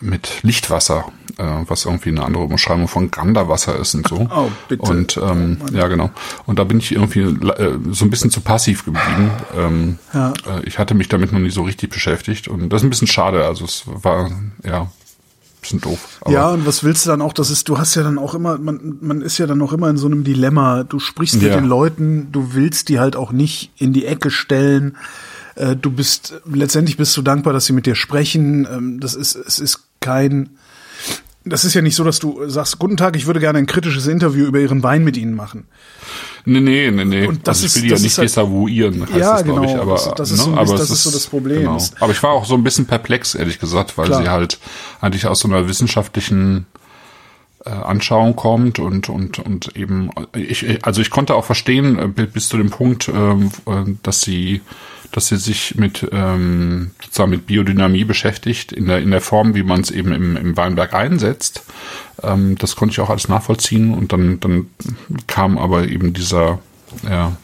mit 0.00 0.42
Lichtwasser, 0.42 1.06
äh, 1.38 1.44
was 1.66 1.84
irgendwie 1.84 2.10
eine 2.10 2.24
andere 2.24 2.44
Umschreibung 2.44 2.86
von 2.86 3.10
Granderwasser 3.10 3.76
ist 3.76 3.94
und 3.96 4.06
so. 4.06 4.28
Oh, 4.32 4.48
bitte. 4.68 4.82
Und 4.82 5.16
ähm, 5.16 5.58
ja, 5.72 5.88
genau. 5.88 6.10
Und 6.46 6.60
da 6.60 6.64
bin 6.64 6.78
ich 6.78 6.92
irgendwie 6.92 7.22
äh, 7.22 7.78
so 7.90 8.04
ein 8.04 8.10
bisschen 8.10 8.30
zu 8.30 8.40
passiv 8.40 8.84
geblieben. 8.84 9.30
Ähm, 9.56 9.98
Ja. 10.14 10.32
äh, 10.46 10.62
ich 10.64 10.78
hatte 10.78 10.94
mich 10.94 11.08
damit 11.08 11.32
noch 11.32 11.40
nie 11.40 11.50
so 11.50 11.62
richtig 11.62 11.90
beschäftigt 11.90 12.46
und 12.46 12.68
das 12.68 12.82
ist 12.82 12.86
ein 12.86 12.90
bisschen 12.90 13.08
schade. 13.08 13.44
Also 13.44 13.64
es 13.64 13.82
war 13.86 14.30
ja 14.64 14.88
bisschen 15.76 15.80
doof. 15.80 16.20
Ja, 16.28 16.50
und 16.50 16.66
was 16.66 16.84
willst 16.84 17.04
du 17.06 17.10
dann 17.10 17.22
auch? 17.22 17.32
Das 17.32 17.50
ist, 17.50 17.68
du 17.68 17.78
hast 17.78 17.94
ja 17.94 18.02
dann 18.02 18.18
auch 18.18 18.34
immer, 18.34 18.58
man, 18.58 18.96
man 19.00 19.20
ist 19.22 19.38
ja 19.38 19.46
dann 19.46 19.60
auch 19.62 19.72
immer 19.72 19.88
in 19.90 19.96
so 19.96 20.06
einem 20.06 20.24
Dilemma. 20.24 20.84
Du 20.84 20.98
sprichst 20.98 21.36
mit 21.36 21.44
Ja. 21.44 21.56
den 21.56 21.64
Leuten, 21.66 22.28
du 22.32 22.54
willst 22.54 22.88
die 22.88 22.98
halt 22.98 23.16
auch 23.16 23.32
nicht 23.32 23.70
in 23.76 23.92
die 23.92 24.06
Ecke 24.06 24.30
stellen. 24.30 24.96
Äh, 25.54 25.76
Du 25.76 25.90
bist, 25.90 26.34
letztendlich 26.50 26.96
bist 26.96 27.16
du 27.16 27.22
dankbar, 27.22 27.52
dass 27.52 27.66
sie 27.66 27.72
mit 27.72 27.86
dir 27.86 27.94
sprechen. 27.94 28.66
Ähm, 28.70 29.00
Das 29.00 29.14
ist, 29.14 29.34
es 29.36 29.58
ist 29.58 29.84
kein, 30.00 30.50
das 31.44 31.64
ist 31.64 31.74
ja 31.74 31.82
nicht 31.82 31.96
so, 31.96 32.04
dass 32.04 32.18
du 32.18 32.48
sagst, 32.48 32.78
guten 32.78 32.96
Tag, 32.96 33.16
ich 33.16 33.26
würde 33.26 33.40
gerne 33.40 33.58
ein 33.58 33.66
kritisches 33.66 34.06
Interview 34.06 34.44
über 34.46 34.60
ihren 34.60 34.82
Wein 34.82 35.02
mit 35.04 35.16
Ihnen 35.16 35.34
machen. 35.34 35.66
Nee, 36.44 36.60
nee, 36.60 36.90
nee, 36.90 37.04
nee. 37.04 37.26
Und 37.26 37.46
das 37.46 37.58
also 37.58 37.66
ich 37.66 37.66
ist- 37.66 37.74
will 37.76 37.82
die 37.82 37.88
das 37.88 38.00
ja 38.00 38.06
ist 38.06 38.12
nicht 38.12 38.18
halt- 38.18 38.28
desavouieren, 38.28 39.02
heißt 39.02 39.12
Ja, 39.16 39.32
das, 39.34 39.44
glaube 39.44 39.64
ich. 39.66 39.70
genau. 39.72 39.82
Aber, 39.82 39.92
Das- 39.94 40.14
das 40.16 40.30
ist 40.30 40.38
ne? 40.38 40.44
so 40.44 40.60
aber 40.60 40.76
das 40.76 40.90
ist 40.90 41.02
so 41.02 41.10
das 41.10 41.26
Problem. 41.26 41.58
Genau. 41.60 41.78
Aber 42.00 42.12
ich 42.12 42.22
war 42.22 42.30
auch 42.32 42.44
so 42.44 42.54
ein 42.54 42.62
bisschen 42.64 42.86
perplex, 42.86 43.34
ehrlich 43.34 43.58
gesagt, 43.58 43.96
weil 43.98 44.06
Klar. 44.06 44.22
sie 44.22 44.28
halt 44.28 44.58
eigentlich 45.00 45.26
aus 45.26 45.40
so 45.40 45.48
einer 45.48 45.68
wissenschaftlichen 45.68 46.66
äh, 47.66 47.70
Anschauung 47.70 48.36
kommt 48.36 48.78
und 48.78 49.08
und 49.08 49.40
und 49.40 49.76
eben 49.76 50.10
ich 50.32 50.86
also 50.86 51.00
ich 51.00 51.10
konnte 51.10 51.34
auch 51.34 51.44
verstehen 51.44 51.98
äh, 51.98 52.06
bi- 52.06 52.26
bis 52.26 52.48
zu 52.48 52.56
dem 52.56 52.70
Punkt 52.70 53.08
ähm, 53.08 53.50
äh, 53.66 53.82
dass 54.04 54.20
sie 54.22 54.60
dass 55.12 55.28
sie 55.28 55.36
sich 55.36 55.74
mit 55.76 56.06
ähm, 56.12 56.90
sozusagen 57.02 57.30
mit 57.30 57.46
Biodynamie 57.46 58.04
beschäftigt 58.04 58.72
in 58.72 58.86
der 58.86 58.98
in 59.00 59.10
der 59.10 59.20
Form 59.20 59.54
wie 59.54 59.62
man 59.62 59.80
es 59.80 59.90
eben 59.90 60.12
im, 60.12 60.36
im 60.36 60.56
Weinberg 60.56 60.92
einsetzt 60.94 61.62
ähm, 62.22 62.56
das 62.58 62.76
konnte 62.76 62.92
ich 62.92 63.00
auch 63.00 63.10
alles 63.10 63.28
nachvollziehen 63.28 63.94
und 63.94 64.12
dann 64.12 64.40
dann 64.40 64.66
kam 65.26 65.58
aber 65.58 65.88
eben 65.88 66.12
dieser 66.12 66.58
ja, 67.08 67.36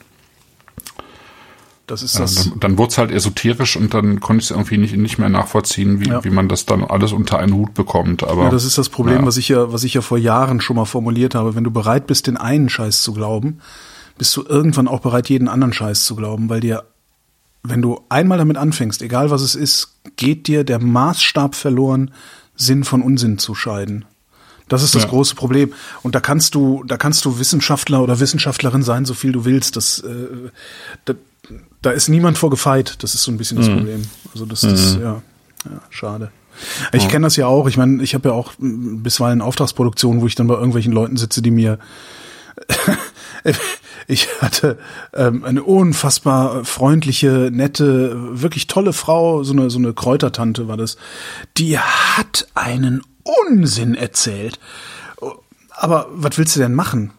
Das 1.86 2.02
ist 2.02 2.14
ja 2.14 2.20
das. 2.22 2.34
dann, 2.50 2.60
dann 2.60 2.78
wurde 2.78 2.90
es 2.92 2.98
halt 2.98 3.10
esoterisch 3.10 3.76
und 3.76 3.92
dann 3.92 4.20
konnte 4.20 4.40
ich 4.42 4.46
es 4.46 4.56
irgendwie 4.56 4.78
nicht 4.78 4.96
nicht 4.96 5.18
mehr 5.18 5.28
nachvollziehen 5.28 6.00
wie 6.00 6.08
Ja. 6.08 6.24
wie 6.24 6.30
man 6.30 6.48
das 6.48 6.64
dann 6.66 6.82
alles 6.82 7.12
unter 7.12 7.38
einen 7.38 7.52
Hut 7.54 7.74
bekommt 7.74 8.22
aber 8.24 8.44
Ja, 8.44 8.50
das 8.50 8.64
ist 8.64 8.78
das 8.78 8.88
Problem, 8.88 9.20
ja. 9.20 9.26
was 9.26 9.36
ich 9.36 9.48
ja, 9.48 9.72
was 9.72 9.84
ich 9.84 9.94
ja 9.94 10.00
vor 10.00 10.18
Jahren 10.18 10.60
schon 10.60 10.76
mal 10.76 10.86
formuliert 10.86 11.34
habe. 11.34 11.54
Wenn 11.54 11.64
du 11.64 11.70
bereit 11.70 12.06
bist, 12.06 12.26
den 12.26 12.36
einen 12.36 12.68
Scheiß 12.70 13.02
zu 13.02 13.12
glauben, 13.12 13.60
bist 14.16 14.34
du 14.36 14.44
irgendwann 14.48 14.88
auch 14.88 15.00
bereit, 15.00 15.28
jeden 15.28 15.48
anderen 15.48 15.72
Scheiß 15.72 16.04
zu 16.04 16.16
glauben, 16.16 16.48
weil 16.48 16.60
dir, 16.60 16.84
wenn 17.66 17.82
du 17.82 18.00
einmal 18.10 18.38
damit 18.38 18.56
anfängst, 18.58 19.02
egal 19.02 19.30
was 19.30 19.42
es 19.42 19.54
ist, 19.54 19.96
geht 20.16 20.46
dir 20.46 20.64
der 20.64 20.78
Maßstab 20.78 21.54
verloren, 21.54 22.10
Sinn 22.56 22.84
von 22.84 23.02
Unsinn 23.02 23.38
zu 23.38 23.54
scheiden. 23.54 24.04
Das 24.68 24.82
ist 24.82 24.94
das 24.94 25.02
Ja. 25.02 25.08
große 25.08 25.34
Problem. 25.34 25.72
Und 26.02 26.14
da 26.14 26.20
kannst 26.20 26.54
du, 26.54 26.84
da 26.86 26.96
kannst 26.96 27.24
du 27.24 27.38
Wissenschaftler 27.38 28.02
oder 28.02 28.20
Wissenschaftlerin 28.20 28.82
sein, 28.82 29.04
so 29.04 29.14
viel 29.14 29.32
du 29.32 29.44
willst. 29.44 29.76
Das, 29.76 29.98
äh, 30.00 30.50
da, 31.04 31.14
da 31.82 31.90
ist 31.90 32.08
niemand 32.08 32.38
vor 32.38 32.50
gefeit. 32.50 32.96
Das 33.02 33.14
ist 33.14 33.22
so 33.24 33.32
ein 33.32 33.36
bisschen 33.38 33.58
das 33.58 33.68
Problem. 33.68 34.02
Also 34.32 34.46
das, 34.46 34.60
das, 34.60 34.94
ja, 34.96 35.22
ja, 35.64 35.80
schade. 35.90 36.30
Ich 36.92 37.08
kenne 37.08 37.26
das 37.26 37.36
ja 37.36 37.46
auch. 37.46 37.66
Ich 37.66 37.76
meine, 37.76 38.02
ich 38.02 38.14
habe 38.14 38.28
ja 38.28 38.34
auch 38.34 38.52
bisweilen 38.58 39.42
Auftragsproduktionen, 39.42 40.22
wo 40.22 40.26
ich 40.26 40.34
dann 40.36 40.46
bei 40.46 40.54
irgendwelchen 40.54 40.92
Leuten 40.92 41.16
sitze, 41.16 41.42
die 41.42 41.50
mir 41.50 41.78
ich 44.06 44.28
hatte 44.40 44.78
ähm, 45.12 45.44
eine 45.44 45.62
unfassbar 45.62 46.64
freundliche, 46.64 47.50
nette, 47.52 48.40
wirklich 48.40 48.66
tolle 48.66 48.92
Frau, 48.92 49.42
so 49.44 49.52
eine 49.52 49.70
so 49.70 49.78
eine 49.78 49.92
Kräutertante 49.92 50.68
war 50.68 50.76
das. 50.76 50.96
Die 51.56 51.78
hat 51.78 52.46
einen 52.54 53.02
Unsinn 53.48 53.94
erzählt. 53.94 54.58
Aber 55.70 56.06
was 56.12 56.38
willst 56.38 56.54
du 56.56 56.60
denn 56.60 56.74
machen? 56.74 57.10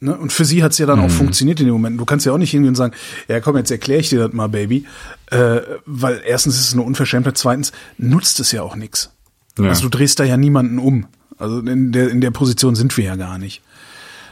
Ne? 0.00 0.16
Und 0.16 0.32
für 0.32 0.44
sie 0.44 0.62
hat's 0.62 0.78
ja 0.78 0.86
dann 0.86 1.00
auch 1.00 1.10
funktioniert 1.10 1.58
in 1.58 1.66
dem 1.66 1.72
Moment. 1.72 1.98
Du 1.98 2.04
kannst 2.04 2.24
ja 2.24 2.32
auch 2.32 2.38
nicht 2.38 2.52
hingehen 2.52 2.70
und 2.70 2.74
sagen, 2.76 2.94
ja 3.26 3.40
komm, 3.40 3.56
jetzt 3.56 3.70
erkläre 3.70 4.00
ich 4.00 4.08
dir 4.08 4.20
das 4.20 4.32
mal, 4.32 4.48
Baby. 4.48 4.86
Äh, 5.30 5.60
weil 5.86 6.22
erstens 6.24 6.54
ist 6.54 6.68
es 6.68 6.72
eine 6.72 6.82
Unverschämtheit, 6.82 7.36
zweitens 7.36 7.72
nutzt 7.96 8.38
es 8.38 8.52
ja 8.52 8.62
auch 8.62 8.76
nix. 8.76 9.10
Ja. 9.58 9.68
Also 9.68 9.82
du 9.82 9.88
drehst 9.88 10.20
da 10.20 10.24
ja 10.24 10.36
niemanden 10.36 10.78
um. 10.78 11.06
Also 11.36 11.58
in 11.60 11.92
der, 11.92 12.10
in 12.10 12.20
der 12.20 12.30
Position 12.30 12.74
sind 12.76 12.96
wir 12.96 13.04
ja 13.04 13.16
gar 13.16 13.38
nicht. 13.38 13.62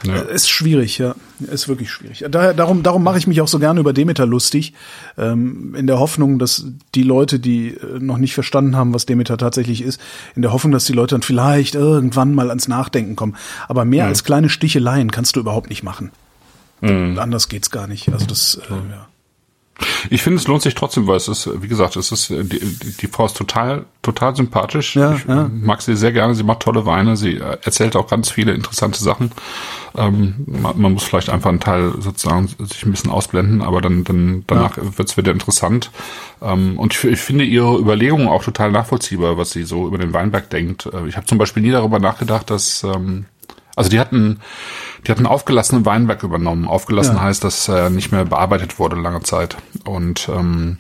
Ja. 0.07 0.23
Ist 0.23 0.49
schwierig, 0.49 0.99
ja. 0.99 1.15
Ist 1.41 1.69
wirklich 1.69 1.91
schwierig. 1.91 2.25
Daher, 2.31 2.55
darum, 2.55 2.83
darum 2.83 3.03
mache 3.03 3.19
ich 3.19 3.27
mich 3.27 3.41
auch 3.41 3.49
so 3.49 3.59
gerne 3.59 3.81
über 3.81 3.93
Demeter 3.93 4.27
lustig, 4.27 4.73
ähm, 5.19 5.75
in 5.75 5.87
der 5.87 5.99
Hoffnung, 5.99 6.39
dass 6.39 6.67
die 6.95 7.03
Leute, 7.03 7.39
die 7.39 7.69
äh, 7.69 7.99
noch 7.99 8.19
nicht 8.19 8.35
verstanden 8.35 8.77
haben, 8.77 8.95
was 8.95 9.07
Demeter 9.07 9.37
tatsächlich 9.37 9.83
ist, 9.83 10.01
in 10.35 10.43
der 10.43 10.53
Hoffnung, 10.53 10.73
dass 10.73 10.85
die 10.85 10.93
Leute 10.93 11.15
dann 11.15 11.23
vielleicht 11.23 11.75
irgendwann 11.75 12.35
mal 12.35 12.49
ans 12.49 12.69
Nachdenken 12.69 13.17
kommen. 13.17 13.37
Aber 13.69 13.85
mehr 13.85 14.07
als 14.07 14.25
kleine 14.25 14.49
Sticheleien 14.49 15.11
kannst 15.11 15.37
du 15.37 15.41
überhaupt 15.41 15.69
nicht 15.69 15.83
machen. 15.83 16.11
Anders 17.19 17.49
geht's 17.49 17.71
gar 17.71 17.87
nicht. 17.87 18.13
Also 18.13 18.27
das, 18.27 18.61
äh, 18.69 18.73
ja. 18.73 19.06
Ich 20.09 20.23
finde, 20.23 20.39
es 20.39 20.47
lohnt 20.47 20.63
sich 20.63 20.75
trotzdem, 20.75 21.07
weil 21.07 21.17
es 21.17 21.29
ist, 21.29 21.51
wie 21.63 21.69
gesagt, 21.69 21.97
es 21.97 22.13
ist, 22.13 22.31
äh, 22.31 22.45
die, 22.45 22.61
die, 23.01 23.07
Frau 23.09 23.27
ist 23.27 23.37
total, 23.37 23.85
total 24.03 24.35
sympathisch. 24.35 24.97
Ja, 24.97 25.15
ich 25.15 25.25
ja. 25.27 25.51
mag 25.53 25.83
sie 25.83 25.97
sehr 25.97 26.13
gerne. 26.13 26.35
Sie 26.35 26.45
macht 26.45 26.61
tolle 26.61 26.87
Weine. 26.87 27.17
Sie 27.17 27.35
äh, 27.35 27.59
erzählt 27.63 27.97
auch 27.97 28.07
ganz 28.09 28.31
viele 28.31 28.53
interessante 28.53 29.03
Sachen. 29.03 29.33
Ähm, 29.97 30.35
man, 30.47 30.81
man 30.81 30.93
muss 30.93 31.05
vielleicht 31.05 31.31
einfach 31.31 31.51
einen 31.51 31.61
Teil 31.61 31.93
sozusagen 31.99 32.49
sich 32.49 32.85
ein 32.85 32.91
bisschen 32.91 33.11
ausblenden, 33.11 33.63
aber 33.63 33.81
dann, 33.81 34.05
dann 34.05 34.45
danach 34.47 34.77
wird 34.77 35.09
es 35.09 35.17
wieder 35.17 35.33
interessant. 35.33 35.91
Ähm, 36.41 36.79
und 36.79 36.95
ich, 36.95 37.05
ich 37.05 37.21
finde 37.21 37.45
ihre 37.45 37.79
Überlegungen 37.79 38.29
auch 38.29 38.45
total 38.45 38.71
nachvollziehbar, 38.73 39.37
was 39.37 39.51
sie 39.51 39.65
so 39.65 39.87
über 39.87 39.99
den 39.99 40.13
Weinberg 40.13 40.49
denkt. 40.51 40.87
Äh, 40.87 41.07
Ich 41.09 41.17
habe 41.17 41.27
zum 41.27 41.39
Beispiel 41.39 41.63
nie 41.63 41.71
darüber 41.71 41.99
nachgedacht, 41.99 42.51
dass 42.51 42.83
ähm, 42.85 43.27
also 43.77 43.91
die 43.91 44.01
hatten, 44.01 44.41
die 45.07 45.11
hatten 45.13 45.27
aufgelassenen 45.27 45.87
Weinberg 45.87 46.23
übernommen. 46.25 46.67
Aufgelassen 46.67 47.17
Ja. 47.17 47.23
heißt, 47.23 47.45
dass 47.45 47.69
er 47.69 47.91
nicht 47.91 48.11
mehr 48.11 48.25
bearbeitet 48.25 48.79
wurde 48.81 48.97
lange 48.97 49.21
Zeit. 49.23 49.57
Und 49.85 50.29
ähm, 50.35 50.79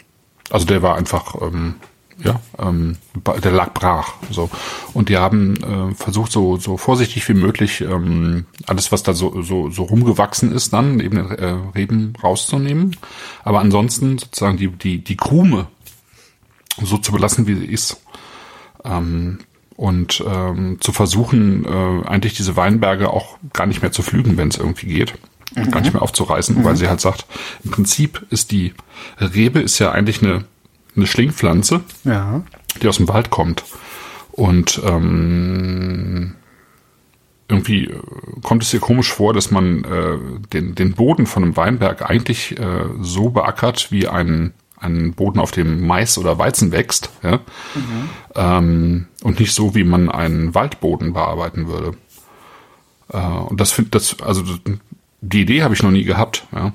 also 0.50 0.66
der 0.66 0.82
war 0.82 0.96
einfach, 0.96 1.34
ähm, 1.42 1.74
ja, 2.18 2.40
ähm, 2.58 2.96
der 3.44 3.52
lag 3.52 3.74
brach. 3.74 4.14
So 4.30 4.48
und 4.94 5.10
die 5.10 5.18
haben 5.18 5.56
äh, 5.62 5.94
versucht, 5.94 6.32
so 6.32 6.56
so 6.56 6.78
vorsichtig 6.78 7.28
wie 7.28 7.34
möglich 7.34 7.82
ähm, 7.82 8.46
alles, 8.66 8.90
was 8.90 9.02
da 9.02 9.12
so 9.12 9.42
so 9.42 9.68
so 9.70 9.82
rumgewachsen 9.84 10.50
ist, 10.50 10.72
dann 10.72 10.98
eben 11.00 11.18
äh, 11.18 11.56
Reben 11.74 12.14
rauszunehmen. 12.22 12.96
Aber 13.44 13.60
ansonsten 13.60 14.16
sozusagen 14.16 14.56
die 14.56 14.68
die 14.68 15.04
die 15.04 15.16
Krume 15.16 15.66
so 16.82 16.96
zu 16.96 17.12
belassen, 17.12 17.46
wie 17.46 17.54
sie 17.54 17.66
ist 17.66 18.00
und 19.76 20.24
ähm, 20.26 20.78
zu 20.80 20.92
versuchen, 20.92 21.64
äh, 21.64 22.06
eigentlich 22.08 22.34
diese 22.34 22.56
Weinberge 22.56 23.10
auch 23.10 23.38
gar 23.52 23.66
nicht 23.66 23.82
mehr 23.82 23.92
zu 23.92 24.02
pflügen, 24.02 24.36
wenn 24.36 24.48
es 24.48 24.56
irgendwie 24.56 24.86
geht. 24.86 25.14
Und 25.54 25.70
gar 25.70 25.80
nicht 25.80 25.92
mehr 25.92 26.02
aufzureißen, 26.02 26.64
weil 26.64 26.76
sie 26.76 26.88
halt 26.88 27.00
sagt, 27.00 27.24
im 27.62 27.70
Prinzip 27.70 28.26
ist 28.30 28.50
die 28.50 28.74
Rebe 29.20 29.60
ist 29.60 29.78
ja 29.78 29.92
eigentlich 29.92 30.20
eine, 30.22 30.44
eine 30.96 31.06
Schlingpflanze, 31.06 31.82
Ja. 32.04 32.42
die 32.82 32.88
aus 32.88 32.96
dem 32.96 33.08
Wald 33.08 33.30
kommt. 33.30 33.64
Und 34.32 34.80
ähm, 34.84 36.34
irgendwie 37.48 37.84
äh, 37.84 38.00
kommt 38.42 38.64
es 38.64 38.74
ihr 38.74 38.80
komisch 38.80 39.12
vor, 39.12 39.32
dass 39.32 39.50
man 39.50 39.84
äh, 39.84 40.18
den, 40.52 40.74
den 40.74 40.92
Boden 40.94 41.26
von 41.26 41.44
einem 41.44 41.56
Weinberg 41.56 42.02
eigentlich 42.08 42.58
äh, 42.58 42.84
so 43.00 43.30
beackert 43.30 43.92
wie 43.92 44.08
ein, 44.08 44.52
ein 44.78 45.14
Boden, 45.14 45.38
auf 45.38 45.50
dem 45.50 45.86
Mais 45.86 46.18
oder 46.18 46.38
Weizen 46.38 46.72
wächst, 46.72 47.10
ja? 47.22 47.40
ähm, 48.34 49.06
und 49.22 49.40
nicht 49.40 49.54
so, 49.54 49.74
wie 49.74 49.84
man 49.84 50.10
einen 50.10 50.54
Waldboden 50.54 51.12
bearbeiten 51.12 51.66
würde. 51.66 51.96
Äh, 53.12 53.18
und 53.18 53.60
das 53.60 53.72
finde 53.72 53.90
das, 53.90 54.20
also 54.20 54.42
die 55.20 55.40
Idee 55.40 55.62
habe 55.62 55.74
ich 55.74 55.82
noch 55.82 55.90
nie 55.90 56.04
gehabt, 56.04 56.46
ja. 56.54 56.72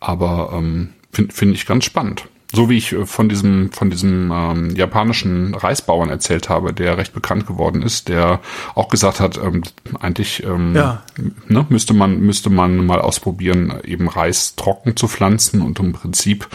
Aber 0.00 0.50
ähm, 0.52 0.90
finde 1.10 1.34
find 1.34 1.54
ich 1.54 1.66
ganz 1.66 1.84
spannend. 1.84 2.28
So 2.52 2.70
wie 2.70 2.78
ich 2.78 2.92
äh, 2.92 3.04
von 3.04 3.28
diesem, 3.28 3.72
von 3.72 3.90
diesem 3.90 4.30
ähm, 4.32 4.74
japanischen 4.74 5.54
Reisbauern 5.54 6.08
erzählt 6.08 6.48
habe, 6.48 6.72
der 6.72 6.96
recht 6.96 7.12
bekannt 7.12 7.46
geworden 7.46 7.82
ist, 7.82 8.08
der 8.08 8.40
auch 8.74 8.88
gesagt 8.88 9.20
hat, 9.20 9.36
ähm, 9.36 9.62
eigentlich 10.00 10.42
ähm, 10.44 10.74
Ja. 10.74 11.02
ne, 11.46 11.66
müsste 11.68 11.92
man, 11.92 12.20
müsste 12.20 12.48
man 12.48 12.86
mal 12.86 13.00
ausprobieren, 13.00 13.74
eben 13.84 14.08
Reis 14.08 14.56
trocken 14.56 14.96
zu 14.96 15.08
pflanzen 15.08 15.60
und 15.60 15.78
im 15.78 15.92
Prinzip 15.92 16.48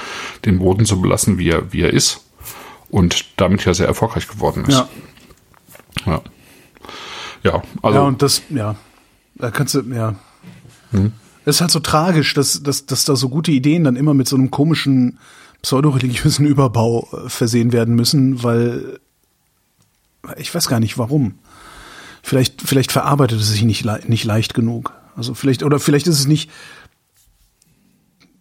den 0.46 0.60
Boden 0.60 0.86
zu 0.86 1.00
belassen, 1.00 1.38
wie 1.38 1.50
er, 1.50 1.72
wie 1.74 1.82
er 1.82 1.94
ist. 1.94 2.22
Und 2.90 3.26
damit 3.38 3.66
ja 3.66 3.74
sehr 3.74 3.88
erfolgreich 3.88 4.28
geworden 4.28 4.66
ist. 4.66 4.78
Ja. 4.78 4.90
Ja, 6.06 6.22
ja 7.44 7.62
also 7.84 8.00
ja, 8.00 8.06
und 8.06 8.22
das, 8.22 8.42
ja, 8.50 8.76
da 9.36 9.52
kannst 9.52 9.76
du, 9.76 9.82
ja. 9.82 10.16
Hm. 10.92 11.12
Es 11.46 11.56
ist 11.56 11.62
halt 11.62 11.72
so 11.72 11.80
tragisch, 11.80 12.34
dass, 12.34 12.64
dass, 12.64 12.86
dass 12.86 13.06
da 13.06 13.16
so 13.16 13.30
gute 13.30 13.52
Ideen 13.52 13.84
dann 13.84 13.96
immer 13.96 14.14
mit 14.14 14.28
so 14.28 14.36
einem 14.36 14.50
komischen 14.50 15.20
pseudoreligiösen 15.64 16.46
Überbau 16.46 17.08
äh, 17.12 17.30
versehen 17.30 17.74
werden 17.74 17.96
müssen, 17.96 18.44
weil 18.44 19.00
ich 20.38 20.54
weiß 20.54 20.68
gar 20.68 20.80
nicht 20.80 20.98
warum. 20.98 21.40
Vielleicht, 22.22 22.62
vielleicht 22.62 22.92
verarbeitet 22.92 23.42
es 23.42 23.50
sich 23.50 23.64
nicht, 23.64 23.84
le 23.84 24.00
nicht 24.08 24.24
leicht 24.24 24.54
genug. 24.54 24.94
Also 25.16 25.34
vielleicht, 25.34 25.64
oder 25.64 25.80
vielleicht 25.80 26.08
ist 26.08 26.20
es 26.20 26.28
nicht 26.28 26.50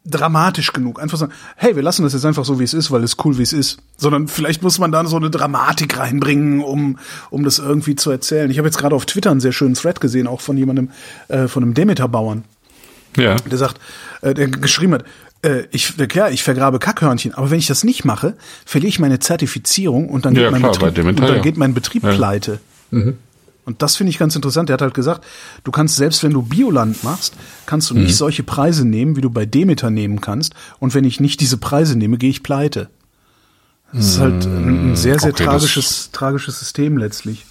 dramatisch 0.05 0.73
genug. 0.73 1.01
Einfach 1.01 1.19
sagen, 1.19 1.33
hey, 1.57 1.77
wir 1.77 1.83
lassen 1.83 2.03
das 2.03 2.13
jetzt 2.13 2.25
einfach 2.25 2.45
so, 2.45 2.59
wie 2.59 2.65
es 2.65 2.75
ist, 2.75 2.91
weil 2.91 3.03
es 3.03 3.17
cool, 3.25 3.39
wie 3.39 3.43
es 3.43 3.53
ist. 3.53 3.79
Sondern 3.97 4.29
vielleicht 4.29 4.63
muss 4.63 4.79
man 4.79 4.93
da 4.93 5.05
so 5.07 5.17
eine 5.17 5.31
Dramatik 5.31 5.99
reinbringen, 5.99 6.61
um, 6.61 6.99
um 7.31 7.45
das 7.45 7.59
irgendwie 7.59 7.97
zu 7.97 8.11
erzählen. 8.11 8.51
Ich 8.51 8.59
habe 8.59 8.69
jetzt 8.69 8.79
gerade 8.79 8.95
auf 8.95 9.07
Twitter 9.07 9.31
einen 9.31 9.41
sehr 9.41 9.53
schönen 9.53 9.75
Thread 9.75 10.01
gesehen, 10.01 10.27
auch 10.27 10.41
von 10.41 10.57
jemandem, 10.57 10.91
äh, 11.29 11.47
von 11.49 11.63
einem 11.63 11.75
Demeter-Bauern, 11.75 12.45
ja. 13.17 13.37
der 13.37 13.59
sagt, 13.59 13.81
äh, 14.23 14.35
der 14.35 14.49
geschrieben 14.49 14.95
hat, 14.95 15.05
äh, 15.43 15.65
ich, 15.71 15.97
klar, 16.09 16.31
ich 16.31 16.43
vergrabe 16.43 16.79
Kackhörnchen, 16.79 17.35
aber 17.35 17.51
wenn 17.51 17.59
ich 17.59 17.67
das 17.67 17.85
nicht 17.85 18.05
mache, 18.05 18.37
verliere 18.65 18.89
ich 18.89 18.99
meine 18.99 19.19
Zertifizierung 19.19 20.09
und 20.09 20.25
dann 20.25 20.35
Ja, 20.35 20.43
geht 20.43 20.53
mein 20.53 20.63
klar, 20.63 20.73
Betrieb, 20.91 21.07
und 21.07 21.21
dann 21.21 21.43
geht 21.43 21.57
mein 21.57 21.75
Betrieb 21.75 22.03
Ja. 22.05 22.13
Mhm. 22.13 22.17
pleite. 22.17 22.61
Und 23.65 23.81
das 23.81 23.95
finde 23.97 24.11
ich 24.11 24.19
ganz 24.19 24.35
interessant. 24.35 24.71
Er 24.71 24.75
hat 24.75 24.83
halt 24.83 24.95
gesagt, 24.95 25.25
du 25.65 25.71
kannst 25.71 25.95
selbst 25.97 26.23
wenn 26.25 26.33
du 26.33 26.43
Bioland 26.43 27.05
machst, 27.05 27.35
kannst 27.65 27.91
du 27.91 27.95
Mhm. 27.95 28.03
nicht 28.03 28.17
solche 28.17 28.43
Preise 28.43 28.85
nehmen, 28.85 29.15
wie 29.17 29.21
du 29.21 29.31
bei 29.31 29.47
Demeter 29.47 29.89
nehmen 29.91 30.21
kannst. 30.21 30.55
Und 30.81 30.95
wenn 30.95 31.05
ich 31.05 31.21
nicht 31.21 31.41
diese 31.41 31.57
Preise 31.59 31.97
nehme, 31.97 32.19
gehe 32.19 32.31
ich 32.31 32.43
pleite. 32.43 32.91
Das 33.93 34.07
ist 34.07 34.19
halt 34.19 34.45
ein 34.47 34.93
ein 34.93 34.97
sehr, 34.97 35.19
sehr 35.19 35.33
Okay, 35.33 35.45
tragisches, 35.45 36.11
tragisches 36.13 36.59
System 36.59 36.97
letztlich. 36.99 37.45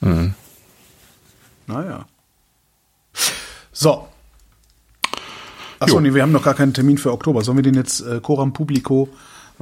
Mhm. 0.00 0.34
Naja. 1.66 2.04
So. 3.72 4.06
Achso, 5.84 6.00
nee, 6.00 6.12
wir 6.14 6.22
haben 6.22 6.32
noch 6.32 6.42
gar 6.44 6.54
keinen 6.54 6.74
Termin 6.74 6.98
für 6.98 7.12
Oktober. 7.12 7.42
Sollen 7.42 7.58
wir 7.58 7.62
den 7.62 7.74
jetzt 7.74 8.00
äh, 8.00 8.20
Coram 8.20 8.52
Publico 8.52 9.08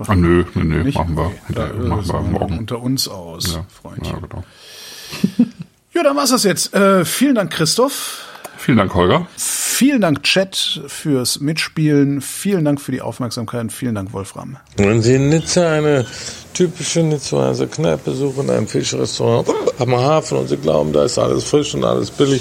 Ah, 0.07 0.15
nö, 0.15 0.44
nö, 0.55 0.65
nö, 0.65 0.85
nicht? 0.85 0.97
machen 0.97 1.15
wir, 1.16 1.27
Okay. 1.27 1.35
Da, 1.55 1.66
äh, 1.69 1.73
machen 1.74 2.07
wir 2.09 2.20
morgen. 2.23 2.59
Unter 2.59 2.81
uns 2.81 3.09
aus, 3.09 3.55
Ja, 3.55 3.66
Freundchen. 3.82 4.15
ja, 4.15 4.20
genau. 4.27 4.44
Ja, 5.94 6.03
dann 6.03 6.16
war's 6.16 6.31
das 6.31 6.44
jetzt. 6.44 6.73
Äh, 6.73 7.05
vielen 7.05 7.35
Dank, 7.35 7.51
Christoph. 7.53 8.24
Vielen 8.57 8.78
Dank, 8.78 8.94
Holger. 8.94 9.27
Vielen 9.36 10.01
Dank, 10.01 10.23
Chat, 10.23 10.81
fürs 10.86 11.40
Mitspielen. 11.40 12.23
Vielen 12.23 12.65
Dank 12.65 12.81
für 12.81 12.93
die 12.93 13.03
Aufmerksamkeit. 13.03 13.70
Vielen 13.73 13.94
Dank, 13.97 14.12
Wolfram. 14.15 14.57
Wenn 14.78 15.03
Sie 15.03 15.16
in 15.16 15.28
Nizza 15.28 15.70
eine 15.70 16.07
typische 16.55 17.03
Nizzaer 17.03 17.55
Kneipe 17.66 18.12
suchen, 18.12 18.49
ein 18.49 18.66
Fischrestaurant 18.69 19.49
am 19.78 19.94
Hafen 19.94 20.39
und 20.39 20.49
Sie 20.49 20.57
glauben, 20.57 20.93
da 20.94 21.05
ist 21.05 21.19
alles 21.19 21.44
frisch 21.44 21.74
und 21.74 21.85
alles 21.85 22.11
billig, 22.11 22.40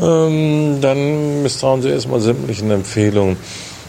ähm, 0.00 0.78
dann 0.80 1.42
misstrauen 1.42 1.82
Sie 1.82 1.90
erstmal 1.90 2.20
sämtlichen 2.20 2.70
Empfehlungen. 2.70 3.36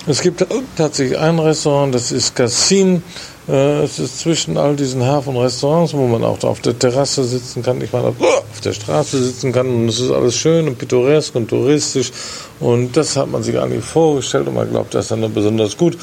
Es 0.08 0.22
gibt 0.22 0.46
tatsächlich 0.76 1.18
ein 1.20 1.38
Restaurant, 1.40 1.94
das 1.94 2.12
ist 2.12 2.36
Cassin. 2.36 3.04
Äh, 3.48 3.84
Es 3.84 4.00
ist 4.00 4.20
zwischen 4.20 4.58
all 4.58 4.76
diesen 4.76 5.04
Hafenrestaurants, 5.04 5.94
wo 5.94 6.08
man 6.08 6.24
auch 6.24 6.44
auf 6.44 6.62
der 6.62 6.78
Terrasse 6.78 7.24
sitzen 7.24 7.64
kann, 7.64 7.82
ich 7.82 7.92
meine, 7.92 8.08
auf 8.08 8.62
der 8.64 8.74
Straße 8.74 9.22
sitzen 9.24 9.52
kann 9.52 9.68
und 9.68 9.90
es 9.90 10.00
ist 10.00 10.12
alles 10.12 10.36
schön 10.36 10.68
und 10.68 10.78
pittoresk 10.78 11.36
und 11.36 11.48
touristisch 11.48 12.12
und 12.60 12.96
das 12.96 13.16
hat 13.16 13.30
man 13.30 13.42
sich 13.42 13.58
eigentlich 13.60 13.84
vorgestellt 13.84 14.48
und 14.48 14.56
man 14.56 14.70
glaubt, 14.70 14.94
das 14.94 15.06
ist 15.06 15.12
dann 15.12 15.34
besonders 15.34 15.78
gut. 15.78 15.98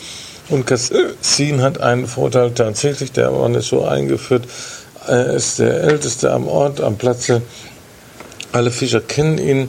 Und 0.48 0.66
Cassin 0.66 1.60
hat 1.62 1.80
einen 1.80 2.06
Vorteil 2.06 2.50
tatsächlich, 2.52 3.12
der 3.12 3.30
man 3.30 3.54
ist 3.54 3.68
so 3.68 3.84
eingeführt, 3.84 4.44
er 5.06 5.34
ist 5.34 5.58
der 5.60 5.82
älteste 5.82 6.32
am 6.32 6.48
Ort, 6.48 6.80
am 6.80 6.96
Platze 6.96 7.42
Alle 8.52 8.70
Fischer 8.70 9.00
kennen 9.00 9.38
ihn 9.38 9.68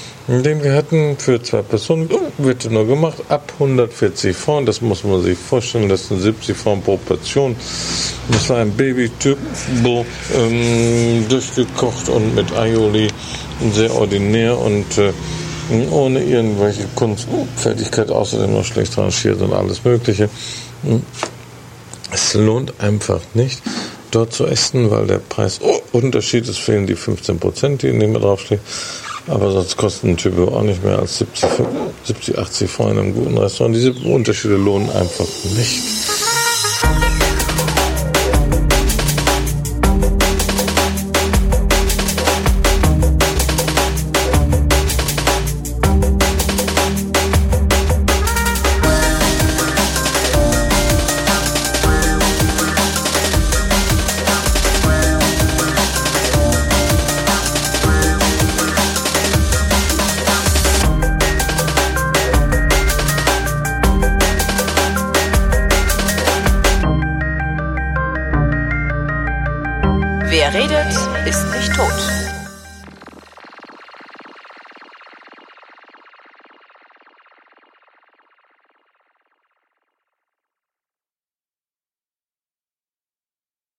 den 0.27 0.63
wir 0.63 0.73
hatten 0.73 1.17
für 1.17 1.41
zwei 1.41 1.61
Personen, 1.61 2.09
wird 2.37 2.69
nur 2.69 2.85
gemacht, 2.85 3.17
ab 3.29 3.51
140 3.53 4.35
Franc, 4.35 4.65
das 4.67 4.81
muss 4.81 5.03
man 5.03 5.21
sich 5.21 5.37
vorstellen, 5.37 5.89
das 5.89 6.07
sind 6.07 6.21
70 6.21 6.55
Franc 6.55 6.85
pro 6.85 6.97
Portion. 6.97 7.55
Das 8.31 8.49
war 8.49 8.57
ein 8.57 8.71
Baby-Typ, 8.71 9.37
ähm, 10.35 11.25
durchgekocht 11.27 12.09
und 12.09 12.35
mit 12.35 12.51
Aioli, 12.53 13.07
sehr 13.73 13.93
ordinär 13.93 14.57
und 14.57 14.97
äh, 14.97 15.11
ohne 15.91 16.23
irgendwelche 16.23 16.85
Kunstfertigkeit, 16.95 18.09
außerdem 18.09 18.53
noch 18.53 18.65
schlecht 18.65 18.97
rangiert 18.97 19.41
und 19.41 19.53
alles 19.53 19.83
Mögliche. 19.83 20.29
Es 22.11 22.33
lohnt 22.33 22.73
einfach 22.79 23.21
nicht, 23.33 23.61
dort 24.11 24.33
zu 24.33 24.45
essen, 24.45 24.91
weil 24.91 25.07
der 25.07 25.19
Preisunterschied 25.19 26.47
ist, 26.47 26.59
fehlen 26.59 26.87
die 26.87 26.95
15 26.95 27.39
Prozent, 27.39 27.81
die 27.81 27.87
in 27.87 27.99
dem 27.99 28.13
draufstehen. 28.13 28.61
Aber 29.27 29.51
sonst 29.51 29.77
kosten 29.77 30.09
ein 30.09 30.17
Typo 30.17 30.45
auch 30.55 30.63
nicht 30.63 30.83
mehr 30.83 30.99
als 30.99 31.19
70, 31.19 31.45
70 32.05 32.37
80 32.39 32.69
Franken 32.69 32.91
in 32.93 32.99
einem 32.99 33.13
guten 33.13 33.37
Restaurant. 33.37 33.75
Diese 33.75 33.93
Unterschiede 33.93 34.55
lohnen 34.55 34.89
einfach 34.89 35.27
nicht. 35.55 36.10